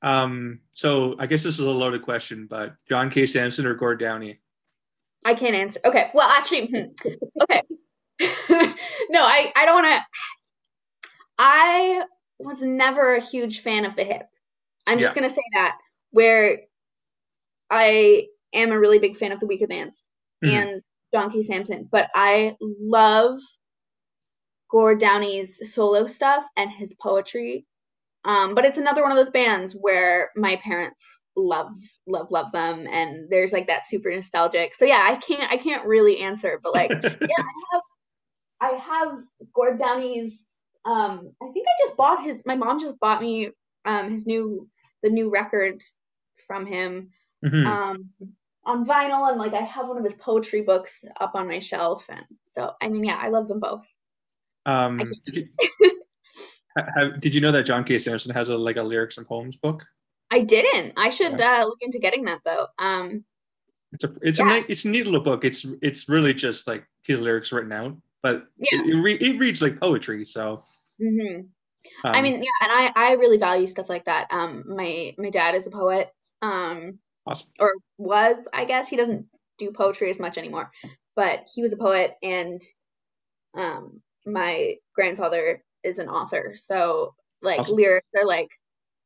Um, 0.01 0.59
so 0.73 1.15
I 1.19 1.27
guess 1.27 1.43
this 1.43 1.59
is 1.59 1.65
a 1.65 1.69
loaded 1.69 2.01
question, 2.01 2.47
but 2.49 2.75
John 2.89 3.09
K. 3.09 3.25
Samson 3.25 3.65
or 3.65 3.75
Gord 3.75 3.99
Downie? 3.99 4.39
I 5.23 5.35
can't 5.35 5.55
answer. 5.55 5.79
Okay. 5.85 6.09
Well, 6.13 6.27
actually, 6.27 6.67
hmm, 6.67 7.09
okay. 7.43 7.61
no, 9.09 9.23
I, 9.23 9.51
I 9.55 9.65
don't 9.65 9.83
want 9.83 10.01
to. 10.01 11.09
I 11.37 12.03
was 12.39 12.61
never 12.61 13.15
a 13.15 13.21
huge 13.21 13.61
fan 13.61 13.85
of 13.85 13.95
the 13.95 14.03
hip. 14.03 14.27
I'm 14.87 14.97
yeah. 14.97 15.05
just 15.05 15.15
going 15.15 15.27
to 15.27 15.33
say 15.33 15.41
that 15.53 15.77
where 16.11 16.61
I 17.69 18.27
am 18.53 18.71
a 18.71 18.79
really 18.79 18.99
big 18.99 19.15
fan 19.15 19.31
of 19.31 19.39
the 19.39 19.47
Weakerthans 19.47 20.03
mm-hmm. 20.43 20.49
and 20.49 20.81
John 21.13 21.31
K. 21.31 21.41
Samson, 21.41 21.87
but 21.91 22.09
I 22.15 22.55
love 22.59 23.37
Gord 24.69 24.99
Downie's 24.99 25.73
solo 25.73 26.07
stuff 26.07 26.45
and 26.55 26.71
his 26.71 26.93
poetry. 26.93 27.65
Um, 28.23 28.53
but 28.55 28.65
it's 28.65 28.77
another 28.77 29.01
one 29.01 29.11
of 29.11 29.17
those 29.17 29.29
bands 29.31 29.73
where 29.73 30.31
my 30.35 30.57
parents 30.57 31.21
love, 31.35 31.71
love, 32.07 32.27
love 32.29 32.51
them, 32.51 32.87
and 32.87 33.29
there's 33.29 33.51
like 33.51 33.67
that 33.67 33.83
super 33.83 34.11
nostalgic. 34.13 34.75
So 34.75 34.85
yeah, 34.85 35.01
I 35.01 35.15
can't, 35.15 35.51
I 35.51 35.57
can't 35.57 35.85
really 35.87 36.19
answer, 36.19 36.59
but 36.61 36.73
like, 36.73 36.91
yeah, 37.03 37.35
I 37.37 37.73
have, 37.73 37.81
I 38.61 38.67
have 38.77 39.23
Gord 39.53 39.77
Downie's. 39.79 40.45
Um, 40.85 41.31
I 41.41 41.47
think 41.51 41.65
I 41.67 41.85
just 41.85 41.97
bought 41.97 42.23
his. 42.23 42.43
My 42.45 42.55
mom 42.55 42.79
just 42.79 42.99
bought 42.99 43.21
me 43.21 43.49
um 43.85 44.11
his 44.11 44.27
new 44.27 44.67
the 45.03 45.09
new 45.09 45.29
record 45.29 45.81
from 46.47 46.65
him 46.65 47.09
Mhm. 47.43 47.65
um 47.65 48.09
on 48.63 48.85
vinyl 48.85 49.29
and 49.29 49.39
like 49.39 49.53
I 49.53 49.61
have 49.61 49.87
one 49.87 49.97
of 49.97 50.03
his 50.03 50.13
poetry 50.13 50.61
books 50.61 51.03
up 51.19 51.33
on 51.33 51.47
my 51.47 51.59
shelf 51.59 52.05
and 52.09 52.25
so 52.43 52.73
I 52.81 52.87
mean 52.89 53.03
yeah 53.03 53.19
I 53.19 53.29
love 53.29 53.47
them 53.47 53.59
both. 53.59 53.83
um, 54.65 54.99
have, 56.77 57.21
did 57.21 57.33
you 57.35 57.41
know 57.41 57.51
that 57.51 57.63
John 57.63 57.83
K. 57.83 57.97
Samson 57.97 58.33
has 58.33 58.49
a 58.49 58.55
like 58.55 58.77
a 58.77 58.81
lyrics 58.83 59.17
and 59.17 59.27
poems 59.27 59.55
book? 59.55 59.83
I 60.31 60.41
didn't. 60.41 60.93
I 60.97 61.09
should 61.09 61.39
uh, 61.39 61.65
look 61.65 61.79
into 61.81 61.99
getting 61.99 62.25
that 62.25 62.39
though. 62.45 62.67
Um 62.79 63.23
It's 63.91 64.03
a 64.03 64.13
it's 64.21 64.39
Yeah. 64.39 64.55
a 64.57 64.65
it's 64.69 64.85
a 64.85 64.89
neat 64.89 65.05
little 65.05 65.19
book. 65.21 65.43
It's 65.43 65.65
it's 65.81 66.07
really 66.09 66.33
just 66.33 66.67
like 66.67 66.85
his 67.03 67.19
lyrics 67.19 67.51
written 67.51 67.71
out, 67.71 67.97
but 68.23 68.47
Yeah. 68.57 68.81
it, 68.81 68.89
it, 68.89 68.95
re- 68.95 69.15
it 69.19 69.39
reads 69.39 69.61
like 69.61 69.79
poetry. 69.79 70.23
So 70.25 70.63
mhm. 71.01 71.39
um, 71.39 72.15
I 72.15 72.21
mean 72.21 72.35
yeah 72.43 72.67
and 72.67 72.71
I 72.71 72.93
I 72.95 73.11
really 73.13 73.37
value 73.37 73.67
stuff 73.67 73.89
like 73.89 74.05
that. 74.05 74.27
Um 74.31 74.63
my 74.67 75.13
my 75.17 75.29
dad 75.29 75.55
is 75.55 75.67
a 75.67 75.71
poet. 75.71 76.09
Um 76.41 76.99
awesome. 77.27 77.49
or 77.59 77.73
was, 77.97 78.47
I 78.53 78.65
guess. 78.65 78.89
He 78.89 78.95
doesn't 78.97 79.27
do 79.59 79.71
poetry 79.71 80.09
as 80.09 80.19
much 80.19 80.37
anymore, 80.39 80.71
but 81.15 81.45
he 81.53 81.61
was 81.61 81.71
a 81.71 81.77
poet, 81.77 82.15
and 82.23 82.59
um, 83.53 84.01
my 84.25 84.77
grandfather 84.95 85.63
is 85.83 85.99
an 85.99 86.07
author. 86.09 86.53
So 86.55 87.15
like 87.41 87.59
Awesome. 87.61 87.75
lyrics 87.77 88.07
are 88.15 88.25
like 88.25 88.49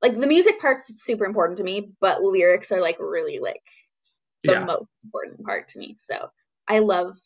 like 0.02 0.20
the 0.20 0.28
music 0.28 0.60
part's 0.60 0.88
super 1.04 1.26
important 1.26 1.58
to 1.58 1.64
me, 1.64 1.92
but 2.02 2.22
lyrics 2.22 2.72
are 2.72 2.82
like 2.82 2.98
really 3.00 3.40
like 3.40 3.62
the 4.44 4.54
Yeah. 4.54 4.66
most 4.66 4.90
important 5.04 5.44
part 5.44 5.70
to 5.70 5.80
me. 5.80 5.96
So 5.98 6.30
I 6.68 6.80
love 6.80 7.18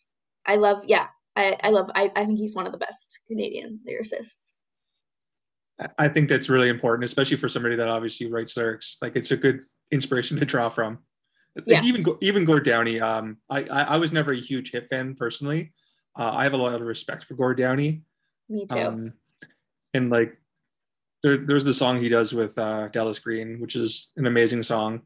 I 0.46 0.56
love 0.58 0.84
yeah. 0.86 1.08
I, 1.36 1.58
I 1.64 1.70
love 1.70 1.90
I, 1.96 2.12
I 2.16 2.26
think 2.26 2.38
he's 2.40 2.56
one 2.56 2.66
of 2.66 2.72
the 2.72 2.78
best 2.78 3.20
Canadian 3.28 3.80
lyricists. 3.88 4.54
I- 5.98 6.10
think 6.10 6.28
that's 6.28 6.50
really 6.50 6.68
important, 6.70 7.06
especially 7.06 7.38
for 7.38 7.48
somebody 7.48 7.76
that 7.78 7.88
obviously 7.88 8.28
writes 8.30 8.58
lyrics. 8.58 8.98
Like 9.02 9.16
it's 9.16 9.32
a 9.32 9.38
good 9.38 9.62
inspiration 9.92 10.38
to 10.38 10.46
draw 10.46 10.70
from. 10.70 11.00
Like, 11.56 11.66
Yeah. 11.68 11.84
Even 11.84 12.04
Go- 12.04 12.18
even 12.22 12.46
Gord 12.46 12.66
Downie. 12.66 13.00
Um, 13.00 13.38
I, 13.50 13.64
I 13.64 13.82
I 13.82 13.98
was 13.98 14.12
never 14.12 14.34
a 14.34 14.40
huge 14.40 14.72
hip 14.72 14.90
fan 14.90 15.16
personally. 15.16 15.72
Uh, 16.18 16.32
I 16.34 16.44
have 16.44 16.54
a 16.54 16.58
lot 16.58 16.74
of 16.76 16.82
respect 16.82 17.24
for 17.26 17.36
Gord 17.36 17.58
Downie. 17.58 18.02
Me 18.50 18.66
too. 18.68 18.78
Um, 18.78 19.14
and 19.94 20.10
like 20.10 20.38
there, 21.24 21.38
there's 21.38 21.66
the 21.66 21.74
song 21.74 22.00
he 22.00 22.10
does 22.10 22.34
with 22.34 22.58
uh, 22.58 22.88
Dallas 22.90 23.20
Green, 23.20 23.60
which 23.60 23.76
is 23.76 24.10
an 24.18 24.26
amazing 24.26 24.64
song. 24.64 25.02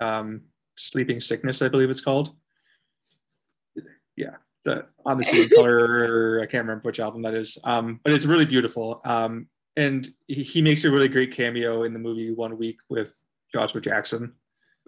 Um, 0.00 0.42
Sleeping 0.76 1.20
Sickness, 1.20 1.62
I 1.62 1.68
believe 1.68 1.90
it's 1.90 2.00
called. 2.00 2.34
Yeah, 4.16 4.36
the 4.64 4.86
on 5.06 5.18
the 5.18 5.24
same 5.24 5.48
color. 5.54 6.40
I 6.42 6.46
can't 6.46 6.64
remember 6.64 6.82
which 6.84 7.00
album 7.00 7.22
that 7.22 7.34
is. 7.34 7.58
Um, 7.64 8.00
but 8.04 8.12
it's 8.12 8.26
really 8.26 8.44
beautiful. 8.44 9.00
Um, 9.04 9.46
and 9.76 10.08
he, 10.26 10.42
he 10.42 10.60
makes 10.62 10.84
a 10.84 10.90
really 10.90 11.08
great 11.08 11.32
cameo 11.32 11.84
in 11.84 11.92
the 11.92 11.98
movie 11.98 12.32
One 12.32 12.58
Week 12.58 12.76
with 12.90 13.14
Joshua 13.52 13.80
Jackson. 13.80 14.34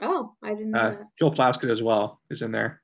oh, 0.02 0.34
I 0.42 0.50
didn't 0.54 0.72
know 0.72 0.78
Uh, 0.78 0.90
that. 0.90 1.00
Joel 1.18 1.32
Plaskett 1.32 1.70
as 1.70 1.82
well 1.82 2.20
is 2.30 2.42
in 2.42 2.52
there. 2.52 2.82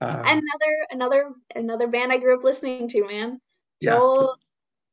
Um, 0.00 0.10
another 0.20 0.86
another 0.90 1.30
another 1.54 1.86
band 1.86 2.12
I 2.12 2.18
grew 2.18 2.36
up 2.36 2.44
listening 2.44 2.88
to, 2.88 3.06
man. 3.06 3.40
Yeah. 3.80 3.96
Joel, 3.96 4.36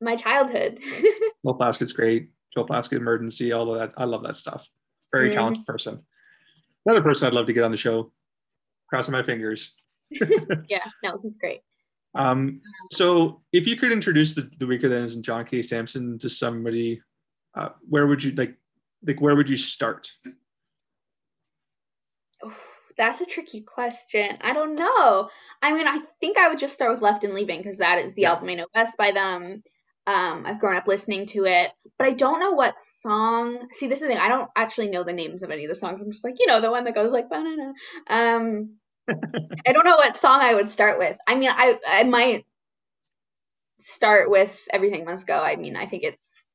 my 0.02 0.16
childhood. 0.16 0.80
Joel 1.46 1.58
Plaskett's 1.58 1.94
great. 1.94 2.30
Joel 2.54 2.68
Plaskett, 2.68 2.98
Emergency, 2.98 3.52
all 3.52 3.74
of 3.74 3.80
that. 3.80 3.94
I 3.98 4.06
love 4.06 4.24
that 4.24 4.38
stuff. 4.38 4.68
Very 5.14 5.30
Mhm. 5.30 5.34
talented 5.36 5.66
person. 5.66 6.04
Another 6.86 7.02
person 7.02 7.28
I'd 7.28 7.34
love 7.34 7.46
to 7.48 7.54
get 7.54 7.64
on 7.64 7.72
the 7.72 7.78
show. 7.78 8.12
Crossing 8.90 9.12
my 9.12 9.24
fingers. 9.24 9.76
yeah, 10.12 10.86
no, 11.04 11.20
he's 11.22 11.38
great. 11.38 11.62
Um, 12.16 12.62
so, 12.92 13.44
if 13.54 13.68
you 13.68 13.76
could 13.76 13.92
introduce 13.92 14.34
the, 14.34 14.50
the 14.58 14.66
Weakerthans 14.66 15.14
and 15.14 15.24
John 15.24 15.46
K. 15.46 15.62
Samson 15.62 16.18
to 16.20 16.28
somebody, 16.30 17.02
uh, 17.56 17.70
where 17.88 18.08
would 18.08 18.24
you 18.24 18.32
like? 18.32 18.56
Like, 19.06 19.22
where 19.22 19.36
would 19.36 19.48
you 19.48 19.56
start? 19.58 20.10
Oof, 22.46 22.60
That's 22.98 23.22
a 23.22 23.26
tricky 23.26 23.62
question. 23.62 24.38
I 24.42 24.54
don't 24.54 24.76
know. 24.76 25.30
I 25.62 25.72
mean, 25.74 25.88
I 25.88 26.02
think 26.20 26.38
I 26.38 26.50
would 26.50 26.60
just 26.60 26.74
start 26.74 26.92
with 26.94 27.02
Left 27.02 27.24
and 27.24 27.34
Leaving 27.34 27.60
because 27.60 27.78
that 27.78 28.00
is 28.00 28.14
the 28.16 28.24
Yeah. 28.24 28.32
album 28.32 28.50
I 28.50 28.56
know 28.56 28.68
best 28.74 28.98
by 28.98 29.12
them. 29.12 29.64
Um, 30.10 30.46
I've 30.46 30.60
grown 30.60 30.76
up 30.78 30.88
listening 30.88 31.28
to 31.28 31.46
it, 31.46 31.70
but 32.00 32.08
I 32.08 32.12
don't 32.14 32.40
know 32.40 32.54
what 32.54 32.80
song. 32.80 33.68
See, 33.72 33.88
this 33.88 34.02
is 34.02 34.08
the 34.08 34.08
thing. 34.08 34.18
I 34.18 34.30
don't 34.30 34.50
actually 34.56 34.90
know 34.90 35.04
the 35.04 35.14
names 35.14 35.44
of 35.44 35.52
any 35.52 35.66
of 35.66 35.70
the 35.70 35.76
songs. 35.76 36.02
I'm 36.02 36.12
just 36.12 36.24
like, 36.24 36.38
you 36.40 36.48
know, 36.48 36.62
the 36.62 36.72
one 36.72 36.86
that 36.86 36.96
goes 36.96 37.12
like, 37.12 37.30
banana. 37.30 37.74
Um, 38.10 38.78
I 39.68 39.74
don't 39.74 39.86
know 39.86 39.98
what 39.98 40.18
song 40.18 40.40
I 40.42 40.56
would 40.56 40.70
start 40.70 41.00
with. 41.00 41.18
I 41.28 41.36
mean, 41.36 41.50
I 41.52 41.80
I 41.88 42.04
might 42.04 42.46
start 43.80 44.30
with 44.30 44.68
Everything 44.72 45.06
Must 45.06 45.26
Go. 45.26 45.40
I 45.40 45.56
mean, 45.56 45.76
I 45.76 45.86
think 45.86 46.04
it's 46.04 46.50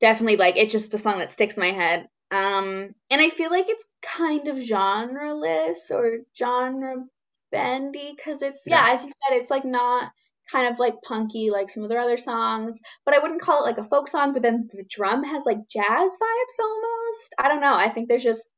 definitely 0.00 0.36
like 0.36 0.56
it's 0.56 0.72
just 0.72 0.94
a 0.94 0.98
song 0.98 1.18
that 1.18 1.30
sticks 1.30 1.56
in 1.56 1.62
my 1.62 1.72
head. 1.72 2.08
Um, 2.30 2.94
and 3.10 3.20
I 3.20 3.30
feel 3.30 3.50
like 3.50 3.68
it's 3.68 3.86
kind 4.02 4.48
of 4.48 4.56
genreless 4.58 5.90
or 5.90 6.18
genre 6.36 7.04
bendy 7.50 8.12
because 8.14 8.42
it's 8.42 8.64
yeah, 8.66 8.86
Yeah. 8.86 8.94
as 8.94 9.02
you 9.04 9.10
said, 9.10 9.36
it's 9.36 9.50
like 9.50 9.64
not 9.64 10.12
kind 10.50 10.72
of 10.72 10.78
like 10.78 10.94
punky 11.02 11.50
like 11.50 11.70
some 11.70 11.82
of 11.82 11.88
their 11.88 12.00
other 12.00 12.16
songs, 12.16 12.80
but 13.04 13.14
I 13.14 13.18
wouldn't 13.18 13.42
call 13.42 13.62
it 13.62 13.66
like 13.66 13.78
a 13.78 13.88
folk 13.88 14.08
song. 14.08 14.32
But 14.32 14.42
then 14.42 14.68
the 14.72 14.84
drum 14.88 15.24
has 15.24 15.44
like 15.44 15.68
jazz 15.68 15.84
vibes 15.86 16.60
almost. 16.60 17.34
I 17.38 17.48
don't 17.48 17.60
know. 17.60 17.74
I 17.74 17.90
think 17.90 18.08
there's 18.08 18.24
just 18.24 18.48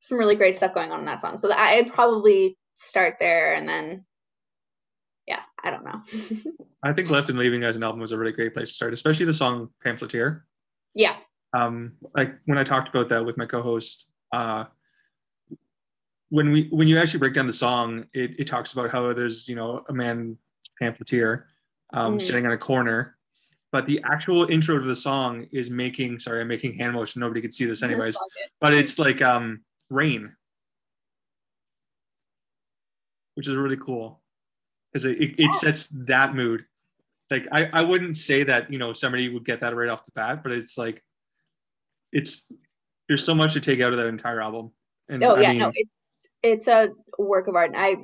some 0.00 0.18
really 0.18 0.36
great 0.36 0.56
stuff 0.56 0.74
going 0.74 0.92
on 0.92 1.00
in 1.00 1.06
that 1.06 1.22
song. 1.22 1.36
So 1.36 1.52
I'd 1.52 1.92
probably 1.92 2.58
start 2.74 3.16
there 3.20 3.54
and 3.54 3.68
then 3.68 4.04
yeah, 5.26 5.40
I 5.62 5.70
don't 5.70 5.84
know. 5.84 6.02
I 6.82 6.92
think 6.92 7.10
Left 7.10 7.30
and 7.30 7.38
Leaving 7.38 7.64
as 7.64 7.76
an 7.76 7.82
album 7.82 8.00
was 8.00 8.12
a 8.12 8.18
really 8.18 8.32
great 8.32 8.52
place 8.52 8.68
to 8.68 8.74
start, 8.74 8.92
especially 8.92 9.24
the 9.24 9.32
song 9.32 9.70
Pamphleteer. 9.82 10.42
yeah. 10.94 11.16
um, 11.54 11.92
like 12.14 12.34
when 12.44 12.58
I 12.58 12.64
talked 12.64 12.88
about 12.88 13.08
that 13.08 13.24
with 13.24 13.38
my 13.38 13.46
co-host, 13.46 14.10
uh, 14.32 14.64
when 16.28 16.50
we 16.50 16.68
when 16.70 16.88
you 16.88 16.98
actually 16.98 17.20
break 17.20 17.32
down 17.32 17.46
the 17.46 17.52
song, 17.52 18.04
it, 18.12 18.38
it 18.40 18.46
talks 18.46 18.72
about 18.72 18.90
how 18.90 19.12
there's 19.12 19.48
you 19.48 19.54
know 19.54 19.84
a 19.88 19.92
man 19.92 20.36
pamphleteer 20.78 21.46
um, 21.92 22.16
Mhm. 22.18 22.22
sitting 22.22 22.44
in 22.44 22.52
a 22.52 22.58
corner, 22.58 23.16
but 23.72 23.86
the 23.86 24.00
actual 24.04 24.46
intro 24.50 24.78
to 24.78 24.84
the 24.84 24.94
song 24.94 25.46
is 25.52 25.70
making 25.70 26.20
sorry 26.20 26.40
I'm 26.40 26.48
making 26.48 26.74
hand 26.74 26.92
motion 26.92 27.20
nobody 27.20 27.40
could 27.40 27.54
see 27.54 27.64
this 27.64 27.82
anyways, 27.82 28.16
but 28.60 28.74
it's 28.74 28.98
like 28.98 29.22
um, 29.22 29.64
rain, 29.90 30.34
which 33.34 33.48
is 33.48 33.56
really 33.56 33.76
cool 33.76 34.20
because 34.92 35.04
it, 35.04 35.20
it, 35.20 35.34
it 35.38 35.54
sets 35.54 35.88
that 36.06 36.34
mood. 36.34 36.64
Like 37.30 37.46
I, 37.52 37.66
I 37.72 37.82
wouldn't 37.82 38.16
say 38.16 38.44
that 38.44 38.70
you 38.72 38.78
know 38.78 38.92
somebody 38.92 39.28
would 39.28 39.44
get 39.44 39.60
that 39.60 39.74
right 39.74 39.88
off 39.88 40.04
the 40.04 40.12
bat, 40.12 40.42
but 40.42 40.52
it's 40.52 40.76
like 40.78 41.02
it's 42.12 42.46
there's 43.08 43.24
so 43.24 43.34
much 43.34 43.54
to 43.54 43.60
take 43.60 43.80
out 43.80 43.92
of 43.92 43.98
that 43.98 44.06
entire 44.06 44.40
album. 44.40 44.72
And 45.08 45.22
Oh 45.22 45.36
I 45.36 45.40
yeah, 45.42 45.48
mean, 45.50 45.58
no, 45.58 45.72
it's 45.74 46.28
it's 46.42 46.68
a 46.68 46.90
work 47.18 47.48
of 47.48 47.54
art. 47.54 47.72
I 47.74 47.96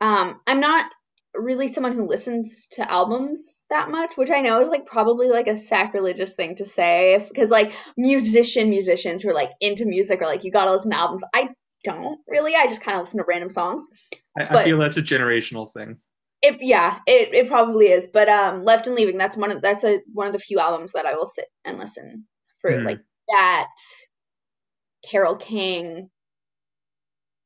um 0.00 0.40
I'm 0.46 0.60
not 0.60 0.90
really 1.34 1.68
someone 1.68 1.94
who 1.94 2.06
listens 2.06 2.68
to 2.72 2.90
albums 2.90 3.40
that 3.70 3.90
much, 3.90 4.16
which 4.16 4.30
I 4.30 4.40
know 4.40 4.60
is 4.60 4.68
like 4.68 4.86
probably 4.86 5.28
like 5.28 5.46
a 5.46 5.58
sacrilegious 5.58 6.34
thing 6.34 6.56
to 6.56 6.66
say 6.66 7.24
because 7.28 7.50
like 7.50 7.74
musician 7.96 8.70
musicians 8.70 9.22
who 9.22 9.30
are 9.30 9.34
like 9.34 9.50
into 9.60 9.84
music 9.84 10.22
are 10.22 10.26
like 10.26 10.44
you 10.44 10.52
gotta 10.52 10.72
listen 10.72 10.90
to 10.92 10.98
albums. 10.98 11.24
I 11.34 11.48
don't 11.82 12.18
really. 12.28 12.54
I 12.54 12.66
just 12.66 12.82
kind 12.82 12.96
of 12.96 13.02
listen 13.04 13.18
to 13.18 13.24
random 13.28 13.50
songs. 13.50 13.86
I, 14.38 14.60
I 14.60 14.64
feel 14.64 14.78
that's 14.78 14.96
a 14.96 15.02
generational 15.02 15.72
thing. 15.72 15.98
It 16.42 16.58
yeah, 16.60 16.98
it, 17.06 17.34
it 17.34 17.48
probably 17.48 17.86
is. 17.86 18.08
But 18.12 18.28
um 18.28 18.64
Left 18.64 18.86
and 18.86 18.96
Leaving, 18.96 19.18
that's 19.18 19.36
one 19.36 19.50
of 19.50 19.62
that's 19.62 19.84
a 19.84 20.00
one 20.12 20.26
of 20.26 20.32
the 20.32 20.38
few 20.38 20.58
albums 20.60 20.92
that 20.92 21.06
I 21.06 21.14
will 21.14 21.26
sit 21.26 21.46
and 21.64 21.78
listen 21.78 22.26
through. 22.60 22.80
Mhm. 22.80 22.86
Like 22.86 23.00
that 23.28 23.68
Carole 25.10 25.36
King, 25.36 26.10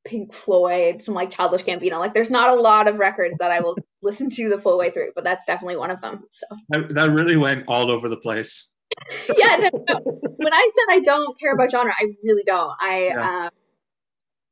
Pink 0.08 0.32
Floyd, 0.32 1.02
some 1.02 1.14
like 1.14 1.30
Childish 1.30 1.64
Gambino. 1.64 1.98
Like 1.98 2.14
there's 2.14 2.30
not 2.30 2.56
a 2.56 2.60
lot 2.60 2.88
of 2.88 2.96
records 2.96 3.36
that 3.38 3.50
I 3.50 3.60
will 3.60 3.76
listen 4.02 4.30
to 4.30 4.48
the 4.48 4.58
full 4.58 4.78
way 4.78 4.90
through, 4.90 5.12
but 5.14 5.22
that's 5.22 5.44
definitely 5.44 5.76
one 5.76 5.90
of 5.90 6.00
them. 6.00 6.24
So 6.30 6.46
That, 6.70 6.94
that 6.94 7.10
really 7.10 7.36
went 7.36 7.64
all 7.68 7.90
over 7.90 8.08
the 8.08 8.16
place. 8.16 8.68
yeah, 9.36 9.56
no, 9.58 9.70
no. 9.88 10.00
when 10.36 10.52
I 10.52 10.70
said 10.74 10.94
I 10.94 11.00
don't 11.00 11.38
care 11.38 11.52
about 11.52 11.70
genre, 11.70 11.92
I 11.92 12.06
really 12.24 12.42
don't. 12.44 12.72
I 12.80 13.08
Yeah. 13.08 13.44
um 13.44 13.50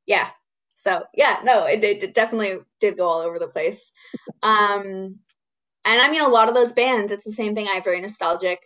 yeah. 0.07 0.29
So 0.77 1.03
yeah, 1.15 1.41
no, 1.43 1.65
it, 1.65 1.83
it, 1.83 2.03
it 2.03 2.15
definitely 2.15 2.59
did 2.79 2.99
go 2.99 3.09
all 3.09 3.23
over 3.23 3.39
the 3.39 3.49
place. 3.49 3.91
Um 4.43 5.19
and 5.85 6.01
I 6.01 6.11
mean 6.11 6.21
a 6.21 6.29
lot 6.29 6.49
of 6.49 6.55
those 6.55 6.73
bands, 6.73 7.13
it's 7.13 7.25
the 7.25 7.33
same 7.33 7.55
thing. 7.55 7.67
I 7.67 7.77
have 7.77 7.85
very 7.85 8.01
nostalgic 8.03 8.61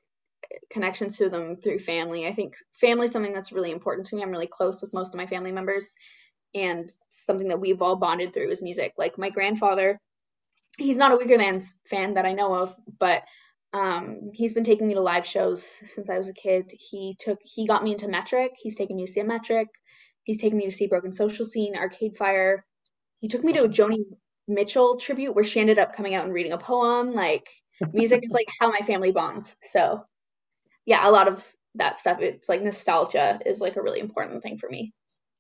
connections 0.71 1.19
to 1.19 1.31
them 1.31 1.57
through 1.57 1.79
family. 1.79 2.27
I 2.27 2.33
think 2.33 2.57
family 2.73 3.07
is 3.07 3.13
something 3.13 3.33
that's 3.33 3.53
really 3.53 3.71
important 3.71 4.09
to 4.09 4.17
me. 4.17 4.23
I'm 4.23 4.31
really 4.31 4.49
close 4.49 4.83
with 4.83 4.93
most 4.93 5.15
of 5.15 5.19
my 5.19 5.27
family 5.27 5.53
members 5.53 5.95
and 6.55 6.91
something 7.11 7.49
that 7.49 7.61
we've 7.61 7.83
all 7.83 7.97
bonded 7.97 8.35
through 8.35 8.51
is 8.51 8.63
music. 8.63 8.95
Like 8.99 9.19
my 9.19 9.31
grandfather, 9.31 9.99
he's 10.79 10.97
not 10.97 11.13
a 11.13 11.17
Weakerthans 11.17 11.73
fan 11.87 12.15
that 12.15 12.27
I 12.27 12.33
know 12.33 12.55
of, 12.55 12.75
but 12.99 13.23
um, 13.73 14.31
he's 14.33 14.53
been 14.53 14.65
taking 14.65 14.89
me 14.89 14.95
to 14.95 15.01
live 15.01 15.27
shows 15.27 15.65
since 15.65 16.11
I 16.11 16.19
was 16.19 16.29
a 16.29 16.33
kid. 16.33 16.73
He 16.73 17.17
took 17.19 17.39
he 17.45 17.67
got 17.67 17.85
me 17.85 17.93
into 17.93 18.09
Metric. 18.09 18.53
He's 18.61 18.77
taken 18.77 18.97
me 18.97 19.07
to 19.07 19.13
see 19.13 19.21
a 19.21 19.25
Metric. 19.25 19.69
He's 20.25 20.41
taken 20.41 20.59
me 20.59 20.67
to 20.67 20.73
see 20.73 20.87
Broken 20.87 21.13
Social 21.13 21.47
Scene, 21.47 21.77
Arcade 21.77 22.17
Fire. 22.17 22.65
He 23.21 23.29
took 23.29 23.45
me 23.45 23.53
to 23.53 23.65
a 23.65 23.69
Joni 23.69 24.05
Mitchell 24.49 24.97
tribute 24.97 25.35
where 25.35 25.45
she 25.45 25.61
ended 25.61 25.79
up 25.79 25.95
coming 25.95 26.15
out 26.15 26.25
and 26.25 26.35
reading 26.35 26.53
a 26.53 26.59
poem. 26.59 27.15
Like 27.15 27.49
music 27.93 28.25
is 28.25 28.33
like 28.33 28.49
how 28.61 28.71
my 28.71 28.81
family 28.81 29.13
bonds. 29.13 29.57
So 29.63 30.05
yeah, 30.85 31.09
a 31.09 31.11
lot 31.11 31.29
of 31.29 31.47
that 31.77 31.97
stuff. 31.97 32.21
It's 32.21 32.49
like 32.49 32.63
nostalgia 32.63 33.41
is 33.47 33.61
like 33.61 33.77
a 33.77 33.83
really 33.83 34.01
important 34.01 34.43
thing 34.43 34.59
for 34.59 34.69
me. 34.69 34.93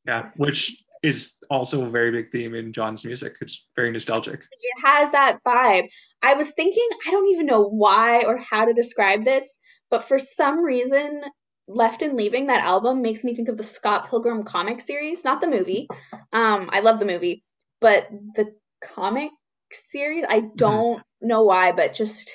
Yeah, 0.07 0.31
which 0.37 0.77
is 1.03 1.33
also 1.49 1.85
a 1.85 1.91
very 1.91 2.11
big 2.11 2.31
theme 2.31 2.55
in 2.55 2.73
John's 2.73 3.05
music. 3.05 3.37
It's 3.41 3.67
very 3.77 3.91
nostalgic. 3.91 4.41
It 4.41 4.85
has 4.85 5.13
that 5.13 5.39
vibe. 5.47 5.89
I 6.23 6.35
was 6.35 6.51
thinking, 6.51 6.87
I 7.07 7.11
don't 7.11 7.29
even 7.29 7.47
know 7.47 7.63
why 7.63 8.25
or 8.25 8.37
how 8.37 8.67
to 8.67 8.75
describe 8.75 9.25
this, 9.25 9.59
but 9.91 10.05
for 10.05 10.19
some 10.19 10.63
reason, 10.63 11.23
Left 11.67 12.03
and 12.03 12.17
Leaving, 12.17 12.49
that 12.49 12.65
album 12.65 13.01
makes 13.01 13.25
me 13.25 13.35
think 13.35 13.49
of 13.49 13.57
the 13.57 13.63
Scott 13.63 14.11
Pilgrim 14.11 14.45
comic 14.45 14.81
series, 14.81 15.25
not 15.25 15.41
the 15.41 15.47
movie. 15.47 15.89
Um, 16.33 16.69
I 16.73 16.81
love 16.81 16.99
the 16.99 17.07
movie, 17.07 17.45
but 17.81 18.09
the 18.35 18.53
comic 18.83 19.31
series, 19.73 20.25
I 20.29 20.41
don't 20.57 20.99
mm-hmm. 20.99 21.27
know 21.27 21.43
why, 21.43 21.73
but 21.73 21.95
just 21.95 22.31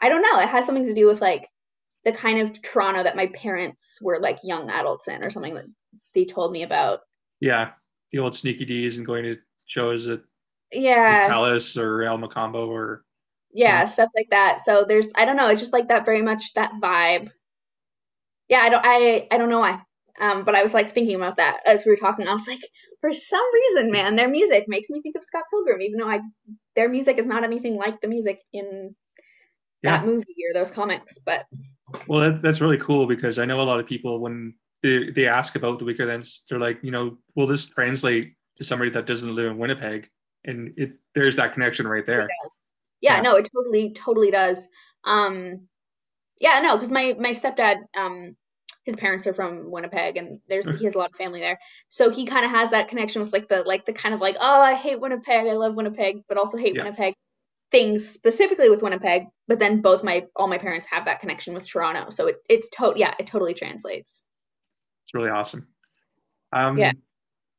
I 0.00 0.08
don't 0.08 0.22
know. 0.22 0.40
It 0.40 0.48
has 0.48 0.66
something 0.66 0.86
to 0.86 0.94
do 0.94 1.06
with 1.06 1.20
like 1.20 1.48
the 2.04 2.12
kind 2.12 2.40
of 2.40 2.62
Toronto 2.62 3.02
that 3.02 3.16
my 3.16 3.26
parents 3.26 3.98
were 4.02 4.18
like 4.18 4.40
young 4.42 4.70
adults 4.70 5.08
in, 5.08 5.24
or 5.24 5.30
something 5.30 5.54
that 5.54 5.66
they 6.14 6.24
told 6.24 6.52
me 6.52 6.62
about. 6.62 7.00
Yeah, 7.40 7.70
the 8.10 8.18
old 8.18 8.34
Sneaky 8.34 8.64
Dee's 8.64 8.98
and 8.98 9.06
going 9.06 9.24
to 9.24 9.36
shows 9.66 10.08
at 10.08 10.20
yeah 10.72 11.28
Palace 11.28 11.76
or 11.76 12.02
El 12.02 12.18
Mocambo 12.18 12.68
or 12.68 13.04
yeah, 13.52 13.80
yeah, 13.80 13.84
stuff 13.86 14.10
like 14.14 14.28
that. 14.30 14.60
So 14.60 14.84
there's 14.86 15.08
I 15.14 15.24
don't 15.24 15.36
know, 15.36 15.48
it's 15.48 15.60
just 15.60 15.72
like 15.72 15.88
that 15.88 16.04
very 16.04 16.22
much 16.22 16.54
that 16.54 16.72
vibe. 16.80 17.30
Yeah, 18.48 18.60
I 18.60 18.68
don't 18.68 18.84
I 18.84 19.28
I 19.30 19.38
don't 19.38 19.50
know 19.50 19.60
why. 19.60 19.80
Um, 20.20 20.44
but 20.44 20.54
I 20.54 20.62
was 20.62 20.74
like 20.74 20.92
thinking 20.92 21.16
about 21.16 21.38
that 21.38 21.60
as 21.66 21.84
we 21.84 21.92
were 21.92 21.96
talking. 21.96 22.28
I 22.28 22.34
was 22.34 22.46
like, 22.46 22.60
for 23.00 23.12
some 23.14 23.54
reason, 23.54 23.90
man, 23.90 24.16
their 24.16 24.28
music 24.28 24.64
makes 24.68 24.90
me 24.90 25.00
think 25.00 25.16
of 25.16 25.24
Scott 25.24 25.44
Pilgrim, 25.50 25.80
even 25.80 25.98
though 25.98 26.08
I 26.08 26.20
their 26.76 26.88
music 26.88 27.18
is 27.18 27.26
not 27.26 27.44
anything 27.44 27.76
like 27.76 28.00
the 28.00 28.08
music 28.08 28.40
in 28.52 28.94
yeah. 29.82 29.98
that 29.98 30.06
movie 30.06 30.34
or 30.48 30.58
those 30.58 30.70
comics. 30.70 31.18
But 31.24 31.46
well, 32.06 32.20
that, 32.20 32.42
that's 32.42 32.60
really 32.60 32.76
cool 32.76 33.06
because 33.06 33.38
I 33.38 33.46
know 33.46 33.60
a 33.60 33.62
lot 33.62 33.80
of 33.80 33.86
people 33.86 34.20
when 34.20 34.54
they, 34.82 35.10
they 35.10 35.26
ask 35.26 35.56
about 35.56 35.78
the 35.78 35.84
weaker 35.84 36.06
Weakerthans, 36.06 36.40
they're 36.48 36.58
like, 36.58 36.78
you 36.82 36.90
know, 36.90 37.18
will 37.34 37.46
this 37.46 37.66
translate 37.66 38.34
to 38.56 38.64
somebody 38.64 38.90
that 38.92 39.06
doesn't 39.06 39.34
live 39.34 39.50
in 39.50 39.58
Winnipeg? 39.58 40.08
And 40.44 40.72
it 40.76 40.92
there's 41.14 41.36
that 41.36 41.52
connection 41.52 41.86
right 41.86 42.06
there. 42.06 42.28
Yeah, 43.00 43.16
yeah, 43.16 43.22
no, 43.22 43.36
it 43.36 43.48
totally, 43.54 43.92
totally 43.92 44.30
does. 44.30 44.66
Um, 45.04 45.68
yeah, 46.38 46.60
no, 46.60 46.76
because 46.76 46.90
my 46.90 47.14
my 47.18 47.30
stepdad, 47.30 47.82
um, 47.94 48.36
his 48.84 48.96
parents 48.96 49.26
are 49.26 49.34
from 49.34 49.70
Winnipeg, 49.70 50.16
and 50.16 50.40
there's 50.48 50.66
he 50.78 50.84
has 50.84 50.94
a 50.94 50.98
lot 50.98 51.10
of 51.10 51.16
family 51.16 51.40
there, 51.40 51.58
so 51.88 52.08
he 52.08 52.24
kind 52.24 52.46
of 52.46 52.50
has 52.50 52.70
that 52.70 52.88
connection 52.88 53.20
with 53.20 53.34
like 53.34 53.48
the 53.48 53.62
like 53.62 53.84
the 53.84 53.92
kind 53.92 54.14
of 54.14 54.22
like 54.22 54.36
oh 54.40 54.62
I 54.62 54.74
hate 54.74 55.00
Winnipeg, 55.00 55.46
I 55.46 55.52
love 55.52 55.74
Winnipeg, 55.74 56.22
but 56.26 56.38
also 56.38 56.56
hate 56.56 56.74
yeah. 56.74 56.84
Winnipeg 56.84 57.14
things 57.70 58.08
specifically 58.08 58.68
with 58.70 58.82
Winnipeg, 58.82 59.26
but 59.46 59.58
then 59.58 59.82
both 59.82 60.02
my 60.02 60.26
all 60.34 60.48
my 60.48 60.58
parents 60.58 60.86
have 60.90 61.04
that 61.04 61.20
connection 61.20 61.52
with 61.52 61.68
Toronto. 61.68 62.10
So 62.10 62.28
it, 62.28 62.36
it's 62.48 62.70
to 62.70 62.94
yeah, 62.96 63.14
it 63.18 63.26
totally 63.26 63.54
translates. 63.54 64.22
It's 65.10 65.14
really 65.16 65.30
awesome. 65.30 65.66
Um, 66.52 66.78
yeah. 66.78 66.92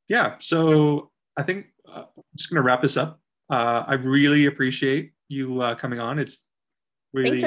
Yeah. 0.07 0.35
So 0.39 1.11
I 1.35 1.43
think 1.43 1.65
uh, 1.85 2.05
I'm 2.15 2.23
just 2.37 2.49
gonna 2.49 2.61
wrap 2.61 2.81
this 2.81 2.95
up. 2.95 3.19
Uh, 3.49 3.83
I 3.85 3.95
really 3.95 4.45
appreciate 4.45 5.11
you 5.27 5.61
uh, 5.61 5.75
coming 5.75 5.99
on. 5.99 6.17
It's 6.17 6.37
really 7.11 7.41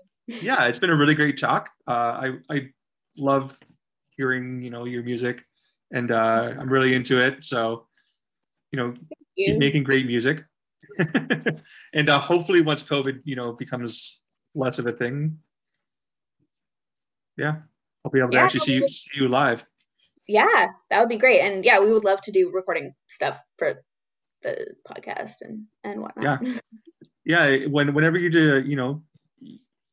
yeah, 0.26 0.64
it's 0.64 0.78
been 0.78 0.88
a 0.88 0.96
really 0.96 1.14
great 1.14 1.38
talk. 1.38 1.68
Uh, 1.86 1.90
I 1.90 2.32
I 2.48 2.68
love 3.18 3.54
hearing 4.16 4.62
you 4.62 4.70
know 4.70 4.86
your 4.86 5.02
music, 5.02 5.44
and 5.92 6.10
uh, 6.10 6.54
I'm 6.58 6.70
really 6.70 6.94
into 6.94 7.18
it. 7.18 7.44
So 7.44 7.86
you 8.72 8.78
know, 8.78 8.94
you. 9.36 9.58
making 9.58 9.84
great 9.84 10.06
music. 10.06 10.42
and 11.94 12.08
uh, 12.08 12.18
hopefully 12.18 12.62
once 12.62 12.82
covid 12.82 13.20
you 13.22 13.36
know 13.36 13.52
becomes 13.52 14.18
less 14.56 14.80
of 14.80 14.88
a 14.88 14.92
thing 14.92 15.38
yeah 17.36 17.58
i'll 18.04 18.10
be 18.10 18.18
able 18.18 18.30
to 18.30 18.36
yeah, 18.36 18.44
actually 18.44 18.60
see 18.60 18.74
you, 18.74 18.88
see 18.88 19.10
you 19.14 19.28
live 19.28 19.64
yeah 20.26 20.68
that 20.90 21.00
would 21.00 21.08
be 21.08 21.18
great 21.18 21.40
and 21.40 21.64
yeah 21.64 21.78
we 21.78 21.92
would 21.92 22.04
love 22.04 22.20
to 22.20 22.32
do 22.32 22.50
recording 22.52 22.94
stuff 23.08 23.40
for 23.58 23.74
the 24.42 24.66
podcast 24.88 25.42
and 25.42 25.64
and 25.84 26.00
whatnot 26.00 26.42
yeah 26.42 26.54
yeah 27.24 27.66
when 27.68 27.94
whenever 27.94 28.18
you 28.18 28.30
do 28.30 28.62
you 28.66 28.76
know 28.76 29.02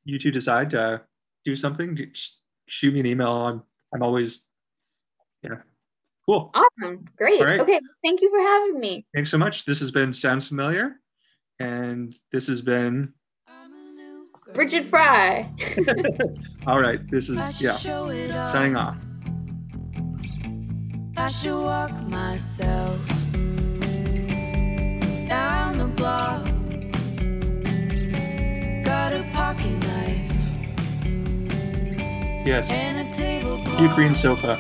you 0.06 0.18
two 0.20 0.32
decide 0.32 0.70
to 0.70 1.02
do 1.46 1.56
something 1.56 1.96
just 1.96 2.40
shoot 2.68 2.94
me 2.94 3.00
an 3.00 3.06
email 3.06 3.32
i'm 3.32 3.64
i'm 3.94 4.04
always 4.04 4.46
yeah 5.44 5.58
Cool. 6.28 6.52
Awesome. 6.54 7.06
Great. 7.18 7.42
Right. 7.42 7.60
Okay. 7.62 7.80
Thank 8.04 8.22
you 8.22 8.30
for 8.30 8.40
having 8.40 8.80
me. 8.80 9.06
Thanks 9.16 9.32
so 9.32 9.38
much. 9.38 9.64
This 9.64 9.80
has 9.80 9.92
been 9.92 10.14
Sounds 10.14 10.48
Familiar. 10.48 10.98
And 11.60 12.14
this 12.32 12.48
has 12.48 12.62
been 12.62 13.14
Brighid 14.54 14.88
Fry. 14.88 15.50
All 16.68 16.80
right. 16.80 17.00
This 17.12 17.30
is, 17.30 17.62
yeah, 17.62 17.74
signing 17.74 18.76
off. 18.76 18.98
I 21.16 21.28
should 21.30 21.60
walk 21.62 21.92
myself 22.04 23.08
down 25.28 25.78
the 25.78 25.88
block. 25.96 26.46
Got 28.86 29.14
a 29.14 29.24
pocket 29.34 29.78
knife. 29.84 30.32
Yes. 32.46 32.68
Puke 33.78 33.96
green 33.96 34.16
sofa. 34.16 34.60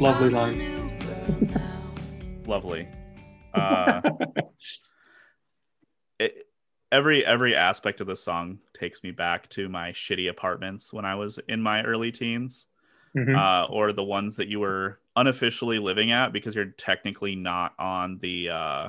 Lovely 0.00 0.30
line. 0.30 0.90
Lovely. 2.46 2.88
Uh, 3.54 4.00
it, 4.04 4.27
every 6.90 7.24
every 7.24 7.54
aspect 7.54 8.00
of 8.00 8.06
the 8.06 8.16
song 8.16 8.58
takes 8.78 9.02
me 9.02 9.10
back 9.10 9.48
to 9.50 9.68
my 9.68 9.90
shitty 9.92 10.28
apartments 10.28 10.92
when 10.92 11.04
I 11.04 11.14
was 11.14 11.38
in 11.48 11.62
my 11.62 11.82
early 11.82 12.12
teens, 12.12 12.66
mm-hmm. 13.16 13.36
uh, 13.36 13.66
or 13.66 13.92
the 13.92 14.04
ones 14.04 14.36
that 14.36 14.48
you 14.48 14.60
were 14.60 15.00
unofficially 15.16 15.78
living 15.78 16.12
at 16.12 16.32
because 16.32 16.54
you're 16.54 16.66
technically 16.66 17.36
not 17.36 17.74
on 17.78 18.18
the 18.18 18.50
uh, 18.50 18.88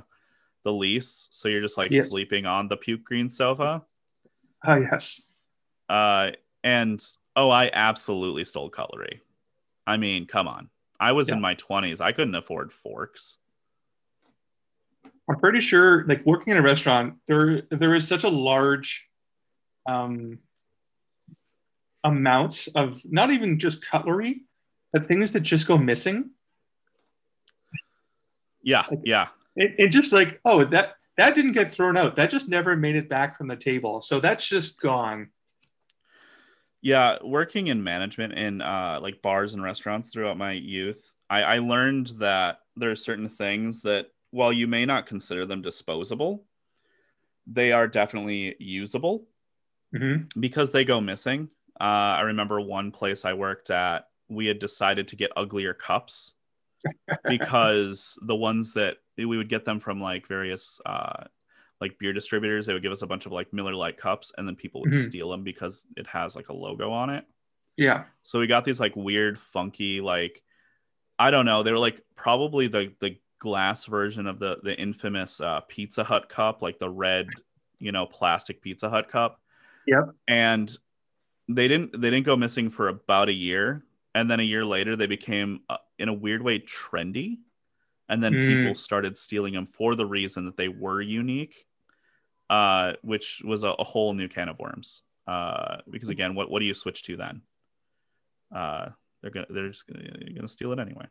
the 0.63 0.71
lease, 0.71 1.27
so 1.31 1.47
you're 1.47 1.61
just 1.61 1.77
like 1.77 1.91
yes. 1.91 2.09
sleeping 2.09 2.45
on 2.45 2.67
the 2.67 2.77
puke 2.77 3.03
green 3.03 3.29
sofa. 3.29 3.83
Oh 4.65 4.75
yes. 4.75 5.21
Uh, 5.87 6.31
and 6.63 7.05
oh, 7.35 7.49
I 7.49 7.69
absolutely 7.73 8.45
stole 8.45 8.69
cutlery. 8.69 9.21
I 9.87 9.97
mean, 9.97 10.27
come 10.27 10.47
on. 10.47 10.69
I 10.99 11.13
was 11.13 11.29
yeah. 11.29 11.35
in 11.35 11.41
my 11.41 11.55
20s. 11.55 12.01
I 12.01 12.11
couldn't 12.11 12.35
afford 12.35 12.73
forks. 12.73 13.37
I'm 15.29 15.39
pretty 15.39 15.59
sure, 15.59 16.05
like 16.07 16.25
working 16.25 16.51
in 16.51 16.57
a 16.57 16.61
restaurant, 16.61 17.15
there 17.27 17.61
there 17.69 17.93
is 17.93 18.07
such 18.07 18.23
a 18.23 18.29
large 18.29 19.05
um, 19.87 20.39
amount 22.03 22.67
of 22.75 22.99
not 23.05 23.29
even 23.29 23.59
just 23.59 23.85
cutlery, 23.85 24.41
but 24.91 25.07
things 25.07 25.31
that 25.33 25.41
just 25.41 25.67
go 25.67 25.77
missing. 25.77 26.31
Yeah, 28.63 28.85
like, 28.89 28.99
yeah. 29.03 29.27
It, 29.55 29.75
it 29.77 29.87
just 29.89 30.11
like 30.11 30.39
oh 30.45 30.65
that 30.65 30.95
that 31.17 31.35
didn't 31.35 31.51
get 31.51 31.71
thrown 31.71 31.95
out. 31.95 32.15
That 32.15 32.31
just 32.31 32.49
never 32.49 32.75
made 32.75 32.95
it 32.95 33.07
back 33.07 33.37
from 33.37 33.47
the 33.47 33.55
table. 33.55 34.01
So 34.01 34.19
that's 34.19 34.47
just 34.47 34.81
gone. 34.81 35.29
Yeah, 36.81 37.17
working 37.21 37.67
in 37.67 37.83
management 37.83 38.33
in 38.33 38.61
uh, 38.61 38.99
like 39.01 39.21
bars 39.21 39.53
and 39.53 39.61
restaurants 39.61 40.11
throughout 40.11 40.37
my 40.37 40.53
youth, 40.53 41.13
I, 41.29 41.43
I 41.43 41.59
learned 41.59 42.07
that 42.19 42.59
there 42.77 42.89
are 42.89 42.95
certain 42.95 43.27
things 43.27 43.81
that 43.81 44.07
while 44.31 44.53
you 44.53 44.67
may 44.67 44.85
not 44.85 45.05
consider 45.05 45.45
them 45.45 45.61
disposable, 45.61 46.45
they 47.47 47.71
are 47.71 47.87
definitely 47.87 48.55
usable 48.59 49.27
mm-hmm. 49.93 50.39
because 50.39 50.71
they 50.71 50.85
go 50.85 51.01
missing. 51.01 51.49
Uh, 51.79 52.17
I 52.17 52.21
remember 52.21 52.59
one 52.61 52.91
place 52.91 53.25
I 53.25 53.33
worked 53.33 53.69
at, 53.69 54.07
we 54.27 54.45
had 54.45 54.59
decided 54.59 55.07
to 55.09 55.15
get 55.15 55.31
uglier 55.35 55.73
cups 55.73 56.33
because 57.27 58.19
the 58.21 58.35
ones 58.35 58.73
that 58.73 58.97
we 59.17 59.37
would 59.37 59.49
get 59.49 59.65
them 59.65 59.79
from 59.79 60.01
like 60.01 60.27
various 60.27 60.79
uh, 60.85 61.25
like 61.81 61.97
beer 61.99 62.13
distributors 62.13 62.65
they 62.65 62.73
would 62.73 62.83
give 62.83 62.91
us 62.91 63.01
a 63.01 63.07
bunch 63.07 63.25
of 63.25 63.31
like 63.31 63.51
miller 63.53 63.73
lite 63.73 63.97
cups 63.97 64.31
and 64.37 64.47
then 64.47 64.55
people 64.55 64.81
would 64.81 64.91
mm-hmm. 64.91 65.09
steal 65.09 65.29
them 65.29 65.43
because 65.43 65.85
it 65.97 66.07
has 66.07 66.35
like 66.35 66.49
a 66.49 66.53
logo 66.53 66.91
on 66.91 67.09
it 67.09 67.25
yeah 67.77 68.03
so 68.23 68.39
we 68.39 68.47
got 68.47 68.63
these 68.63 68.79
like 68.79 68.95
weird 68.95 69.39
funky 69.39 70.01
like 70.01 70.41
i 71.17 71.31
don't 71.31 71.45
know 71.45 71.63
they 71.63 71.71
were 71.71 71.79
like 71.79 72.01
probably 72.15 72.67
the 72.67 72.93
the 72.99 73.17
glass 73.39 73.85
version 73.85 74.27
of 74.27 74.39
the 74.39 74.57
the 74.63 74.77
infamous 74.79 75.41
uh, 75.41 75.61
pizza 75.67 76.03
hut 76.03 76.29
cup 76.29 76.61
like 76.61 76.79
the 76.79 76.89
red 76.89 77.27
you 77.79 77.91
know 77.91 78.05
plastic 78.05 78.61
pizza 78.61 78.89
hut 78.89 79.09
cup 79.09 79.39
yep 79.87 80.09
and 80.27 80.77
they 81.47 81.67
didn't 81.67 81.91
they 81.99 82.09
didn't 82.09 82.25
go 82.25 82.35
missing 82.35 82.69
for 82.69 82.89
about 82.89 83.29
a 83.29 83.33
year 83.33 83.83
and 84.13 84.29
then 84.29 84.39
a 84.39 84.43
year 84.43 84.65
later 84.65 84.95
they 84.95 85.07
became 85.07 85.61
uh, 85.69 85.77
in 85.97 86.09
a 86.09 86.13
weird 86.13 86.41
way 86.41 86.59
trendy 86.59 87.37
and 88.09 88.21
then 88.21 88.33
mm. 88.33 88.47
people 88.47 88.75
started 88.75 89.17
stealing 89.17 89.53
them 89.53 89.67
for 89.67 89.95
the 89.95 90.05
reason 90.05 90.45
that 90.45 90.57
they 90.57 90.67
were 90.67 91.01
unique 91.01 91.65
uh, 92.49 92.93
which 93.03 93.41
was 93.45 93.63
a, 93.63 93.69
a, 93.69 93.83
whole 93.83 94.13
new 94.13 94.27
can 94.27 94.49
of 94.49 94.57
worms. 94.59 95.03
Uh, 95.27 95.77
because 95.89 96.09
again, 96.09 96.33
what 96.33 96.49
what 96.49 96.59
do 96.59 96.65
you 96.65 96.73
switch 96.73 97.03
to 97.03 97.15
then? 97.15 97.41
Uh, 98.53 98.89
they're 99.21 99.31
gonna 99.31 99.45
they're 99.49 99.67
just 99.67 99.85
gonna, 99.85 100.33
gonna 100.33 100.47
steal 100.47 100.71
it 100.71 100.79
anyway. 100.79 101.05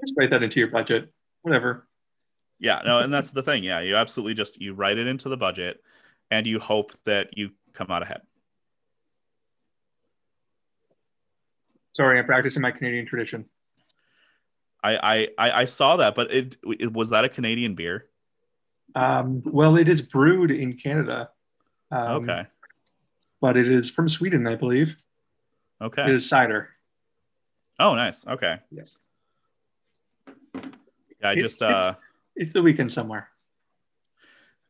Just 0.00 0.14
write 0.16 0.30
that 0.30 0.42
into 0.42 0.60
your 0.60 0.68
budget. 0.68 1.12
Whatever. 1.42 1.86
Yeah, 2.58 2.82
no, 2.84 2.98
and 2.98 3.12
that's 3.12 3.30
the 3.30 3.42
thing. 3.42 3.64
Yeah, 3.64 3.80
you 3.80 3.96
absolutely 3.96 4.34
just 4.34 4.60
you 4.60 4.74
write 4.74 4.98
it 4.98 5.06
into 5.06 5.28
the 5.28 5.36
budget, 5.36 5.82
and 6.30 6.46
you 6.46 6.58
hope 6.58 6.92
that 7.06 7.36
you 7.36 7.50
come 7.72 7.90
out 7.90 8.02
ahead. 8.02 8.20
Sorry, 11.92 12.18
I'm 12.18 12.26
practicing 12.26 12.62
my 12.62 12.70
Canadian 12.70 13.06
tradition. 13.06 13.46
I 14.82 15.28
I 15.38 15.50
I, 15.50 15.64
saw 15.64 15.96
that, 15.96 16.14
but 16.14 16.32
it, 16.32 16.56
it 16.78 16.92
was 16.92 17.10
that 17.10 17.24
a 17.24 17.28
Canadian 17.28 17.74
beer. 17.74 18.06
Um, 18.94 19.42
well, 19.44 19.76
it 19.76 19.88
is 19.88 20.02
brewed 20.02 20.50
in 20.50 20.74
Canada. 20.76 21.30
Um, 21.90 22.22
okay. 22.22 22.46
But 23.40 23.56
it 23.56 23.70
is 23.70 23.90
from 23.90 24.08
Sweden, 24.08 24.46
I 24.46 24.54
believe. 24.54 24.96
Okay. 25.82 26.02
It 26.02 26.14
is 26.14 26.28
cider. 26.28 26.70
Oh, 27.78 27.94
nice. 27.94 28.26
Okay. 28.26 28.58
Yes. 28.70 28.96
Yeah, 31.20 31.28
I 31.28 31.32
It's- 31.32 31.42
just 31.42 31.62
uh 31.62 31.94
It's 32.36 32.52
the 32.52 32.62
weekend 32.62 32.90
somewhere. 32.92 33.28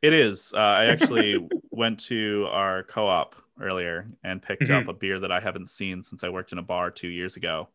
it 0.03 0.13
is. 0.15 0.53
Uh, 0.55 0.59
I 0.59 0.85
actually 0.87 1.37
went 1.71 2.01
to 2.07 2.47
our 2.51 2.83
co-op 2.85 3.37
earlier 3.61 4.09
and 4.25 4.41
picked 4.43 4.63
Mhm. 4.63 4.83
up 4.83 4.89
a 4.89 4.95
beer 4.95 5.21
that 5.21 5.31
I 5.31 5.41
haven't 5.41 5.67
seen 5.69 6.03
since 6.03 6.25
I 6.25 6.31
worked 6.31 6.53
in 6.53 6.59
a 6.59 6.63
bar 6.63 6.91
2 6.91 7.09
years 7.09 7.37
ago. 7.37 7.69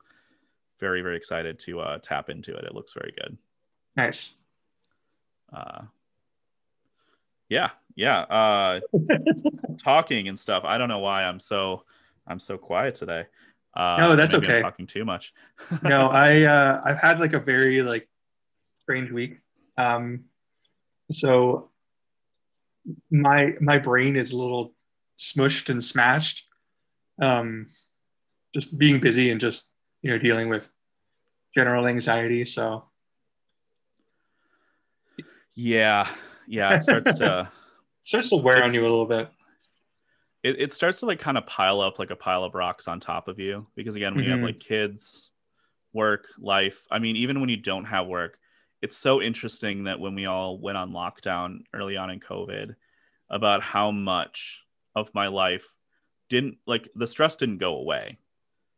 Very 0.79 1.01
very 1.01 1.15
excited 1.17 1.59
to 1.59 1.79
uh 1.79 1.99
tap 1.99 2.29
into 2.29 2.55
it. 2.55 2.63
It 2.65 2.73
looks 2.73 2.93
very 2.93 3.13
good. 3.17 3.37
Nice. 3.95 4.33
Uh 5.53 5.83
Yeah, 7.47 7.69
yeah. 7.95 8.21
Uh 8.21 8.79
talking 9.77 10.27
and 10.27 10.39
stuff. 10.39 10.63
I 10.65 10.77
don't 10.77 10.89
know 10.89 10.99
why 10.99 11.23
I'm 11.23 11.39
so 11.39 11.83
I'm 12.27 12.39
so 12.39 12.57
quiet 12.57 12.95
today. 12.95 13.27
Uh 13.75 13.97
No, 13.99 14.15
that's 14.15 14.33
maybe 14.33 14.47
I'm 14.47 14.51
okay. 14.53 14.61
talking 14.61 14.87
too 14.87 15.05
much. 15.05 15.33
no, 15.83 16.09
I 16.09 16.41
uh, 16.43 16.81
I've 16.83 16.97
had 16.97 17.19
like 17.19 17.33
a 17.33 17.39
very 17.39 17.81
like 17.83 18.09
strange 18.85 19.11
week. 19.11 19.39
Um, 19.77 20.25
so 21.11 21.71
my 23.11 23.53
my 23.59 23.79
brain 23.79 24.15
is 24.15 24.31
a 24.31 24.37
little 24.37 24.73
smushed 25.19 25.69
and 25.69 25.83
smashed. 25.83 26.43
Um, 27.21 27.67
just 28.53 28.77
being 28.77 28.99
busy 28.99 29.31
and 29.31 29.41
just 29.41 29.71
you 30.03 30.11
know 30.11 30.19
dealing 30.19 30.49
with 30.49 30.69
general 31.55 31.87
anxiety. 31.87 32.45
So 32.45 32.85
Yeah, 35.55 36.07
yeah. 36.47 36.75
It 36.75 36.83
starts 36.83 37.13
to 37.19 37.49
starts 38.01 38.29
to 38.29 38.35
wear 38.37 38.63
on 38.63 38.73
you 38.73 38.81
a 38.81 38.83
little 38.83 39.05
bit. 39.07 39.29
it, 40.43 40.59
it 40.61 40.73
starts 40.73 40.99
to 40.99 41.07
like 41.07 41.19
kind 41.19 41.37
of 41.39 41.47
pile 41.47 41.81
up 41.81 41.97
like 41.97 42.11
a 42.11 42.15
pile 42.15 42.43
of 42.43 42.53
rocks 42.53 42.87
on 42.87 42.99
top 42.99 43.27
of 43.27 43.39
you 43.39 43.65
because 43.75 43.95
again 43.95 44.13
when 44.15 44.25
you 44.25 44.31
have 44.31 44.41
Mhm. 44.41 44.43
like 44.43 44.59
kids 44.59 45.31
work 45.93 46.27
life 46.37 46.83
i 46.91 46.99
mean 46.99 47.15
even 47.15 47.39
when 47.39 47.47
you 47.47 47.55
don't 47.55 47.85
have 47.85 48.05
work 48.05 48.37
it's 48.85 48.97
so 48.97 49.21
interesting 49.21 49.85
that 49.85 49.99
when 49.99 50.15
we 50.15 50.25
all 50.25 50.59
went 50.59 50.77
on 50.77 50.91
lockdown 50.91 51.59
early 51.73 51.97
on 51.97 52.09
in 52.09 52.19
covid 52.19 52.75
about 53.29 53.61
how 53.61 53.91
much 53.91 54.61
of 54.95 55.13
my 55.13 55.27
life 55.27 55.65
didn't 56.29 56.57
like 56.65 56.87
the 56.95 57.07
stress 57.07 57.35
didn't 57.35 57.57
go 57.57 57.77
away 57.77 58.17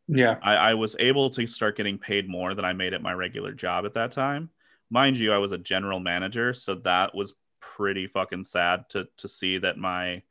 Yeah. 0.08 0.38
I, 0.42 0.54
I 0.70 0.74
was 0.74 0.96
able 0.98 1.28
to 1.30 1.46
start 1.46 1.76
getting 1.76 1.98
paid 1.98 2.28
more 2.28 2.54
than 2.54 2.64
I 2.64 2.72
made 2.72 2.94
at 2.94 3.02
my 3.02 3.12
regular 3.12 3.52
job 3.52 3.84
at 3.84 3.94
that 3.94 4.12
time. 4.12 4.50
Mind 4.90 5.18
you, 5.18 5.32
I 5.32 5.38
was 5.38 5.52
a 5.52 5.58
general 5.58 6.00
manager, 6.00 6.54
so 6.54 6.76
that 6.76 7.14
was 7.14 7.34
pretty 7.60 8.06
fucking 8.06 8.44
sad 8.44 8.88
to 8.90 9.06
to 9.18 9.28
see 9.28 9.58
that 9.58 9.76
my 9.76 10.22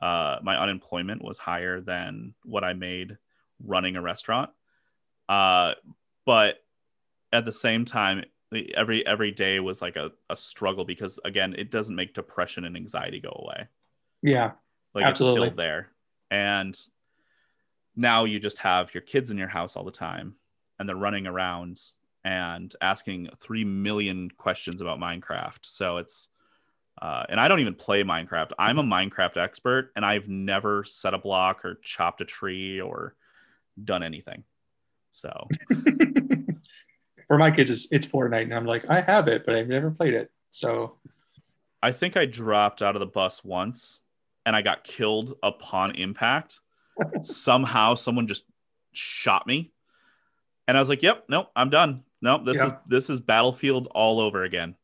uh, 0.00 0.38
my 0.42 0.56
unemployment 0.56 1.22
was 1.22 1.38
higher 1.38 1.80
than 1.80 2.34
what 2.44 2.64
I 2.64 2.72
made 2.72 3.18
running 3.62 3.96
a 3.96 4.02
restaurant. 4.02 4.50
Uh, 5.28 5.74
but 6.24 6.56
at 7.30 7.44
the 7.44 7.52
same 7.52 7.84
time, 7.84 8.24
every 8.74 9.06
every 9.06 9.30
day 9.30 9.60
was 9.60 9.82
like 9.82 9.96
a, 9.96 10.10
a 10.30 10.36
struggle 10.36 10.84
because 10.84 11.18
again, 11.24 11.54
it 11.58 11.70
doesn't 11.70 11.94
make 11.96 12.14
depression 12.14 12.64
and 12.64 12.76
anxiety 12.76 13.20
go 13.20 13.30
away 13.44 13.66
Yeah. 14.22 14.52
like 14.94 15.04
Absolutely. 15.04 15.48
it's 15.48 15.52
still 15.52 15.56
there 15.56 15.88
and 16.30 16.78
now 17.96 18.24
you 18.24 18.38
just 18.38 18.58
have 18.58 18.94
your 18.94 19.00
kids 19.02 19.30
in 19.30 19.38
your 19.38 19.48
house 19.48 19.76
all 19.76 19.84
the 19.84 19.90
time 19.90 20.34
and 20.78 20.88
they're 20.88 20.96
running 20.96 21.26
around 21.26 21.80
and 22.24 22.74
asking 22.80 23.28
3 23.40 23.64
million 23.64 24.30
questions 24.36 24.80
about 24.80 24.98
minecraft 24.98 25.60
so 25.62 25.96
it's 25.98 26.28
uh, 27.00 27.24
and 27.28 27.40
i 27.40 27.48
don't 27.48 27.60
even 27.60 27.74
play 27.74 28.02
minecraft 28.02 28.50
i'm 28.58 28.78
a 28.78 28.82
minecraft 28.82 29.36
expert 29.36 29.90
and 29.96 30.04
i've 30.04 30.28
never 30.28 30.84
set 30.84 31.14
a 31.14 31.18
block 31.18 31.64
or 31.64 31.78
chopped 31.82 32.20
a 32.20 32.24
tree 32.24 32.80
or 32.80 33.14
done 33.82 34.02
anything 34.02 34.42
so 35.12 35.48
For 37.28 37.38
my 37.38 37.50
kids, 37.50 37.70
it's, 37.70 37.86
it's 37.90 38.06
Fortnite, 38.06 38.42
and 38.44 38.54
I'm 38.54 38.64
like, 38.66 38.88
I 38.90 39.00
have 39.00 39.28
it, 39.28 39.44
but 39.46 39.54
I've 39.54 39.68
never 39.68 39.90
played 39.90 40.14
it. 40.14 40.30
So 40.50 40.96
I 41.82 41.92
think 41.92 42.16
I 42.16 42.24
dropped 42.24 42.82
out 42.82 42.96
of 42.96 43.00
the 43.00 43.06
bus 43.06 43.44
once 43.44 44.00
and 44.46 44.56
I 44.56 44.62
got 44.62 44.82
killed 44.82 45.36
upon 45.42 45.94
impact. 45.94 46.60
Somehow 47.22 47.94
someone 47.94 48.26
just 48.26 48.44
shot 48.92 49.46
me. 49.46 49.72
And 50.66 50.76
I 50.76 50.80
was 50.80 50.88
like, 50.88 51.02
"Yep, 51.02 51.26
nope, 51.28 51.50
I'm 51.54 51.70
done. 51.70 52.02
Nope, 52.20 52.44
this 52.44 52.60
is 52.60 52.72
this 52.86 53.10
is 53.10 53.20
Battlefield 53.20 53.88
all 53.94 54.20
over 54.20 54.42
again." 54.42 54.74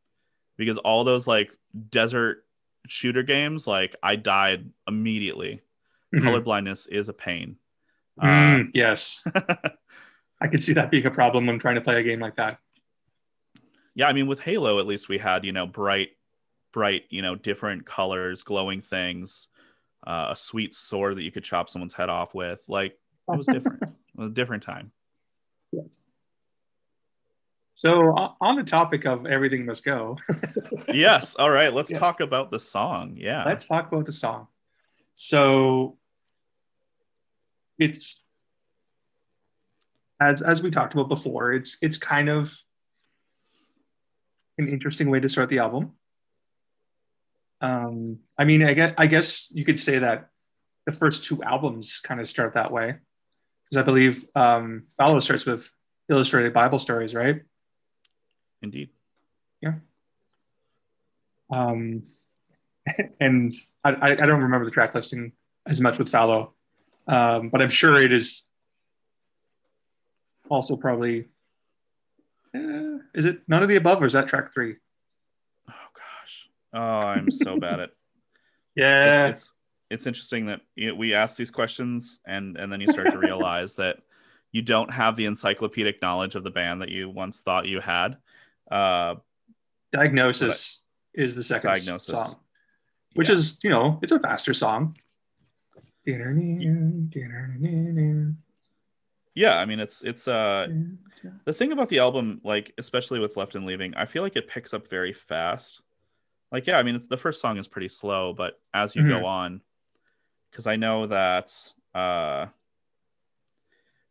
Because 0.57 0.79
all 0.79 1.03
those 1.05 1.27
like 1.27 1.55
desert 1.91 2.45
shooter 2.87 3.23
games, 3.23 3.67
like 3.67 3.97
I 4.03 4.17
died 4.17 4.71
immediately. 4.87 5.63
mhm. 6.15 6.23
Color 6.23 6.41
blindness 6.41 6.87
is 6.87 7.09
a 7.09 7.13
pain. 7.13 7.57
Mm, 8.23 8.71
yes, 8.75 9.25
I 10.45 10.47
could 10.49 10.63
see 10.63 10.75
that 10.75 10.91
being 10.91 11.07
a 11.07 11.11
problem 11.11 11.47
when 11.47 11.59
trying 11.59 11.77
to 11.77 11.81
play 11.81 11.99
a 11.99 12.03
game 12.03 12.21
like 12.21 12.37
that. 12.37 12.59
yeah, 13.95 14.07
I 14.09 14.13
mean 14.13 14.27
with 14.27 14.41
Halo 14.41 14.79
at 14.79 14.87
least 14.87 15.09
we 15.09 15.17
had, 15.17 15.43
you 15.45 15.53
know, 15.53 15.67
bright 15.67 16.11
bright, 16.71 17.05
you 17.09 17.23
know, 17.23 17.35
different 17.35 17.87
colors, 17.87 18.43
glowing 18.43 18.81
things, 18.83 19.49
uh, 20.07 20.29
a 20.33 20.37
sweet 20.37 20.75
sword 20.75 21.17
that 21.17 21.23
you 21.23 21.31
could 21.31 21.45
chop 21.45 21.71
someone's 21.71 21.95
head 21.95 22.11
off 22.11 22.35
with. 22.35 22.63
Like 22.69 22.99
it 23.33 23.37
was 23.39 23.47
different. 23.47 23.83
it 23.83 23.89
was 24.17 24.31
a 24.31 24.35
different 24.35 24.63
time. 24.65 24.93
Yes. 25.73 25.99
So 27.77 28.11
on 28.41 28.57
the 28.57 28.65
topic 28.65 29.07
of 29.07 29.25
everything 29.27 29.65
must 29.65 29.83
go, 29.85 30.19
Yes. 30.93 31.35
All 31.37 31.51
right. 31.51 31.73
Let's 31.73 31.91
Yes. 31.91 31.99
talk 32.01 32.21
about 32.21 32.51
the 32.51 32.61
song. 32.61 33.15
Yeah. 33.17 33.45
let's 33.45 33.67
talk 33.67 33.91
about 33.91 34.05
the 34.05 34.13
song. 34.13 34.49
So 35.15 35.97
it's 37.79 38.25
as 40.21 40.43
as 40.43 40.63
we 40.63 40.71
talked 40.71 40.95
about 40.95 41.09
before, 41.09 41.53
it's 41.53 41.77
it's 41.81 41.99
kind 41.99 42.29
of 42.29 42.57
an 44.59 44.69
interesting 44.69 45.11
way 45.11 45.21
to 45.21 45.29
start 45.29 45.49
the 45.49 45.59
album. 45.59 45.93
Um, 47.61 48.19
I 48.39 48.45
mean, 48.45 48.63
I 48.63 48.75
guess 48.75 48.95
I 48.99 49.07
guess 49.07 49.51
you 49.53 49.65
could 49.65 49.79
say 49.79 49.99
that 49.99 50.29
the 50.87 50.93
first 50.93 51.25
two 51.25 51.43
albums 51.43 52.01
kind 52.01 52.21
of 52.21 52.29
start 52.29 52.55
that 52.55 52.71
way, 52.71 52.97
because 53.65 53.81
I 53.81 53.83
believe 53.83 54.25
um, 54.35 54.85
Fallow 54.97 55.21
starts 55.21 55.47
with 55.47 55.71
illustrated 56.09 56.53
Bible 56.53 56.79
stories, 56.79 57.15
right? 57.15 57.41
Indeed. 58.63 58.91
Yeah. 59.61 59.75
Um, 61.51 62.05
and 63.21 63.53
I, 63.83 64.13
I 64.13 64.15
don't 64.15 64.43
remember 64.43 64.65
the 64.65 64.71
track 64.71 64.95
listing 64.95 65.33
as 65.67 65.81
much 65.81 65.99
with 65.99 66.11
Fallow, 66.11 66.55
um, 67.09 67.49
but 67.49 67.63
I'm 67.63 67.71
sure 67.71 68.01
it 68.01 68.13
is 68.13 68.45
also 70.49 70.77
probably. 70.77 71.27
Uh, 72.55 72.99
is 73.15 73.25
it 73.25 73.41
none 73.49 73.63
of 73.63 73.69
the 73.69 73.77
above, 73.77 74.03
or 74.03 74.07
is 74.07 74.13
that 74.13 74.29
track 74.29 74.53
three? 74.53 74.77
Oh 75.69 75.73
gosh. 75.95 76.49
Oh, 76.73 76.79
I'm 76.79 77.31
so 77.31 77.59
bad 77.59 77.81
at. 77.81 77.91
Yeah, 78.77 79.29
It's, 79.29 79.43
it's 79.43 79.53
it's 79.91 80.07
interesting 80.07 80.47
that 80.47 80.61
know, 80.89 80.95
we 80.97 81.15
ask 81.15 81.37
these 81.37 81.53
questions 81.53 82.19
and 82.27 82.57
and 82.57 82.73
then 82.73 82.81
you 82.81 82.91
start 82.91 83.13
to 83.13 83.19
realize 83.19 83.77
that 83.77 83.99
you 84.51 84.63
don't 84.63 84.93
have 84.93 85.15
the 85.15 85.27
encyclopedic 85.27 86.03
knowledge 86.03 86.35
of 86.35 86.43
the 86.43 86.51
band 86.51 86.83
that 86.83 86.89
you 86.89 87.09
once 87.09 87.39
thought 87.39 87.69
you 87.69 87.81
had. 87.81 88.17
Uh, 88.71 89.15
Diagnosis 89.93 90.81
is 91.15 91.37
the 91.37 91.45
second 91.45 91.73
Diagnosis. 91.73 92.19
song, 92.19 92.35
which 93.15 93.29
yeah. 93.29 93.37
is 93.37 93.61
you 93.63 93.71
know 93.71 94.01
it's 94.03 94.11
a 94.11 94.19
faster 94.19 94.53
song. 94.53 94.97
yeah. 96.05 96.17
Yeah 99.35 99.57
i 99.57 99.65
mean, 99.65 99.81
it's 99.81 100.03
it's 100.03 100.29
uh 100.29 100.67
the 101.45 101.53
thing 101.53 101.73
about 101.73 101.89
the 101.89 101.99
album, 101.99 102.41
like 102.45 102.73
especially 102.79 103.19
with 103.19 103.37
Left 103.37 103.55
and 103.55 103.67
Leaving, 103.67 103.95
I 103.95 104.07
feel 104.07 104.23
like 104.23 104.37
it 104.37 104.49
picks 104.49 104.73
up 104.75 104.89
very 104.89 105.13
fast. 105.13 105.83
Like, 106.53 106.67
yeah, 106.67 106.79
I 106.79 106.83
mean, 106.83 107.05
the 107.09 107.17
first 107.17 107.41
song 107.41 107.59
is 107.59 107.67
pretty 107.69 107.89
slow, 107.89 108.33
but 108.33 108.61
as 108.73 108.95
you 108.97 109.03
Mhm. 109.03 109.09
go 109.09 109.25
on, 109.27 109.61
because 110.51 110.67
I 110.67 110.77
know 110.77 111.07
that 111.09 111.53
uh, 111.95 112.47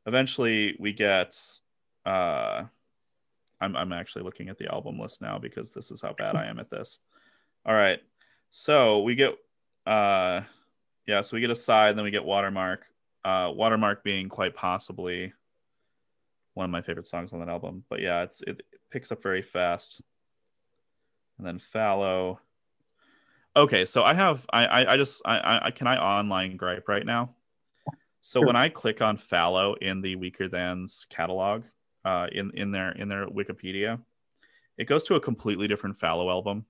eventually 0.05 0.75
we 0.79 0.93
get. 0.93 1.39
Uh, 2.05 2.65
I'm 3.61 3.75
I'm 3.77 3.93
actually 3.93 4.23
looking 4.23 4.49
at 4.49 4.57
the 4.57 4.71
album 4.71 4.99
list 4.99 5.21
now 5.21 5.39
because 5.39 5.71
this 5.71 5.89
is 5.91 6.01
how 6.01 6.13
bad 6.13 6.35
I 6.35 6.45
am 6.47 6.59
at 6.59 6.69
this. 6.69 6.99
All 7.65 7.73
right, 7.73 8.01
so 8.51 9.01
we 9.03 9.15
get, 9.15 9.37
uh, 9.85 10.41
yeah, 11.07 11.21
so 11.21 11.35
we 11.37 11.41
get 11.41 11.49
Aside, 11.49 11.95
then 11.97 12.03
we 12.03 12.11
get 12.11 12.25
Watermark. 12.25 12.85
Uh, 13.25 13.51
Watermark 13.53 14.03
being 14.03 14.27
quite 14.29 14.55
possibly 14.55 15.33
one 16.55 16.65
of 16.65 16.69
my 16.71 16.81
favorite 16.81 17.07
songs 17.07 17.33
on 17.33 17.39
that 17.39 17.49
album. 17.49 17.83
But 17.89 18.01
yeah, 18.01 18.23
it's 18.23 18.41
it, 18.41 18.61
it 18.71 18.81
picks 18.91 19.11
up 19.11 19.23
very 19.23 19.41
fast. 19.41 20.01
and 21.37 21.47
then 21.47 21.59
fallow. 21.59 22.39
Okay, 23.55 23.85
so 23.85 24.03
I 24.03 24.13
have 24.13 24.45
I 24.51 24.65
I, 24.65 24.93
I 24.93 24.97
just 24.97 25.21
I, 25.25 25.59
I 25.67 25.71
can 25.71 25.87
I 25.87 25.97
online 25.97 26.57
gripe 26.57 26.87
right 26.87 27.05
now. 27.05 27.35
So 28.21 28.39
Sure. 28.39 28.47
when 28.47 28.55
I 28.55 28.69
click 28.69 29.01
on 29.01 29.17
fallow 29.17 29.73
in 29.75 30.01
the 30.01 30.15
Weakerthans 30.15 31.07
catalog, 31.09 31.63
uh, 32.05 32.27
in 32.31 32.51
in 32.55 32.71
their 32.71 32.91
in 32.91 33.09
their 33.09 33.27
Wikipedia, 33.27 33.99
it 34.77 34.85
goes 34.85 35.03
to 35.05 35.15
a 35.15 35.19
completely 35.19 35.67
different 35.67 35.99
fallow 35.99 36.29
album. 36.29 36.65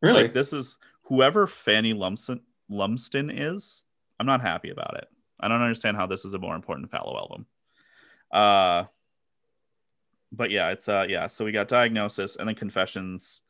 Really? 0.00 0.22
Like 0.22 0.32
this 0.32 0.52
is 0.52 0.76
whoever 1.04 1.46
Fanny 1.46 1.92
Lumsden 1.92 2.40
Lumsden 2.68 3.30
is. 3.30 3.82
I'm 4.22 4.26
not 4.26 4.40
happy 4.40 4.70
about 4.70 4.96
it. 4.98 5.08
I 5.40 5.48
don't 5.48 5.60
understand 5.62 5.96
how 5.96 6.06
this 6.06 6.24
is 6.24 6.34
a 6.34 6.38
more 6.38 6.54
important 6.54 6.92
fallow 6.92 7.16
album. 7.18 7.46
Uh, 8.30 8.84
but 10.30 10.52
yeah, 10.52 10.70
it's 10.70 10.88
uh 10.88 11.06
yeah. 11.08 11.26
So 11.26 11.44
we 11.44 11.50
got 11.50 11.66
diagnosis 11.66 12.36
and 12.36 12.46
then 12.46 12.54
confessions. 12.54 13.40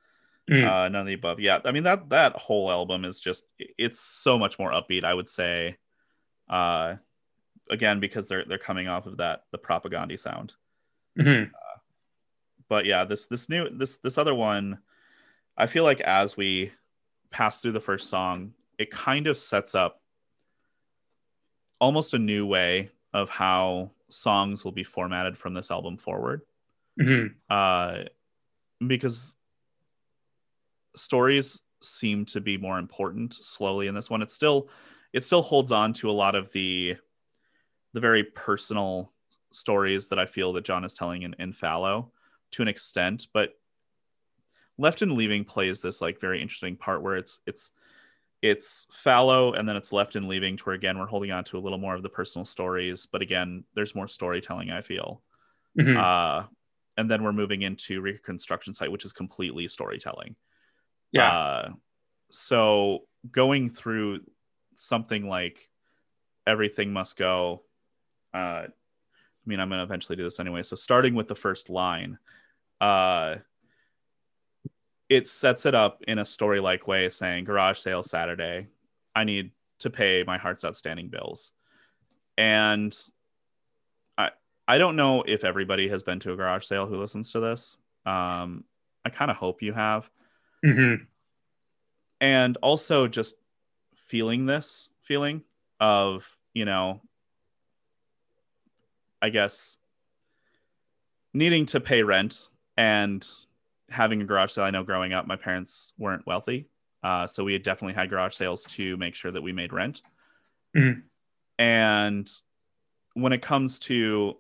Mm. 0.51 0.67
Uh, 0.67 0.89
none 0.89 1.03
of 1.03 1.07
the 1.07 1.13
above. 1.13 1.41
Yeah, 1.41 1.59
I 1.67 1.73
mean 1.73 1.83
that 1.83 2.09
that 2.09 2.33
whole 2.37 2.71
album 2.71 3.05
is 3.05 3.21
just 3.21 3.45
it's 3.59 4.01
so 4.01 4.39
much 4.39 4.59
more 4.59 4.73
upbeat. 4.73 5.05
I 5.05 5.13
would 5.13 5.29
say. 5.29 5.77
Uh, 6.49 6.97
again 7.71 8.01
because 8.01 8.29
they're 8.29 8.45
they're 8.45 8.59
coming 8.59 8.89
off 8.89 9.07
of 9.07 9.19
that 9.19 9.45
the 9.53 9.59
Propagandhi 9.59 10.19
sound 10.19 10.53
Mhm. 11.17 11.51
but 12.69 12.85
yeah 12.87 13.05
this 13.05 13.27
this 13.27 13.49
new 13.49 13.71
this 13.71 13.99
this 13.99 14.19
other 14.19 14.35
one 14.35 14.79
i 15.57 15.67
feel 15.69 15.85
like 15.85 16.01
as 16.01 16.37
we 16.37 16.73
pass 17.31 17.61
through 17.63 17.73
the 17.73 17.81
first 17.81 18.11
song 18.11 18.53
it 18.79 18.91
kind 18.91 19.27
of 19.29 19.39
sets 19.39 19.75
up 19.77 20.02
almost 21.83 22.15
a 22.15 22.19
new 22.19 22.47
way 22.47 22.89
of 23.13 23.29
how 23.29 23.91
songs 24.09 24.65
will 24.65 24.73
be 24.73 24.85
formatted 24.85 25.37
from 25.37 25.53
this 25.53 25.71
album 25.71 25.97
forward 25.99 26.43
Mhm. 27.01 27.35
uh 27.51 28.05
because 28.87 29.35
stories 30.95 31.63
seem 31.83 32.25
to 32.27 32.41
be 32.41 32.57
more 32.57 32.79
important 32.79 33.35
slowly 33.35 33.89
in 33.89 33.95
this 33.95 34.09
one 34.09 34.23
it 34.23 34.31
still 34.31 34.69
it 35.13 35.25
still 35.25 35.43
holds 35.43 35.73
on 35.73 35.93
to 35.93 36.09
a 36.09 36.13
lot 36.13 36.35
of 36.35 36.53
the 36.53 36.95
the 37.95 38.01
very 38.01 38.23
personal 38.23 39.13
stories 39.51 40.09
that 40.09 40.19
i 40.19 40.27
feel 40.27 40.53
that 40.53 40.65
john 40.65 40.85
is 40.85 40.95
telling 40.95 41.23
in, 41.23 41.35
in 41.39 41.53
fallow 41.53 42.13
to 42.53 42.63
an 42.63 42.69
extent 42.69 43.27
but 43.33 43.55
left 44.79 45.03
and 45.03 45.13
leaving 45.13 45.45
plays 45.45 45.83
this 45.83 46.01
like 46.01 46.21
very 46.21 46.41
interesting 46.41 46.77
part 46.77 47.03
where 47.03 47.17
it's 47.17 47.41
it's 47.47 47.71
it's 48.43 48.87
fallow 48.91 49.53
and 49.53 49.69
then 49.69 49.77
it's 49.77 49.93
left 49.93 50.17
and 50.17 50.29
leaving 50.29 50.57
to 50.57 50.65
where 50.65 50.75
again 50.75 50.99
we're 50.99 51.07
holding 51.07 51.31
on 51.31 51.45
to 51.45 51.57
a 51.57 51.61
little 51.61 51.79
more 51.79 51.95
of 51.95 52.03
the 52.03 52.09
personal 52.09 52.45
stories 52.45 53.07
but 53.07 53.23
again 53.23 53.65
there's 53.75 53.95
more 53.95 54.09
storytelling 54.09 54.71
i 54.71 54.83
feel 54.83 55.23
Mhm. 55.79 55.97
uh 55.97 56.47
and 56.99 57.11
then 57.11 57.23
we're 57.23 57.33
moving 57.33 57.63
into 57.63 58.01
reconstruction 58.03 58.75
site 58.75 58.91
which 58.93 59.05
is 59.05 59.13
completely 59.13 59.69
storytelling 59.69 60.35
yeah. 61.13 61.31
uh, 61.31 61.69
so 62.31 63.05
going 63.31 63.69
through 63.69 64.21
something 64.77 65.29
like 65.29 65.69
everything 66.47 66.93
must 66.93 67.17
go. 67.17 67.63
Uh, 68.35 68.67
I 68.67 69.47
mean, 69.47 69.61
I'm 69.61 69.69
going 69.69 69.79
to 69.79 69.85
eventually 69.85 70.17
do 70.17 70.25
this 70.25 70.41
anyway. 70.41 70.63
So 70.63 70.77
starting 70.77 71.15
with 71.15 71.29
the 71.29 71.35
first 71.35 71.69
line, 71.71 72.19
uh, 72.81 73.37
it 75.13 75.29
sets 75.29 75.67
it 75.67 75.75
up 75.75 76.03
in 76.09 76.19
a 76.19 76.25
story-like 76.25 76.87
way, 76.87 77.09
saying 77.11 77.45
garage 77.45 77.79
sale 77.79 78.03
Saturday. 78.03 78.69
I 79.15 79.25
need 79.25 79.51
to 79.81 79.91
pay 79.91 80.25
my 80.27 80.39
heart's 80.39 80.65
outstanding 80.65 81.09
bills, 81.09 81.53
and 82.39 82.97
I 84.17 84.31
I 84.67 84.79
don't 84.79 84.97
know 84.97 85.23
if 85.23 85.45
everybody 85.45 85.89
has 85.89 86.03
been 86.03 86.19
to 86.21 86.33
a 86.33 86.37
garage 86.37 86.65
sale 86.65 86.87
who 86.87 86.97
listens 86.99 87.31
to 87.33 87.41
this. 87.41 87.77
Um, 88.07 88.65
I 89.05 89.11
kind 89.11 89.31
of 89.31 89.37
hope 89.37 89.63
you 89.63 89.73
have 89.73 90.09
Mhm. 90.65 91.07
and 92.21 92.57
also 92.63 93.07
just 93.09 93.35
feeling 93.95 94.47
this 94.47 94.89
feeling 95.03 95.43
of 95.81 96.39
you 96.55 96.65
know 96.65 97.01
i 99.21 99.29
guess 99.29 99.79
needing 101.35 101.67
to 101.67 101.81
pay 101.81 102.03
rent 102.05 102.49
and 102.77 103.29
having 103.93 104.21
a 104.23 104.25
garage 104.25 104.53
sale 104.53 104.65
i 104.65 104.71
know 104.71 104.83
growing 104.83 105.13
up 105.13 105.27
my 105.27 105.37
parents 105.37 105.93
weren't 105.99 106.27
wealthy 106.27 106.69
uh, 107.05 107.27
so 107.27 107.43
we 107.43 107.53
had 107.53 107.65
definitely 107.65 107.95
had 107.95 108.09
garage 108.09 108.35
sales 108.35 108.65
to 108.65 108.97
make 108.97 109.15
sure 109.15 109.33
that 109.33 109.43
we 109.43 109.53
made 109.53 109.73
rent 109.73 110.03
Mhm. 110.77 111.03
and 111.59 112.31
when 113.15 113.33
it 113.33 113.43
comes 113.43 113.79
to 113.81 114.39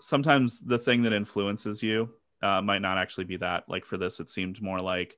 sometimes 0.00 0.60
the 0.60 0.78
thing 0.78 1.02
that 1.02 1.12
influences 1.12 1.82
you 1.82 2.10
uh, 2.42 2.60
might 2.60 2.82
not 2.82 2.98
actually 2.98 3.24
be 3.24 3.38
that 3.38 3.64
like 3.68 3.86
for 3.86 3.96
this 3.96 4.20
it 4.20 4.28
seemed 4.28 4.60
more 4.60 4.80
like 4.80 5.16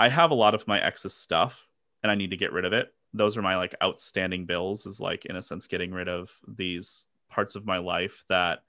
I 0.00 0.08
have 0.08 0.32
a 0.32 0.34
lot 0.34 0.54
of 0.54 0.66
my 0.66 0.80
ex's 0.80 1.14
stuff 1.14 1.68
and 2.02 2.10
I 2.10 2.16
need 2.16 2.30
to 2.30 2.36
get 2.36 2.52
rid 2.52 2.64
of 2.64 2.72
it. 2.72 2.92
Those 3.14 3.36
are 3.36 3.42
my 3.42 3.56
like 3.56 3.76
outstanding 3.80 4.46
bills, 4.46 4.86
is 4.86 5.00
like 5.00 5.26
in 5.26 5.36
a 5.36 5.42
sense 5.42 5.68
getting 5.68 5.92
rid 5.92 6.08
of 6.08 6.30
these 6.48 7.06
parts 7.30 7.54
of 7.54 7.66
my 7.66 7.78
life 7.78 8.24
that 8.28 8.64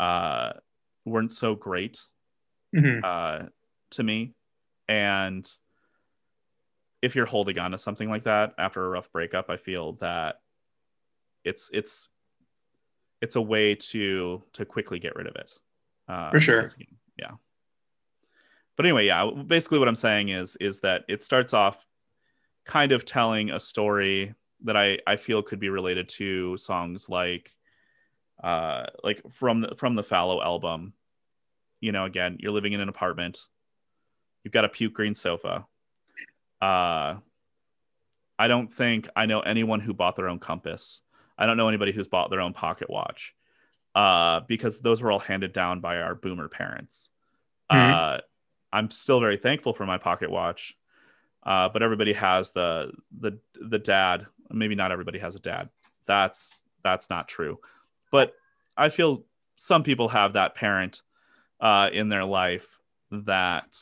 uh, 0.00 0.54
weren't 1.04 1.30
so 1.30 1.54
great 1.54 2.00
Mhm. 2.74 3.00
uh, 3.04 3.48
to 3.90 4.02
me. 4.02 4.34
And 4.88 5.50
if 7.02 7.14
you're 7.14 7.26
holding 7.26 7.58
on 7.58 7.70
to 7.72 7.78
something 7.78 8.08
like 8.08 8.24
that 8.24 8.54
after 8.58 8.84
a 8.84 8.88
rough 8.88 9.10
breakup, 9.12 9.50
I 9.50 9.56
feel 9.56 9.92
that 9.94 10.36
it's 11.44 11.70
it's 11.72 12.08
it's 13.20 13.36
a 13.36 13.40
way 13.40 13.74
to 13.74 14.42
to 14.54 14.64
quickly 14.64 14.98
get 14.98 15.14
rid 15.16 15.26
of 15.26 15.36
it. 15.36 15.58
Uh, 16.08 16.30
For 16.30 16.40
sure. 16.40 16.62
because, 16.62 16.76
Yeah. 17.18 17.32
But 18.76 18.86
anyway, 18.86 19.06
yeah. 19.06 19.30
Basically, 19.46 19.78
what 19.78 19.88
I'm 19.88 19.94
saying 19.96 20.30
is 20.30 20.56
is 20.60 20.80
that 20.80 21.04
it 21.08 21.22
starts 21.22 21.54
off 21.54 21.84
kind 22.66 22.92
of 22.92 23.04
telling 23.04 23.50
a 23.50 23.60
story 23.60 24.34
that 24.64 24.76
I 24.76 24.98
I 25.06 25.16
feel 25.16 25.42
could 25.42 25.60
be 25.60 25.68
related 25.68 26.08
to 26.10 26.56
songs 26.56 27.08
like 27.08 27.54
uh 28.42 28.86
like 29.04 29.22
from 29.32 29.60
the 29.60 29.74
from 29.76 29.94
the 29.94 30.02
fallow 30.02 30.42
album 30.42 30.92
you 31.84 31.92
know 31.92 32.06
again 32.06 32.38
you're 32.40 32.52
living 32.52 32.72
in 32.72 32.80
an 32.80 32.88
apartment. 32.88 33.40
You've 34.42 34.54
got 34.54 34.64
a 34.64 34.68
puke 34.70 34.94
green 34.94 35.14
sofa. 35.14 35.66
Uh 36.60 37.16
i 38.36 38.48
don't 38.48 38.72
think 38.72 39.08
i 39.14 39.26
know 39.26 39.40
anyone 39.40 39.78
who 39.80 39.92
bought 39.92 40.16
their 40.16 40.28
own 40.28 40.38
compass. 40.38 41.02
I 41.36 41.46
don't 41.46 41.56
know 41.58 41.68
anybody 41.68 41.92
who's 41.92 42.08
bought 42.08 42.30
their 42.30 42.40
own 42.40 42.54
pocket 42.54 42.88
watch 42.88 43.34
uh 43.94 44.40
because 44.48 44.80
those 44.80 45.02
were 45.02 45.12
all 45.12 45.18
handed 45.18 45.52
down 45.52 45.80
by 45.80 45.98
our 45.98 46.14
boomer 46.14 46.48
parents. 46.48 47.10
Uh 47.68 48.18
i'm 48.72 48.90
still 48.90 49.20
very 49.20 49.36
thankful 49.36 49.74
for 49.74 49.84
my 49.86 49.98
pocket 49.98 50.30
watch 50.30 50.74
uh 51.44 51.68
but 51.68 51.82
everybody 51.82 52.14
has 52.14 52.52
the 52.52 52.92
the 53.20 53.38
the 53.60 53.78
dad. 53.78 54.26
Maybe 54.50 54.74
not 54.74 54.90
everybody 54.90 55.18
has 55.18 55.36
a 55.36 55.40
dad. 55.40 55.68
That's 56.06 56.62
that's 56.82 57.10
not 57.10 57.28
true. 57.28 57.58
But 58.10 58.32
i 58.74 58.88
feel 58.88 59.24
some 59.56 59.82
people 59.82 60.08
have 60.08 60.32
that 60.32 60.54
parent 60.54 61.02
uh, 61.64 61.88
in 61.92 62.08
their 62.10 62.24
life 62.24 62.66
that 63.10 63.76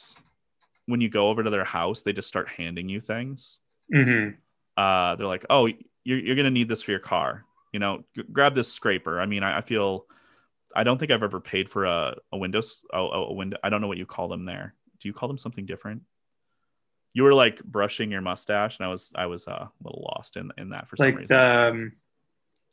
when 0.87 1.01
you 1.01 1.09
go 1.11 1.29
over 1.29 1.43
to 1.43 1.51
their 1.51 1.65
house, 1.65 2.03
they 2.03 2.13
just 2.13 2.29
start 2.29 2.49
handing 2.49 2.89
you 2.89 3.01
things. 3.01 3.59
Mhm. 3.93 4.37
Uh, 4.77 5.17
they're 5.17 5.27
like, 5.27 5.45
"Oh, 5.51 5.67
you're, 6.05 6.19
you're 6.19 6.37
gonna 6.37 6.51
need 6.51 6.69
this 6.69 6.81
for 6.83 6.93
your 6.93 7.01
car. 7.01 7.45
You 7.73 7.81
know, 7.81 8.05
g- 8.17 8.23
grab 8.33 8.55
this 8.55 8.73
scraper." 8.73 9.21
I 9.21 9.27
mean, 9.27 9.43
I, 9.43 9.59
I 9.59 9.61
feel, 9.61 10.07
I 10.75 10.85
don't 10.85 10.97
think 10.99 11.11
I've 11.13 11.23
ever 11.23 11.41
paid 11.41 11.69
for 11.69 11.85
a 11.85 12.15
a 12.33 12.39
Windows 12.39 12.83
a, 12.93 12.99
a 12.99 13.33
window. 13.33 13.59
I 13.63 13.69
don't 13.69 13.81
know 13.81 13.89
what 13.89 13.99
you 13.99 14.07
call 14.07 14.29
them 14.29 14.45
there. 14.45 14.75
Do 15.01 15.09
you 15.09 15.13
call 15.13 15.29
them 15.29 15.39
something 15.39 15.67
different? 15.67 16.03
You 17.15 17.25
were 17.25 17.35
like 17.35 17.63
brushing 17.65 18.11
your 18.11 18.23
mustache, 18.23 18.79
and 18.79 18.87
I 18.87 18.91
was 18.91 19.11
I 19.15 19.27
was 19.27 19.47
uh, 19.49 19.67
a 19.69 19.71
little 19.83 20.09
lost 20.17 20.37
in 20.37 20.51
in 20.57 20.71
that 20.71 20.89
for 20.89 20.97
some 20.97 21.15
reason. 21.15 21.27
the 21.37 21.41
um, 21.43 21.93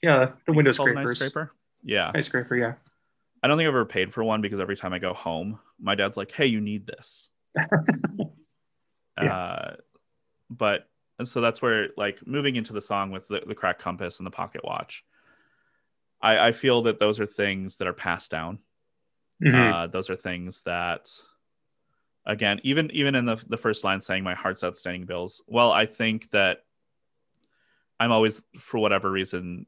yeah, 0.01 0.31
the 0.45 0.53
window 0.53 0.71
scrapers. 0.71 1.17
scraper. 1.17 1.51
Yeah. 1.83 2.11
Ice 2.15 2.27
scraper, 2.27 2.55
yeah. 2.55 2.73
I 3.41 3.47
don't 3.47 3.57
think 3.57 3.67
I've 3.67 3.73
ever 3.73 3.85
paid 3.85 4.13
for 4.13 4.23
one 4.23 4.41
because 4.41 4.59
every 4.59 4.75
time 4.75 4.93
I 4.93 4.99
go 4.99 5.13
home, 5.13 5.59
my 5.79 5.95
dad's 5.95 6.17
like, 6.17 6.31
"Hey, 6.31 6.47
you 6.47 6.61
need 6.61 6.85
this." 6.87 7.29
Yeah. 9.21 9.35
Uh, 9.35 9.75
but 10.49 10.87
and 11.17 11.27
so 11.27 11.41
that's 11.41 11.61
where 11.61 11.89
like 11.97 12.25
moving 12.25 12.55
into 12.55 12.71
the 12.71 12.81
song 12.81 13.11
with 13.11 13.27
the, 13.27 13.43
the 13.45 13.53
crack 13.53 13.77
compass 13.77 14.19
and 14.19 14.25
the 14.25 14.31
pocket 14.31 14.61
watch. 14.63 15.03
I, 16.21 16.47
I 16.47 16.51
feel 16.53 16.83
that 16.83 16.99
those 16.99 17.19
are 17.19 17.25
things 17.25 17.75
that 17.77 17.87
are 17.87 17.93
passed 17.93 18.31
down. 18.31 18.59
Mhm. 19.43 19.73
Uh, 19.73 19.87
those 19.87 20.09
are 20.09 20.15
things 20.15 20.61
that, 20.61 21.11
again, 22.25 22.61
even 22.63 22.89
even 22.91 23.13
in 23.15 23.25
the 23.25 23.35
the 23.47 23.57
first 23.57 23.83
line 23.83 23.99
saying 23.99 24.23
my 24.23 24.35
heart's 24.35 24.63
outstanding 24.63 25.05
bills. 25.05 25.41
Well, 25.47 25.71
I 25.73 25.85
think 25.85 26.29
that 26.31 26.59
I'm 27.99 28.13
always, 28.13 28.43
for 28.57 28.79
whatever 28.79 29.11
reason, 29.11 29.65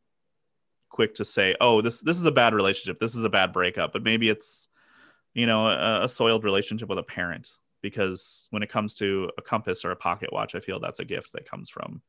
quick 1.02 1.16
to 1.16 1.26
say, 1.26 1.56
"Oh, 1.60 1.82
this 1.82 2.02
this 2.02 2.20
is 2.20 2.26
a 2.26 2.32
bad 2.32 2.54
relationship. 2.54 3.00
This 3.00 3.16
is 3.16 3.24
a 3.24 3.30
bad 3.30 3.52
breakup." 3.52 3.92
But 3.92 4.04
maybe 4.04 4.30
it's, 4.30 4.68
you 5.34 5.48
know, 5.48 5.68
a, 5.68 6.04
a 6.04 6.10
soiled 6.10 6.44
relationship 6.44 6.88
with 6.90 7.00
a 7.00 7.04
parent. 7.04 7.50
Because 7.82 8.48
when 8.52 8.62
it 8.62 8.70
comes 8.70 8.94
to 8.96 9.32
a 9.40 9.42
compass 9.42 9.84
or 9.84 9.90
a 9.90 9.96
pocket 9.96 10.32
watch, 10.32 10.54
I 10.54 10.60
feel 10.60 10.80
that's 10.80 11.00
a 11.00 11.06
gift 11.06 11.32
that 11.34 11.50
comes 11.50 11.68
from, 11.72 12.04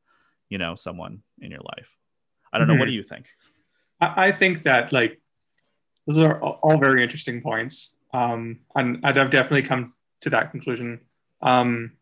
you 0.47 0.59
know, 0.59 0.75
someone 0.75 1.23
in 1.41 1.49
your 1.49 1.61
life. 1.61 1.89
I 2.51 2.59
don't 2.59 2.67
know. 2.67 2.75
What 2.75 2.85
Mhm. 2.85 2.89
do 2.89 2.93
you 2.93 3.03
think? 3.03 3.25
I, 3.99 4.27
I 4.27 4.31
think 4.31 4.61
that 4.63 4.93
like 4.93 5.19
those 6.05 6.19
are 6.19 6.39
all 6.39 6.77
very 6.77 7.01
interesting 7.01 7.41
points. 7.41 7.95
Um, 8.13 8.59
and 8.75 9.03
I've 9.03 9.15
definitely 9.15 9.63
come 9.63 9.91
to 10.21 10.29
that 10.29 10.51
conclusion. 10.51 10.99
Um, 11.41 11.93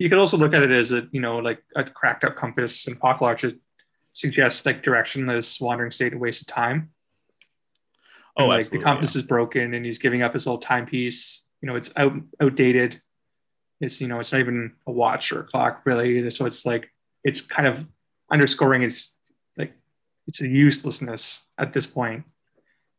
you 0.00 0.08
could 0.08 0.18
also 0.18 0.36
look 0.36 0.54
at 0.54 0.64
it 0.64 0.72
as 0.72 0.92
a 0.92 1.08
you 1.12 1.20
know 1.20 1.38
like 1.38 1.62
a 1.76 1.84
cracked 1.84 2.24
up 2.24 2.34
compass 2.34 2.88
and 2.88 2.96
Apocalypse 2.96 3.54
suggests 4.16 4.64
like 4.64 4.82
directionless 4.82 5.60
wandering 5.60 5.90
state 5.90 6.14
a 6.14 6.18
waste 6.18 6.40
of 6.40 6.46
time. 6.46 6.90
Oh, 8.38 8.44
And, 8.44 8.48
like 8.48 8.70
the 8.70 8.78
compass 8.78 9.14
is 9.14 9.22
broken 9.22 9.74
and 9.74 9.84
he's 9.84 9.98
giving 9.98 10.22
up 10.22 10.32
his 10.32 10.46
old 10.46 10.62
timepiece. 10.62 11.42
You 11.60 11.68
know, 11.68 11.76
it's 11.76 11.92
out 11.96 12.14
outdated. 12.40 13.00
It's 13.80 14.00
you 14.00 14.08
know, 14.08 14.18
it's 14.18 14.32
not 14.32 14.40
even 14.40 14.72
a 14.86 14.92
watch 14.92 15.32
or 15.32 15.40
a 15.40 15.44
clock 15.44 15.82
really. 15.84 16.28
So 16.30 16.46
it's 16.46 16.64
like 16.64 16.90
it's 17.24 17.42
kind 17.42 17.68
of 17.68 17.86
underscoring 18.32 18.82
his 18.82 19.14
like 19.58 19.74
it's 20.26 20.40
a 20.40 20.48
uselessness 20.48 21.44
at 21.58 21.74
this 21.74 21.86
point. 21.86 22.24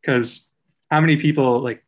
Because 0.02 0.46
how 0.92 1.02
many 1.02 1.18
people 1.18 1.62
like 1.62 1.84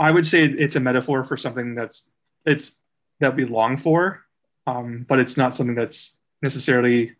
I 0.00 0.10
would 0.10 0.24
say 0.24 0.44
it's 0.44 0.76
a 0.76 0.80
metaphor 0.80 1.22
for 1.22 1.36
something 1.36 1.74
that's 1.74 2.10
it's 2.46 2.72
that 3.20 3.36
we 3.36 3.44
long 3.44 3.76
for, 3.76 4.24
um, 4.66 5.04
but 5.06 5.18
it's 5.18 5.36
not 5.36 5.54
something 5.54 5.74
that's 5.74 6.16
necessarily 6.44 7.16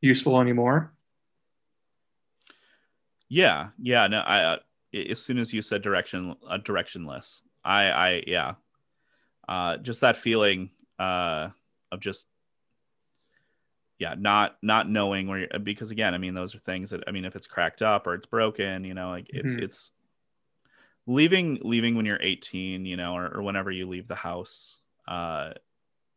useful 0.00 0.40
anymore. 0.40 0.92
Yeah, 3.28 3.70
yeah. 3.82 4.06
No, 4.06 4.20
I 4.20 4.42
uh, 4.44 4.58
as 5.10 5.20
soon 5.20 5.38
as 5.38 5.52
you 5.52 5.60
said 5.62 5.82
direction, 5.82 6.36
uh, 6.48 6.58
directionless, 6.58 7.42
I, 7.64 7.90
I, 7.90 8.22
yeah, 8.26 8.54
uh, 9.48 9.78
just 9.78 10.02
that 10.02 10.16
feeling 10.16 10.70
uh, 10.98 11.48
of 11.90 12.00
just, 12.00 12.26
yeah, 13.98 14.14
not 14.16 14.56
not 14.62 14.88
knowing 14.88 15.26
where. 15.26 15.40
You're, 15.40 15.58
because 15.58 15.90
again, 15.90 16.14
I 16.14 16.18
mean, 16.18 16.34
those 16.34 16.54
are 16.54 16.58
things 16.60 16.90
that 16.90 17.02
I 17.08 17.10
mean, 17.10 17.24
if 17.24 17.34
it's 17.34 17.46
cracked 17.46 17.82
up 17.82 18.06
or 18.06 18.14
it's 18.14 18.26
broken, 18.26 18.84
you 18.84 18.94
know, 18.94 19.10
like 19.10 19.28
it's 19.30 19.56
Mhm. 19.56 19.62
it's 19.62 19.90
leaving 21.06 21.58
leaving 21.62 21.96
when 21.96 22.06
you're 22.06 22.22
18, 22.22 22.86
you 22.86 22.96
know, 22.96 23.14
or, 23.14 23.26
or 23.36 23.42
whenever 23.42 23.70
you 23.70 23.88
leave 23.88 24.06
the 24.06 24.14
house. 24.14 24.76
Uh, 25.06 25.52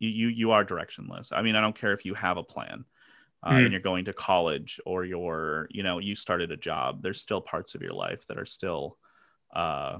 you, 0.02 0.10
you 0.10 0.28
you 0.41 0.52
are 0.52 0.65
directionless. 0.65 1.32
I 1.32 1.41
mean, 1.41 1.56
I 1.56 1.61
don't 1.61 1.80
care 1.82 1.94
if 1.94 2.06
you 2.06 2.14
have 2.15 2.38
a 2.38 2.44
plan 2.44 2.86
uh, 3.44 3.52
Mhm. 3.52 3.64
and 3.64 3.72
you're 3.72 3.82
going 3.91 4.06
to 4.06 4.14
college 4.14 4.80
or 4.86 5.06
you're 5.06 5.68
you 5.72 5.84
know 5.84 5.99
you 5.99 6.15
started 6.15 6.52
a 6.52 6.57
job 6.57 7.02
there's 7.03 7.22
still 7.22 7.41
parts 7.41 7.76
of 7.76 7.82
your 7.82 7.94
life 7.94 8.26
that 8.28 8.38
are 8.38 8.45
still 8.45 8.98
uh 9.56 9.99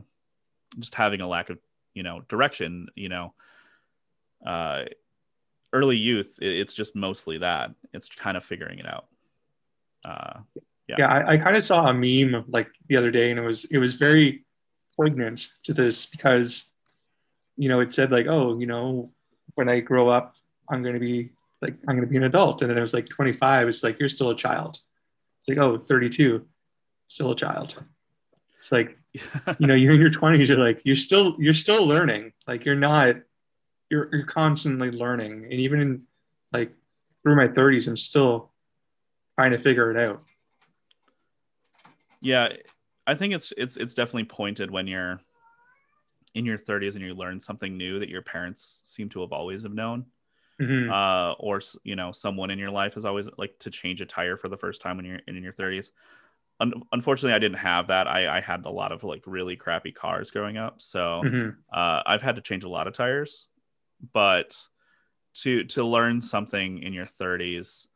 just 0.80 0.96
having 0.96 1.22
a 1.22 1.28
lack 1.28 1.50
of 1.50 1.58
you 1.94 2.04
know 2.04 2.22
direction 2.30 2.88
you 2.96 3.10
know 3.10 3.34
uh 4.46 4.84
early 5.74 5.98
youth 5.98 6.38
it- 6.42 6.60
it's 6.62 6.74
just 6.74 6.96
mostly 6.96 7.38
that 7.40 7.72
it's 7.94 8.10
kind 8.10 8.38
of 8.38 8.44
figuring 8.46 8.80
it 8.80 8.88
out 8.88 9.08
uh 10.06 10.40
Yeah. 10.88 10.96
Yeah, 11.00 11.08
I, 11.08 11.34
I 11.34 11.38
kind 11.38 11.56
of 11.56 11.64
saw 11.64 11.88
a 11.88 11.94
meme 11.94 12.46
like 12.50 12.70
the 12.90 12.98
other 12.98 13.12
day, 13.12 13.32
and 13.32 13.40
it 13.40 13.44
was 13.44 13.66
it 13.66 13.78
was 13.78 13.94
very 13.96 14.46
poignant 14.98 15.50
to 15.64 15.74
this 15.74 16.06
because, 16.06 16.70
you 17.56 17.70
know, 17.70 17.80
it 17.80 17.92
said 17.92 18.12
like, 18.12 18.28
oh, 18.28 18.60
you 18.60 18.68
know, 18.68 19.14
when 19.56 19.70
I 19.70 19.80
grow 19.80 20.10
up, 20.10 20.36
I'm 20.70 20.82
going 20.82 20.94
to 20.94 21.00
be 21.00 21.32
like 21.62 21.76
I'm 21.88 21.96
going 21.96 22.08
to 22.08 22.12
be 22.12 22.18
an 22.18 22.24
adult, 22.24 22.62
and 22.62 22.70
then 22.70 22.78
it 22.78 22.82
was 22.82 22.94
like 22.94 23.10
25. 23.10 23.68
It's 23.68 23.84
like 23.84 24.00
you're 24.00 24.10
still 24.10 24.30
a 24.32 24.36
child. 24.36 24.80
It's 25.42 25.50
like 25.50 25.58
oh, 25.58 25.78
32, 25.78 26.46
still 27.08 27.32
a 27.32 27.36
child. 27.36 27.76
It's 28.58 28.72
like 28.72 28.98
you 29.14 29.68
know, 29.68 29.76
you're 29.76 29.94
in 29.94 30.00
your 30.00 30.12
20s. 30.12 30.48
You're 30.48 30.58
like 30.58 30.82
you're 30.84 30.96
still 30.96 31.36
you're 31.40 31.54
still 31.54 31.86
learning. 31.86 32.34
Like 32.48 32.66
you're 32.66 32.76
not 32.76 33.16
you're 33.90 34.10
you're 34.12 34.26
constantly 34.26 34.92
learning, 34.92 35.44
and 35.44 35.54
even 35.54 35.80
in 35.82 36.08
like 36.54 36.72
through 37.24 37.36
my 37.36 37.48
30s, 37.48 37.88
I'm 37.88 37.98
still 37.98 38.52
trying 39.36 39.52
to 39.52 39.60
figure 39.60 39.92
it 39.92 39.98
out. 39.98 40.22
yeah 42.22 42.50
i 43.08 43.16
think 43.16 43.34
it's 43.34 43.52
it's 43.58 43.78
it's 43.78 43.94
definitely 43.94 44.26
pointed 44.26 44.70
when 44.70 44.86
you're 44.88 45.20
in 46.36 46.46
your 46.46 46.58
30s 46.58 46.96
and 46.96 47.04
you 47.06 47.14
learn 47.14 47.42
something 47.42 47.78
new 47.78 48.00
that 48.00 48.10
your 48.10 48.22
parents 48.22 48.82
seem 48.86 49.10
to 49.10 49.22
have 49.22 49.32
always 49.34 49.64
have 49.64 49.74
known 49.74 50.06
Mhm. 50.60 50.92
uh, 50.92 51.34
or 51.40 51.62
you 51.84 51.96
know 51.96 52.12
someone 52.12 52.50
in 52.52 52.60
your 52.60 52.72
life 52.72 52.98
is 52.98 53.06
always 53.06 53.28
like 53.38 53.58
to 53.60 53.70
change 53.70 54.02
a 54.02 54.06
tire 54.06 54.38
for 54.38 54.50
the 54.50 54.58
first 54.58 54.82
time 54.82 54.98
when 54.98 55.06
you're 55.06 55.20
in 55.28 55.44
your 55.44 55.54
30s 55.54 55.92
Un- 56.60 56.84
unfortunately 56.92 57.34
i 57.34 57.40
didn't 57.40 57.58
have 57.60 57.88
that 57.88 58.08
I, 58.08 58.38
I 58.38 58.42
had 58.42 58.66
a 58.66 58.70
lot 58.70 58.92
of 58.92 59.04
like 59.04 59.24
really 59.26 59.56
crappy 59.56 59.92
cars 59.92 60.32
growing 60.32 60.58
up 60.58 60.82
so 60.82 61.30
Mhm. 61.30 61.64
uh, 61.72 62.02
i've 62.06 62.22
had 62.22 62.36
to 62.36 62.42
change 62.42 62.64
a 62.64 62.70
lot 62.70 62.88
of 62.88 62.94
tires 62.94 63.48
but 64.14 64.68
to 65.34 65.64
to 65.66 65.84
learn 65.84 66.20
something 66.22 66.80
in 66.84 66.94
your 66.94 67.06
30s 67.06 67.88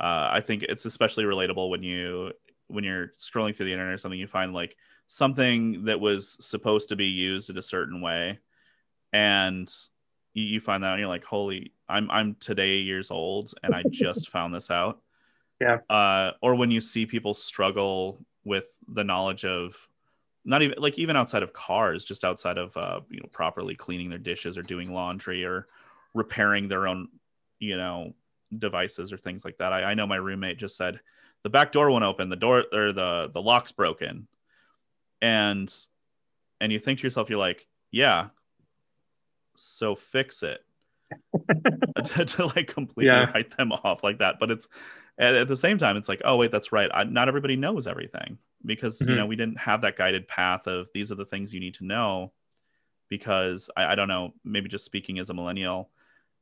uh, 0.00 0.28
i 0.32 0.40
think 0.40 0.62
it's 0.64 0.84
especially 0.84 1.24
relatable 1.24 1.70
when 1.70 1.82
you 1.82 2.32
when 2.68 2.84
you're 2.84 3.08
scrolling 3.18 3.54
through 3.54 3.66
the 3.66 3.72
internet 3.72 3.94
or 3.94 3.98
something 3.98 4.20
you 4.20 4.26
find 4.26 4.52
like 4.52 4.76
something 5.06 5.84
that 5.84 6.00
was 6.00 6.36
supposed 6.44 6.88
to 6.88 6.96
be 6.96 7.06
used 7.06 7.50
in 7.50 7.58
a 7.58 7.62
certain 7.62 8.00
way. 8.00 8.38
And 9.12 9.72
you, 10.34 10.44
you 10.44 10.60
find 10.60 10.82
that 10.82 10.92
and 10.92 11.00
you're 11.00 11.08
like 11.08 11.24
holy 11.24 11.72
i'm 11.88 12.10
i'm 12.10 12.36
today 12.38 12.76
years 12.78 13.10
old 13.10 13.54
and 13.62 13.74
i 13.74 13.82
just 13.90 14.28
found 14.30 14.54
this 14.54 14.70
out. 14.70 15.00
Yeah. 15.60 15.78
uh 15.88 16.32
or 16.42 16.54
when 16.54 16.70
you 16.70 16.80
see 16.80 17.06
people 17.06 17.32
struggle 17.32 18.24
with 18.44 18.78
the 18.88 19.04
knowledge 19.04 19.44
of 19.44 19.74
not 20.44 20.62
even 20.62 20.76
like 20.78 20.98
even 20.98 21.16
outside 21.16 21.42
of 21.42 21.52
cars 21.52 22.04
just 22.04 22.24
outside 22.24 22.58
of 22.58 22.76
uh 22.76 23.00
you 23.08 23.20
know 23.20 23.28
properly 23.32 23.74
cleaning 23.74 24.10
their 24.10 24.18
dishes 24.18 24.58
or 24.58 24.62
doing 24.62 24.92
laundry 24.92 25.44
or 25.44 25.66
repairing 26.14 26.68
their 26.68 26.86
own 26.86 27.08
you 27.58 27.76
know 27.76 28.12
devices 28.56 29.12
or 29.12 29.16
things 29.16 29.44
like 29.44 29.58
that. 29.58 29.72
I, 29.72 29.82
I 29.84 29.94
know 29.94 30.06
my 30.06 30.16
roommate 30.16 30.58
just 30.58 30.76
said 30.76 31.00
the 31.42 31.50
back 31.50 31.72
door 31.72 31.90
won't 31.90 32.04
open. 32.04 32.28
The 32.28 32.36
door 32.36 32.64
or 32.72 32.92
the 32.92 33.30
the 33.32 33.42
lock's 33.42 33.72
broken 33.72 34.28
and 35.22 35.72
and 36.60 36.72
you 36.72 36.78
think 36.78 36.98
to 37.00 37.04
yourself 37.04 37.28
you're 37.30 37.38
like 37.38 37.66
yeah 37.90 38.28
so 39.56 39.94
fix 39.94 40.42
it 40.42 40.60
to, 42.04 42.24
to, 42.24 42.46
like 42.46 42.66
completely 42.68 43.06
Yeah. 43.06 43.30
write 43.32 43.56
them 43.56 43.72
off 43.72 44.02
like 44.02 44.18
that 44.18 44.36
but 44.38 44.50
it's 44.50 44.68
at, 45.18 45.34
at 45.34 45.48
the 45.48 45.56
same 45.56 45.78
time 45.78 45.96
it's 45.96 46.08
like 46.08 46.20
oh 46.24 46.36
wait 46.36 46.50
that's 46.50 46.72
right 46.72 46.90
I, 46.92 47.04
not 47.04 47.28
everybody 47.28 47.56
knows 47.56 47.86
everything 47.86 48.38
because 48.64 49.06
you 49.06 49.14
Mhm. 49.14 49.16
know 49.16 49.26
we 49.26 49.36
didn't 49.36 49.58
have 49.58 49.80
that 49.82 49.96
guided 49.96 50.28
path 50.28 50.66
of 50.66 50.88
these 50.94 51.10
are 51.10 51.14
the 51.16 51.24
things 51.24 51.54
you 51.54 51.60
need 51.60 51.74
to 51.74 51.84
know 51.84 52.32
because 53.08 53.70
I, 53.76 53.92
I 53.92 53.94
don't 53.94 54.08
know 54.08 54.34
maybe 54.44 54.68
just 54.68 54.84
speaking 54.84 55.18
as 55.18 55.30
a 55.30 55.34
millennial 55.34 55.90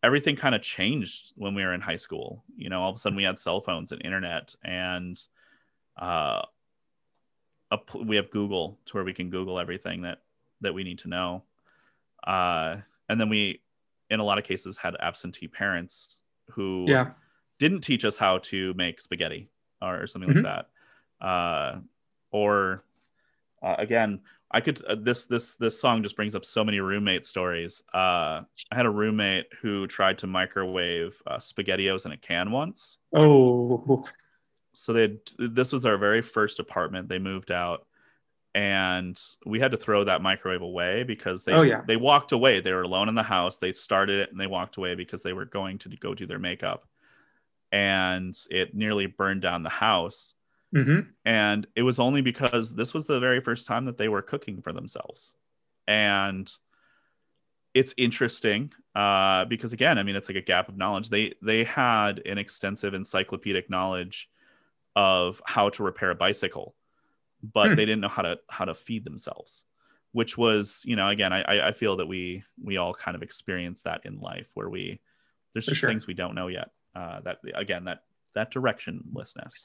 everything 0.03 0.37
kind 0.37 0.55
of 0.55 0.63
changed 0.63 1.33
when 1.37 1.55
we 1.55 1.63
were 1.63 1.73
in 1.75 1.81
high 1.81 1.97
school 1.97 2.45
you 2.57 2.69
know 2.69 2.83
all 2.83 2.91
of 2.91 2.97
a 2.97 2.99
sudden 2.99 3.17
we 3.17 3.25
had 3.25 3.39
cell 3.39 3.61
phones 3.61 3.93
and 3.93 4.05
internet 4.05 4.55
and 4.65 5.21
uh 6.01 6.43
a, 7.75 7.99
we 7.99 8.17
have 8.17 8.31
google 8.31 8.79
to 8.87 8.93
where 8.95 9.05
we 9.05 9.13
can 9.13 9.31
google 9.31 9.59
everything 9.59 10.03
that 10.03 10.23
that 10.61 10.73
we 10.75 10.85
need 10.85 10.99
to 11.01 11.09
know. 11.09 11.43
Uh 12.27 12.77
and 13.09 13.21
then 13.21 13.29
we 13.29 13.61
in 14.11 14.21
a 14.21 14.25
lot 14.25 14.39
of 14.39 14.45
cases 14.45 14.77
had 14.77 14.95
absentee 15.01 15.49
parents 15.49 16.23
who 16.51 16.87
Yeah. 16.89 17.13
didn't 17.59 17.81
teach 17.83 18.05
us 18.05 18.17
how 18.19 18.39
to 18.39 18.75
make 18.75 19.01
spaghetti 19.01 19.49
or 19.83 20.07
something 20.07 20.31
Mhm. 20.31 20.45
like 20.45 20.67
that. 21.21 21.27
Uh 21.27 21.81
or 22.31 22.85
uh, 23.63 23.77
again 23.79 24.21
i 24.51 24.61
could 24.61 24.85
uh, 24.85 24.95
this 24.95 25.27
this 25.27 25.57
this 25.57 25.81
song 25.81 26.03
just 26.03 26.17
brings 26.17 26.35
up 26.35 26.45
so 26.45 26.65
many 26.65 26.81
roommate 26.81 27.25
stories. 27.25 27.83
Uh 27.93 28.43
i 28.71 28.75
had 28.75 28.87
a 28.87 28.91
roommate 28.91 29.47
who 29.63 29.87
tried 29.87 30.19
to 30.19 30.27
microwave 30.27 31.21
uh, 31.27 31.37
spaghettios 31.39 32.07
in 32.07 32.13
a 32.13 32.17
can 32.17 32.51
once. 32.51 32.99
Oh, 33.15 34.05
so 34.75 34.93
they 34.93 35.19
this 35.39 35.73
was 35.73 35.87
our 35.87 35.97
very 35.97 36.23
first 36.23 36.61
apartment. 36.61 37.09
They 37.09 37.19
moved 37.19 37.51
out 37.51 37.87
and 38.55 39.21
we 39.45 39.59
had 39.59 39.73
to 39.73 39.77
throw 39.77 40.05
that 40.05 40.23
microwave 40.23 40.63
away 40.63 41.03
because 41.03 41.43
they 41.45 41.53
Oh, 41.53 41.63
yeah. 41.63 41.83
they 41.87 41.97
walked 41.97 42.33
away. 42.33 42.61
They 42.61 42.73
were 42.73 42.83
alone 42.83 43.09
in 43.09 43.15
the 43.17 43.23
house. 43.23 43.57
They 43.57 43.73
started 43.73 44.21
it 44.21 44.31
and 44.31 44.39
they 44.41 44.47
walked 44.47 44.77
away 44.77 44.95
because 44.95 45.23
they 45.23 45.33
were 45.33 45.45
going 45.45 45.79
to 45.79 45.89
go 45.89 46.15
do 46.15 46.27
their 46.27 46.39
makeup. 46.39 46.87
And 47.73 48.37
it 48.51 48.75
nearly 48.75 49.07
burned 49.07 49.43
down 49.43 49.63
the 49.63 49.71
house. 49.71 50.35
Hmm 50.73 51.01
and 51.25 51.67
it 51.77 51.83
was 51.83 51.99
only 52.01 52.21
because 52.21 52.75
this 52.75 52.93
was 52.93 53.07
the 53.07 53.21
very 53.21 53.41
first 53.41 53.67
time 53.67 53.85
that 53.87 53.97
they 53.97 54.09
were 54.09 54.23
cooking 54.23 54.61
for 54.61 54.73
themselves. 54.73 55.35
And 55.87 56.51
it's 57.75 57.95
interesting 57.97 58.73
uh, 58.95 59.45
because 59.47 59.73
again 59.73 59.99
i 59.99 60.05
mean 60.05 60.15
it's 60.15 60.29
like 60.29 60.37
a 60.37 60.41
gap 60.43 60.69
of 60.69 60.77
knowledge. 60.77 61.11
They 61.11 61.35
they 61.43 61.65
had 61.65 62.21
an 62.25 62.39
extensive 62.39 62.95
encyclopedic 62.95 63.69
knowledge 63.69 64.29
of 64.97 65.41
how 65.47 65.69
to 65.69 65.83
repair 65.83 66.11
a 66.11 66.15
bicycle 66.15 66.75
but 67.43 67.69
Hmm. 67.71 67.75
they 67.77 67.85
didn't 67.85 68.01
know 68.01 68.09
how 68.09 68.23
to 68.23 68.37
how 68.49 68.65
to 68.65 68.75
feed 68.75 69.05
themselves 69.05 69.65
which 70.13 70.39
was 70.39 70.83
you 70.85 70.97
know 70.97 71.09
again 71.09 71.33
i 71.33 71.69
I- 71.69 71.73
feel 71.73 71.97
that 71.97 72.07
we 72.07 72.45
we 72.63 72.77
all 72.77 72.95
kind 72.95 73.15
of 73.17 73.23
experience 73.23 73.83
that 73.83 74.03
in 74.05 74.21
life 74.21 74.49
where 74.55 74.71
we 74.71 75.01
there's 75.53 75.65
For 75.67 75.71
just 75.73 75.81
sure. 75.81 75.91
things 75.91 76.07
we 76.07 76.15
don't 76.15 76.35
know 76.35 76.49
yet 76.49 76.71
uh, 76.95 77.21
that 77.23 77.39
again 77.55 77.85
that 77.85 78.01
that 78.35 78.53
directionlessness 78.53 79.55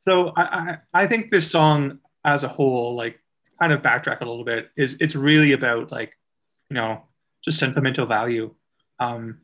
So 0.00 0.32
I, 0.36 0.42
I 0.42 1.02
I 1.02 1.06
think 1.06 1.30
this 1.30 1.50
song 1.50 1.98
as 2.24 2.44
a 2.44 2.48
whole, 2.48 2.94
like 2.94 3.18
kind 3.60 3.72
of 3.72 3.82
backtrack 3.82 4.20
a 4.20 4.24
little 4.24 4.44
bit, 4.44 4.70
is 4.76 4.96
it's 5.00 5.16
really 5.16 5.52
about 5.52 5.90
like, 5.90 6.12
you 6.70 6.74
know, 6.74 7.02
just 7.44 7.58
sentimental 7.58 8.06
value. 8.06 8.54
Um, 9.00 9.40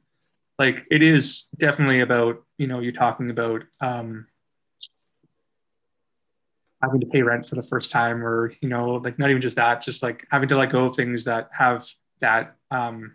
like 0.58 0.86
it 0.90 1.02
is 1.02 1.44
definitely 1.58 2.00
about, 2.00 2.42
you 2.58 2.66
know, 2.66 2.80
you're 2.80 2.92
talking 2.92 3.30
about 3.30 3.62
um 3.80 4.26
having 6.82 7.00
to 7.00 7.06
pay 7.06 7.22
rent 7.22 7.46
for 7.48 7.54
the 7.54 7.62
first 7.62 7.90
time 7.90 8.22
or 8.22 8.52
you 8.60 8.68
know 8.68 8.96
like 8.96 9.18
not 9.18 9.30
even 9.30 9.40
just 9.40 9.56
that 9.56 9.82
just 9.82 10.02
like 10.02 10.26
having 10.30 10.48
to 10.48 10.56
let 10.56 10.70
go 10.70 10.84
of 10.84 10.94
things 10.94 11.24
that 11.24 11.48
have 11.52 11.86
that 12.20 12.56
um 12.70 13.12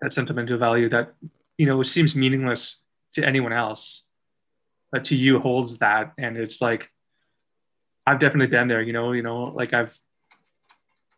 that 0.00 0.12
sentimental 0.12 0.58
value 0.58 0.88
that 0.88 1.14
you 1.56 1.66
know 1.66 1.82
seems 1.82 2.14
meaningless 2.14 2.82
to 3.14 3.24
anyone 3.24 3.52
else 3.52 4.04
but 4.90 5.06
to 5.06 5.16
you 5.16 5.38
holds 5.38 5.78
that. 5.78 6.12
And 6.18 6.36
it's 6.36 6.60
like 6.60 6.90
i've 8.06 8.20
definitely 8.20 8.48
been 8.48 8.68
there 8.68 8.82
you 8.82 8.92
know 8.92 9.12
you 9.12 9.22
know 9.22 9.44
like 9.44 9.72
i've 9.72 9.96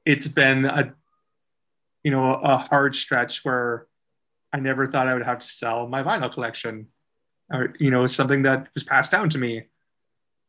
it's 0.05 0.29
been 0.29 0.65
a 0.67 0.95
you 2.03 2.11
know 2.11 2.35
a 2.35 2.59
hard 2.59 2.95
stretch 2.95 3.45
where 3.45 3.87
i 4.55 4.59
never 4.59 4.87
thought 4.87 5.09
i 5.09 5.15
would 5.15 5.27
have 5.27 5.41
to 5.41 5.47
sell 5.47 5.87
my 5.87 6.03
vinyl 6.03 6.33
collection 6.33 6.87
or 7.53 7.75
you 7.79 7.91
know 7.91 8.07
something 8.07 8.43
that 8.43 8.69
was 8.75 8.85
passed 8.85 9.13
down 9.13 9.29
to 9.31 9.39
me. 9.39 9.65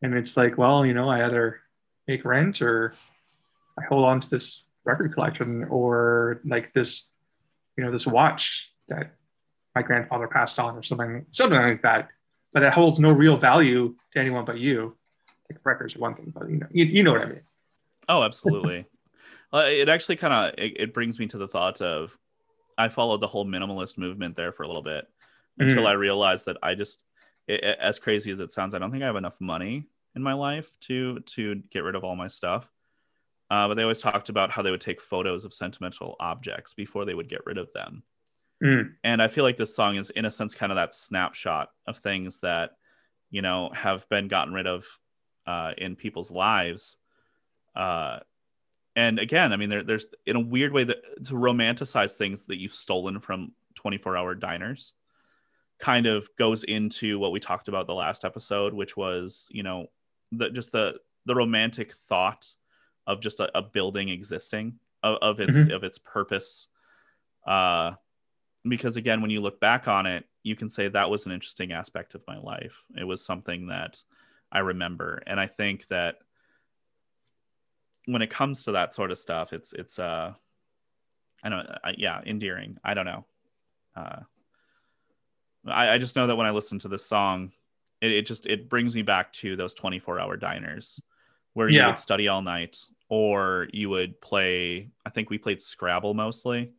And 0.02 0.14
it's 0.14 0.38
like 0.38 0.57
well 0.57 0.86
you 0.86 0.94
know 0.94 1.10
i 1.10 1.26
either 1.26 1.60
make 2.07 2.26
rent 2.26 2.61
or 2.61 2.94
i 3.80 3.84
hold 3.86 4.06
on 4.06 4.19
to 4.19 4.30
this 4.30 4.64
record 4.84 5.14
collection 5.14 5.65
or 5.65 6.41
like 6.45 6.73
this 6.73 7.10
you 7.77 7.84
know 7.84 7.91
this 7.91 8.06
watch 8.06 8.69
that 8.88 9.15
my 9.73 9.82
grandfather 9.82 10.27
passed 10.27 10.60
on 10.60 10.76
or 10.76 10.84
something 10.84 11.26
something 11.32 11.60
like 11.60 11.82
that. 11.82 12.10
But 12.53 12.64
it 12.64 12.72
holds 12.72 12.99
no 12.99 13.11
real 13.11 13.36
value 13.36 13.95
to 14.14 14.19
anyone 14.19 14.45
but 14.45 14.57
you. 14.57 14.95
Like 15.49 15.60
records 15.65 15.95
are 15.95 15.99
one 15.99 16.15
thing 16.15 16.32
but 16.34 16.49
you 16.49 16.57
know 16.57 16.68
you, 16.72 16.86
you 16.86 17.03
know 17.03 17.11
what 17.11 17.22
i 17.22 17.26
mean. 17.26 17.41
Oh, 18.07 18.23
absolutely. 18.23 18.86
uh, 19.53 19.65
it 19.68 19.90
actually 19.90 20.15
kind 20.15 20.34
of 20.34 20.53
it, 20.57 20.80
it 20.80 20.94
brings 20.94 21.19
me 21.19 21.27
to 21.27 21.38
the 21.38 21.48
thought 21.48 21.82
of 21.82 22.18
I 22.77 22.89
followed 22.89 23.22
the 23.22 23.27
whole 23.27 23.45
minimalist 23.45 23.97
movement 23.97 24.35
there 24.35 24.52
for 24.52 24.64
a 24.64 24.68
little 24.68 24.81
bit 24.84 25.06
until 25.60 25.84
Mhm. 25.84 25.88
I 25.88 25.91
realized 25.93 26.45
that 26.47 26.57
I 26.64 26.76
just 26.76 27.03
it, 27.47 27.64
it- 27.64 27.80
as 27.80 27.99
crazy 27.99 28.31
as 28.31 28.39
it 28.39 28.52
sounds, 28.52 28.73
I 28.73 28.80
don't 28.80 28.91
think 28.91 29.03
I 29.03 29.07
have 29.07 29.15
enough 29.15 29.39
money 29.39 29.85
in 30.15 30.22
my 30.23 30.34
life 30.34 30.72
to 30.81 31.19
to 31.22 31.56
get 31.69 31.84
rid 31.84 31.95
of 31.95 32.03
all 32.03 32.15
my 32.15 32.27
stuff. 32.27 32.69
Uh, 33.52 33.68
but 33.68 33.76
they 33.76 33.84
always 33.84 34.02
talked 34.02 34.30
about 34.30 34.49
how 34.49 34.64
they 34.64 34.72
would 34.72 34.81
take 34.81 34.99
photos 34.99 35.45
of 35.45 35.53
sentimental 35.53 36.15
objects 36.19 36.73
before 36.73 37.06
they 37.06 37.14
would 37.14 37.30
get 37.30 37.45
rid 37.45 37.57
of 37.60 37.72
them. 37.73 38.03
Mm. 38.64 38.95
And 39.03 39.22
I 39.22 39.27
feel 39.27 39.43
like 39.43 39.57
this 39.57 39.76
song 39.76 39.97
is, 39.97 40.10
in 40.10 40.26
a 40.26 40.31
sense, 40.31 40.56
kind 40.56 40.72
of 40.72 40.77
that 40.77 40.95
snapshot 40.95 41.69
of 41.85 41.97
things 41.99 42.39
that, 42.39 42.72
you 43.30 43.41
know, 43.43 43.69
have 43.73 44.10
been 44.10 44.27
gotten 44.27 44.53
rid 44.53 44.65
of 44.65 44.88
uh, 45.45 45.73
in 45.77 45.95
people's 45.95 46.31
lives. 46.31 46.97
Uh, 47.76 48.19
and 48.95 49.19
again, 49.19 49.51
I 49.51 49.57
mean, 49.57 49.69
there, 49.69 49.84
there's 49.84 50.05
in 50.26 50.35
a 50.35 50.41
weird 50.41 50.72
way 50.72 50.85
that 50.85 51.26
to 51.26 51.34
romanticize 51.34 52.13
things 52.13 52.45
that 52.45 52.59
you've 52.59 52.73
stolen 52.73 53.19
from 53.19 53.51
24 53.76 54.15
hour 54.15 54.35
diners 54.35 54.93
kind 55.80 56.05
of 56.05 56.30
goes 56.38 56.63
into 56.63 57.19
what 57.19 57.34
we 57.34 57.39
talked 57.39 57.67
about 57.67 57.88
the 57.88 57.93
last 57.93 58.23
episode, 58.23 58.73
which 58.73 58.95
was, 58.95 59.47
you 59.51 59.63
know, 59.63 59.88
the 60.31 60.49
just 60.49 60.72
the 60.72 60.95
the 61.26 61.35
romantic 61.35 61.93
thought 61.93 62.47
of 63.05 63.19
just 63.19 63.39
a, 63.39 63.57
a 63.57 63.61
building 63.61 64.09
existing 64.09 64.80
of, 65.03 65.17
of 65.22 65.39
its 65.39 65.72
of 65.72 65.84
its 65.84 65.97
purpose. 65.97 66.67
Uh, 67.45 67.91
because 68.67 68.95
again, 68.95 69.22
when 69.22 69.30
you 69.30 69.41
look 69.41 69.59
back 69.59 69.88
on 69.88 70.05
it, 70.05 70.26
you 70.41 70.55
can 70.55 70.69
say 70.69 70.88
that 70.88 71.09
was 71.09 71.26
an 71.26 71.31
interesting 71.31 71.72
aspect 71.72 72.15
of 72.15 72.23
my 72.27 72.38
life. 72.38 72.84
It 72.97 73.03
was 73.03 73.23
something 73.23 73.67
that 73.67 74.01
I 74.51 74.59
remember, 74.59 75.22
and 75.27 75.39
I 75.39 75.47
think 75.47 75.88
that 75.88 76.19
when 78.06 78.22
it 78.22 78.30
comes 78.30 78.64
to 78.64 78.73
that 78.73 78.94
sort 78.94 79.11
of 79.11 79.18
stuff, 79.18 79.53
it's 79.53 79.73
it's 79.73 79.99
uh, 79.99 80.34
I 81.44 81.49
don't, 81.49 81.68
I, 81.84 81.94
yeah, 81.98 82.22
endearing. 82.26 82.77
I 82.84 82.94
don't 82.94 83.06
know. 83.06 83.26
Uh, 83.95 84.19
I, 85.68 85.91
I 85.91 85.98
just 85.98 86.15
know 86.15 86.27
that 86.27 86.36
when 86.36 86.48
I 86.48 86.52
listen 86.52 86.80
to 86.80 86.88
this 86.88 87.06
song, 87.06 87.52
it, 88.02 88.11
it 88.11 88.26
just 88.26 88.45
it 88.45 88.69
brings 88.69 88.95
me 88.95 89.02
back 89.02 89.32
to 89.34 89.56
those 89.56 89.73
24 89.73 90.19
hour 90.19 90.38
diners 90.38 91.02
where 91.53 91.69
you 91.69 91.84
would 91.86 91.98
study 91.98 92.27
all 92.27 92.41
night 92.41 92.77
or 93.10 93.68
you 93.72 93.90
would 93.90 94.19
play 94.22 94.90
i 95.06 95.10
think 95.10 95.30
we 95.30 95.38
played 95.38 95.61
scrabble 95.61 96.14
mostly 96.14 96.72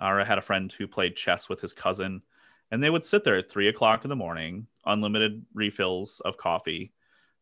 or 0.00 0.20
i 0.20 0.24
had 0.24 0.38
a 0.38 0.42
friend 0.42 0.72
who 0.72 0.86
played 0.86 1.16
chess 1.16 1.48
with 1.48 1.60
his 1.60 1.72
cousin 1.72 2.22
and 2.70 2.82
they 2.82 2.90
would 2.90 3.04
sit 3.04 3.24
there 3.24 3.36
at 3.36 3.50
three 3.50 3.68
o'clock 3.68 4.04
in 4.04 4.08
the 4.08 4.16
morning 4.16 4.66
unlimited 4.86 5.44
refills 5.54 6.20
of 6.24 6.36
coffee 6.36 6.92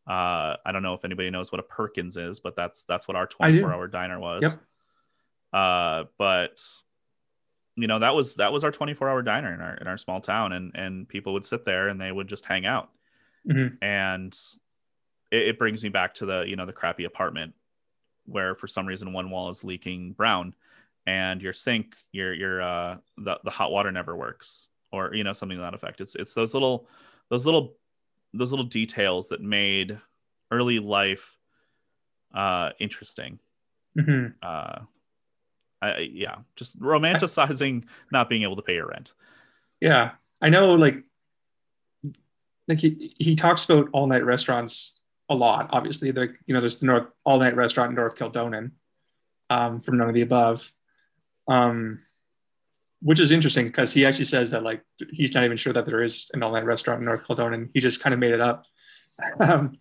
uh, 0.07 0.55
i 0.65 0.71
don't 0.71 0.83
know 0.83 0.93
if 0.93 1.03
anybody 1.05 1.29
knows 1.29 1.51
what 1.51 1.59
a 1.59 1.63
perkins 1.63 2.15
is 2.17 2.39
but 2.39 2.55
that's 2.55 2.83
that's 2.85 3.07
what 3.07 3.15
our 3.17 3.27
24 3.27 3.69
hour 3.73 3.87
diner 3.87 4.19
was 4.19 4.43
Yep. 4.43 4.59
uh, 5.53 6.03
but 6.17 6.61
you 7.75 7.87
know 7.87 7.99
that 7.99 8.15
was 8.15 8.35
that 8.35 8.51
was 8.51 8.63
our 8.63 8.71
24 8.71 9.09
hour 9.09 9.21
diner 9.21 9.53
in 9.53 9.61
our 9.61 9.75
in 9.75 9.87
our 9.87 9.97
small 9.97 10.21
town 10.21 10.51
and 10.53 10.71
and 10.75 11.07
people 11.07 11.33
would 11.33 11.45
sit 11.45 11.65
there 11.65 11.87
and 11.89 11.99
they 12.01 12.11
would 12.11 12.27
just 12.27 12.45
hang 12.45 12.65
out 12.65 12.89
Mhm. 13.47 13.77
and 13.81 14.37
it, 15.31 15.49
it 15.49 15.59
brings 15.59 15.83
me 15.83 15.89
back 15.89 16.15
to 16.15 16.25
the 16.25 16.43
you 16.47 16.55
know 16.55 16.65
the 16.65 16.73
crappy 16.73 17.03
apartment 17.05 17.53
where 18.25 18.55
for 18.55 18.67
some 18.67 18.85
reason 18.85 19.13
one 19.13 19.29
wall 19.29 19.49
is 19.49 19.63
leaking 19.63 20.11
brown 20.13 20.53
and 21.05 21.41
your 21.41 21.53
sink 21.53 21.95
your 22.11 22.33
your 22.33 22.61
uh 22.61 22.97
the, 23.17 23.39
the 23.45 23.49
hot 23.51 23.71
water 23.71 23.91
never 23.91 24.15
works 24.15 24.67
or 24.91 25.13
you 25.13 25.23
know 25.23 25.31
something 25.33 25.57
to 25.57 25.61
that 25.61 25.73
effect 25.73 26.01
it's 26.01 26.15
it's 26.15 26.33
those 26.33 26.53
little 26.53 26.87
those 27.29 27.45
little 27.45 27.75
those 28.33 28.51
little 28.51 28.65
details 28.65 29.29
that 29.29 29.41
made 29.41 29.99
early 30.51 30.79
life 30.79 31.37
uh 32.33 32.71
interesting 32.79 33.39
Mhm. 33.97 34.33
uh 34.43 34.79
I, 35.81 35.89
I- 35.91 36.09
yeah 36.11 36.35
just 36.55 36.79
romanticizing 36.79 37.85
not 38.11 38.29
being 38.29 38.43
able 38.43 38.55
to 38.57 38.61
pay 38.61 38.75
your 38.75 38.87
rent 38.87 39.13
Yeah, 39.81 40.11
I 40.41 40.49
know. 40.49 40.73
Like, 40.73 41.03
like 42.67 42.79
he 42.79 43.13
he 43.17 43.35
talks 43.35 43.63
about 43.65 43.89
all 43.93 44.07
night 44.07 44.25
restaurants 44.25 45.01
a 45.29 45.35
lot. 45.35 45.69
Obviously, 45.71 46.11
like 46.11 46.31
you 46.47 46.53
know, 46.53 46.59
there's 46.59 46.77
the 46.79 46.85
North 46.87 47.07
all 47.23 47.39
night 47.39 47.55
restaurant 47.55 47.89
in 47.91 47.95
North 47.95 48.15
Kildonan, 48.15 48.71
um, 49.49 49.79
from 49.81 49.97
None 49.97 50.09
of 50.09 50.15
the 50.15 50.21
Above, 50.21 50.71
um, 51.47 51.99
which 53.01 53.19
is 53.19 53.31
interesting 53.31 53.67
because 53.67 53.93
he 53.93 54.05
actually 54.05 54.25
says 54.25 54.51
that 54.51 54.63
like 54.63 54.83
he's 55.11 55.33
not 55.33 55.43
even 55.43 55.57
sure 55.57 55.73
that 55.73 55.85
there 55.85 56.03
is 56.03 56.29
an 56.33 56.43
all 56.43 56.51
night 56.51 56.65
restaurant 56.65 56.99
in 56.99 57.05
North 57.05 57.25
Kildonan. 57.25 57.69
He 57.73 57.79
just 57.79 58.01
kind 58.01 58.13
of 58.13 58.19
made 58.19 58.33
it 58.33 58.41
up. 58.41 58.65
um, 59.39 59.77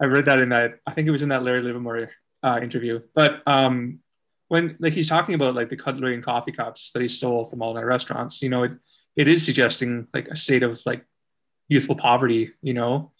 I 0.00 0.06
read 0.06 0.24
that 0.26 0.38
in 0.38 0.50
that 0.50 0.78
I 0.86 0.92
think 0.92 1.08
it 1.08 1.10
was 1.10 1.22
in 1.22 1.28
that 1.30 1.42
Larry 1.42 1.62
Livermore 1.62 2.10
uh, 2.42 2.60
interview, 2.62 3.00
but 3.14 3.46
um, 3.46 4.00
when 4.48 4.76
like 4.80 4.94
he's 4.94 5.08
talking 5.08 5.34
about 5.34 5.54
like 5.54 5.68
the 5.68 5.76
cutlery 5.76 6.14
and 6.14 6.24
coffee 6.24 6.52
cups 6.52 6.90
that 6.92 7.02
he 7.02 7.08
stole 7.08 7.44
from 7.44 7.62
all 7.62 7.74
night 7.74 7.84
restaurants, 7.84 8.42
you 8.42 8.48
know, 8.48 8.64
it 8.64 8.72
it 9.16 9.28
is 9.28 9.44
suggesting 9.44 10.06
like 10.14 10.28
a 10.28 10.36
state 10.36 10.62
of 10.62 10.80
like 10.86 11.04
youthful 11.68 11.96
poverty, 11.96 12.52
you 12.62 12.74
know. 12.74 13.12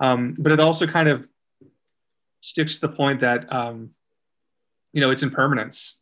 Um, 0.00 0.34
but 0.38 0.52
it 0.52 0.60
also 0.60 0.86
kind 0.86 1.08
of 1.08 1.28
sticks 2.40 2.74
to 2.74 2.80
the 2.80 2.88
point 2.88 3.20
that 3.20 3.52
um, 3.52 3.90
you 4.92 5.00
know 5.00 5.10
it's 5.10 5.22
impermanence. 5.22 5.98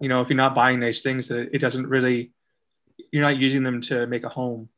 You 0.00 0.08
know, 0.08 0.20
if 0.20 0.28
you're 0.28 0.36
not 0.36 0.54
buying 0.54 0.80
nice 0.80 1.02
things, 1.02 1.28
that 1.28 1.54
it 1.54 1.58
doesn't 1.58 1.86
really 1.86 2.32
you're 3.12 3.22
not 3.22 3.36
using 3.36 3.62
them 3.62 3.80
to 3.82 4.06
make 4.06 4.24
a 4.24 4.28
home. 4.28 4.68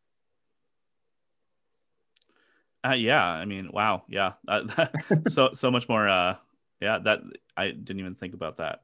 Uh, 2.85 2.95
yeah, 2.95 3.25
I 3.25 3.45
mean, 3.45 3.71
wow, 3.73 4.03
yeah, 4.09 4.33
uh, 4.49 4.87
so 5.29 5.51
so 5.55 5.71
much 5.71 5.89
more. 5.89 6.09
Uh, 6.09 6.37
yeah, 6.81 6.99
that 6.99 7.21
I 7.57 7.69
didn't 7.71 8.01
even 8.01 8.17
think 8.17 8.35
about 8.35 8.57
that. 8.57 8.83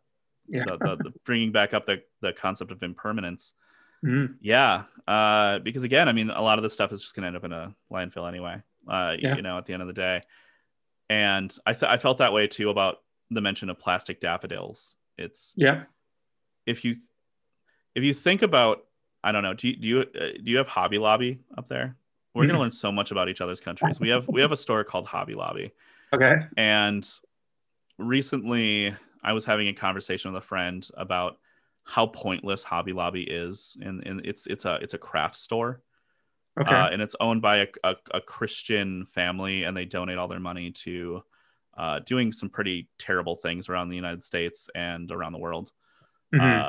Yeah. 0.48 0.64
The, 0.66 0.76
the, 0.78 0.96
the 0.96 1.12
bringing 1.24 1.50
back 1.50 1.74
up 1.74 1.84
the 1.86 2.02
the 2.20 2.32
concept 2.32 2.70
of 2.70 2.82
impermanence. 2.82 3.54
Mhm. 4.04 4.36
Yeah, 4.40 4.84
uh, 5.08 5.58
because 5.58 5.82
again, 5.82 6.08
I 6.08 6.12
mean, 6.12 6.30
a 6.30 6.40
lot 6.40 6.58
of 6.58 6.62
this 6.62 6.72
stuff 6.72 6.92
is 6.92 7.02
just 7.02 7.16
going 7.16 7.22
to 7.22 7.26
end 7.26 7.36
up 7.36 7.42
in 7.44 7.52
a 7.52 7.74
landfill 7.92 8.28
anyway. 8.28 8.62
Uh, 8.86 9.16
Yeah. 9.18 9.34
You 9.34 9.42
know, 9.42 9.58
at 9.58 9.64
the 9.64 9.72
end 9.72 9.82
of 9.82 9.88
the 9.88 9.94
day, 9.94 10.22
and 11.10 11.54
I 11.66 11.72
th- 11.72 11.90
I 11.90 11.96
felt 11.98 12.18
that 12.18 12.32
way 12.32 12.46
too 12.46 12.70
about 12.70 12.98
the 13.30 13.40
mention 13.40 13.68
of 13.68 13.80
plastic 13.80 14.20
daffodils. 14.20 14.94
It's 15.18 15.54
Yeah. 15.56 15.84
if 16.66 16.84
you 16.84 16.94
if 17.96 18.04
you 18.04 18.14
think 18.14 18.42
about 18.42 18.84
I 19.24 19.32
don't 19.32 19.42
know, 19.42 19.54
do 19.54 19.68
you 19.68 19.76
do 19.76 19.88
you 19.88 20.00
uh, 20.00 20.04
do 20.42 20.50
you 20.50 20.56
have 20.58 20.68
Hobby 20.68 20.98
Lobby 20.98 21.40
up 21.56 21.68
there? 21.68 21.96
We're 22.34 22.46
going 22.46 22.54
to 22.54 22.58
Mhm. 22.58 22.62
learn 22.62 22.72
so 22.72 22.92
much 22.92 23.10
about 23.10 23.28
each 23.28 23.40
other's 23.40 23.60
countries. 23.60 23.98
We 24.00 24.08
have 24.10 24.28
we 24.28 24.40
have 24.40 24.52
a 24.52 24.56
store 24.56 24.84
called 24.84 25.06
Hobby 25.06 25.34
Lobby. 25.34 25.72
Okay. 26.14 26.36
And 26.56 27.08
recently, 27.98 28.94
I 29.22 29.32
was 29.32 29.44
having 29.44 29.68
a 29.68 29.72
conversation 29.74 30.32
with 30.32 30.42
a 30.42 30.46
friend 30.46 30.88
about 30.96 31.38
how 31.84 32.06
pointless 32.06 32.64
Hobby 32.64 32.92
Lobby 32.92 33.22
is, 33.24 33.76
and, 33.82 34.06
and 34.06 34.24
it's 34.24 34.46
it's 34.46 34.64
a 34.64 34.76
it's 34.82 34.94
a 34.94 34.98
craft 34.98 35.36
store, 35.36 35.82
Okay. 36.60 36.70
uh, 36.70 36.88
and 36.92 37.02
it's 37.02 37.16
owned 37.20 37.42
by 37.42 37.58
a, 37.58 37.66
a, 37.84 37.96
a 38.14 38.20
Christian 38.20 39.06
family, 39.06 39.64
and 39.64 39.76
they 39.76 39.84
donate 39.86 40.18
all 40.18 40.28
their 40.28 40.40
money 40.40 40.70
to 40.72 41.22
uh, 41.76 42.00
doing 42.00 42.32
some 42.32 42.50
pretty 42.50 42.88
terrible 42.98 43.36
things 43.36 43.68
around 43.68 43.88
the 43.88 43.96
United 43.96 44.22
States 44.24 44.68
and 44.74 45.10
around 45.12 45.32
the 45.32 45.38
world. 45.38 45.72
Mhm. 46.32 46.66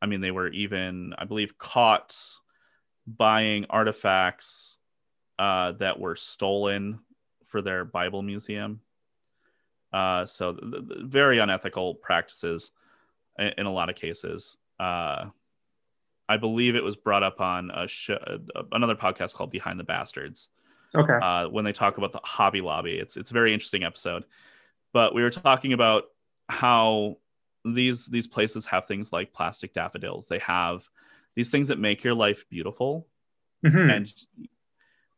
Uh, 0.00 0.04
I 0.04 0.06
mean, 0.06 0.20
they 0.20 0.30
were 0.30 0.48
even, 0.48 1.14
I 1.18 1.24
believe, 1.24 1.58
caught 1.58 2.16
buying 3.06 3.66
artifacts 3.70 4.76
uh, 5.38 5.72
that 5.72 5.98
were 6.00 6.16
stolen 6.16 7.00
for 7.46 7.62
their 7.62 7.84
Bible 7.84 8.22
museum. 8.22 8.80
Uh, 9.92 10.26
so, 10.26 10.54
th- 10.54 10.88
th- 10.88 11.00
very 11.04 11.38
unethical 11.38 11.94
practices 11.94 12.72
in, 13.38 13.52
in 13.58 13.66
a 13.66 13.72
lot 13.72 13.88
of 13.88 13.96
cases. 13.96 14.56
Uh, 14.78 15.26
I 16.28 16.36
believe 16.36 16.74
it 16.76 16.84
was 16.84 16.96
brought 16.96 17.22
up 17.22 17.40
on 17.40 17.70
a 17.70 17.86
show, 17.88 18.18
another 18.72 18.96
podcast 18.96 19.34
called 19.34 19.50
Behind 19.50 19.78
the 19.78 19.84
Bastards 19.84 20.48
okay. 20.94 21.14
uh, 21.14 21.48
when 21.48 21.64
they 21.64 21.72
talk 21.72 21.98
about 21.98 22.12
the 22.12 22.20
Hobby 22.24 22.60
Lobby. 22.60 22.98
It's 22.98 23.16
it's 23.16 23.30
a 23.30 23.34
very 23.34 23.54
interesting 23.54 23.84
episode. 23.84 24.24
but 24.92 25.14
we 25.14 25.22
were 25.22 25.30
talking 25.30 25.72
about 25.72 26.04
how 26.48 27.18
these 27.74 28.06
these 28.06 28.26
places 28.26 28.66
have 28.66 28.86
things 28.86 29.12
like 29.12 29.32
plastic 29.32 29.74
daffodils. 29.74 30.28
They 30.28 30.38
have 30.40 30.88
these 31.34 31.50
things 31.50 31.68
that 31.68 31.78
make 31.78 32.04
your 32.04 32.14
life 32.14 32.48
beautiful, 32.48 33.08
Mhm. 33.62 33.90
and 33.90 34.12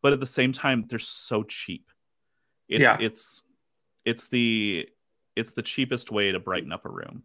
but 0.03 0.13
at 0.13 0.21
the 0.21 0.27
same 0.27 0.53
time, 0.53 0.85
they're 0.89 0.99
so 0.99 1.43
cheap. 1.43 1.91
It's 2.69 2.97
Yeah. 2.97 2.99
it's 3.01 3.43
it's 4.05 4.29
the 4.29 4.89
it's 5.37 5.55
the 5.55 5.63
cheapest 5.63 6.13
way 6.13 6.33
to 6.33 6.41
brighten 6.41 6.73
up 6.73 6.87
a 6.87 6.91
room. 6.91 7.25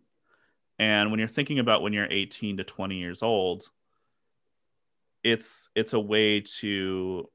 And 0.79 1.11
when 1.11 1.19
you're 1.19 1.29
thinking 1.29 1.59
about 1.59 1.83
when 1.83 1.93
you're 1.93 2.11
18 2.11 2.57
to 2.57 2.65
20 2.65 2.97
years 2.97 3.23
old, 3.23 3.69
it's 5.23 5.69
it's 5.75 5.93
a 5.93 5.99
way 5.99 6.41
to 6.41 7.29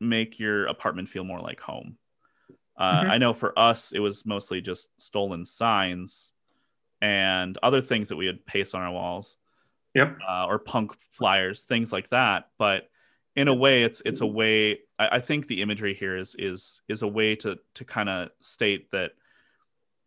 make 0.00 0.38
your 0.38 0.66
apartment 0.66 1.08
feel 1.08 1.24
more 1.24 1.40
like 1.40 1.60
home. 1.60 1.98
Uh, 2.78 2.82
Mhm. 2.90 3.08
I 3.08 3.18
know 3.18 3.34
for 3.34 3.58
us, 3.58 3.92
it 3.92 4.00
was 4.00 4.26
mostly 4.26 4.60
just 4.62 4.90
stolen 5.00 5.44
signs 5.44 6.32
and 7.06 7.56
other 7.62 7.80
things 7.80 8.08
that 8.08 8.16
we 8.16 8.26
would 8.26 8.44
paste 8.46 8.74
on 8.74 8.82
our 8.82 8.90
walls, 8.92 9.36
Yep. 9.94 10.18
uh, 10.28 10.46
or 10.48 10.58
punk 10.58 10.92
flyers, 11.10 11.62
things 11.62 11.92
like 11.92 12.08
that. 12.08 12.50
But 12.58 12.90
in 13.36 13.46
a 13.48 13.54
way, 13.54 13.84
it's 13.84 14.02
it's 14.04 14.20
a 14.22 14.26
way. 14.26 14.80
I, 14.98 15.08
I 15.12 15.20
think 15.20 15.46
the 15.46 15.62
imagery 15.62 15.94
here 15.94 16.16
is 16.16 16.34
is 16.38 16.82
is 16.88 17.02
a 17.02 17.06
way 17.08 17.36
to 17.36 17.58
to 17.74 17.84
kind 17.84 18.08
of 18.08 18.30
state 18.40 18.90
that 18.90 19.12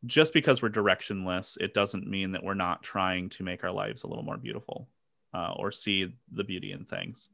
just 0.06 0.34
because 0.34 0.62
we're 0.62 0.70
directionless, 0.70 1.58
it 1.60 1.74
doesn't 1.74 2.06
mean 2.08 2.32
that 2.34 2.44
we're 2.44 2.54
not 2.54 2.84
trying 2.84 3.30
to 3.30 3.44
make 3.44 3.64
our 3.64 3.72
lives 3.72 4.04
a 4.04 4.08
little 4.08 4.24
more 4.24 4.38
beautiful 4.38 4.90
uh, 5.34 5.54
or 5.56 5.72
see 5.72 6.14
the 6.32 6.44
beauty 6.44 6.72
in 6.72 6.84
things. 6.86 7.30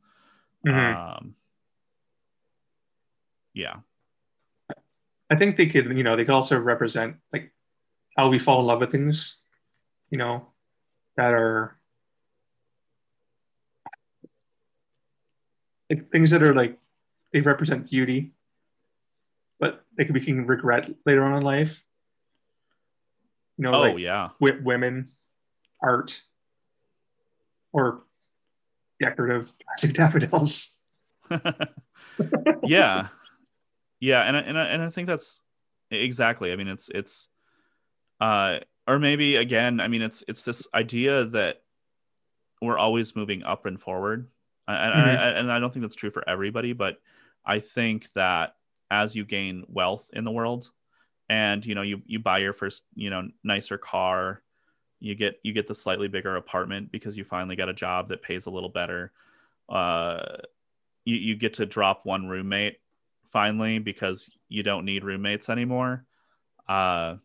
Mhm. 0.66 0.96
Um, 0.96 1.36
yeah. 3.54 3.78
I 5.30 5.36
think 5.36 5.58
they 5.58 5.66
could, 5.68 5.86
you 5.98 6.04
know, 6.04 6.16
they 6.16 6.24
could 6.26 6.36
also 6.36 6.58
represent 6.60 7.18
like 7.34 7.52
how 8.18 8.30
we 8.30 8.40
fall 8.40 8.60
in 8.62 8.66
love 8.68 8.80
with 8.80 8.92
things, 8.92 9.38
you 10.16 10.20
know, 10.20 10.48
that 11.18 11.34
are 11.34 11.78
like 15.90 16.10
things 16.10 16.32
that 16.32 16.42
are 16.42 16.54
like 16.56 16.80
they 17.34 17.42
represent 17.42 17.90
beauty, 17.90 18.32
but 19.60 19.84
they 19.98 20.06
could 20.06 20.14
be 20.14 20.22
can 20.22 20.48
regret 20.48 20.90
later 21.06 21.22
on 21.26 21.36
in 21.36 21.44
life. 21.44 21.84
You 23.58 23.64
know, 23.64 23.74
Oh 23.74 23.82
like 23.82 24.00
yeah. 24.00 24.30
wi- 24.40 24.62
women, 24.64 25.10
art, 25.84 26.22
or 27.74 28.04
decorative 29.02 29.52
plastic 29.60 29.94
daffodils. 29.96 30.76
yeah 32.64 33.08
yeah 34.00 34.22
and 34.22 34.38
I, 34.38 34.40
and 34.40 34.58
I, 34.58 34.64
and 34.66 34.82
I 34.84 34.90
think 34.92 35.08
that's 35.08 35.42
exactly 35.90 36.52
i 36.52 36.56
mean 36.56 36.68
it's 36.68 36.88
it's 36.94 37.28
uh 38.22 38.60
or 38.88 39.00
maybe 39.00 39.36
again 39.36 39.80
i 39.80 39.88
mean 39.88 40.02
it's 40.02 40.24
it's 40.28 40.44
this 40.44 40.68
idea 40.74 41.26
that 41.26 41.62
we're 42.62 42.78
always 42.78 43.16
moving 43.16 43.44
up 43.44 43.66
and 43.66 43.82
forward 43.82 44.30
and, 44.68 44.94
Mhm. 44.94 45.20
I, 45.20 45.30
and 45.40 45.52
I 45.52 45.60
don't 45.60 45.72
think 45.72 45.84
that's 45.84 45.96
true 45.96 46.12
for 46.12 46.28
everybody 46.28 46.74
but 46.74 47.00
i 47.46 47.60
think 47.60 48.12
that 48.14 48.56
as 48.90 49.16
you 49.16 49.26
gain 49.26 49.66
wealth 49.68 50.10
in 50.14 50.24
the 50.24 50.32
world 50.32 50.72
and 51.30 51.66
you 51.66 51.76
know 51.76 51.82
you 51.82 52.02
you 52.06 52.20
buy 52.20 52.40
your 52.40 52.54
first 52.54 52.84
you 52.96 53.10
know 53.10 53.28
nicer 53.44 53.78
car 53.78 54.42
you 55.00 55.16
get 55.16 55.40
you 55.44 55.54
get 55.54 55.68
the 55.68 55.76
slightly 55.76 56.08
bigger 56.08 56.36
apartment 56.36 56.92
because 56.92 57.18
you 57.18 57.24
finally 57.24 57.56
got 57.56 57.70
a 57.70 57.74
job 57.74 58.10
that 58.10 58.22
pays 58.22 58.46
a 58.46 58.50
little 58.52 58.70
better 58.70 59.12
uh 59.70 60.38
you, 61.04 61.16
you 61.16 61.36
get 61.36 61.56
to 61.56 61.66
drop 61.66 62.06
one 62.06 62.28
roommate 62.28 62.78
finally 63.32 63.80
because 63.80 64.30
you 64.50 64.64
don't 64.64 64.86
need 64.86 65.04
roommates 65.04 65.50
anymore 65.50 66.06
uh 66.68 67.16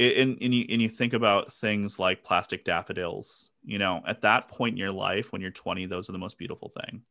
it, 0.00 0.18
and, 0.18 0.38
and 0.42 0.54
you 0.54 0.66
and 0.70 0.82
you 0.82 0.88
think 0.88 1.12
about 1.12 1.52
things 1.52 1.98
like 1.98 2.24
plastic 2.24 2.64
daffodils 2.64 3.50
you 3.64 3.78
know 3.78 4.02
at 4.06 4.22
that 4.22 4.48
point 4.48 4.72
in 4.74 4.78
your 4.78 4.92
life 4.92 5.32
when 5.32 5.42
you're 5.42 5.50
20 5.52 5.86
those 5.86 6.08
are 6.08 6.12
the 6.12 6.18
most 6.18 6.38
beautiful 6.38 6.70
thing. 6.70 7.04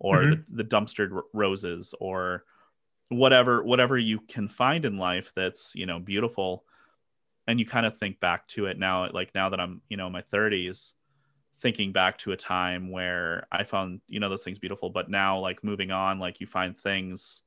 Or 0.00 0.26
Mhm. 0.26 0.28
the, 0.28 0.44
the 0.50 0.64
dumpstered 0.64 1.14
r- 1.14 1.24
roses 1.34 1.94
or 2.00 2.44
whatever 3.10 3.62
whatever 3.64 3.98
you 3.98 4.20
can 4.20 4.48
find 4.48 4.84
in 4.84 4.98
life 4.98 5.32
that's 5.36 5.74
you 5.76 5.86
know 5.86 6.00
beautiful. 6.00 6.66
And 7.48 7.60
you 7.60 7.66
kind 7.66 7.86
of 7.86 7.96
think 7.96 8.20
back 8.20 8.48
to 8.48 8.66
it 8.66 8.78
now 8.78 9.10
like 9.12 9.34
now 9.34 9.48
that 9.50 9.60
i'm 9.60 9.82
you 9.88 9.96
know 9.96 10.06
in 10.08 10.12
my 10.12 10.22
30s 10.22 10.94
thinking 11.58 11.92
back 11.92 12.18
to 12.18 12.32
a 12.32 12.36
time 12.36 12.90
where 12.90 13.46
i 13.52 13.64
found 13.64 14.00
you 14.08 14.20
know 14.20 14.28
those 14.28 14.44
things 14.44 14.58
beautiful. 14.58 14.90
But 14.90 15.10
now 15.10 15.38
like 15.40 15.64
moving 15.64 15.90
on 15.92 16.18
like 16.18 16.40
you 16.40 16.46
find 16.46 16.76
things 16.78 17.42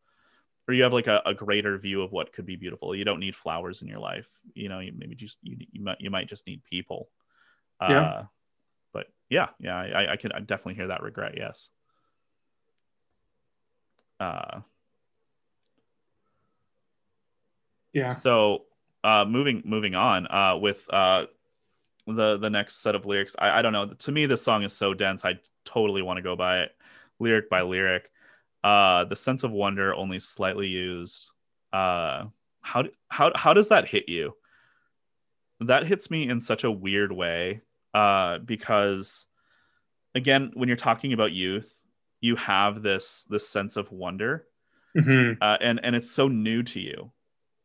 or 0.70 0.74
you 0.74 0.84
have 0.84 0.94
like 0.94 1.08
a, 1.08 1.22
a 1.26 1.34
greater 1.34 1.78
view 1.80 2.04
of 2.04 2.12
what 2.12 2.32
could 2.32 2.46
be 2.46 2.56
beautiful 2.56 2.96
you 2.96 3.04
don't 3.04 3.20
need 3.20 3.36
flowers 3.36 3.82
in 3.82 3.88
your 3.88 4.00
life 4.00 4.28
you 4.54 4.70
know 4.70 4.80
you 4.80 4.94
maybe 4.96 5.16
just 5.16 5.40
you, 5.41 5.58
you 5.72 5.84
might 5.84 6.00
you 6.00 6.12
might 6.12 6.30
just 6.30 6.46
need 6.46 6.64
people 6.64 7.10
Yeah. 7.82 8.02
uh 8.02 8.24
but 8.94 9.08
yeah 9.30 9.48
yeah 9.60 9.76
i 9.76 10.14
i 10.14 10.16
can 10.16 10.32
I 10.32 10.40
definitely 10.40 10.76
hear 10.76 10.88
that 10.88 11.02
regret 11.02 11.34
yes 11.36 11.70
uh 14.20 14.60
Yeah. 17.94 18.12
So, 18.12 18.66
uh, 19.04 19.26
moving 19.26 19.64
moving 19.66 19.96
on 19.96 20.28
uh, 20.28 20.58
with 20.58 20.86
uh, 20.91 21.26
the 22.06 22.38
the 22.38 22.50
next 22.50 22.82
set 22.82 22.96
of 22.96 23.06
lyrics, 23.06 23.36
I, 23.40 23.60
I 23.60 23.62
don't 23.62 23.74
know. 23.74 23.88
To 23.88 24.12
me, 24.12 24.26
this 24.26 24.41
song 24.41 24.64
is 24.64 24.74
so 24.74 24.94
dense. 24.94 25.26
I 25.26 25.40
totally 25.66 26.02
want 26.02 26.18
to 26.18 26.22
go 26.22 26.36
by 26.36 26.60
it, 26.60 26.76
lyric 27.20 27.50
by 27.50 27.62
lyric. 27.62 28.12
Uh, 28.64 29.06
the 29.06 29.15
sense 29.15 29.44
of 29.44 29.52
wonder 29.52 29.94
only 29.94 30.19
slightly 30.19 30.68
used. 30.68 31.30
Uh, 31.72 32.26
how 32.61 32.84
how 33.07 33.31
how 33.36 33.53
does 33.53 33.69
that 33.69 33.88
hit 33.88 34.10
you? 34.10 34.36
That 35.61 35.86
hits 35.86 36.10
me 36.11 36.27
in 36.27 36.40
such 36.40 36.64
a 36.64 36.72
weird 36.72 37.11
way. 37.11 37.61
Uh, 37.94 38.40
because 38.40 39.26
again, 40.15 40.52
when 40.53 40.68
you're 40.68 40.77
talking 40.77 41.14
about 41.14 41.31
youth, 41.31 41.73
you 42.22 42.36
have 42.36 42.81
this 42.81 43.26
this 43.30 43.48
sense 43.48 43.77
of 43.77 43.91
wonder, 43.91 44.45
hmm 44.98 45.34
uh, 45.41 45.57
and 45.61 45.80
and 45.84 45.95
it's 45.95 46.11
so 46.11 46.27
new 46.27 46.64
to 46.64 46.80
you. 46.80 47.11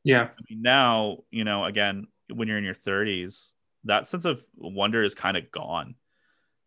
Yeah. 0.04 0.28
I 0.38 0.42
mean, 0.50 0.62
now, 0.62 1.18
you 1.30 1.44
know, 1.44 1.64
again, 1.64 2.06
when 2.32 2.46
you're 2.46 2.58
in 2.58 2.64
your 2.64 2.74
30s, 2.74 3.52
that 3.84 4.06
sense 4.06 4.24
of 4.24 4.42
wonder 4.54 5.02
is 5.02 5.14
kind 5.14 5.36
of 5.36 5.50
gone. 5.50 5.94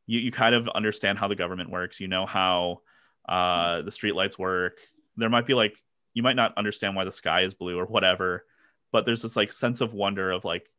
You, 0.07 0.19
you 0.19 0.31
kind 0.31 0.55
of 0.55 0.67
understand 0.69 1.19
how 1.19 1.27
the 1.27 1.35
government 1.35 1.69
works. 1.69 1.99
You 1.99 2.07
know 2.07 2.25
how 2.25 2.81
uh, 3.27 3.81
the 3.81 3.91
streetlights 3.91 4.37
work. 4.37 4.77
There 5.15 5.29
might 5.29 5.47
be 5.47 5.53
like, 5.53 5.75
you 6.13 6.23
might 6.23 6.35
not 6.35 6.57
understand 6.57 6.95
why 6.95 7.03
the 7.03 7.11
sky 7.11 7.41
is 7.41 7.53
blue 7.53 7.77
or 7.77 7.85
whatever, 7.85 8.45
but 8.91 9.05
there's 9.05 9.21
this 9.21 9.35
like 9.35 9.51
sense 9.51 9.81
of 9.81 9.93
wonder 9.93 10.31
of 10.31 10.45
like, 10.45 10.69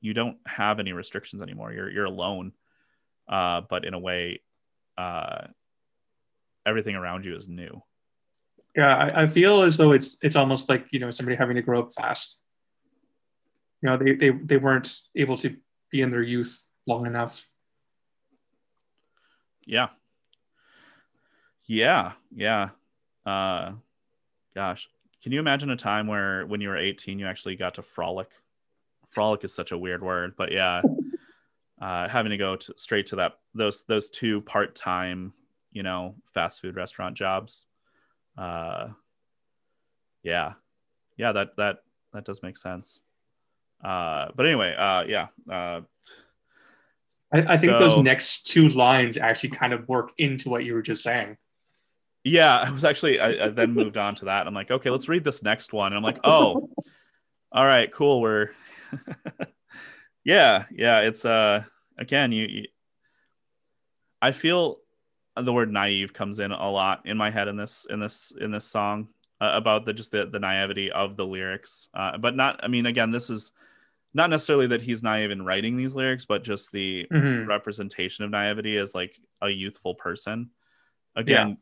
you 0.00 0.14
don't 0.14 0.38
have 0.46 0.78
any 0.80 0.92
restrictions 0.92 1.42
anymore. 1.42 1.72
You're, 1.72 1.90
you're 1.90 2.04
alone. 2.04 2.52
Uh, 3.28 3.62
but 3.68 3.84
in 3.84 3.94
a 3.94 3.98
way, 3.98 4.40
uh, 4.96 5.46
everything 6.64 6.94
around 6.94 7.24
you 7.24 7.36
is 7.36 7.48
new. 7.48 7.82
Yeah, 8.76 8.96
I, 8.96 9.22
I 9.22 9.26
feel 9.26 9.62
as 9.62 9.76
though 9.76 9.92
it's 9.92 10.16
it's 10.22 10.36
almost 10.36 10.68
like 10.68 10.86
you 10.92 11.00
know 11.00 11.10
somebody 11.10 11.36
having 11.36 11.56
to 11.56 11.62
grow 11.62 11.80
up 11.82 11.92
fast. 11.92 12.40
You 13.82 13.90
know, 13.90 13.96
they 13.96 14.14
they 14.14 14.30
they 14.30 14.56
weren't 14.56 14.96
able 15.16 15.36
to 15.38 15.56
be 15.90 16.00
in 16.00 16.10
their 16.10 16.22
youth 16.22 16.64
long 16.86 17.06
enough. 17.06 17.44
Yeah. 19.64 19.88
Yeah. 21.68 22.12
Yeah. 22.34 22.70
Uh 23.24 23.72
gosh. 24.54 24.88
Can 25.22 25.32
you 25.32 25.38
imagine 25.38 25.70
a 25.70 25.76
time 25.76 26.06
where 26.06 26.46
when 26.46 26.60
you 26.60 26.70
were 26.70 26.76
18 26.76 27.18
you 27.18 27.26
actually 27.26 27.54
got 27.54 27.74
to 27.74 27.82
frolic? 27.82 28.30
Frolic 29.10 29.44
is 29.44 29.54
such 29.54 29.70
a 29.70 29.78
weird 29.78 30.02
word, 30.02 30.34
but 30.36 30.50
yeah. 30.50 30.82
Uh 31.80 32.08
having 32.08 32.30
to 32.30 32.36
go 32.36 32.56
to, 32.56 32.74
straight 32.76 33.06
to 33.06 33.16
that 33.16 33.38
those 33.54 33.84
those 33.84 34.10
two 34.10 34.40
part-time, 34.40 35.32
you 35.70 35.84
know, 35.84 36.16
fast 36.34 36.60
food 36.60 36.74
restaurant 36.74 37.16
jobs. 37.16 37.66
Uh 38.36 38.88
yeah. 40.24 40.54
Yeah, 41.16 41.30
that 41.30 41.56
that 41.56 41.84
that 42.12 42.24
does 42.24 42.42
make 42.42 42.56
sense. 42.56 42.98
Uh 43.84 44.26
but 44.34 44.46
anyway, 44.46 44.74
uh 44.76 45.04
yeah. 45.06 45.28
Uh 45.48 45.82
I, 47.32 47.44
I 47.46 47.56
think 47.58 47.78
those 47.78 47.96
next 47.98 48.48
two 48.48 48.70
lines 48.70 49.16
actually 49.16 49.50
kind 49.50 49.72
of 49.72 49.86
work 49.86 50.12
into 50.18 50.48
what 50.48 50.64
you 50.64 50.74
were 50.74 50.82
just 50.82 51.04
saying. 51.04 51.36
Yeah, 52.24 52.56
I 52.56 52.70
was 52.70 52.84
actually 52.84 53.20
I, 53.20 53.46
I 53.46 53.48
then 53.48 53.72
moved 53.72 53.96
on 53.96 54.14
to 54.16 54.26
that. 54.26 54.46
I'm 54.46 54.54
like, 54.54 54.70
okay, 54.70 54.90
let's 54.90 55.08
read 55.08 55.24
this 55.24 55.42
next 55.42 55.72
one. 55.72 55.92
And 55.92 55.96
I'm 55.96 56.02
like, 56.02 56.20
oh, 56.24 56.68
all 57.52 57.64
right, 57.66 57.90
cool. 57.92 58.20
We're 58.20 58.50
yeah, 60.24 60.64
yeah. 60.70 61.00
It's 61.00 61.24
uh 61.24 61.64
again, 61.96 62.32
you, 62.32 62.46
you 62.46 62.64
I 64.20 64.32
feel 64.32 64.78
the 65.36 65.52
word 65.52 65.72
naive 65.72 66.12
comes 66.12 66.40
in 66.40 66.50
a 66.50 66.70
lot 66.70 67.02
in 67.04 67.16
my 67.16 67.30
head 67.30 67.48
in 67.48 67.56
this 67.56 67.86
in 67.88 68.00
this 68.00 68.32
in 68.40 68.50
this 68.50 68.64
song 68.66 69.08
uh, 69.40 69.52
about 69.54 69.84
the 69.84 69.92
just 69.92 70.10
the, 70.10 70.26
the 70.26 70.40
naivety 70.40 70.90
of 70.90 71.16
the 71.16 71.24
lyrics. 71.26 71.88
Uh, 71.94 72.18
but 72.18 72.34
not 72.36 72.60
I 72.62 72.68
mean 72.68 72.86
again, 72.86 73.10
this 73.10 73.30
is 73.30 73.52
not 74.14 74.30
necessarily 74.30 74.66
that 74.68 74.82
he's 74.82 75.02
naive 75.02 75.30
in 75.30 75.44
writing 75.44 75.76
these 75.76 75.94
lyrics, 75.94 76.26
but 76.26 76.42
just 76.42 76.72
the 76.72 77.06
Mhm. 77.12 77.46
representation 77.46 78.24
of 78.24 78.30
naivety 78.30 78.76
as 78.76 78.94
like 78.94 79.16
a 79.40 79.48
youthful 79.48 79.94
person 79.94 80.50
again 81.14 81.58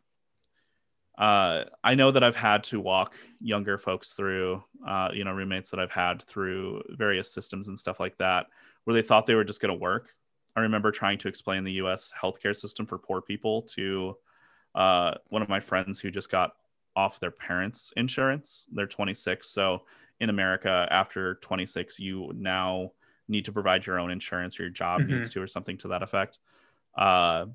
uh, 1.18 1.64
I 1.82 1.94
know 1.94 2.10
that 2.10 2.22
I've 2.22 2.36
had 2.36 2.62
to 2.64 2.80
walk 2.80 3.16
younger 3.40 3.78
folks 3.78 4.12
through, 4.12 4.62
uh, 4.86 5.10
you 5.14 5.24
know, 5.24 5.32
roommates 5.32 5.70
that 5.70 5.80
I've 5.80 5.90
had 5.90 6.22
through 6.22 6.82
various 6.90 7.32
systems 7.32 7.68
and 7.68 7.78
stuff 7.78 8.00
like 8.00 8.18
that, 8.18 8.46
where 8.84 8.94
they 8.94 9.02
thought 9.02 9.26
they 9.26 9.34
were 9.34 9.44
just 9.44 9.60
going 9.60 9.72
to 9.72 9.80
work. 9.80 10.14
I 10.56 10.60
remember 10.60 10.90
trying 10.90 11.18
to 11.18 11.28
explain 11.28 11.64
the 11.64 11.72
U.S. 11.72 12.12
healthcare 12.20 12.56
system 12.56 12.86
for 12.86 12.98
poor 12.98 13.22
people 13.22 13.62
to 13.62 14.16
uh, 14.74 15.14
one 15.28 15.42
of 15.42 15.48
my 15.48 15.60
friends 15.60 16.00
who 16.00 16.10
just 16.10 16.30
got 16.30 16.52
off 16.94 17.20
their 17.20 17.30
parents' 17.30 17.92
insurance. 17.96 18.66
They're 18.72 18.86
26, 18.86 19.48
so 19.50 19.84
in 20.20 20.30
America, 20.30 20.86
after 20.90 21.36
26, 21.36 21.98
you 21.98 22.32
now 22.34 22.92
need 23.28 23.44
to 23.46 23.52
provide 23.52 23.86
your 23.86 23.98
own 23.98 24.10
insurance, 24.10 24.58
or 24.58 24.64
your 24.64 24.70
job 24.70 25.04
Mhm. 25.04 25.08
needs 25.08 25.28
to, 25.30 25.42
or 25.42 25.46
something 25.46 25.76
to 25.78 25.88
that 25.88 26.02
effect. 26.02 26.38
Uh, 26.96 27.46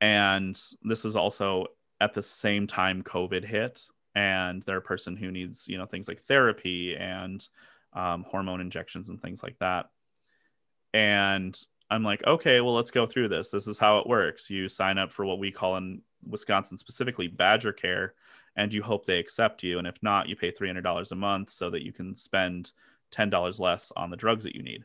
and 0.00 0.60
this 0.82 1.04
is 1.04 1.16
also 1.16 1.66
at 2.00 2.14
the 2.14 2.22
same 2.22 2.66
time 2.66 3.02
COVID 3.02 3.44
hit, 3.44 3.86
and 4.14 4.62
they're 4.62 4.78
a 4.78 4.82
person 4.82 5.16
who 5.16 5.30
needs, 5.30 5.68
you 5.68 5.78
know, 5.78 5.86
things 5.86 6.08
like 6.08 6.22
therapy 6.22 6.96
and 6.96 7.46
um, 7.92 8.24
hormone 8.28 8.60
injections 8.60 9.08
and 9.08 9.20
things 9.20 9.42
like 9.42 9.58
that. 9.58 9.90
And 10.94 11.58
I'm 11.90 12.02
like, 12.02 12.26
okay, 12.26 12.60
well, 12.60 12.74
let's 12.74 12.90
go 12.90 13.06
through 13.06 13.28
this. 13.28 13.50
This 13.50 13.66
is 13.66 13.78
how 13.78 13.98
it 13.98 14.06
works. 14.06 14.50
You 14.50 14.68
sign 14.68 14.98
up 14.98 15.12
for 15.12 15.24
what 15.24 15.38
we 15.38 15.50
call 15.50 15.76
in 15.76 16.02
Wisconsin 16.26 16.76
specifically 16.78 17.28
BadgerCare, 17.28 18.10
and 18.56 18.72
you 18.72 18.82
hope 18.82 19.06
they 19.06 19.18
accept 19.18 19.62
you. 19.62 19.78
And 19.78 19.86
if 19.86 19.96
not, 20.02 20.28
you 20.28 20.36
pay 20.36 20.50
$300 20.52 21.12
a 21.12 21.14
month 21.14 21.50
so 21.50 21.70
that 21.70 21.84
you 21.84 21.92
can 21.92 22.16
spend 22.16 22.72
$10 23.12 23.60
less 23.60 23.92
on 23.96 24.10
the 24.10 24.16
drugs 24.16 24.44
that 24.44 24.54
you 24.54 24.62
need. 24.62 24.84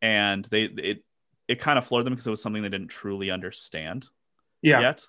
And 0.00 0.44
they, 0.46 0.62
it, 0.64 1.04
it 1.48 1.60
kind 1.60 1.78
of 1.78 1.86
floored 1.86 2.06
them 2.06 2.14
because 2.14 2.26
it 2.26 2.30
was 2.30 2.42
something 2.42 2.62
they 2.62 2.68
didn't 2.68 2.88
truly 2.88 3.30
understand 3.30 4.06
Yeah. 4.62 4.80
yet 4.80 5.06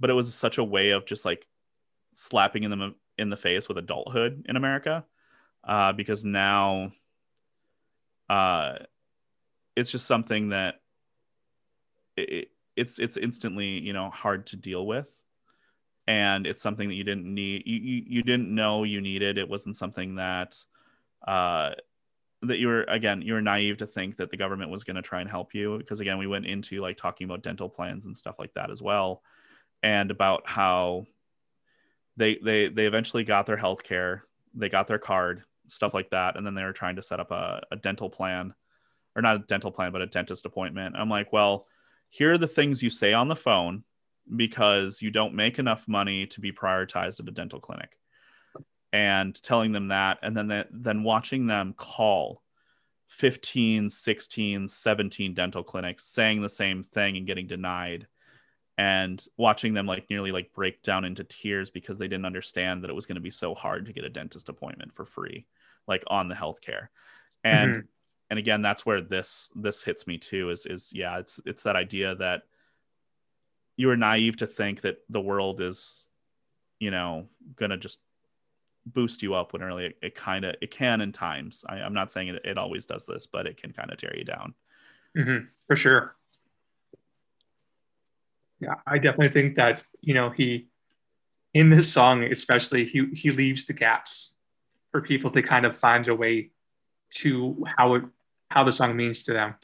but 0.00 0.10
it 0.10 0.14
was 0.14 0.32
such 0.34 0.58
a 0.58 0.64
way 0.64 0.90
of 0.90 1.06
just 1.06 1.24
like 1.24 1.46
slapping 2.14 2.64
in 2.64 2.70
them 2.70 2.94
in 3.16 3.30
the 3.30 3.36
face 3.36 3.68
with 3.68 3.78
adulthood 3.78 4.44
in 4.48 4.56
america 4.56 5.04
uh, 5.64 5.92
because 5.92 6.24
now 6.24 6.90
uh, 8.28 8.76
it's 9.76 9.90
just 9.90 10.06
something 10.06 10.50
that 10.50 10.76
it, 12.16 12.30
it- 12.30 12.48
it's 12.76 13.00
it's 13.00 13.16
instantly 13.16 13.66
you 13.80 13.92
know 13.92 14.08
hard 14.08 14.46
to 14.46 14.56
deal 14.56 14.86
with. 14.86 15.12
And 16.06 16.46
it's 16.46 16.62
something 16.62 16.88
that 16.88 16.94
you 16.94 17.02
didn't 17.04 17.26
need 17.26 17.64
you, 17.66 17.76
you, 17.76 18.04
you 18.06 18.22
didn't 18.22 18.54
know 18.54 18.84
you 18.84 19.00
needed. 19.00 19.36
It 19.36 19.48
wasn't 19.48 19.76
something 19.76 20.14
that 20.14 20.64
uh, 21.26 21.72
that 22.42 22.58
you 22.58 22.68
were 22.68 22.84
again 22.84 23.22
you 23.22 23.34
were 23.34 23.42
naive 23.42 23.78
to 23.78 23.86
think 23.86 24.16
that 24.18 24.30
the 24.30 24.36
government 24.36 24.70
was 24.70 24.84
going 24.84 24.96
to 24.96 25.02
try 25.02 25.20
and 25.20 25.28
help 25.28 25.54
you. 25.54 25.78
Because 25.78 26.00
again 26.00 26.18
we 26.18 26.28
went 26.28 26.46
into 26.46 26.80
like 26.80 26.96
talking 26.96 27.24
about 27.24 27.42
dental 27.42 27.68
plans 27.68 28.06
and 28.06 28.16
stuff 28.16 28.38
like 28.38 28.54
that 28.54 28.70
as 28.70 28.80
well 28.80 29.22
and 29.82 30.10
about 30.10 30.42
how 30.46 31.06
they 32.16 32.36
they 32.36 32.68
they 32.68 32.86
eventually 32.86 33.24
got 33.24 33.46
their 33.46 33.56
health 33.56 33.82
care 33.82 34.24
they 34.54 34.68
got 34.68 34.86
their 34.86 34.98
card 34.98 35.42
stuff 35.68 35.94
like 35.94 36.10
that 36.10 36.36
and 36.36 36.46
then 36.46 36.54
they 36.54 36.64
were 36.64 36.72
trying 36.72 36.96
to 36.96 37.02
set 37.02 37.20
up 37.20 37.30
a, 37.30 37.62
a 37.70 37.76
dental 37.76 38.10
plan 38.10 38.54
or 39.14 39.22
not 39.22 39.36
a 39.36 39.40
dental 39.40 39.70
plan 39.70 39.92
but 39.92 40.02
a 40.02 40.06
dentist 40.06 40.46
appointment. 40.46 40.96
I'm 40.96 41.10
like 41.10 41.32
well 41.32 41.66
here 42.10 42.32
are 42.32 42.38
the 42.38 42.46
things 42.46 42.82
you 42.82 42.90
say 42.90 43.12
on 43.12 43.28
the 43.28 43.36
phone 43.36 43.84
because 44.34 45.02
you 45.02 45.10
don't 45.10 45.34
make 45.34 45.58
enough 45.58 45.86
money 45.86 46.26
to 46.26 46.40
be 46.40 46.52
prioritized 46.52 47.20
at 47.20 47.28
a 47.28 47.32
dental 47.32 47.60
clinic. 47.60 47.90
And 48.92 49.40
telling 49.42 49.72
them 49.72 49.88
that 49.88 50.18
and 50.22 50.36
then 50.36 50.64
then 50.70 51.02
watching 51.02 51.46
them 51.46 51.74
call 51.76 52.42
15 53.08 53.90
16 53.90 54.68
17 54.68 55.34
dental 55.34 55.62
clinics 55.62 56.06
saying 56.06 56.40
the 56.40 56.48
same 56.48 56.82
thing 56.82 57.16
and 57.16 57.26
getting 57.26 57.46
denied 57.46 58.06
and 58.78 59.26
watching 59.36 59.74
them 59.74 59.86
like 59.86 60.08
nearly 60.08 60.30
like 60.30 60.54
break 60.54 60.82
down 60.84 61.04
into 61.04 61.24
tears 61.24 61.68
because 61.68 61.98
they 61.98 62.06
didn't 62.06 62.24
understand 62.24 62.82
that 62.82 62.90
it 62.90 62.94
was 62.94 63.06
going 63.06 63.16
to 63.16 63.20
be 63.20 63.30
so 63.30 63.52
hard 63.52 63.84
to 63.84 63.92
get 63.92 64.04
a 64.04 64.08
dentist 64.08 64.48
appointment 64.48 64.94
for 64.94 65.04
free 65.04 65.44
like 65.88 66.04
on 66.06 66.28
the 66.28 66.34
healthcare. 66.34 66.88
And 67.42 67.84
and 68.30 68.38
again 68.38 68.62
that's 68.62 68.84
where 68.86 69.00
this 69.00 69.50
this 69.56 69.82
hits 69.82 70.06
me 70.06 70.18
too 70.18 70.50
is 70.50 70.66
is 70.66 70.92
yeah 70.92 71.18
it's 71.18 71.40
it's 71.46 71.62
that 71.62 71.76
idea 71.76 72.14
that 72.16 72.42
you 73.76 73.90
are 73.90 73.96
naive 73.96 74.36
to 74.36 74.46
think 74.46 74.82
that 74.82 74.98
the 75.08 75.20
world 75.20 75.60
is 75.60 76.08
you 76.78 76.90
know 76.90 77.24
gonna 77.56 77.76
just 77.76 78.00
boost 78.86 79.22
you 79.22 79.34
up 79.34 79.52
when 79.52 79.62
really 79.62 79.86
it, 79.86 79.98
it 80.02 80.14
kind 80.14 80.44
of 80.44 80.54
it 80.60 80.70
can 80.70 81.00
in 81.00 81.12
times. 81.12 81.64
I, 81.68 81.76
i'm 81.76 81.94
not 81.94 82.10
saying 82.10 82.28
it, 82.28 82.42
it 82.44 82.58
always 82.58 82.86
does 82.86 83.06
this 83.06 83.26
but 83.26 83.46
it 83.46 83.56
can 83.56 83.72
kind 83.72 83.90
of 83.90 83.98
tear 83.98 84.14
you 84.16 84.24
down. 84.24 84.54
Hmm 85.16 85.38
for 85.68 85.76
sure. 85.76 86.16
Yeah, 88.60 88.74
I 88.86 88.98
definitely 88.98 89.28
think 89.28 89.54
that 89.56 89.84
you 90.00 90.14
know 90.14 90.30
he, 90.30 90.68
in 91.54 91.70
this 91.70 91.92
song 91.92 92.24
especially, 92.24 92.84
he 92.84 93.06
he 93.12 93.30
leaves 93.30 93.66
the 93.66 93.72
gaps 93.72 94.32
for 94.90 95.00
people 95.00 95.30
to 95.30 95.42
kind 95.42 95.66
of 95.66 95.76
find 95.76 96.08
a 96.08 96.14
way 96.14 96.50
to 97.10 97.64
how 97.76 97.94
it 97.94 98.04
how 98.50 98.64
the 98.64 98.72
song 98.72 98.96
means 98.96 99.22
to 99.24 99.32
them. 99.32 99.54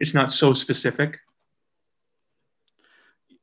It's 0.00 0.14
not 0.14 0.32
so 0.32 0.52
specific. 0.52 1.18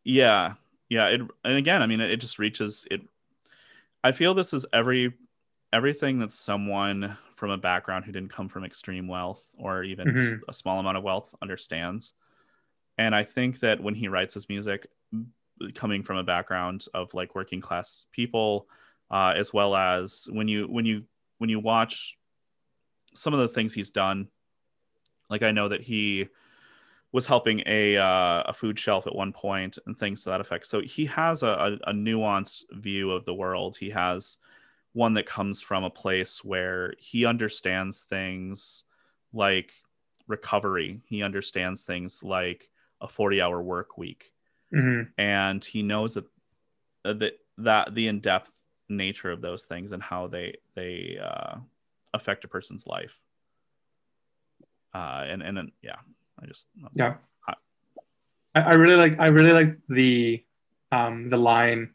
yeah 0.03 0.53
yeah 0.89 1.07
it 1.07 1.21
and 1.43 1.57
again 1.57 1.81
i 1.81 1.87
mean 1.87 2.01
it, 2.01 2.11
it 2.11 2.17
just 2.17 2.39
reaches 2.39 2.85
it 2.91 3.01
i 4.03 4.11
feel 4.11 4.33
this 4.33 4.53
is 4.53 4.65
every 4.73 5.13
everything 5.73 6.19
that 6.19 6.31
someone 6.31 7.17
from 7.35 7.49
a 7.49 7.57
background 7.57 8.05
who 8.05 8.11
didn't 8.11 8.31
come 8.31 8.49
from 8.49 8.63
extreme 8.63 9.07
wealth 9.07 9.45
or 9.57 9.83
even 9.83 10.13
just 10.13 10.33
mm-hmm. 10.33 10.49
a 10.49 10.53
small 10.53 10.79
amount 10.79 10.97
of 10.97 11.03
wealth 11.03 11.33
understands 11.41 12.13
and 12.97 13.15
i 13.15 13.23
think 13.23 13.59
that 13.59 13.81
when 13.81 13.95
he 13.95 14.07
writes 14.07 14.33
his 14.33 14.49
music 14.49 14.87
coming 15.75 16.03
from 16.03 16.17
a 16.17 16.23
background 16.23 16.85
of 16.93 17.13
like 17.13 17.35
working 17.35 17.61
class 17.61 18.05
people 18.11 18.67
uh, 19.11 19.33
as 19.35 19.53
well 19.53 19.75
as 19.75 20.27
when 20.31 20.47
you 20.47 20.65
when 20.67 20.85
you 20.85 21.03
when 21.37 21.49
you 21.49 21.59
watch 21.59 22.17
some 23.13 23.33
of 23.33 23.39
the 23.39 23.47
things 23.47 23.73
he's 23.73 23.91
done 23.91 24.27
like 25.29 25.43
i 25.43 25.51
know 25.51 25.67
that 25.67 25.81
he 25.81 26.27
was 27.11 27.25
helping 27.25 27.61
a 27.65 27.97
uh, 27.97 28.43
a 28.45 28.53
food 28.53 28.79
shelf 28.79 29.05
at 29.05 29.15
one 29.15 29.33
point 29.33 29.77
and 29.85 29.97
things 29.97 30.23
to 30.23 30.29
that 30.29 30.41
effect. 30.41 30.65
So 30.65 30.81
he 30.81 31.05
has 31.05 31.43
a, 31.43 31.79
a, 31.85 31.89
a 31.89 31.93
nuanced 31.93 32.63
view 32.71 33.11
of 33.11 33.25
the 33.25 33.33
world. 33.33 33.77
He 33.77 33.89
has 33.89 34.37
one 34.93 35.13
that 35.15 35.25
comes 35.25 35.61
from 35.61 35.83
a 35.83 35.89
place 35.89 36.43
where 36.43 36.93
he 36.97 37.25
understands 37.25 38.01
things 38.01 38.83
like 39.33 39.73
recovery. 40.27 41.01
He 41.05 41.23
understands 41.23 41.83
things 41.83 42.23
like 42.23 42.69
a 43.01 43.07
40 43.07 43.41
hour 43.41 43.61
work 43.61 43.97
week. 43.97 44.31
Mhm. 44.73 45.11
And 45.17 45.63
he 45.63 45.81
knows 45.81 46.13
that 46.13 46.25
uh, 47.03 47.13
that, 47.13 47.33
that 47.57 47.95
the 47.95 48.07
in-depth 48.07 48.51
nature 48.89 49.31
of 49.31 49.41
those 49.41 49.65
things 49.65 49.91
and 49.91 50.03
how 50.03 50.27
they 50.27 50.57
they 50.75 51.17
uh, 51.21 51.55
affect 52.13 52.45
a 52.45 52.47
person's 52.47 52.85
life. 52.87 53.17
Uh, 54.93 55.25
and 55.27 55.41
and 55.41 55.57
then, 55.57 55.71
yeah, 55.81 55.97
I 56.41 56.45
just 56.45 56.67
Yeah, 56.93 57.15
I, 57.47 58.59
I 58.61 58.73
really 58.73 58.95
like 58.95 59.19
I 59.19 59.27
really 59.27 59.53
like 59.53 59.77
the 59.89 60.43
um 60.91 61.29
the 61.29 61.37
line 61.37 61.93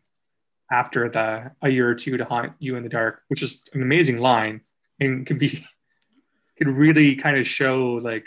after 0.70 1.08
the 1.08 1.52
a 1.62 1.68
year 1.68 1.88
or 1.88 1.94
two 1.94 2.16
to 2.16 2.24
haunt 2.24 2.52
you 2.58 2.76
in 2.76 2.82
the 2.82 2.88
dark, 2.88 3.22
which 3.28 3.42
is 3.42 3.62
an 3.72 3.82
amazing 3.82 4.18
line 4.18 4.62
and 5.00 5.26
can 5.26 5.38
be 5.38 5.64
can 6.56 6.74
really 6.74 7.16
kind 7.16 7.36
of 7.36 7.46
show 7.46 8.00
like 8.02 8.26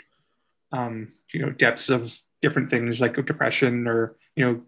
um 0.72 1.12
you 1.34 1.44
know 1.44 1.50
depths 1.50 1.90
of 1.90 2.16
different 2.42 2.70
things 2.70 3.00
like 3.00 3.14
depression 3.26 3.86
or 3.86 4.16
you 4.36 4.44
know 4.44 4.60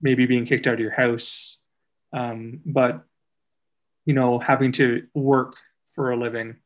maybe 0.00 0.26
being 0.26 0.44
kicked 0.44 0.66
out 0.66 0.74
of 0.74 0.80
your 0.80 0.90
house. 0.90 1.58
Um 2.12 2.60
but 2.64 3.04
you 4.04 4.14
know 4.14 4.38
having 4.38 4.72
to 4.72 5.06
work 5.14 5.56
for 5.94 6.10
a 6.10 6.16
living 6.16 6.56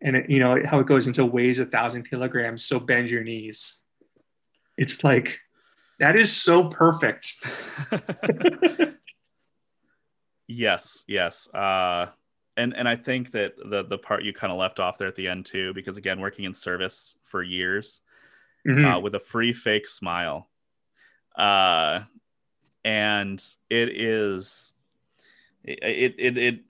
and 0.00 0.16
it, 0.16 0.30
you 0.30 0.38
know 0.38 0.60
how 0.64 0.80
it 0.80 0.86
goes 0.86 1.06
until 1.06 1.28
weighs 1.28 1.58
a 1.58 1.66
thousand 1.66 2.08
kilograms 2.08 2.64
so 2.64 2.80
bend 2.80 3.10
your 3.10 3.22
knees. 3.22 3.78
It's 4.76 5.04
like 5.04 5.38
that 5.98 6.16
is 6.16 6.34
so 6.34 6.68
perfect. 6.68 7.34
Yes, 10.50 11.04
yes. 11.06 11.48
Uh, 11.54 12.08
and 12.56 12.76
and 12.76 12.88
I 12.88 12.96
think 12.96 13.30
that 13.30 13.54
the 13.56 13.84
the 13.84 13.98
part 13.98 14.24
you 14.24 14.32
kind 14.32 14.52
of 14.52 14.58
left 14.58 14.80
off 14.80 14.98
there 14.98 15.06
at 15.06 15.14
the 15.14 15.28
end 15.28 15.46
too, 15.46 15.72
because 15.74 15.96
again, 15.96 16.20
working 16.20 16.44
in 16.44 16.54
service 16.54 17.14
for 17.24 17.40
years 17.40 18.00
Mhm. 18.66 18.96
uh, 18.96 19.00
with 19.00 19.14
a 19.14 19.20
free 19.20 19.52
fake 19.52 19.86
smile, 19.86 20.48
uh, 21.36 22.02
and 22.84 23.42
it 23.68 23.88
is 23.90 24.72
it 25.64 26.14
it 26.18 26.38
it, 26.38 26.60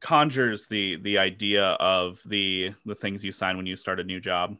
conjures 0.00 0.66
the 0.66 0.96
the 0.96 1.18
idea 1.18 1.62
of 1.72 2.20
the 2.24 2.74
the 2.86 2.94
things 2.94 3.24
you 3.24 3.32
sign 3.32 3.56
when 3.56 3.66
you 3.66 3.76
start 3.76 4.00
a 4.00 4.04
new 4.04 4.20
job. 4.20 4.56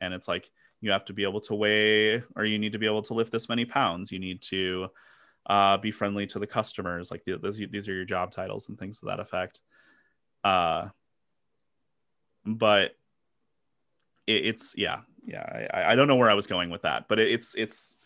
And 0.00 0.12
it's 0.12 0.26
like 0.26 0.50
you 0.80 0.90
have 0.90 1.04
to 1.06 1.12
be 1.12 1.22
able 1.22 1.40
to 1.42 1.54
weigh 1.54 2.22
or 2.34 2.44
you 2.44 2.58
need 2.58 2.72
to 2.72 2.78
be 2.78 2.86
able 2.86 3.02
to 3.02 3.14
lift 3.14 3.30
this 3.30 3.48
many 3.48 3.64
pounds. 3.64 4.10
You 4.10 4.18
need 4.18 4.42
to 4.42 4.88
uh, 5.46 5.76
be 5.76 5.92
friendly 5.92 6.26
to 6.26 6.40
the 6.40 6.46
customers. 6.46 7.12
Like 7.12 7.24
the, 7.24 7.38
those, 7.38 7.56
these 7.58 7.88
are 7.88 7.94
your 7.94 8.04
job 8.04 8.32
titles 8.32 8.68
and 8.68 8.78
things 8.78 8.98
to 8.98 9.06
that 9.06 9.20
effect. 9.20 9.60
Uh, 10.42 10.88
but 12.44 12.96
it, 14.26 14.46
it's 14.46 14.74
yeah 14.76 15.00
yeah 15.24 15.68
I, 15.72 15.92
I 15.92 15.96
don't 15.96 16.08
know 16.08 16.16
where 16.16 16.30
i 16.30 16.34
was 16.34 16.46
going 16.46 16.70
with 16.70 16.82
that 16.82 17.08
but 17.08 17.18
it, 17.18 17.30
it's 17.30 17.54
it's 17.54 17.96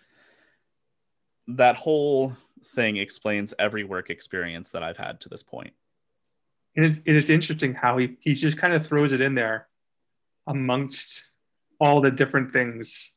that 1.49 1.77
whole 1.77 2.37
thing 2.65 2.97
explains 2.97 3.55
every 3.59 3.85
work 3.85 4.11
experience 4.11 4.73
that 4.73 4.83
I've 4.83 4.97
had 4.97 5.21
to 5.23 5.29
this 5.29 5.43
point. 5.43 5.73
And 6.75 6.87
it's, 6.87 7.01
it 7.05 7.17
is 7.17 7.31
interesting 7.31 7.75
how 7.75 7.99
he, 7.99 8.17
he 8.21 8.35
just 8.35 8.59
kind 8.59 8.75
of 8.75 8.87
throws 8.87 9.13
it 9.13 9.21
in 9.21 9.35
there 9.35 9.69
amongst 10.47 11.25
all 11.81 12.01
the 12.01 12.11
different 12.11 12.53
things, 12.53 13.13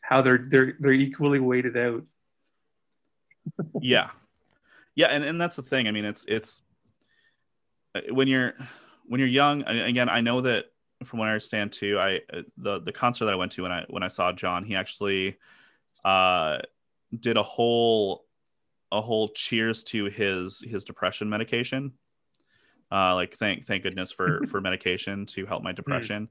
how 0.00 0.22
they're 0.22 0.46
they're 0.48 0.74
they're 0.78 0.92
equally 0.92 1.40
weighted 1.40 1.76
out. 1.76 2.02
yeah. 3.80 4.10
Yeah, 4.96 5.06
and, 5.06 5.24
and 5.24 5.40
that's 5.40 5.56
the 5.56 5.62
thing. 5.62 5.88
I 5.88 5.90
mean, 5.90 6.04
it's 6.04 6.24
it's 6.28 6.62
uh, 7.94 8.00
when 8.10 8.28
you're 8.28 8.54
when 9.06 9.18
you're 9.18 9.28
young, 9.28 9.62
again, 9.62 10.08
I 10.08 10.20
know 10.20 10.40
that 10.42 10.66
from 11.02 11.18
what 11.18 11.28
I 11.28 11.32
understand 11.32 11.72
too, 11.72 11.98
I 11.98 12.20
uh, 12.32 12.42
the 12.56 12.80
the 12.80 12.92
concert 12.92 13.26
that 13.26 13.34
I 13.34 13.36
went 13.36 13.52
to 13.52 13.62
when 13.62 13.72
I 13.72 13.84
when 13.88 14.02
I 14.02 14.08
saw 14.08 14.32
John, 14.32 14.64
he 14.64 14.74
actually 14.76 15.36
uh 16.04 16.58
did 17.18 17.36
a 17.36 17.42
whole 17.42 18.24
a 18.92 19.00
whole 19.00 19.28
cheers 19.28 19.84
to 19.84 20.06
his 20.06 20.60
his 20.60 20.84
depression 20.84 21.28
medication. 21.28 21.92
Uh, 22.92 23.14
like 23.14 23.34
thank 23.34 23.64
thank 23.64 23.82
goodness 23.82 24.12
for 24.12 24.46
for 24.48 24.60
medication 24.60 25.26
to 25.26 25.46
help 25.46 25.62
my 25.62 25.70
hmm. 25.70 25.76
depression. 25.76 26.24
Mm. 26.24 26.28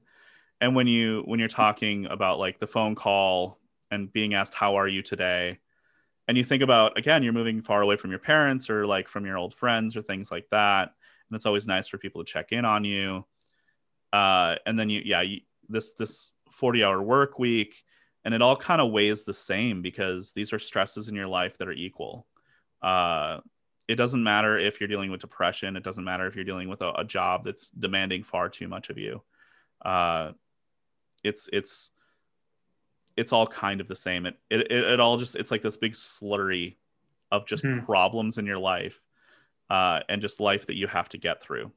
And 0.60 0.76
when 0.76 0.86
you 0.86 1.22
when 1.26 1.38
you're 1.38 1.48
talking 1.48 2.06
about 2.06 2.38
like 2.38 2.58
the 2.58 2.66
phone 2.66 2.94
call 2.94 3.58
and 3.90 4.12
being 4.12 4.34
asked 4.34 4.54
how 4.54 4.76
are 4.76 4.88
you 4.88 5.02
today, 5.02 5.58
and 6.26 6.38
you 6.38 6.44
think 6.44 6.62
about 6.62 6.96
again 6.96 7.22
you're 7.22 7.32
moving 7.32 7.62
far 7.62 7.82
away 7.82 7.96
from 7.96 8.10
your 8.10 8.20
parents 8.20 8.70
or 8.70 8.86
like 8.86 9.08
from 9.08 9.26
your 9.26 9.36
old 9.36 9.54
friends 9.54 9.96
or 9.96 10.02
things 10.02 10.30
like 10.30 10.48
that, 10.50 10.94
and 11.28 11.36
it's 11.36 11.46
always 11.46 11.66
nice 11.66 11.88
for 11.88 11.98
people 11.98 12.24
to 12.24 12.32
check 12.32 12.52
in 12.52 12.64
on 12.64 12.84
you. 12.84 13.26
Uh, 14.14 14.56
and 14.66 14.78
then 14.78 14.88
you 14.88 15.02
yeah 15.04 15.22
you, 15.22 15.40
this 15.68 15.92
this 15.94 16.32
40 16.50 16.84
hour 16.84 17.02
work 17.02 17.38
week 17.38 17.82
and 18.24 18.32
it 18.32 18.42
all 18.42 18.56
kind 18.56 18.80
of 18.80 18.92
weighs 18.92 19.24
the 19.24 19.34
same 19.34 19.82
because 19.82 20.32
these 20.32 20.52
are 20.52 20.58
stresses 20.58 21.08
in 21.08 21.14
your 21.14 21.26
life 21.26 21.58
that 21.58 21.66
are 21.66 21.72
equal 21.72 22.26
uh, 22.80 23.40
it 23.88 23.96
doesn't 23.96 24.22
matter 24.22 24.58
if 24.58 24.80
you're 24.80 24.88
dealing 24.88 25.10
with 25.10 25.20
depression. 25.20 25.76
It 25.76 25.82
doesn't 25.82 26.04
matter 26.04 26.26
if 26.26 26.34
you're 26.34 26.44
dealing 26.44 26.68
with 26.68 26.82
a, 26.82 26.92
a 26.92 27.04
job 27.04 27.44
that's 27.44 27.70
demanding 27.70 28.22
far 28.22 28.48
too 28.48 28.68
much 28.68 28.90
of 28.90 28.98
you. 28.98 29.22
Uh, 29.84 30.32
it's 31.22 31.48
it's 31.52 31.90
it's 33.16 33.32
all 33.32 33.46
kind 33.46 33.80
of 33.80 33.88
the 33.88 33.96
same. 33.96 34.26
It, 34.26 34.36
it 34.50 34.70
it 34.70 35.00
all 35.00 35.16
just 35.16 35.36
it's 35.36 35.50
like 35.50 35.62
this 35.62 35.76
big 35.76 35.92
slurry 35.92 36.76
of 37.30 37.46
just 37.46 37.64
mm-hmm. 37.64 37.84
problems 37.84 38.38
in 38.38 38.46
your 38.46 38.58
life, 38.58 39.00
uh, 39.68 40.00
and 40.08 40.22
just 40.22 40.40
life 40.40 40.66
that 40.66 40.76
you 40.76 40.86
have 40.86 41.08
to 41.10 41.18
get 41.18 41.42
through, 41.42 41.70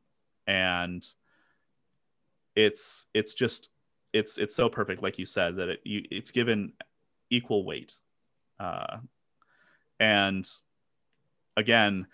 and 0.46 1.06
it's 2.58 3.06
it's 3.14 3.36
just 3.36 3.70
it's 4.14 4.38
it's 4.38 4.56
so 4.56 4.68
perfect, 4.68 5.04
like 5.04 5.20
you 5.20 5.26
said, 5.26 5.58
that 5.58 5.70
it 5.70 5.82
you 5.84 6.04
it's 6.10 6.32
given 6.32 6.74
equal 7.30 7.64
weight, 7.64 7.98
uh, 8.60 8.98
and 10.00 10.50
again, 11.56 12.08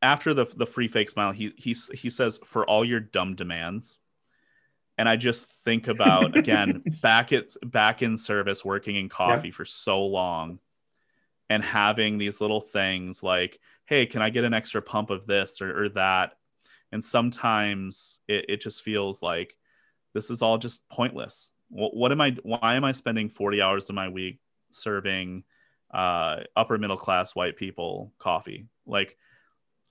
after 0.00 0.32
the 0.32 0.46
the 0.56 0.66
free 0.66 0.86
fake 0.86 1.10
smile, 1.10 1.32
he 1.32 1.52
he 1.56 1.74
he 1.94 2.08
says 2.08 2.38
for 2.44 2.64
all 2.64 2.84
your 2.84 3.00
dumb 3.00 3.34
demands. 3.34 3.98
And 4.98 5.08
I 5.08 5.16
just 5.16 5.46
think 5.46 5.88
about 5.88 6.36
again 6.36 6.84
back 7.02 7.32
at 7.32 7.54
back 7.64 8.02
in 8.02 8.16
service, 8.16 8.64
working 8.64 8.94
in 8.94 9.08
coffee 9.08 9.48
yeah. 9.48 9.54
for 9.54 9.64
so 9.64 10.06
long, 10.06 10.60
and 11.50 11.62
having 11.62 12.18
these 12.18 12.40
little 12.40 12.60
things 12.60 13.20
like, 13.24 13.58
"Hey, 13.84 14.06
can 14.06 14.22
I 14.22 14.30
get 14.30 14.44
an 14.44 14.54
extra 14.54 14.80
pump 14.80 15.10
of 15.10 15.26
this 15.26 15.60
or, 15.60 15.84
or 15.84 15.88
that?" 15.90 16.34
And 16.92 17.04
sometimes 17.04 18.20
it, 18.28 18.46
it 18.48 18.60
just 18.60 18.82
feels 18.82 19.22
like 19.22 19.56
this 20.14 20.30
is 20.30 20.42
all 20.42 20.58
just 20.58 20.88
pointless. 20.88 21.50
What, 21.68 21.96
what 21.96 22.12
am 22.12 22.20
I? 22.20 22.36
Why 22.42 22.76
am 22.76 22.84
I 22.84 22.92
spending 22.92 23.28
forty 23.28 23.60
hours 23.60 23.88
of 23.88 23.94
my 23.96 24.08
week 24.08 24.38
serving 24.70 25.44
uh, 25.92 26.40
upper 26.54 26.78
middle 26.78 26.96
class 26.96 27.34
white 27.34 27.56
people 27.56 28.12
coffee. 28.18 28.66
Like, 28.86 29.16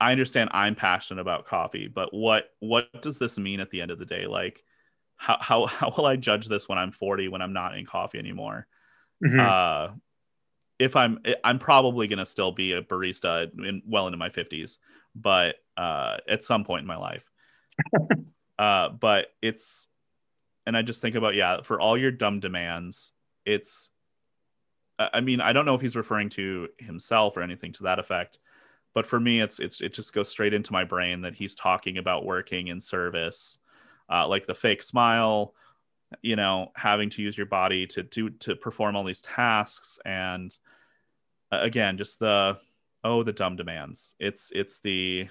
I 0.00 0.12
understand 0.12 0.50
I'm 0.52 0.74
passionate 0.74 1.20
about 1.20 1.46
coffee, 1.46 1.88
but 1.88 2.12
what 2.12 2.50
what 2.60 2.86
does 3.02 3.18
this 3.18 3.38
mean 3.38 3.60
at 3.60 3.70
the 3.70 3.80
end 3.80 3.90
of 3.90 3.98
the 3.98 4.04
day? 4.04 4.26
Like, 4.26 4.62
how 5.16 5.38
how 5.40 5.66
how 5.66 5.92
will 5.96 6.06
I 6.06 6.16
judge 6.16 6.48
this 6.48 6.68
when 6.68 6.78
I'm 6.78 6.92
40 6.92 7.28
when 7.28 7.42
I'm 7.42 7.52
not 7.52 7.76
in 7.76 7.86
coffee 7.86 8.18
anymore? 8.18 8.66
Mm-hmm. 9.24 9.40
Uh, 9.40 9.96
if 10.78 10.96
I'm 10.96 11.20
I'm 11.42 11.58
probably 11.58 12.06
gonna 12.06 12.26
still 12.26 12.52
be 12.52 12.72
a 12.72 12.82
barista 12.82 13.50
in 13.58 13.82
well 13.86 14.06
into 14.06 14.18
my 14.18 14.28
50s, 14.28 14.76
but 15.20 15.56
uh, 15.76 16.18
at 16.28 16.44
some 16.44 16.64
point 16.64 16.82
in 16.82 16.86
my 16.86 16.96
life. 16.96 17.24
uh, 18.58 18.90
but 18.90 19.28
it's 19.42 19.86
and 20.66 20.76
I 20.76 20.82
just 20.82 21.00
think 21.00 21.14
about 21.14 21.34
yeah, 21.34 21.62
for 21.62 21.80
all 21.80 21.96
your 21.96 22.10
dumb 22.10 22.40
demands, 22.40 23.12
it's 23.44 23.90
I 24.98 25.20
mean, 25.20 25.40
I 25.40 25.52
don't 25.52 25.66
know 25.66 25.74
if 25.74 25.80
he's 25.80 25.96
referring 25.96 26.30
to 26.30 26.68
himself 26.78 27.36
or 27.36 27.42
anything 27.42 27.72
to 27.72 27.84
that 27.84 27.98
effect, 27.98 28.38
but 28.94 29.06
for 29.06 29.20
me, 29.20 29.40
it's 29.40 29.58
it's 29.60 29.80
it 29.80 29.92
just 29.92 30.12
goes 30.12 30.28
straight 30.28 30.54
into 30.54 30.72
my 30.72 30.84
brain 30.84 31.22
that 31.22 31.34
he's 31.34 31.54
talking 31.54 31.98
about 31.98 32.24
working 32.24 32.68
in 32.68 32.80
service, 32.80 33.58
uh, 34.10 34.26
like 34.26 34.46
the 34.46 34.54
fake 34.54 34.82
smile, 34.82 35.54
you 36.22 36.34
know, 36.34 36.72
having 36.74 37.10
to 37.10 37.22
use 37.22 37.36
your 37.36 37.46
body 37.46 37.86
to 37.88 38.02
do 38.02 38.30
to 38.30 38.56
perform 38.56 38.96
all 38.96 39.04
these 39.04 39.20
tasks, 39.20 39.98
and 40.06 40.56
uh, 41.52 41.58
again, 41.60 41.98
just 41.98 42.18
the 42.18 42.56
oh 43.04 43.22
the 43.22 43.32
dumb 43.32 43.56
demands. 43.56 44.14
It's 44.18 44.50
it's 44.54 44.80
the 44.80 45.28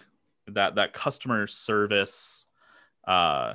that 0.47 0.75
that 0.75 0.93
customer 0.93 1.47
service 1.47 2.45
uh 3.07 3.53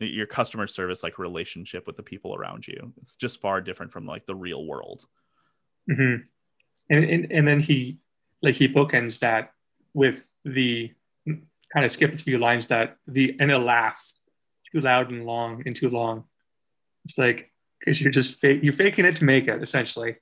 your 0.00 0.26
customer 0.26 0.66
service 0.66 1.02
like 1.02 1.18
relationship 1.18 1.86
with 1.86 1.96
the 1.96 2.02
people 2.02 2.34
around 2.34 2.66
you 2.66 2.92
it's 3.00 3.16
just 3.16 3.40
far 3.40 3.60
different 3.60 3.92
from 3.92 4.06
like 4.06 4.26
the 4.26 4.34
real 4.34 4.66
world 4.66 5.04
mm-hmm. 5.90 6.22
and, 6.90 7.04
and 7.04 7.32
and 7.32 7.48
then 7.48 7.60
he 7.60 7.98
like 8.42 8.54
he 8.54 8.68
bookends 8.68 9.20
that 9.20 9.52
with 9.94 10.26
the 10.44 10.92
kind 11.26 11.86
of 11.86 11.92
skip 11.92 12.12
a 12.12 12.16
few 12.16 12.38
lines 12.38 12.66
that 12.66 12.96
the 13.06 13.36
and 13.40 13.50
a 13.50 13.58
laugh 13.58 14.12
too 14.72 14.80
loud 14.80 15.10
and 15.10 15.24
long 15.24 15.62
and 15.64 15.74
too 15.76 15.88
long 15.88 16.24
it's 17.04 17.16
like 17.16 17.50
because 17.78 18.00
you're 18.00 18.12
just 18.12 18.40
fake 18.40 18.62
you're 18.62 18.72
faking 18.72 19.04
it 19.04 19.16
to 19.16 19.24
make 19.24 19.48
it 19.48 19.62
essentially 19.62 20.16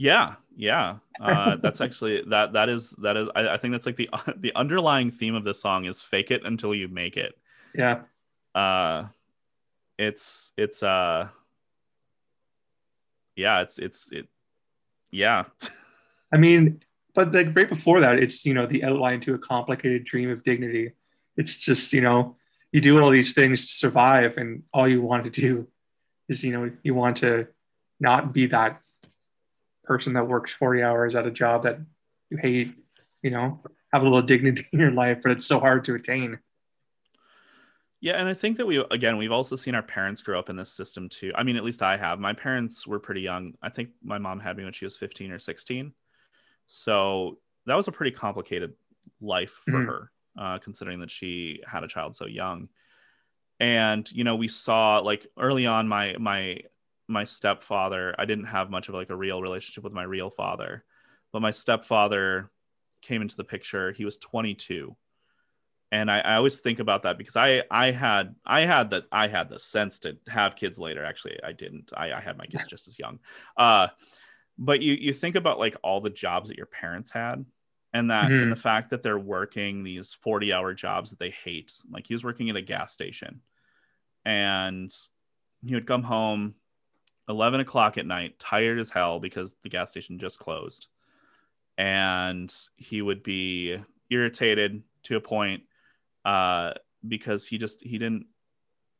yeah 0.00 0.34
yeah 0.56 0.96
uh, 1.20 1.56
that's 1.62 1.80
actually 1.80 2.22
that 2.26 2.54
that 2.54 2.68
is 2.68 2.90
that 2.98 3.16
is 3.16 3.28
I, 3.36 3.50
I 3.50 3.56
think 3.56 3.72
that's 3.72 3.86
like 3.86 3.96
the 3.96 4.08
the 4.36 4.52
underlying 4.56 5.10
theme 5.10 5.34
of 5.34 5.44
this 5.44 5.60
song 5.60 5.84
is 5.84 6.00
fake 6.00 6.30
it 6.30 6.44
until 6.44 6.74
you 6.74 6.88
make 6.88 7.16
it 7.16 7.36
yeah. 7.74 8.02
Uh 8.54 9.06
it's 10.00 10.52
it's 10.56 10.82
uh 10.82 11.28
yeah, 13.36 13.60
it's 13.60 13.78
it's 13.78 14.10
it 14.12 14.28
yeah. 15.10 15.44
I 16.32 16.36
mean, 16.36 16.80
but 17.14 17.32
like 17.32 17.54
right 17.54 17.68
before 17.68 18.00
that, 18.00 18.18
it's 18.18 18.44
you 18.46 18.54
know 18.54 18.66
the 18.66 18.84
outline 18.84 19.20
to 19.22 19.34
a 19.34 19.38
complicated 19.38 20.04
dream 20.04 20.30
of 20.30 20.42
dignity. 20.44 20.92
It's 21.36 21.56
just 21.56 21.92
you 21.92 22.00
know 22.00 22.36
you 22.72 22.80
do 22.80 23.00
all 23.00 23.10
these 23.10 23.32
things 23.32 23.68
to 23.68 23.74
survive, 23.74 24.36
and 24.36 24.62
all 24.72 24.88
you 24.88 25.02
want 25.02 25.24
to 25.24 25.30
do 25.30 25.66
is 26.28 26.42
you 26.44 26.52
know 26.52 26.70
you 26.82 26.94
want 26.94 27.18
to 27.18 27.46
not 27.98 28.32
be 28.32 28.46
that 28.46 28.82
person 29.90 30.12
that 30.12 30.28
works 30.28 30.52
forty 30.54 30.84
hours 30.84 31.16
at 31.16 31.26
a 31.26 31.32
job 31.32 31.64
that 31.64 31.78
you 32.30 32.36
hate. 32.36 32.74
You 33.22 33.30
know, 33.32 33.60
have 33.92 34.02
a 34.02 34.04
little 34.04 34.22
dignity 34.22 34.64
in 34.72 34.78
your 34.78 34.92
life, 34.92 35.18
but 35.22 35.32
it's 35.32 35.46
so 35.46 35.58
hard 35.58 35.84
to 35.86 35.96
attain. 35.96 36.38
Yeah, 38.00 38.14
and 38.14 38.28
I 38.28 38.34
think 38.34 38.56
that 38.58 38.66
we 38.66 38.78
again 38.90 39.16
we've 39.18 39.32
also 39.32 39.56
seen 39.56 39.74
our 39.74 39.82
parents 39.82 40.22
grow 40.22 40.38
up 40.38 40.48
in 40.48 40.56
this 40.56 40.72
system 40.72 41.08
too. 41.08 41.32
I 41.34 41.42
mean, 41.42 41.56
at 41.56 41.64
least 41.64 41.82
I 41.82 41.96
have. 41.96 42.20
My 42.20 42.32
parents 42.32 42.86
were 42.86 43.00
pretty 43.00 43.20
young. 43.20 43.54
I 43.60 43.68
think 43.68 43.90
my 44.02 44.18
mom 44.18 44.38
had 44.38 44.56
me 44.56 44.64
when 44.64 44.72
she 44.72 44.86
was 44.86 44.96
15 44.96 45.32
or 45.32 45.38
16. 45.38 45.92
So 46.68 47.38
that 47.66 47.74
was 47.74 47.88
a 47.88 47.92
pretty 47.92 48.12
complicated 48.12 48.74
life 49.20 49.60
for 49.64 49.72
mm-hmm. 49.72 49.86
her, 49.86 50.12
uh, 50.38 50.58
considering 50.58 51.00
that 51.00 51.10
she 51.10 51.62
had 51.66 51.82
a 51.82 51.88
child 51.88 52.14
so 52.14 52.26
young. 52.26 52.68
And 53.58 54.10
you 54.12 54.24
know, 54.24 54.36
we 54.36 54.48
saw 54.48 55.00
like 55.00 55.26
early 55.36 55.66
on 55.66 55.88
my 55.88 56.16
my 56.18 56.60
my 57.10 57.24
stepfather. 57.24 58.14
I 58.18 58.24
didn't 58.24 58.46
have 58.46 58.70
much 58.70 58.88
of 58.88 58.94
like 58.94 59.10
a 59.10 59.16
real 59.16 59.42
relationship 59.42 59.84
with 59.84 59.92
my 59.92 60.04
real 60.04 60.30
father, 60.30 60.84
but 61.32 61.42
my 61.42 61.50
stepfather 61.50 62.50
came 63.02 63.22
into 63.22 63.36
the 63.36 63.44
picture. 63.44 63.92
He 63.92 64.04
was 64.04 64.18
22 64.18 64.96
and 65.92 66.10
I, 66.10 66.20
I, 66.20 66.34
always 66.36 66.58
think 66.58 66.78
about 66.78 67.02
that 67.02 67.18
because 67.18 67.36
I 67.36 67.64
I 67.70 67.90
had 67.90 68.34
I 68.46 68.60
had 68.60 68.90
that 68.90 69.04
I 69.10 69.26
had 69.28 69.48
the 69.48 69.58
sense 69.58 70.00
to 70.00 70.16
have 70.28 70.56
kids 70.56 70.78
later. 70.78 71.04
Actually, 71.04 71.38
I 71.42 71.52
didn't. 71.52 71.92
I, 71.96 72.12
I 72.12 72.20
had 72.20 72.38
my 72.38 72.46
kids 72.46 72.66
just 72.68 72.88
as 72.88 72.98
young. 72.98 73.18
Uh, 73.56 73.88
but 74.58 74.80
you 74.80 74.94
you 74.94 75.12
think 75.12 75.36
about 75.36 75.58
like 75.58 75.76
all 75.82 76.00
the 76.00 76.10
jobs 76.10 76.48
that 76.48 76.56
your 76.56 76.66
parents 76.66 77.10
had, 77.10 77.44
and 77.92 78.10
that 78.10 78.26
mm-hmm. 78.26 78.42
and 78.42 78.52
the 78.52 78.56
fact 78.56 78.90
that 78.90 79.02
they're 79.02 79.18
working 79.18 79.82
these 79.82 80.16
forty 80.22 80.52
hour 80.52 80.74
jobs 80.74 81.10
that 81.10 81.18
they 81.18 81.30
hate. 81.30 81.72
Like 81.90 82.06
he 82.06 82.14
was 82.14 82.24
working 82.24 82.50
at 82.50 82.56
a 82.56 82.62
gas 82.62 82.92
station, 82.92 83.40
and 84.24 84.94
he 85.64 85.74
would 85.74 85.86
come 85.86 86.04
home 86.04 86.54
eleven 87.28 87.60
o'clock 87.60 87.98
at 87.98 88.06
night, 88.06 88.38
tired 88.38 88.78
as 88.78 88.90
hell 88.90 89.20
because 89.20 89.54
the 89.62 89.68
gas 89.68 89.90
station 89.90 90.18
just 90.18 90.38
closed, 90.38 90.88
and 91.78 92.54
he 92.76 93.02
would 93.02 93.22
be 93.22 93.78
irritated 94.10 94.82
to 95.04 95.16
a 95.16 95.20
point 95.20 95.62
uh, 96.24 96.72
because 97.06 97.46
he 97.46 97.58
just 97.58 97.82
he 97.82 97.98
didn't. 97.98 98.26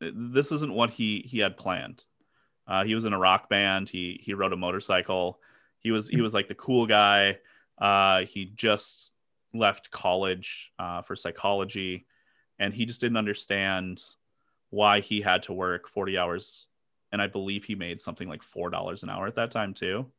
This 0.01 0.53
isn't 0.53 0.73
what 0.73 0.91
he 0.91 1.25
he 1.27 1.39
had 1.39 1.57
planned. 1.57 2.05
Uh, 2.67 2.85
he 2.85 2.95
was 2.95 3.05
in 3.05 3.13
a 3.13 3.19
rock 3.19 3.49
band. 3.49 3.89
He 3.89 4.21
he 4.23 4.35
rode 4.35 4.53
a 4.53 4.57
motorcycle. 4.57 5.41
He 5.81 5.91
was 5.91 6.09
he 6.09 6.21
was 6.21 6.35
like 6.35 6.49
the 6.49 6.55
cool 6.55 6.87
guy. 6.87 7.39
Uh, 7.79 8.21
he 8.21 8.45
just 8.45 9.13
left 9.53 9.91
college 9.91 10.71
uh, 10.79 11.03
for 11.03 11.17
psychology, 11.17 12.07
and 12.59 12.73
he 12.73 12.87
just 12.87 13.01
didn't 13.01 13.17
understand 13.17 14.03
why 14.71 15.01
he 15.01 15.21
had 15.21 15.43
to 15.43 15.53
work 15.53 15.89
40 15.89 16.17
hours 16.17 16.69
and 17.13 17.21
i 17.23 17.27
believe 17.27 17.65
he 17.65 17.75
made 17.75 18.01
something 18.03 18.29
like 18.29 18.43
four 18.43 18.71
dollars 18.71 19.03
an 19.03 19.11
hour 19.11 19.27
at 19.27 19.37
that 19.37 19.51
time 19.51 19.75
too. 19.75 20.11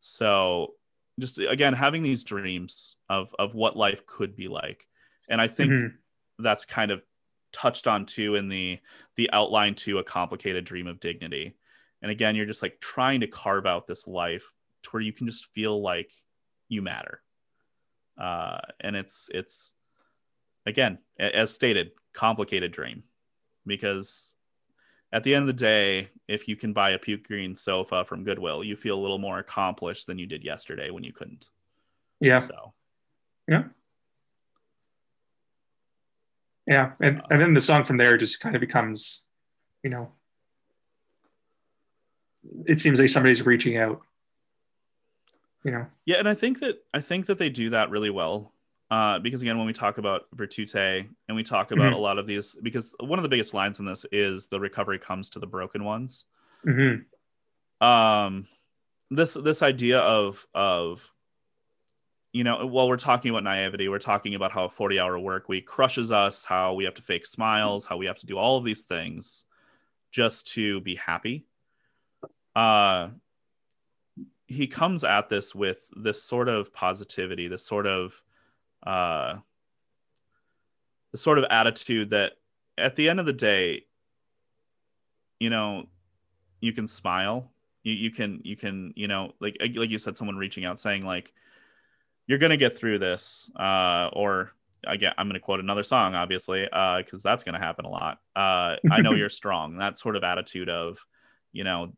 So 0.00 0.74
just 1.20 1.38
again 1.38 1.74
having 1.74 2.02
these 2.02 2.24
dreams 2.24 2.96
of 3.08 3.34
of 3.38 3.54
what 3.54 3.76
life 3.76 4.06
could 4.06 4.36
be 4.36 4.48
like. 4.48 4.86
And 5.28 5.40
i 5.40 5.48
think 5.48 5.70
Mhm. 5.70 5.98
that's 6.38 6.64
kind 6.64 6.90
of 6.90 7.02
touched 7.52 7.86
on 7.88 8.06
too 8.06 8.36
in 8.36 8.48
the 8.48 8.78
the 9.16 9.30
outline 9.32 9.74
to 9.74 9.98
a 9.98 10.04
complicated 10.04 10.64
dream 10.64 10.86
of 10.86 11.00
dignity. 11.00 11.56
And 12.02 12.10
again 12.10 12.36
you're 12.36 12.46
just 12.46 12.62
like 12.62 12.80
trying 12.80 13.20
to 13.20 13.26
carve 13.26 13.66
out 13.66 13.86
this 13.86 14.06
life 14.06 14.44
to 14.84 14.90
where 14.90 15.02
you 15.02 15.12
can 15.12 15.26
just 15.26 15.46
feel 15.46 15.80
like 15.82 16.12
you 16.68 16.82
matter. 16.82 17.22
Uh 18.18 18.60
and 18.80 18.96
it's 18.96 19.30
it's 19.34 19.74
again 20.66 20.98
as 21.18 21.52
stated 21.54 21.92
complicated 22.12 22.72
dream. 22.72 23.04
Because 23.66 24.34
at 25.12 25.24
the 25.24 25.34
end 25.34 25.42
of 25.42 25.46
the 25.46 25.52
day 25.52 26.08
if 26.28 26.46
you 26.48 26.56
can 26.56 26.72
buy 26.72 26.90
a 26.90 26.98
puke 26.98 27.26
green 27.26 27.56
sofa 27.56 28.04
from 28.04 28.24
goodwill 28.24 28.62
you 28.62 28.76
feel 28.76 28.98
a 28.98 29.00
little 29.00 29.18
more 29.18 29.38
accomplished 29.38 30.06
than 30.06 30.18
you 30.18 30.26
did 30.26 30.44
yesterday 30.44 30.90
when 30.90 31.04
you 31.04 31.12
couldn't 31.12 31.48
Yeah. 32.20 32.38
so 32.38 32.72
Yeah. 33.48 33.64
Yeah, 36.66 36.92
and 37.00 37.20
uh, 37.20 37.26
and 37.30 37.40
then 37.40 37.54
the 37.54 37.62
song 37.62 37.82
from 37.82 37.96
there 37.96 38.18
just 38.18 38.40
kind 38.40 38.54
of 38.54 38.60
becomes, 38.60 39.24
you 39.82 39.88
know, 39.88 40.12
it 42.66 42.78
seems 42.78 43.00
like 43.00 43.08
somebody's 43.08 43.40
reaching 43.40 43.78
out. 43.78 44.02
You 45.64 45.70
know. 45.70 45.86
Yeah, 46.04 46.16
and 46.16 46.28
I 46.28 46.34
think 46.34 46.60
that 46.60 46.84
I 46.92 47.00
think 47.00 47.24
that 47.26 47.38
they 47.38 47.48
do 47.48 47.70
that 47.70 47.88
really 47.88 48.10
well. 48.10 48.52
Uh, 48.90 49.18
because 49.18 49.42
again, 49.42 49.58
when 49.58 49.66
we 49.66 49.72
talk 49.72 49.98
about 49.98 50.26
Virtute 50.34 51.06
and 51.28 51.36
we 51.36 51.42
talk 51.42 51.72
about 51.72 51.92
Mhm. 51.92 51.96
a 51.96 51.98
lot 51.98 52.18
of 52.18 52.26
these, 52.26 52.54
because 52.62 52.94
one 53.00 53.18
of 53.18 53.22
the 53.22 53.28
biggest 53.28 53.52
lines 53.52 53.80
in 53.80 53.86
this 53.86 54.06
is 54.12 54.46
the 54.46 54.58
recovery 54.58 54.98
comes 54.98 55.28
to 55.30 55.38
the 55.38 55.46
broken 55.46 55.84
ones. 55.84 56.24
hmm 56.64 56.94
Um, 57.80 58.48
this 59.10 59.34
this 59.34 59.62
idea 59.62 60.00
of 60.00 60.46
of 60.54 61.10
you 62.32 62.44
know, 62.44 62.66
while 62.66 62.88
we're 62.88 62.96
talking 62.98 63.30
about 63.30 63.42
naivety, 63.42 63.88
we're 63.88 63.98
talking 63.98 64.34
about 64.34 64.52
how 64.52 64.64
a 64.64 64.68
40 64.68 65.00
hour 65.00 65.18
work 65.18 65.48
week 65.48 65.66
crushes 65.66 66.12
us, 66.12 66.44
how 66.44 66.74
we 66.74 66.84
have 66.84 66.94
to 66.94 67.02
fake 67.02 67.24
smiles, 67.24 67.86
how 67.86 67.96
we 67.96 68.06
have 68.06 68.18
to 68.18 68.26
do 68.26 68.36
all 68.36 68.58
of 68.58 68.64
these 68.64 68.82
things 68.84 69.44
just 70.10 70.46
to 70.48 70.80
be 70.80 70.94
happy. 70.94 71.46
Uh, 72.54 73.10
he 74.46 74.66
comes 74.66 75.04
at 75.04 75.28
this 75.28 75.54
with 75.54 75.88
this 75.96 76.22
sort 76.22 76.48
of 76.48 76.72
positivity, 76.72 77.48
this 77.48 77.64
sort 77.64 77.86
of 77.86 78.22
uh, 78.86 79.36
the 81.12 81.18
sort 81.18 81.38
of 81.38 81.44
attitude 81.50 82.10
that 82.10 82.32
at 82.76 82.96
the 82.96 83.08
end 83.08 83.20
of 83.20 83.26
the 83.26 83.32
day, 83.32 83.84
you 85.40 85.50
know, 85.50 85.86
you 86.60 86.72
can 86.72 86.86
smile. 86.88 87.50
You, 87.82 87.92
you 87.94 88.10
can 88.10 88.40
you 88.44 88.56
can 88.56 88.92
you 88.96 89.08
know 89.08 89.32
like 89.40 89.56
like 89.60 89.90
you 89.90 89.98
said, 89.98 90.16
someone 90.16 90.36
reaching 90.36 90.64
out 90.64 90.80
saying 90.80 91.04
like, 91.04 91.32
"You're 92.26 92.38
gonna 92.38 92.56
get 92.56 92.76
through 92.76 92.98
this," 92.98 93.50
uh, 93.58 94.10
or 94.12 94.52
again, 94.86 95.12
I'm 95.16 95.28
gonna 95.28 95.40
quote 95.40 95.60
another 95.60 95.84
song, 95.84 96.14
obviously, 96.14 96.68
uh 96.72 96.98
because 96.98 97.22
that's 97.22 97.44
gonna 97.44 97.58
happen 97.58 97.84
a 97.84 97.90
lot. 97.90 98.18
Uh, 98.36 98.76
I 98.90 99.00
know 99.00 99.12
you're 99.14 99.30
strong. 99.30 99.78
That 99.78 99.98
sort 99.98 100.16
of 100.16 100.24
attitude 100.24 100.68
of, 100.68 100.98
you 101.52 101.64
know, 101.64 101.92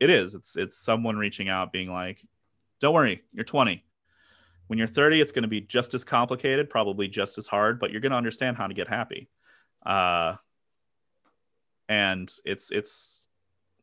it 0.00 0.10
is. 0.10 0.34
It's 0.34 0.56
it's 0.56 0.76
someone 0.78 1.16
reaching 1.16 1.48
out, 1.48 1.72
being 1.72 1.90
like, 1.90 2.24
"Don't 2.80 2.94
worry, 2.94 3.22
you're 3.32 3.44
20. 3.44 3.84
When 4.66 4.78
you're 4.78 4.88
30, 4.88 5.20
it's 5.20 5.32
going 5.32 5.42
to 5.42 5.48
be 5.48 5.60
just 5.60 5.94
as 5.94 6.04
complicated, 6.04 6.70
probably 6.70 7.06
just 7.06 7.36
as 7.38 7.46
hard, 7.46 7.78
but 7.78 7.90
you're 7.90 8.00
going 8.00 8.12
to 8.12 8.18
understand 8.18 8.56
how 8.56 8.66
to 8.66 8.74
get 8.74 8.88
happy." 8.88 9.28
Uh, 9.84 10.36
and 11.88 12.32
it's 12.44 12.70
it's 12.70 13.26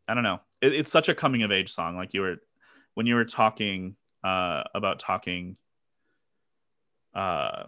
I 0.08 0.14
don't 0.14 0.24
know. 0.24 0.40
It, 0.62 0.74
it's 0.74 0.92
such 0.92 1.10
a 1.10 1.16
coming 1.16 1.44
of 1.44 1.52
age 1.52 1.72
song. 1.72 1.96
Like 1.96 2.14
you 2.14 2.22
were 2.22 2.38
when 2.96 3.06
you 3.06 3.16
were 3.16 3.26
talking 3.26 3.96
uh, 4.24 4.64
about 4.74 5.00
talking. 5.00 5.58
Uh, 7.14 7.64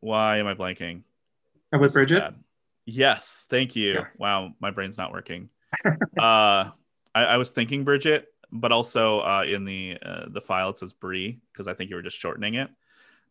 why 0.00 0.38
am 0.38 0.46
I 0.46 0.54
blanking? 0.54 1.02
And 1.72 1.80
with 1.80 1.94
Brighid. 1.94 2.34
Yes, 2.84 3.46
thank 3.50 3.74
you. 3.74 3.94
Yeah. 3.94 4.04
Wow, 4.18 4.52
my 4.60 4.70
brain's 4.70 4.98
not 4.98 5.12
working. 5.12 5.48
uh, 5.86 5.90
I, 6.18 6.70
I 7.14 7.36
was 7.38 7.50
thinking 7.50 7.84
Brighid, 7.84 8.24
but 8.52 8.72
also 8.72 9.20
uh, 9.20 9.44
in 9.46 9.64
the 9.64 9.98
uh, 10.04 10.26
the 10.28 10.40
file 10.40 10.70
it 10.70 10.78
says 10.78 10.92
Brie 10.92 11.40
because 11.52 11.68
I 11.68 11.74
think 11.74 11.90
you 11.90 11.96
were 11.96 12.02
just 12.02 12.18
shortening 12.18 12.54
it 12.54 12.70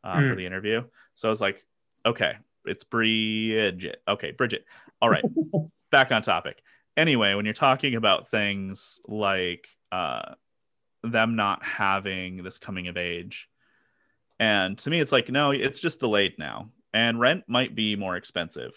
uh, 0.04 0.20
for 0.22 0.34
Mm. 0.34 0.38
the 0.38 0.46
interview. 0.46 0.84
So 1.16 1.28
I 1.28 1.32
was 1.32 1.42
like, 1.42 1.66
okay, 2.06 2.34
it's 2.66 2.84
Brighid. 2.84 3.96
Okay, 4.08 4.32
Brighid. 4.32 4.64
All 5.02 5.10
right, 5.10 5.24
back 5.92 6.12
on 6.12 6.22
topic. 6.22 6.62
Anyway, 6.98 7.34
when 7.34 7.46
you're 7.46 7.54
talking 7.54 7.96
about 7.96 8.30
things 8.30 9.00
like 9.08 9.68
uh, 9.92 10.34
them 11.04 11.36
not 11.36 11.64
having 11.64 12.44
this 12.44 12.58
coming 12.58 12.88
of 12.88 12.98
age, 12.98 13.50
and 14.40 14.78
to 14.80 14.90
me, 14.90 15.00
it's 15.00 15.12
like, 15.12 15.30
no, 15.30 15.52
it's 15.52 15.80
just 15.80 16.00
delayed 16.00 16.38
now, 16.38 16.70
and 16.94 17.20
rent 17.20 17.44
might 17.48 17.76
be 17.76 17.96
more 17.96 18.16
expensive. 18.18 18.74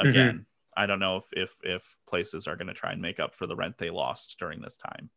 Mhm. 0.00 0.10
Again, 0.10 0.46
I 0.76 0.86
don't 0.86 0.98
know 1.00 1.16
if 1.18 1.24
if 1.32 1.56
if 1.62 1.96
places 2.06 2.46
are 2.46 2.56
going 2.56 2.66
to 2.68 2.74
try 2.74 2.92
and 2.92 3.00
make 3.00 3.18
up 3.18 3.34
for 3.34 3.46
the 3.46 3.56
rent 3.56 3.78
they 3.78 3.90
lost 3.90 4.36
during 4.38 4.60
this 4.60 4.76
time, 4.76 5.08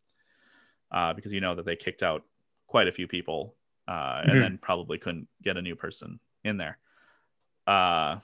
uh, 0.91 1.14
because 1.14 1.32
you 1.32 1.41
know 1.41 1.56
that 1.56 1.66
they 1.66 1.76
kicked 1.76 2.03
out 2.03 2.24
quite 2.68 2.88
a 2.88 2.91
few 2.91 3.07
people, 3.07 3.56
uh, 3.88 4.22
and 4.24 4.32
Mhm. 4.32 4.40
then 4.41 4.57
probably 4.57 4.98
couldn't 4.98 5.28
get 5.44 5.57
a 5.57 5.61
new 5.61 5.76
person 5.76 6.20
in 6.44 6.57
there. 6.57 6.78
Uh, 7.68 8.20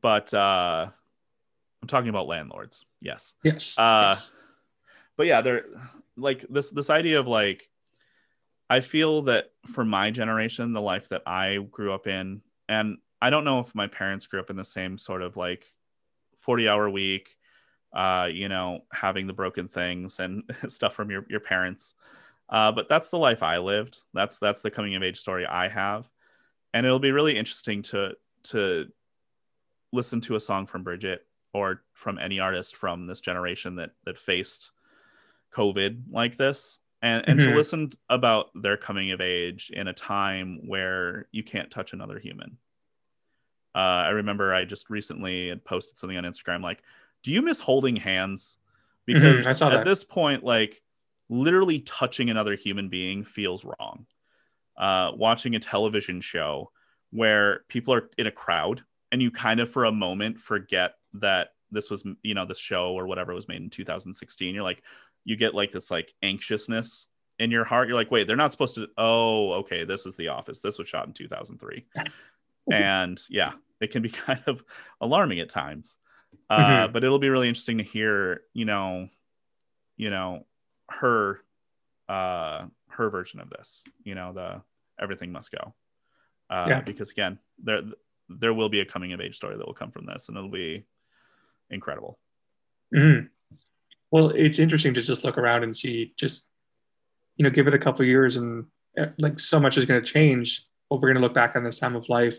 but 0.00 0.32
uh, 0.34 0.88
I'm 1.82 1.88
talking 1.88 2.08
about 2.10 2.26
landlords. 2.26 2.84
Yes. 3.00 3.34
yes. 3.42 3.76
Uh, 3.78 4.12
yes. 4.14 4.30
but 5.16 5.26
yeah, 5.26 5.40
they're 5.40 5.64
like 6.16 6.44
this 6.50 6.70
this 6.70 6.90
idea 6.90 7.18
of 7.18 7.26
like 7.26 7.68
I 8.68 8.80
feel 8.80 9.22
that 9.22 9.50
for 9.72 9.84
my 9.84 10.10
generation, 10.10 10.72
the 10.72 10.80
life 10.80 11.08
that 11.08 11.22
I 11.26 11.56
grew 11.70 11.92
up 11.92 12.06
in, 12.06 12.42
and 12.68 12.98
I 13.20 13.30
don't 13.30 13.44
know 13.44 13.60
if 13.60 13.74
my 13.74 13.86
parents 13.88 14.26
grew 14.26 14.38
up 14.40 14.50
in 14.50 14.56
the 14.56 14.64
same 14.64 14.96
sort 14.96 15.22
of 15.22 15.36
like 15.36 15.72
40 16.40 16.68
hour 16.68 16.88
week, 16.88 17.36
uh, 17.92 18.28
you 18.30 18.48
know, 18.48 18.84
having 18.92 19.26
the 19.26 19.32
broken 19.32 19.68
things 19.68 20.20
and 20.20 20.42
stuff 20.68 20.94
from 20.94 21.10
your, 21.10 21.26
your 21.28 21.40
parents. 21.40 21.94
Uh, 22.48 22.72
but 22.72 22.88
that's 22.88 23.10
the 23.10 23.18
life 23.18 23.42
I 23.42 23.58
lived. 23.58 23.98
That's 24.12 24.38
that's 24.38 24.62
the 24.62 24.70
coming 24.70 24.94
of 24.96 25.02
age 25.02 25.18
story 25.18 25.46
I 25.46 25.68
have. 25.68 26.08
And 26.74 26.84
it'll 26.86 26.98
be 26.98 27.12
really 27.12 27.36
interesting 27.36 27.82
to 27.82 28.12
to 28.44 28.88
listen 29.92 30.20
to 30.22 30.36
a 30.36 30.40
song 30.40 30.66
from 30.66 30.84
Brighid 30.84 31.18
or 31.52 31.82
from 31.94 32.18
any 32.18 32.38
artist 32.40 32.76
from 32.76 33.06
this 33.06 33.20
generation 33.20 33.76
that 33.76 33.90
that 34.04 34.18
faced 34.18 34.70
COVID 35.52 36.04
like 36.10 36.36
this, 36.36 36.78
and 37.02 37.24
and 37.28 37.40
to 37.40 37.46
Mhm. 37.46 37.54
listen 37.56 37.92
about 38.08 38.50
their 38.54 38.76
coming 38.76 39.10
of 39.12 39.20
age 39.20 39.70
in 39.74 39.88
a 39.88 39.92
time 39.92 40.60
where 40.66 41.26
you 41.32 41.42
can't 41.42 41.70
touch 41.70 41.92
another 41.92 42.18
human. 42.18 42.58
Uh, 43.74 43.78
I 44.06 44.08
remember 44.10 44.52
I 44.52 44.64
just 44.64 44.90
recently 44.90 45.48
had 45.48 45.64
posted 45.64 45.98
something 45.98 46.16
on 46.18 46.24
Instagram 46.24 46.62
like, 46.62 46.82
"Do 47.22 47.32
you 47.32 47.42
miss 47.42 47.60
holding 47.60 47.96
hands?" 47.96 48.58
Because 49.06 49.44
Mhm, 49.44 49.46
I 49.46 49.52
saw 49.54 49.68
at 49.68 49.72
that. 49.72 49.84
this 49.84 50.04
point, 50.04 50.44
like 50.44 50.82
literally 51.28 51.80
touching 51.80 52.30
another 52.30 52.54
human 52.56 52.88
being 52.88 53.24
feels 53.24 53.64
wrong. 53.64 54.06
Uh, 54.76 55.12
watching 55.14 55.54
a 55.54 55.60
television 55.60 56.20
show 56.20 56.70
where 57.10 57.64
people 57.68 57.92
are 57.92 58.08
in 58.16 58.26
a 58.26 58.32
crowd 58.32 58.82
and 59.12 59.20
you 59.20 59.30
kind 59.30 59.60
of 59.60 59.70
for 59.70 59.84
a 59.84 59.92
moment 59.92 60.40
forget 60.40 60.94
that 61.14 61.48
this 61.70 61.90
was 61.90 62.04
you 62.22 62.34
know 62.34 62.46
this 62.46 62.58
show 62.58 62.92
or 62.92 63.06
whatever 63.06 63.34
was 63.34 63.48
made 63.48 63.60
in 63.60 63.68
2016 63.68 64.54
you're 64.54 64.64
like 64.64 64.82
you 65.24 65.36
get 65.36 65.54
like 65.54 65.70
this 65.72 65.90
like 65.90 66.14
anxiousness 66.22 67.08
in 67.38 67.50
your 67.50 67.64
heart 67.64 67.88
you're 67.88 67.96
like 67.96 68.10
wait 68.10 68.26
they're 68.26 68.36
not 68.36 68.52
supposed 68.52 68.76
to 68.76 68.86
oh 68.96 69.52
okay 69.54 69.84
this 69.84 70.06
is 70.06 70.16
the 70.16 70.28
office 70.28 70.60
this 70.60 70.78
was 70.78 70.88
shot 70.88 71.06
in 71.06 71.12
2003 71.12 71.84
and 72.72 73.20
yeah 73.28 73.52
it 73.80 73.90
can 73.90 74.02
be 74.02 74.08
kind 74.26 74.42
of 74.46 74.62
alarming 75.00 75.40
at 75.40 75.48
times 75.50 75.96
uh, 76.48 76.88
but 76.88 77.04
it'll 77.04 77.18
be 77.18 77.28
really 77.28 77.48
interesting 77.48 77.78
to 77.78 77.84
hear 77.84 78.42
you 78.54 78.64
know 78.64 79.08
you 79.96 80.10
know 80.10 80.44
her 80.88 81.40
uh 82.08 82.66
her 82.88 83.10
version 83.10 83.40
of 83.40 83.50
this 83.50 83.84
you 84.02 84.14
know 84.14 84.32
the 84.32 84.60
everything 85.00 85.30
must 85.32 85.50
go 85.52 85.74
uh 86.50 86.66
Yeah. 86.68 86.80
because 86.80 87.10
again 87.10 87.38
there 87.62 87.82
there 88.28 88.54
will 88.54 88.68
be 88.68 88.80
a 88.80 88.84
coming 88.84 89.12
of 89.12 89.20
age 89.20 89.36
story 89.36 89.56
that 89.56 89.66
will 89.66 89.74
come 89.74 89.90
from 89.90 90.06
this 90.06 90.28
and 90.28 90.36
it'll 90.36 90.50
be 90.50 90.84
incredible 91.70 92.18
Mhm. 92.94 93.28
Well, 94.10 94.30
it's 94.30 94.58
interesting 94.58 94.94
to 94.94 95.02
just 95.02 95.22
look 95.22 95.38
around 95.38 95.62
and 95.62 95.76
see 95.76 96.12
just, 96.16 96.48
you 97.36 97.44
know, 97.44 97.50
give 97.50 97.68
it 97.68 97.74
a 97.74 97.78
couple 97.78 98.02
of 98.02 98.08
years 98.08 98.36
and 98.36 98.66
uh, 98.98 99.06
like 99.18 99.38
so 99.38 99.60
much 99.60 99.78
is 99.78 99.86
going 99.86 100.04
to 100.04 100.12
change. 100.12 100.66
But 100.88 100.96
we're 100.96 101.06
going 101.12 101.14
to 101.14 101.20
look 101.20 101.34
back 101.34 101.54
on 101.54 101.62
this 101.62 101.78
time 101.78 101.94
of 101.94 102.08
life. 102.08 102.36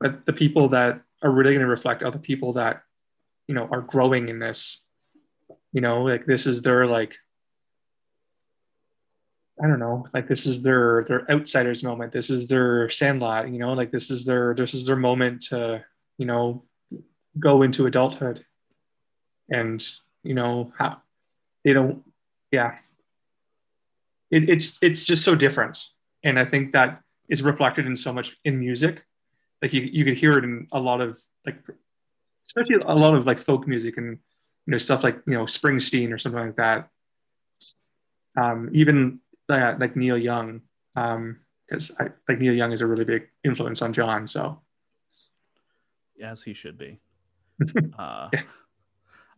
But 0.00 0.26
the 0.26 0.34
people 0.34 0.68
that 0.68 1.00
are 1.22 1.30
really 1.30 1.52
going 1.52 1.62
to 1.64 1.66
reflect 1.66 2.02
are 2.02 2.10
the 2.10 2.18
people 2.18 2.52
that, 2.52 2.82
you 3.48 3.54
know, 3.54 3.68
are 3.72 3.80
growing 3.80 4.28
in 4.28 4.38
this. 4.38 4.84
You 5.72 5.80
know, 5.80 6.04
like 6.04 6.26
this 6.26 6.46
is 6.46 6.62
their 6.62 6.86
like, 6.86 7.16
I 9.62 9.66
don't 9.66 9.80
know, 9.80 10.06
like 10.14 10.28
this 10.28 10.46
is 10.46 10.62
their 10.62 11.04
their 11.08 11.30
outsiders 11.30 11.82
moment. 11.82 12.12
This 12.12 12.30
is 12.30 12.46
their 12.46 12.88
sandlot, 12.90 13.50
you 13.50 13.58
know, 13.58 13.72
like 13.72 13.90
this 13.90 14.10
is 14.10 14.24
their 14.24 14.54
this 14.54 14.72
is 14.72 14.86
their 14.86 14.96
moment 14.96 15.42
to, 15.48 15.84
you 16.16 16.26
know, 16.26 16.62
go 17.38 17.62
into 17.62 17.86
adulthood. 17.86 18.44
And, 19.50 19.84
you 20.22 20.34
know, 20.34 20.72
how 20.78 21.00
they 21.64 21.72
don't 21.72 22.04
yeah. 22.50 22.76
It, 24.30 24.48
it's 24.48 24.78
it's 24.82 25.02
just 25.02 25.24
so 25.24 25.34
different. 25.34 25.84
And 26.22 26.38
I 26.38 26.44
think 26.44 26.72
that 26.72 27.00
is 27.28 27.42
reflected 27.42 27.86
in 27.86 27.96
so 27.96 28.12
much 28.12 28.36
in 28.44 28.58
music. 28.58 29.04
Like 29.62 29.72
you, 29.72 29.82
you 29.82 30.04
could 30.04 30.16
hear 30.16 30.38
it 30.38 30.44
in 30.44 30.68
a 30.72 30.78
lot 30.78 31.00
of 31.00 31.18
like 31.44 31.56
especially 32.48 32.76
a 32.76 32.94
lot 32.94 33.14
of 33.14 33.26
like 33.26 33.38
folk 33.38 33.68
music 33.68 33.96
and 33.96 34.18
you 34.66 34.72
know 34.72 34.78
stuff 34.78 35.04
like 35.04 35.20
you 35.26 35.34
know 35.34 35.44
Springsteen 35.44 36.12
or 36.12 36.18
something 36.18 36.40
like 36.40 36.56
that. 36.56 36.88
Um, 38.36 38.70
even 38.72 39.20
uh, 39.48 39.74
like 39.78 39.96
Neil 39.96 40.18
Young, 40.18 40.62
because 40.94 41.90
um, 41.98 42.12
like 42.28 42.38
Neil 42.38 42.54
Young 42.54 42.72
is 42.72 42.80
a 42.80 42.86
really 42.86 43.04
big 43.04 43.28
influence 43.44 43.82
on 43.82 43.92
John. 43.92 44.26
So, 44.26 44.60
yes, 46.16 46.42
he 46.42 46.54
should 46.54 46.78
be. 46.78 47.00
uh, 47.98 48.28
yeah. 48.32 48.42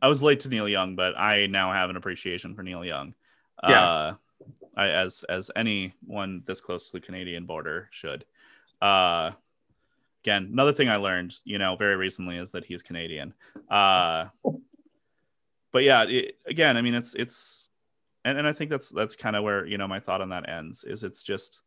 I 0.02 0.08
was 0.08 0.22
late 0.22 0.40
to 0.40 0.48
Neil 0.48 0.68
Young, 0.68 0.96
but 0.96 1.18
I 1.18 1.46
now 1.46 1.72
have 1.72 1.90
an 1.90 1.96
appreciation 1.96 2.54
for 2.54 2.62
Neil 2.62 2.84
Young. 2.84 3.14
Yeah. 3.62 3.90
Uh, 3.90 4.14
I, 4.76 4.88
as 4.88 5.24
as 5.28 5.50
anyone 5.56 6.42
this 6.46 6.60
close 6.60 6.86
to 6.86 6.92
the 6.92 7.00
Canadian 7.00 7.44
border 7.44 7.88
should. 7.90 8.24
Uh, 8.80 9.32
again, 10.22 10.50
another 10.52 10.72
thing 10.72 10.88
I 10.88 10.96
learned, 10.96 11.34
you 11.44 11.58
know, 11.58 11.76
very 11.76 11.96
recently 11.96 12.36
is 12.36 12.50
that 12.52 12.64
he's 12.64 12.82
Canadian. 12.82 13.34
Uh, 13.70 14.26
but 15.72 15.82
yeah, 15.82 16.04
it, 16.04 16.36
again, 16.46 16.76
I 16.76 16.82
mean, 16.82 16.94
it's 16.94 17.14
it's 17.14 17.68
and, 18.24 18.38
and 18.38 18.46
I 18.46 18.52
think 18.52 18.70
that's 18.70 18.90
that's 18.90 19.16
kind 19.16 19.36
of 19.36 19.44
where 19.44 19.64
you 19.66 19.78
know 19.78 19.88
my 19.88 20.00
thought 20.00 20.20
on 20.20 20.30
that 20.30 20.48
ends 20.48 20.84
is 20.84 21.04
it's 21.04 21.22
just 21.22 21.60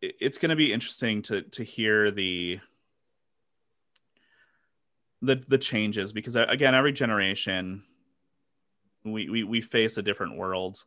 it's 0.00 0.38
going 0.38 0.50
to 0.50 0.56
be 0.56 0.72
interesting 0.72 1.22
to 1.22 1.42
to 1.42 1.62
hear 1.62 2.10
the 2.10 2.60
the 5.22 5.42
the 5.48 5.58
changes 5.58 6.12
because 6.12 6.36
uh, 6.36 6.46
again 6.48 6.74
every 6.74 6.92
generation 6.92 7.82
we 9.04 9.28
we, 9.28 9.44
we 9.44 9.60
face 9.60 9.96
a 9.96 10.02
different 10.02 10.36
world 10.36 10.84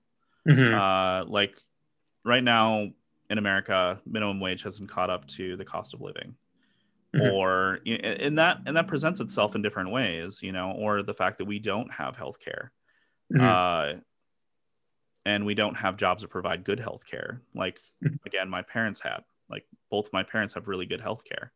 mm-hmm. 0.48 0.76
uh 0.76 1.26
like 1.26 1.56
right 2.24 2.44
now 2.44 2.90
in 3.30 3.38
america 3.38 3.99
minimum 4.06 4.40
wage 4.40 4.64
hasn't 4.64 4.90
caught 4.90 5.10
up 5.10 5.26
to 5.28 5.56
the 5.58 5.66
cost 5.66 5.94
of 5.94 6.02
living 6.02 6.36
mm-hmm. 7.16 7.34
or 7.34 7.80
and 7.86 8.38
that 8.38 8.60
and 8.66 8.76
that 8.76 8.88
presents 8.88 9.20
itself 9.20 9.56
in 9.56 9.62
different 9.62 9.91
ways 9.91 10.41
you 10.41 10.52
know 10.52 10.72
or 10.72 11.04
the 11.04 11.14
fact 11.14 11.38
that 11.38 11.45
we 11.45 11.60
don't 11.60 11.91
have 11.91 12.16
health 12.16 12.40
care 12.40 12.72
mm-hmm. 13.34 13.44
uh, 13.44 13.99
and 15.26 15.45
we 15.45 15.56
don't 15.56 15.76
have 15.76 15.98
jobs 15.98 16.22
that 16.22 16.30
provide 16.30 16.64
good 16.64 16.80
health 16.80 17.06
care 17.06 17.41
like 17.56 17.80
mm-hmm. 18.04 18.16
again 18.26 18.49
my 18.49 18.62
parents 18.62 18.99
had 18.99 19.20
like 19.49 19.66
both 19.90 20.12
my 20.14 20.24
parents 20.24 20.54
have 20.54 20.68
really 20.68 20.86
good 20.86 21.02
health 21.02 21.24
care 21.24 21.52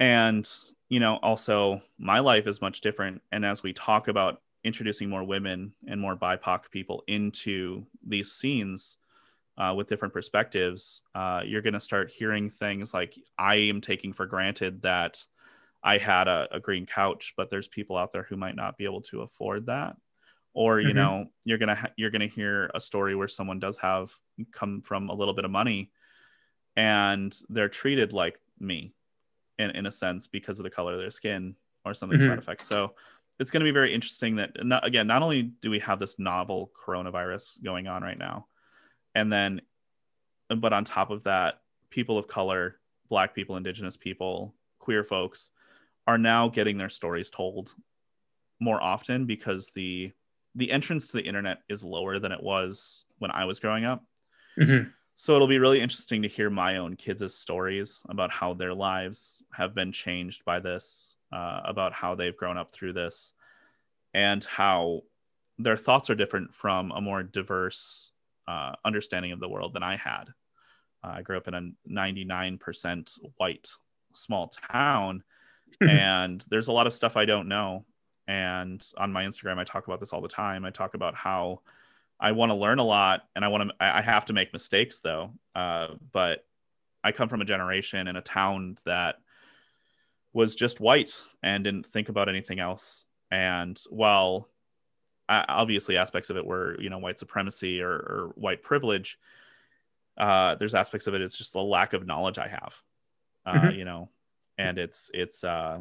and 0.00 0.50
you 0.88 1.00
know 1.00 1.18
also 1.22 1.80
my 1.98 2.18
life 2.18 2.46
is 2.46 2.60
much 2.60 2.80
different 2.80 3.22
and 3.32 3.44
as 3.44 3.62
we 3.62 3.72
talk 3.72 4.08
about 4.08 4.40
introducing 4.64 5.10
more 5.10 5.24
women 5.24 5.72
and 5.86 6.00
more 6.00 6.16
bipoc 6.16 6.70
people 6.70 7.02
into 7.06 7.84
these 8.06 8.32
scenes 8.32 8.96
uh, 9.56 9.72
with 9.76 9.88
different 9.88 10.14
perspectives 10.14 11.02
uh, 11.14 11.42
you're 11.44 11.62
going 11.62 11.74
to 11.74 11.80
start 11.80 12.10
hearing 12.10 12.50
things 12.50 12.92
like 12.94 13.14
i 13.38 13.56
am 13.56 13.80
taking 13.80 14.12
for 14.12 14.26
granted 14.26 14.82
that 14.82 15.24
i 15.82 15.98
had 15.98 16.28
a, 16.28 16.48
a 16.52 16.60
green 16.60 16.86
couch 16.86 17.34
but 17.36 17.50
there's 17.50 17.68
people 17.68 17.96
out 17.96 18.12
there 18.12 18.24
who 18.24 18.36
might 18.36 18.56
not 18.56 18.76
be 18.76 18.84
able 18.84 19.02
to 19.02 19.22
afford 19.22 19.66
that 19.66 19.96
or 20.54 20.80
you 20.80 20.88
mm-hmm. 20.88 20.98
know 20.98 21.26
you're 21.44 21.58
gonna 21.58 21.74
ha- 21.74 21.90
you're 21.96 22.10
gonna 22.10 22.26
hear 22.26 22.70
a 22.74 22.80
story 22.80 23.14
where 23.14 23.28
someone 23.28 23.58
does 23.58 23.76
have 23.78 24.10
come 24.52 24.80
from 24.80 25.10
a 25.10 25.14
little 25.14 25.34
bit 25.34 25.44
of 25.44 25.50
money 25.50 25.90
and 26.76 27.36
they're 27.48 27.68
treated 27.68 28.12
like 28.12 28.38
me 28.58 28.94
in, 29.58 29.70
in 29.70 29.86
a 29.86 29.92
sense 29.92 30.26
because 30.26 30.58
of 30.58 30.64
the 30.64 30.70
color 30.70 30.94
of 30.94 30.98
their 30.98 31.10
skin 31.10 31.54
or 31.84 31.94
something 31.94 32.18
mm-hmm. 32.18 32.24
to 32.24 32.30
that 32.30 32.40
mm-hmm. 32.40 32.50
effect 32.50 32.64
so 32.64 32.94
it's 33.40 33.50
going 33.50 33.60
to 33.60 33.64
be 33.64 33.72
very 33.72 33.92
interesting 33.92 34.36
that 34.36 34.64
not, 34.64 34.86
again 34.86 35.06
not 35.06 35.22
only 35.22 35.42
do 35.42 35.70
we 35.70 35.80
have 35.80 35.98
this 35.98 36.18
novel 36.18 36.70
coronavirus 36.86 37.62
going 37.62 37.86
on 37.86 38.02
right 38.02 38.18
now 38.18 38.46
and 39.14 39.32
then 39.32 39.60
but 40.48 40.72
on 40.72 40.84
top 40.84 41.10
of 41.10 41.24
that 41.24 41.60
people 41.90 42.18
of 42.18 42.26
color 42.26 42.76
black 43.08 43.34
people 43.34 43.56
indigenous 43.56 43.96
people 43.96 44.54
queer 44.78 45.04
folks 45.04 45.50
are 46.06 46.18
now 46.18 46.48
getting 46.48 46.76
their 46.76 46.90
stories 46.90 47.30
told 47.30 47.72
more 48.60 48.82
often 48.82 49.26
because 49.26 49.70
the 49.74 50.12
the 50.54 50.70
entrance 50.70 51.08
to 51.08 51.16
the 51.16 51.22
internet 51.22 51.58
is 51.68 51.82
lower 51.82 52.18
than 52.18 52.32
it 52.32 52.42
was 52.42 53.04
when 53.18 53.30
I 53.30 53.44
was 53.44 53.58
growing 53.58 53.84
up. 53.84 54.04
Mm-hmm. 54.58 54.88
So 55.16 55.34
it'll 55.34 55.48
be 55.48 55.58
really 55.58 55.80
interesting 55.80 56.22
to 56.22 56.28
hear 56.28 56.50
my 56.50 56.76
own 56.76 56.96
kids' 56.96 57.34
stories 57.34 58.02
about 58.08 58.30
how 58.30 58.54
their 58.54 58.74
lives 58.74 59.42
have 59.52 59.74
been 59.74 59.92
changed 59.92 60.44
by 60.44 60.60
this, 60.60 61.16
uh, 61.32 61.60
about 61.64 61.92
how 61.92 62.14
they've 62.14 62.36
grown 62.36 62.56
up 62.56 62.72
through 62.72 62.92
this, 62.92 63.32
and 64.12 64.44
how 64.44 65.02
their 65.58 65.76
thoughts 65.76 66.10
are 66.10 66.16
different 66.16 66.54
from 66.54 66.90
a 66.92 67.00
more 67.00 67.22
diverse 67.22 68.10
uh, 68.46 68.72
understanding 68.84 69.32
of 69.32 69.40
the 69.40 69.48
world 69.48 69.72
than 69.72 69.82
I 69.82 69.96
had. 69.96 70.24
Uh, 71.02 71.14
I 71.16 71.22
grew 71.22 71.36
up 71.36 71.48
in 71.48 71.54
a 71.54 71.70
99% 71.90 73.18
white 73.36 73.68
small 74.12 74.50
town, 74.72 75.22
and 75.80 76.44
there's 76.48 76.68
a 76.68 76.72
lot 76.72 76.86
of 76.86 76.94
stuff 76.94 77.16
I 77.16 77.24
don't 77.24 77.48
know. 77.48 77.84
And 78.26 78.82
on 78.96 79.12
my 79.12 79.24
instagram 79.24 79.58
i 79.58 79.64
talk 79.64 79.86
about 79.86 80.00
this 80.00 80.14
all 80.14 80.22
the 80.22 80.28
time. 80.28 80.64
I 80.64 80.70
talk 80.70 80.94
about 80.94 81.14
how 81.14 81.60
i 82.18 82.32
want 82.32 82.50
to 82.50 82.56
learn 82.56 82.78
a 82.78 82.84
lot 82.84 83.24
and 83.36 83.44
i 83.44 83.48
want 83.48 83.68
to 83.68 83.74
i 83.80 84.00
have 84.00 84.24
to 84.26 84.32
make 84.32 84.52
mistakes 84.52 85.00
though. 85.00 85.32
Uh, 85.54 85.88
but 86.12 86.46
i 87.02 87.12
come 87.12 87.28
from 87.28 87.42
a 87.42 87.44
generation 87.44 88.08
in 88.08 88.16
a 88.16 88.22
town 88.22 88.78
that 88.86 89.16
was 90.32 90.54
just 90.54 90.80
white 90.80 91.20
and 91.42 91.64
didn't 91.64 91.86
think 91.86 92.08
about 92.08 92.28
anything 92.28 92.58
else. 92.58 93.04
And 93.30 93.80
while 93.88 94.48
obviously 95.28 95.96
aspects 95.96 96.30
of 96.30 96.36
it 96.36 96.44
were 96.44 96.80
you 96.80 96.90
know 96.90 96.98
white 96.98 97.18
supremacy 97.18 97.80
or, 97.80 97.90
or 97.92 98.32
white 98.34 98.62
privilege 98.62 99.18
uh, 100.18 100.54
there's 100.56 100.74
aspects 100.74 101.06
of 101.06 101.14
it 101.14 101.20
it's 101.20 101.38
just 101.38 101.52
the 101.52 101.62
lack 101.62 101.92
of 101.92 102.06
knowledge 102.06 102.38
i 102.38 102.46
have 102.46 102.74
uh, 103.46 103.52
mm-hmm. 103.54 103.78
you 103.78 103.84
know 103.84 104.08
and 104.58 104.78
it's 104.78 105.10
it's 105.12 105.42
uh 105.42 105.80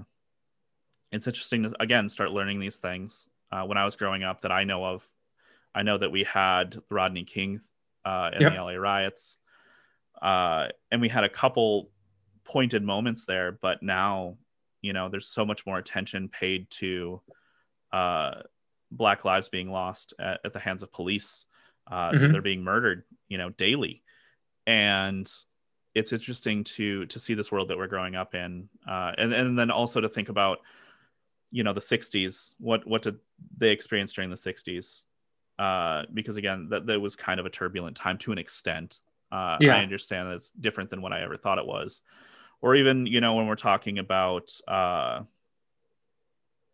it's 1.13 1.27
interesting 1.27 1.63
to 1.63 1.73
again 1.79 2.09
start 2.09 2.31
learning 2.31 2.59
these 2.59 2.77
things. 2.77 3.27
Uh, 3.51 3.63
when 3.63 3.77
I 3.77 3.85
was 3.85 3.95
growing 3.95 4.23
up, 4.23 4.41
that 4.41 4.51
I 4.51 4.63
know 4.63 4.83
of, 4.83 5.07
I 5.75 5.83
know 5.83 5.99
that 5.99 6.11
we 6.11 6.23
had 6.23 6.81
Rodney 6.89 7.23
King 7.23 7.61
uh, 8.03 8.31
in 8.33 8.41
yep. 8.41 8.53
the 8.53 8.59
LA 8.59 8.73
riots, 8.73 9.37
uh, 10.21 10.67
and 10.91 10.99
we 11.01 11.09
had 11.09 11.23
a 11.23 11.29
couple 11.29 11.91
pointed 12.45 12.83
moments 12.83 13.25
there. 13.25 13.51
But 13.51 13.83
now, 13.83 14.37
you 14.81 14.91
know, 14.91 15.07
there's 15.07 15.27
so 15.27 15.45
much 15.45 15.67
more 15.67 15.77
attention 15.77 16.29
paid 16.29 16.71
to 16.71 17.21
uh, 17.91 18.41
Black 18.95 19.25
lives 19.25 19.49
being 19.49 19.71
lost 19.71 20.13
at, 20.19 20.39
at 20.45 20.53
the 20.53 20.59
hands 20.59 20.83
of 20.83 20.91
police. 20.91 21.45
Uh, 21.89 22.11
mm-hmm. 22.11 22.31
They're 22.31 22.41
being 22.41 22.63
murdered, 22.63 23.03
you 23.27 23.37
know, 23.37 23.49
daily, 23.49 24.03
and 24.65 25.29
it's 25.93 26.13
interesting 26.13 26.63
to 26.63 27.05
to 27.07 27.19
see 27.19 27.33
this 27.33 27.51
world 27.51 27.69
that 27.69 27.77
we're 27.77 27.87
growing 27.87 28.15
up 28.15 28.35
in, 28.35 28.69
uh, 28.87 29.11
and 29.17 29.33
and 29.33 29.59
then 29.59 29.69
also 29.71 29.99
to 29.99 30.09
think 30.09 30.29
about 30.29 30.59
you 31.53 31.63
know 31.63 31.71
the 31.71 31.79
60s 31.79 32.55
what 32.57 32.85
what 32.85 33.03
did 33.03 33.19
they 33.57 33.69
experience 33.69 34.11
during 34.11 34.29
the 34.31 34.35
60s 34.35 35.03
uh, 35.59 36.01
because 36.11 36.35
again 36.35 36.67
that, 36.71 36.87
that 36.87 36.99
was 36.99 37.15
kind 37.15 37.39
of 37.39 37.45
a 37.45 37.49
turbulent 37.49 37.95
time 37.95 38.17
to 38.17 38.33
an 38.33 38.39
extent 38.39 38.99
uh, 39.31 39.57
yeah. 39.61 39.77
i 39.77 39.83
understand 39.83 40.27
that 40.27 40.33
it's 40.33 40.49
different 40.49 40.89
than 40.89 41.01
what 41.01 41.13
i 41.13 41.21
ever 41.21 41.37
thought 41.37 41.59
it 41.59 41.65
was 41.65 42.01
or 42.59 42.75
even 42.75 43.05
you 43.05 43.21
know 43.21 43.35
when 43.35 43.45
we're 43.45 43.55
talking 43.55 43.99
about 43.99 44.51
uh, 44.67 45.21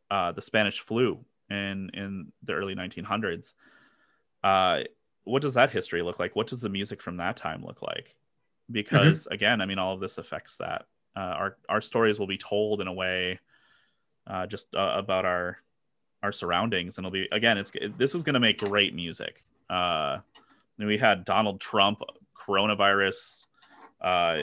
uh, 0.10 0.32
the 0.32 0.41
spanish 0.41 0.80
flu 0.80 1.20
in 1.50 1.90
in 1.94 2.32
the 2.44 2.54
early 2.54 2.76
1900s 2.76 3.54
uh, 4.44 4.80
what 5.24 5.42
does 5.42 5.56
that 5.56 5.72
history 5.72 6.02
look 6.02 6.20
like 6.20 6.36
what 6.36 6.48
does 6.48 6.62
the 6.62 6.70
music 6.70 7.02
from 7.02 7.18
that 7.18 7.38
time 7.38 7.64
look 7.66 7.82
like 7.82 8.16
because 8.72 9.24
mm-hmm. 9.24 9.34
again 9.34 9.62
i 9.62 9.66
mean 9.66 9.80
all 9.80 9.94
of 9.94 10.00
this 10.00 10.18
affects 10.18 10.58
that 10.58 10.86
uh, 11.16 11.20
our 11.20 11.58
our 11.68 11.82
stories 11.82 12.20
will 12.20 12.28
be 12.28 12.38
told 12.38 12.82
in 12.82 12.88
a 12.88 12.94
way 12.94 13.40
uh, 14.28 14.46
just 14.46 14.74
uh, 14.76 14.94
about 14.96 15.26
our 15.26 15.58
our 16.22 16.32
surroundings, 16.32 16.98
and 16.98 17.06
it'll 17.06 17.14
be 17.14 17.28
again. 17.32 17.58
It's 17.58 17.72
this 17.98 18.16
is 18.16 18.24
going 18.24 18.36
to 18.36 18.40
make 18.40 18.60
great 18.60 18.94
music. 18.94 19.44
Uh, 19.70 20.20
we 20.78 20.98
had 20.98 21.26
Donald 21.26 21.60
Trump, 21.60 22.02
coronavirus, 22.38 23.46
uh, 24.02 24.38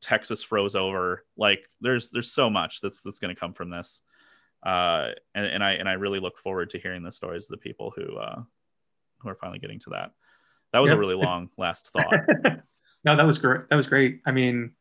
Texas 0.00 0.42
froze 0.42 0.74
over. 0.74 1.24
Like 1.36 1.68
there's 1.80 2.10
there's 2.10 2.32
so 2.32 2.50
much 2.50 2.80
that's 2.80 3.00
that's 3.00 3.18
going 3.18 3.34
to 3.34 3.38
come 3.38 3.52
from 3.52 3.70
this. 3.70 4.00
Uh, 4.64 5.10
and, 5.34 5.46
and 5.46 5.64
I 5.64 5.72
and 5.72 5.88
I 5.88 5.92
really 5.94 6.20
look 6.20 6.38
forward 6.38 6.70
to 6.70 6.78
hearing 6.78 7.02
the 7.02 7.12
stories 7.12 7.44
of 7.44 7.50
the 7.50 7.58
people 7.58 7.92
who 7.94 8.16
uh, 8.16 8.42
who 9.18 9.28
are 9.28 9.34
finally 9.36 9.58
getting 9.58 9.78
to 9.80 9.90
that. 9.90 10.12
That 10.72 10.80
was 10.80 10.90
yep. 10.90 10.96
a 10.96 11.00
really 11.00 11.14
long 11.14 11.50
last 11.58 11.88
thought. 11.88 12.14
no, 13.04 13.16
that 13.16 13.26
was 13.26 13.38
great. 13.38 13.68
That 13.70 13.76
was 13.76 13.86
great. 13.86 14.20
I 14.26 14.32
mean, 14.32 14.72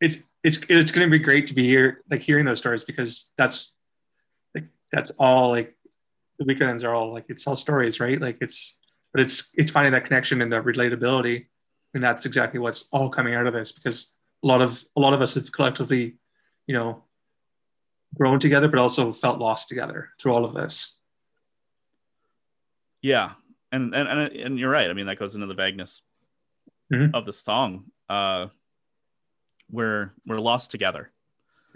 it's 0.00 0.18
it's 0.44 0.58
it's 0.68 0.90
going 0.90 1.10
to 1.10 1.10
be 1.10 1.22
great 1.22 1.46
to 1.48 1.54
be 1.54 1.66
here, 1.66 2.02
like 2.10 2.20
hearing 2.20 2.44
those 2.44 2.58
stories 2.58 2.84
because 2.84 3.30
that's 3.36 3.72
like 4.54 4.64
that's 4.92 5.10
all 5.18 5.50
like 5.50 5.74
the 6.38 6.44
weekends 6.44 6.84
are 6.84 6.94
all 6.94 7.12
like 7.12 7.26
it's 7.28 7.46
all 7.46 7.56
stories, 7.56 8.00
right? 8.00 8.20
Like 8.20 8.38
it's 8.40 8.76
but 9.12 9.22
it's 9.22 9.50
it's 9.54 9.70
finding 9.70 9.92
that 9.92 10.04
connection 10.04 10.42
and 10.42 10.52
the 10.52 10.56
relatability, 10.56 11.46
and 11.94 12.02
that's 12.02 12.26
exactly 12.26 12.60
what's 12.60 12.86
all 12.92 13.08
coming 13.08 13.34
out 13.34 13.46
of 13.46 13.54
this 13.54 13.72
because 13.72 14.12
a 14.44 14.46
lot 14.46 14.60
of 14.60 14.82
a 14.96 15.00
lot 15.00 15.14
of 15.14 15.22
us 15.22 15.34
have 15.34 15.50
collectively, 15.50 16.16
you 16.66 16.74
know, 16.74 17.04
grown 18.16 18.38
together, 18.38 18.68
but 18.68 18.78
also 18.78 19.12
felt 19.12 19.38
lost 19.38 19.68
together 19.68 20.10
through 20.18 20.32
all 20.34 20.44
of 20.44 20.54
this. 20.54 20.94
Yeah, 23.02 23.32
and 23.70 23.94
and 23.94 24.08
and, 24.08 24.32
and 24.32 24.58
you're 24.58 24.70
right. 24.70 24.90
I 24.90 24.92
mean, 24.92 25.06
that 25.06 25.18
goes 25.18 25.34
into 25.34 25.46
the 25.46 25.54
vagueness 25.54 26.02
Mhm. 26.92 27.10
of 27.14 27.24
the 27.26 27.32
song. 27.32 27.84
Uh, 28.08 28.48
we're 29.70 30.12
we're 30.26 30.40
lost 30.40 30.70
together. 30.70 31.10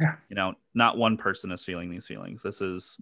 Yeah. 0.01 0.17
You 0.31 0.37
know, 0.37 0.55
not 0.75 0.97
one 0.97 1.17
person 1.17 1.53
is 1.53 1.63
feeling 1.65 1.91
these 1.91 2.07
feelings. 2.07 2.43
This 2.43 2.61
is, 2.61 2.99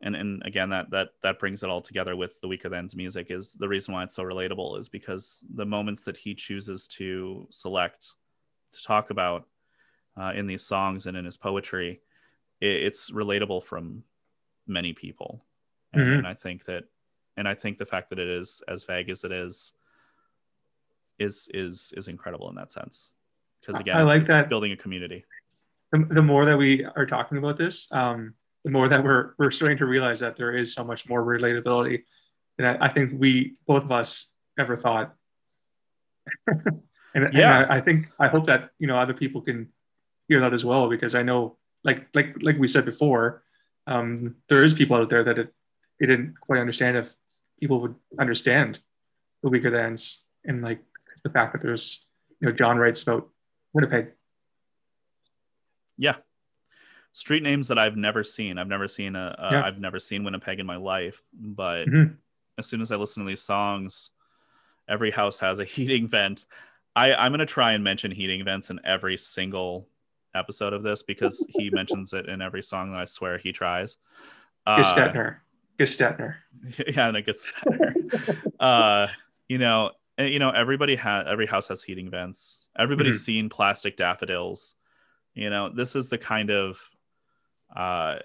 and 0.00 0.14
and 0.16 0.42
again, 0.46 0.70
that 0.70 0.90
that 0.90 1.08
that 1.22 1.38
brings 1.38 1.62
it 1.62 1.68
all 1.68 1.82
together 1.82 2.14
with 2.16 2.40
the 2.40 2.48
Weakerthans 2.48 2.94
music. 2.94 3.30
Is 3.30 3.52
the 3.54 3.68
reason 3.68 3.92
why 3.92 4.04
it's 4.04 4.14
so 4.14 4.22
relatable 4.22 4.78
is 4.78 4.88
because 4.88 5.44
the 5.54 5.66
moments 5.66 6.02
that 6.02 6.16
he 6.16 6.34
chooses 6.34 6.86
to 6.88 7.46
select 7.50 8.12
to 8.72 8.82
talk 8.82 9.10
about 9.10 9.46
uh, 10.16 10.32
in 10.34 10.46
these 10.46 10.62
songs 10.62 11.06
and 11.06 11.16
in 11.16 11.24
his 11.24 11.36
poetry, 11.36 12.00
it, 12.60 12.70
it's 12.84 13.10
relatable 13.10 13.64
from 13.64 14.02
many 14.66 14.92
people, 14.92 15.44
and, 15.92 16.02
Mhm. 16.02 16.18
and 16.18 16.26
I 16.26 16.34
think 16.34 16.64
that, 16.66 16.84
and 17.36 17.46
I 17.48 17.54
think 17.54 17.78
the 17.78 17.86
fact 17.86 18.10
that 18.10 18.18
it 18.18 18.28
is 18.28 18.62
as 18.68 18.84
vague 18.84 19.10
as 19.10 19.24
it 19.24 19.32
is, 19.32 19.72
is 21.18 21.48
is 21.54 21.92
is 21.96 22.08
incredible 22.08 22.48
in 22.50 22.54
that 22.56 22.70
sense. 22.70 23.10
Because 23.60 23.80
again, 23.80 23.96
I 23.96 24.02
like 24.02 24.22
it's 24.22 24.28
that. 24.28 24.48
building 24.48 24.72
a 24.72 24.76
community. 24.76 25.24
the, 25.92 25.98
the 26.10 26.22
more 26.22 26.44
that 26.44 26.56
we 26.56 26.84
are 26.84 27.06
talking 27.06 27.38
about 27.38 27.56
this, 27.56 27.90
um, 27.92 28.34
the 28.64 28.70
more 28.70 28.88
that 28.88 29.02
we're 29.02 29.34
we're 29.38 29.50
starting 29.50 29.78
to 29.78 29.86
realize 29.86 30.20
that 30.20 30.36
there 30.36 30.56
is 30.56 30.74
so 30.74 30.84
much 30.84 31.08
more 31.08 31.24
relatability 31.24 32.04
than 32.58 32.66
I, 32.66 32.86
I 32.86 32.88
think 32.92 33.12
we 33.18 33.54
both 33.66 33.84
of 33.84 33.92
us 33.92 34.28
ever 34.58 34.76
thought. 34.76 35.14
and 36.46 36.82
and 37.14 37.34
Yeah. 37.34 37.66
I, 37.68 37.76
I 37.76 37.80
think 37.80 38.08
I 38.18 38.28
hope 38.28 38.46
that 38.46 38.70
you 38.78 38.86
know 38.86 38.98
other 38.98 39.14
people 39.14 39.40
can 39.42 39.68
hear 40.28 40.40
that 40.40 40.52
as 40.54 40.64
well 40.64 40.88
because 40.90 41.14
I 41.14 41.22
know 41.22 41.56
like 41.86 42.06
like 42.14 42.34
like 42.42 42.58
we 42.58 42.68
said 42.68 42.84
before, 42.84 43.42
um, 43.86 44.34
there 44.50 44.62
is 44.64 44.74
people 44.74 44.96
out 44.96 45.08
there 45.08 45.24
that 45.24 45.38
it, 45.38 45.54
they 46.00 46.06
didn't 46.06 46.34
quite 46.40 46.58
understand 46.60 46.96
if 46.98 47.14
people 47.60 47.80
would 47.80 47.94
understand 48.18 48.80
the 49.42 49.48
Weakerthans 49.48 50.16
and 50.44 50.60
like 50.62 50.80
the 51.24 51.30
fact 51.30 51.52
that 51.54 51.62
there's 51.62 52.06
you 52.40 52.48
know 52.48 52.54
John 52.54 52.76
writes 52.76 53.02
about 53.02 53.28
Winnipeg. 53.72 54.12
Yeah. 55.96 56.16
Street 57.12 57.42
names 57.42 57.68
that 57.68 57.78
I've 57.78 57.96
never 57.96 58.22
seen. 58.24 58.58
I've 58.58 58.68
never 58.68 58.88
seen 58.88 59.16
a. 59.16 59.34
a 59.38 59.48
Yeah. 59.52 59.64
have 59.64 59.78
never 59.78 59.98
seen 59.98 60.24
Winnipeg 60.24 60.60
in 60.60 60.66
my 60.66 60.76
life, 60.76 61.22
but 61.32 61.86
Mhm. 61.86 62.16
as 62.58 62.66
soon 62.66 62.82
as 62.82 62.90
I 62.92 62.96
listen 62.96 63.22
to 63.24 63.28
these 63.28 63.42
songs, 63.42 64.10
every 64.88 65.10
house 65.10 65.38
has 65.38 65.58
a 65.58 65.64
heating 65.74 66.08
vent. 66.08 66.44
I, 66.94 67.14
I'm 67.14 67.32
gonna 67.32 67.46
try 67.46 67.72
and 67.72 67.82
mention 67.84 68.10
heating 68.10 68.44
vents 68.44 68.68
in 68.70 68.80
every 68.84 69.16
single 69.16 69.88
episode 70.36 70.72
of 70.72 70.82
this 70.82 71.02
because 71.02 71.44
he 71.48 71.70
mentions 71.72 72.12
it 72.12 72.28
in 72.28 72.40
every 72.42 72.62
song 72.62 72.92
that 72.92 73.00
I 73.00 73.04
swear 73.06 73.38
he 73.38 73.52
tries. 73.52 73.96
Uh, 74.66 74.78
Gestetner. 74.82 75.36
Gestetner. 75.78 76.34
yeah, 76.94 77.08
and 77.08 77.16
it 77.16 77.26
gets 77.26 77.52
uh, 78.60 79.06
you 79.48 79.58
know, 79.58 79.90
you 80.18 80.38
know, 80.38 80.50
everybody 80.50 80.96
has 80.96 81.26
every 81.28 81.46
house 81.46 81.68
has 81.68 81.82
heating 81.82 82.10
vents. 82.10 82.66
Everybody's 82.78 83.20
Mhm. 83.20 83.24
seen 83.24 83.48
plastic 83.48 83.96
daffodils. 83.96 84.74
You 85.34 85.50
know, 85.50 85.68
this 85.68 85.94
is 85.96 86.08
the 86.08 86.18
kind 86.18 86.50
of 86.50 86.80
uh 87.74 88.18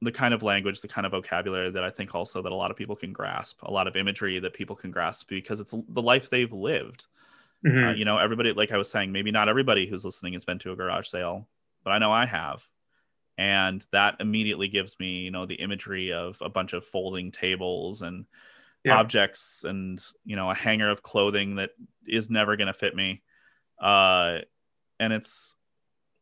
the 0.00 0.12
kind 0.12 0.32
of 0.32 0.44
language, 0.44 0.80
the 0.80 0.86
kind 0.88 1.04
of 1.06 1.10
vocabulary 1.10 1.70
that 1.72 1.82
I 1.82 1.90
think 1.90 2.14
also 2.14 2.40
that 2.42 2.52
a 2.52 2.54
lot 2.54 2.70
of 2.70 2.76
people 2.76 2.94
can 2.94 3.12
grasp, 3.12 3.60
a 3.64 3.70
lot 3.70 3.88
of 3.88 3.96
imagery 3.96 4.38
that 4.38 4.54
people 4.54 4.76
can 4.76 4.92
grasp 4.92 5.28
because 5.28 5.58
it's 5.58 5.74
the 5.88 6.02
life 6.02 6.30
they've 6.30 6.52
lived. 6.52 7.06
Mhm. 7.64 7.90
Uh, 7.90 7.94
you 7.94 8.04
know, 8.04 8.18
everybody, 8.18 8.52
like 8.52 8.72
I 8.72 8.78
was 8.78 8.90
saying, 8.90 9.12
maybe 9.12 9.30
not 9.30 9.48
everybody 9.48 9.86
who's 9.86 10.04
listening 10.04 10.32
has 10.34 10.44
been 10.44 10.58
to 10.60 10.72
a 10.72 10.76
garage 10.76 11.08
sale, 11.08 11.48
but 11.84 11.90
I 11.90 11.98
know 11.98 12.12
I 12.12 12.26
have. 12.26 12.62
And 13.38 13.84
that 13.92 14.16
immediately 14.20 14.68
gives 14.68 14.98
me, 14.98 15.20
you 15.22 15.30
know, 15.30 15.46
the 15.46 15.56
imagery 15.56 16.12
of 16.12 16.38
a 16.40 16.48
bunch 16.48 16.72
of 16.72 16.84
folding 16.84 17.30
tables 17.30 18.02
and 18.02 18.26
Yeah. 18.84 18.94
objects 18.96 19.64
and, 19.64 20.02
you 20.24 20.36
know, 20.36 20.50
a 20.50 20.54
hanger 20.54 20.90
of 20.90 21.02
clothing 21.02 21.56
that 21.56 21.70
is 22.06 22.30
never 22.30 22.56
going 22.56 22.68
to 22.68 22.74
fit 22.74 22.96
me. 22.96 23.22
Uh, 23.80 24.40
and 25.00 25.12
it's, 25.12 25.54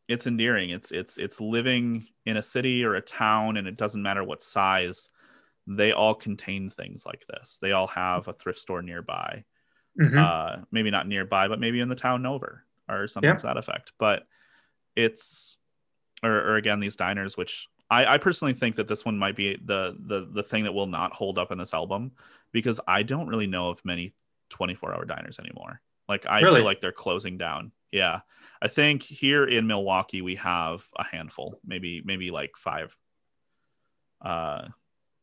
it's 0.09 0.27
endearing. 0.27 0.71
It's, 0.71 0.93
it's, 0.93 1.19
it's 1.19 1.41
living 1.41 2.09
in 2.27 2.37
a 2.37 2.43
city 2.43 2.85
or 2.85 2.95
a 2.95 3.01
town, 3.03 3.57
and 3.57 3.67
it 3.69 3.77
doesn't 3.77 4.03
matter 4.03 4.25
what 4.25 4.43
size. 4.43 5.11
They 5.67 5.93
all 5.93 6.15
contain 6.15 6.71
things 6.71 7.05
like 7.07 7.25
this. 7.29 7.59
They 7.63 7.73
all 7.73 7.89
have 7.89 8.29
a 8.29 8.33
thrift 8.35 8.61
store 8.61 8.83
nearby 8.83 9.45
Mhm. 9.99 10.19
uh 10.19 10.65
maybe 10.71 10.91
not 10.91 11.07
nearby 11.09 11.49
but 11.49 11.59
maybe 11.61 11.81
in 11.81 11.89
the 11.89 11.95
town 11.95 12.27
over 12.27 12.65
or 12.89 13.09
something 13.09 13.31
Yeah. 13.31 13.37
to 13.37 13.47
that 13.47 13.57
effect 13.57 13.93
but 13.99 14.27
it's 14.95 15.57
or, 16.23 16.31
or 16.33 16.57
again 16.57 16.81
these 16.81 16.97
diners 16.97 17.37
which 17.37 17.69
I, 17.89 18.15
I 18.15 18.19
personally 18.19 18.53
think 18.55 18.77
that 18.77 18.89
this 18.89 19.05
one 19.05 19.17
might 19.19 19.37
be 19.37 19.57
the 19.65 19.97
the 19.99 20.27
the 20.33 20.43
thing 20.43 20.65
that 20.65 20.73
will 20.75 20.87
not 20.89 21.13
hold 21.13 21.39
up 21.39 21.51
in 21.53 21.59
this 21.59 21.73
album 21.75 22.13
because 22.53 22.81
i 22.89 23.03
don't 23.03 23.29
really 23.29 23.47
know 23.47 23.69
of 23.71 23.85
many 23.85 24.13
24 24.51 24.95
hour 24.95 25.05
diners 25.05 25.39
anymore 25.39 25.81
like 26.09 26.27
i 26.27 26.41
Really? 26.41 26.61
feel 26.61 26.65
like 26.65 26.81
they're 26.81 26.93
closing 26.93 27.37
down 27.39 27.73
yeah 27.93 28.21
i 28.63 28.69
think 28.69 29.03
here 29.03 29.45
in 29.47 29.67
milwaukee 29.67 30.21
we 30.23 30.35
have 30.37 30.87
a 30.99 31.05
handful 31.05 31.61
maybe 31.65 32.03
maybe 32.05 32.31
like 32.31 32.53
five 32.57 32.97
uh 34.23 34.69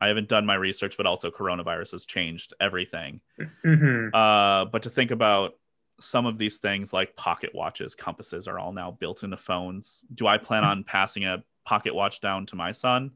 i 0.04 0.08
haven't 0.08 0.28
done 0.28 0.46
my 0.46 0.56
research 0.56 0.96
but 0.98 1.06
also 1.06 1.32
coronavirus 1.32 1.92
has 1.92 2.06
changed 2.06 2.54
everything 2.60 3.22
Mhm. 3.66 4.10
uh, 4.14 4.66
but 4.66 4.84
to 4.84 4.90
think 4.90 5.12
about 5.12 5.56
some 6.00 6.26
of 6.26 6.38
these 6.38 6.58
things 6.58 6.92
like 6.92 7.16
pocket 7.16 7.52
watches, 7.54 7.96
compasses 7.96 8.48
are 8.48 8.58
all 8.60 8.74
now 8.74 8.90
built 8.92 9.24
into 9.24 9.38
phones. 9.38 10.04
Do 10.14 10.26
I 10.28 10.38
plan 10.40 10.64
on 10.66 10.84
passing 10.84 11.24
a 11.24 11.44
pocket 11.66 11.94
watch 11.94 12.20
down 12.20 12.48
to 12.48 12.56
my 12.56 12.72
son 12.74 13.12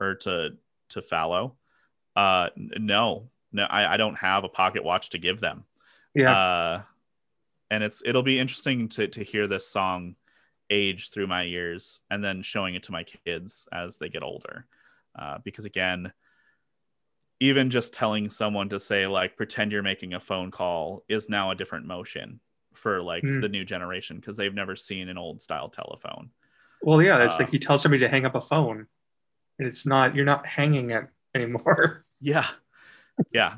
or 0.00 0.14
to 0.24 0.56
to 0.88 1.02
Fallow? 1.02 1.54
Uh, 2.16 2.48
no, 2.56 3.28
no, 3.52 3.64
I, 3.64 3.94
I 3.94 3.96
don't 3.98 4.16
have 4.16 4.42
a 4.42 4.48
pocket 4.48 4.82
watch 4.82 5.10
to 5.10 5.18
give 5.18 5.38
them. 5.38 5.64
Yeah. 6.14 6.34
Uh, 6.34 6.82
and 7.70 7.84
it's 7.84 8.02
it'll 8.04 8.22
be 8.22 8.38
interesting 8.40 8.88
to 8.88 9.06
to 9.06 9.22
hear 9.22 9.46
this 9.46 9.66
song 9.68 10.16
age 10.70 11.10
through 11.10 11.26
my 11.26 11.44
ears 11.44 12.00
and 12.10 12.24
then 12.24 12.42
showing 12.42 12.74
it 12.74 12.84
to 12.84 12.92
my 12.92 13.04
kids 13.04 13.68
as 13.70 13.98
they 13.98 14.08
get 14.08 14.22
older. 14.22 14.66
Uh, 15.16 15.38
because 15.44 15.66
again, 15.66 16.10
even 17.40 17.70
just 17.70 17.92
telling 17.92 18.30
someone 18.30 18.68
to 18.68 18.80
say 18.80 19.06
like 19.06 19.36
pretend 19.36 19.72
you're 19.72 19.82
making 19.82 20.14
a 20.14 20.20
phone 20.20 20.50
call 20.50 21.04
is 21.08 21.28
now 21.28 21.50
a 21.50 21.54
different 21.54 21.86
motion 21.86 22.40
for 22.74 23.02
like 23.02 23.22
Mm. 23.24 23.40
the 23.42 23.48
new 23.48 23.64
generation 23.64 24.16
because 24.16 24.36
they've 24.36 24.54
never 24.54 24.76
seen 24.76 25.08
an 25.08 25.18
old 25.18 25.42
style 25.42 25.68
telephone. 25.68 26.30
well, 26.82 27.00
yeah, 27.02 27.22
it's 27.24 27.34
uh, 27.34 27.44
like 27.44 27.52
you 27.52 27.58
tell 27.58 27.78
somebody 27.78 28.00
to 28.00 28.08
hang 28.08 28.24
up 28.26 28.34
a 28.34 28.40
phone, 28.40 28.86
and 29.58 29.68
it's 29.68 29.86
not 29.86 30.14
you're 30.14 30.24
not 30.24 30.46
hanging 30.46 30.90
it 30.90 31.06
anymore. 31.34 32.04
Yeah, 32.20 32.46
yeah, 33.32 33.56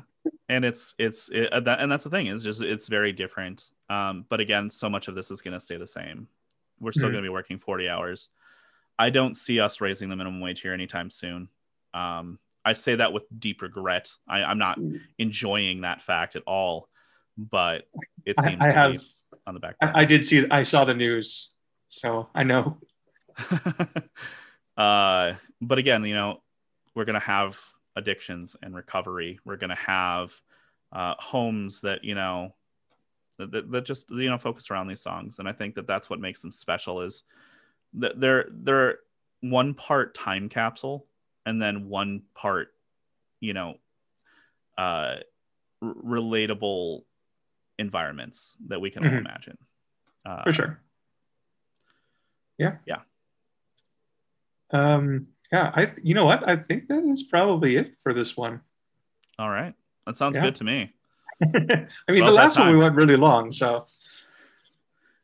and 0.49 0.65
it's 0.65 0.93
it's 0.97 1.29
it, 1.29 1.53
uh, 1.53 1.61
that, 1.61 1.79
and 1.79 1.89
that's 1.89 2.03
the 2.03 2.09
thing 2.09 2.27
is 2.27 2.43
just 2.43 2.61
it's 2.61 2.87
very 2.89 3.13
different. 3.13 3.71
Um, 3.89 4.25
but 4.27 4.41
again, 4.41 4.69
so 4.69 4.89
much 4.89 5.07
of 5.07 5.15
this 5.15 5.31
is 5.31 5.41
going 5.41 5.53
to 5.53 5.59
stay 5.59 5.77
the 5.77 5.87
same. 5.87 6.27
We're 6.81 6.91
still 6.91 7.07
Mhm. 7.09 7.13
going 7.13 7.23
to 7.23 7.27
be 7.29 7.33
working 7.33 7.59
forty 7.59 7.87
hours. 7.87 8.27
I 8.99 9.09
don't 9.09 9.35
see 9.35 9.61
us 9.61 9.79
raising 9.79 10.09
the 10.09 10.17
minimum 10.17 10.41
wage 10.41 10.59
here 10.61 10.73
anytime 10.73 11.09
soon. 11.09 11.47
Um, 11.93 12.39
I 12.67 12.73
say 12.73 12.95
that 12.95 13.13
with 13.13 13.23
deep 13.39 13.61
regret. 13.61 14.11
I, 14.27 14.43
I'm 14.43 14.57
not 14.57 14.77
enjoying 15.17 15.81
that 15.81 16.01
fact 16.01 16.35
at 16.35 16.43
all, 16.45 16.89
but 17.37 17.85
it 18.25 18.37
seems 18.41 18.57
I 18.59 18.69
to 18.69 18.75
have- 18.75 18.91
be 18.93 18.99
on 19.45 19.53
the 19.53 19.61
back. 19.61 19.75
I, 19.81 20.01
I 20.01 20.05
did 20.05 20.25
see. 20.25 20.45
I 20.51 20.63
saw 20.63 20.83
the 20.83 20.93
news, 20.93 21.51
so 21.87 22.27
I 22.35 22.43
know. 22.43 22.77
uh, 24.77 25.33
but 25.61 25.77
again, 25.77 26.03
you 26.03 26.13
know, 26.13 26.41
we're 26.93 27.05
going 27.05 27.13
to 27.13 27.25
have 27.25 27.57
addictions 27.95 28.57
and 28.61 28.75
recovery. 28.75 29.39
We're 29.45 29.55
going 29.55 29.69
to 29.69 29.75
have 29.75 30.33
uh, 30.91 31.13
homes 31.19 31.81
that, 31.81 32.03
you 32.03 32.15
know, 32.15 32.53
that, 33.37 33.51
that, 33.51 33.71
that 33.71 33.85
just, 33.85 34.09
you 34.09 34.29
know, 34.29 34.37
focus 34.37 34.69
around 34.69 34.87
these 34.87 35.01
songs. 35.01 35.39
And 35.39 35.47
I 35.47 35.53
think 35.53 35.75
that 35.75 35.87
that's 35.87 36.09
what 36.09 36.19
makes 36.19 36.41
them 36.41 36.51
special 36.51 37.01
is 37.01 37.23
that 37.93 38.19
they're, 38.19 38.47
they're 38.51 38.99
one 39.39 39.73
part 39.73 40.15
time 40.15 40.49
capsule 40.49 41.07
and 41.47 41.61
then 41.61 41.87
one 41.87 42.23
part, 42.35 42.73
you 43.39 43.53
know, 43.53 43.75
uh, 44.77 45.15
r- 45.81 45.93
relatable 46.03 47.03
environments 47.79 48.57
that 48.67 48.81
we 48.81 48.91
can 48.91 49.05
all 49.05 49.11
Mhm. 49.11 49.19
imagine. 49.19 49.57
Uh, 50.25 50.43
for 50.43 50.53
sure. 50.53 50.81
Yeah. 52.57 52.77
yeah. 52.85 53.01
Um. 54.71 55.27
Yeah. 55.51 55.71
I. 55.73 55.93
You 56.03 56.15
know 56.15 56.25
what? 56.25 56.47
I 56.47 56.57
think 56.57 56.87
that 56.89 57.03
is 57.05 57.23
probably 57.23 57.77
it 57.77 57.97
for 58.03 58.13
this 58.13 58.35
one. 58.35 58.59
All 59.39 59.49
right. 59.49 59.73
That 60.05 60.17
sounds 60.17 60.35
Yeah. 60.35 60.43
good 60.43 60.55
to 60.55 60.63
me. 60.65 60.91
I 61.55 62.11
mean, 62.11 62.25
the 62.25 62.31
last 62.31 62.59
one 62.59 62.71
we 62.71 62.77
went 62.77 62.95
really 62.95 63.15
long, 63.15 63.51
so 63.51 63.85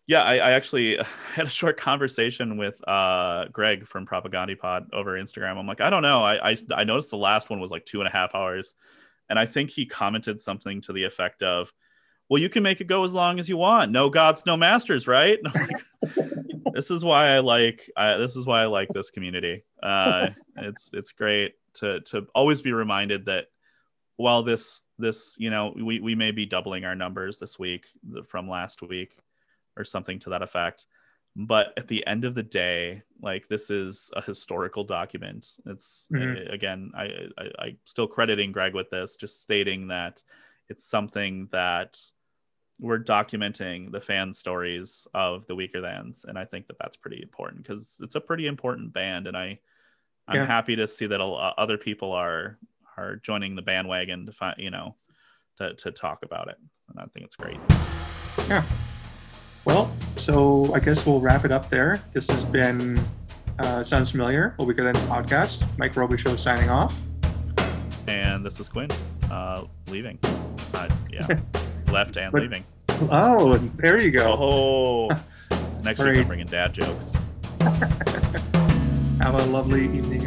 Yeah, 0.05 0.23
I, 0.23 0.35
I 0.35 0.51
actually 0.51 0.97
had 1.33 1.45
a 1.45 1.49
short 1.49 1.77
conversation 1.77 2.57
with 2.57 2.85
uh, 2.87 3.45
Greg 3.51 3.87
from 3.87 4.05
Propagandhi 4.05 4.57
Pod 4.57 4.87
over 4.93 5.13
Instagram. 5.13 5.57
I'm 5.57 5.67
like, 5.67 5.81
I 5.81 5.89
don't 5.89 6.01
know. 6.01 6.23
I, 6.23 6.51
I 6.51 6.57
I 6.75 6.83
noticed 6.83 7.11
the 7.11 7.17
last 7.17 7.49
one 7.49 7.59
was 7.59 7.71
like 7.71 7.85
two 7.85 7.99
and 7.99 8.07
a 8.07 8.11
half 8.11 8.35
hours, 8.35 8.75
and 9.29 9.39
I 9.39 9.45
think 9.45 9.69
he 9.69 9.85
commented 9.85 10.41
something 10.41 10.81
to 10.81 10.93
the 10.93 11.05
effect 11.05 11.41
of, 11.41 11.71
"Well, 12.29 12.41
you 12.41 12.49
can 12.49 12.63
make 12.63 12.81
it 12.81 12.87
go 12.87 13.03
as 13.03 13.13
long 13.13 13.39
as 13.39 13.47
you 13.47 13.57
want. 13.57 13.91
No 13.91 14.09
gods, 14.09 14.45
no 14.45 14.57
masters, 14.57 15.07
right?" 15.07 15.39
this 16.73 16.91
is 16.91 17.05
why 17.05 17.29
I 17.29 17.39
like 17.39 17.89
I, 17.95 18.17
this 18.17 18.35
is 18.35 18.45
why 18.45 18.63
I 18.63 18.65
like 18.65 18.89
this 18.89 19.09
community. 19.09 19.63
Uh, 19.81 20.29
it's 20.57 20.89
it's 20.93 21.13
great 21.13 21.53
to 21.75 22.01
to 22.01 22.27
always 22.35 22.61
be 22.61 22.73
reminded 22.73 23.25
that 23.25 23.45
while 24.17 24.43
this 24.43 24.83
this 24.99 25.35
you 25.39 25.49
know 25.49 25.73
we 25.75 25.99
we 25.99 26.13
may 26.13 26.31
be 26.31 26.45
doubling 26.45 26.83
our 26.83 26.95
numbers 26.95 27.39
this 27.39 27.57
week 27.57 27.85
from 28.27 28.49
last 28.49 28.81
week 28.81 29.15
or 29.77 29.85
something 29.85 30.19
to 30.19 30.29
that 30.31 30.41
effect. 30.41 30.85
But 31.35 31.73
at 31.77 31.87
the 31.87 32.05
end 32.05 32.25
of 32.25 32.35
the 32.35 32.43
day 32.43 33.01
like 33.23 33.47
this 33.47 33.69
is 33.69 34.11
a 34.15 34.21
historical 34.21 34.83
document. 34.83 35.47
It's 35.65 36.05
mm-hmm. 36.13 36.53
again 36.53 36.91
I, 36.93 37.03
I 37.37 37.49
i 37.59 37.75
still 37.85 38.05
crediting 38.05 38.51
greg 38.51 38.75
with 38.75 38.91
this 38.91 39.15
just 39.15 39.41
stating 39.41 39.87
that 39.87 40.21
it's 40.69 40.83
something 40.83 41.47
that 41.51 41.99
we're 42.79 42.99
documenting 42.99 43.91
the 43.91 44.01
fan 44.01 44.33
stories 44.33 45.07
of 45.13 45.47
the 45.47 45.55
Weakerthans 45.55 46.25
and 46.25 46.37
i 46.37 46.43
think 46.43 46.67
that 46.67 46.77
that's 46.79 46.97
pretty 46.97 47.21
important 47.21 47.63
because 47.63 47.97
it's 48.01 48.15
a 48.15 48.21
pretty 48.21 48.47
important 48.47 48.93
band. 48.93 49.27
And 49.27 49.37
i 49.37 49.57
i'm 50.27 50.35
yeah. 50.35 50.45
happy 50.45 50.75
to 50.75 50.87
see 50.87 51.07
that 51.07 51.21
a, 51.21 51.23
other 51.23 51.77
people 51.77 52.11
are 52.11 52.59
are 52.97 53.15
joining 53.15 53.55
the 53.55 53.61
bandwagon 53.61 54.25
to 54.25 54.33
find 54.33 54.55
you 54.57 54.69
know 54.69 54.95
to, 55.57 55.73
to 55.75 55.91
talk 55.91 56.23
about 56.23 56.49
it. 56.49 56.57
And 56.89 56.99
i 56.99 57.05
think 57.05 57.25
it's 57.25 57.37
great. 57.37 57.57
Yeah 58.49 58.63
well 59.65 59.89
so 60.17 60.73
i 60.73 60.79
guess 60.79 61.05
we'll 61.05 61.19
wrap 61.19 61.45
it 61.45 61.51
up 61.51 61.69
there. 61.69 62.01
This 62.13 62.27
has 62.29 62.45
been 62.45 63.03
uh, 63.59 63.83
sounds 63.83 64.11
familiar 64.11 64.55
well 64.57 64.67
we 64.67 64.73
could 64.73 64.85
end 64.85 64.95
the 64.95 65.07
podcast. 65.07 65.65
Mike 65.77 65.93
robichaux 65.93 66.37
signing 66.37 66.69
off. 66.69 66.99
And 68.07 68.45
this 68.45 68.59
is 68.59 68.67
quinn 68.67 68.89
uh, 69.31 69.63
leaving. 69.87 70.19
Uh, 70.73 70.89
yeah. 71.11 71.39
Left 71.91 72.17
and 72.17 72.31
but, 72.31 72.41
leaving. 72.41 72.63
Oh 73.11 73.57
there 73.75 73.99
you 73.99 74.11
go. 74.11 74.33
Oh. 74.33 75.09
Next 75.83 75.99
week 75.99 76.17
i'm 76.17 76.27
bringing 76.27 76.47
dad 76.47 76.73
jokes. 76.73 77.11
Have 79.19 79.35
a 79.35 79.45
lovely 79.45 79.85
evening 79.85 80.25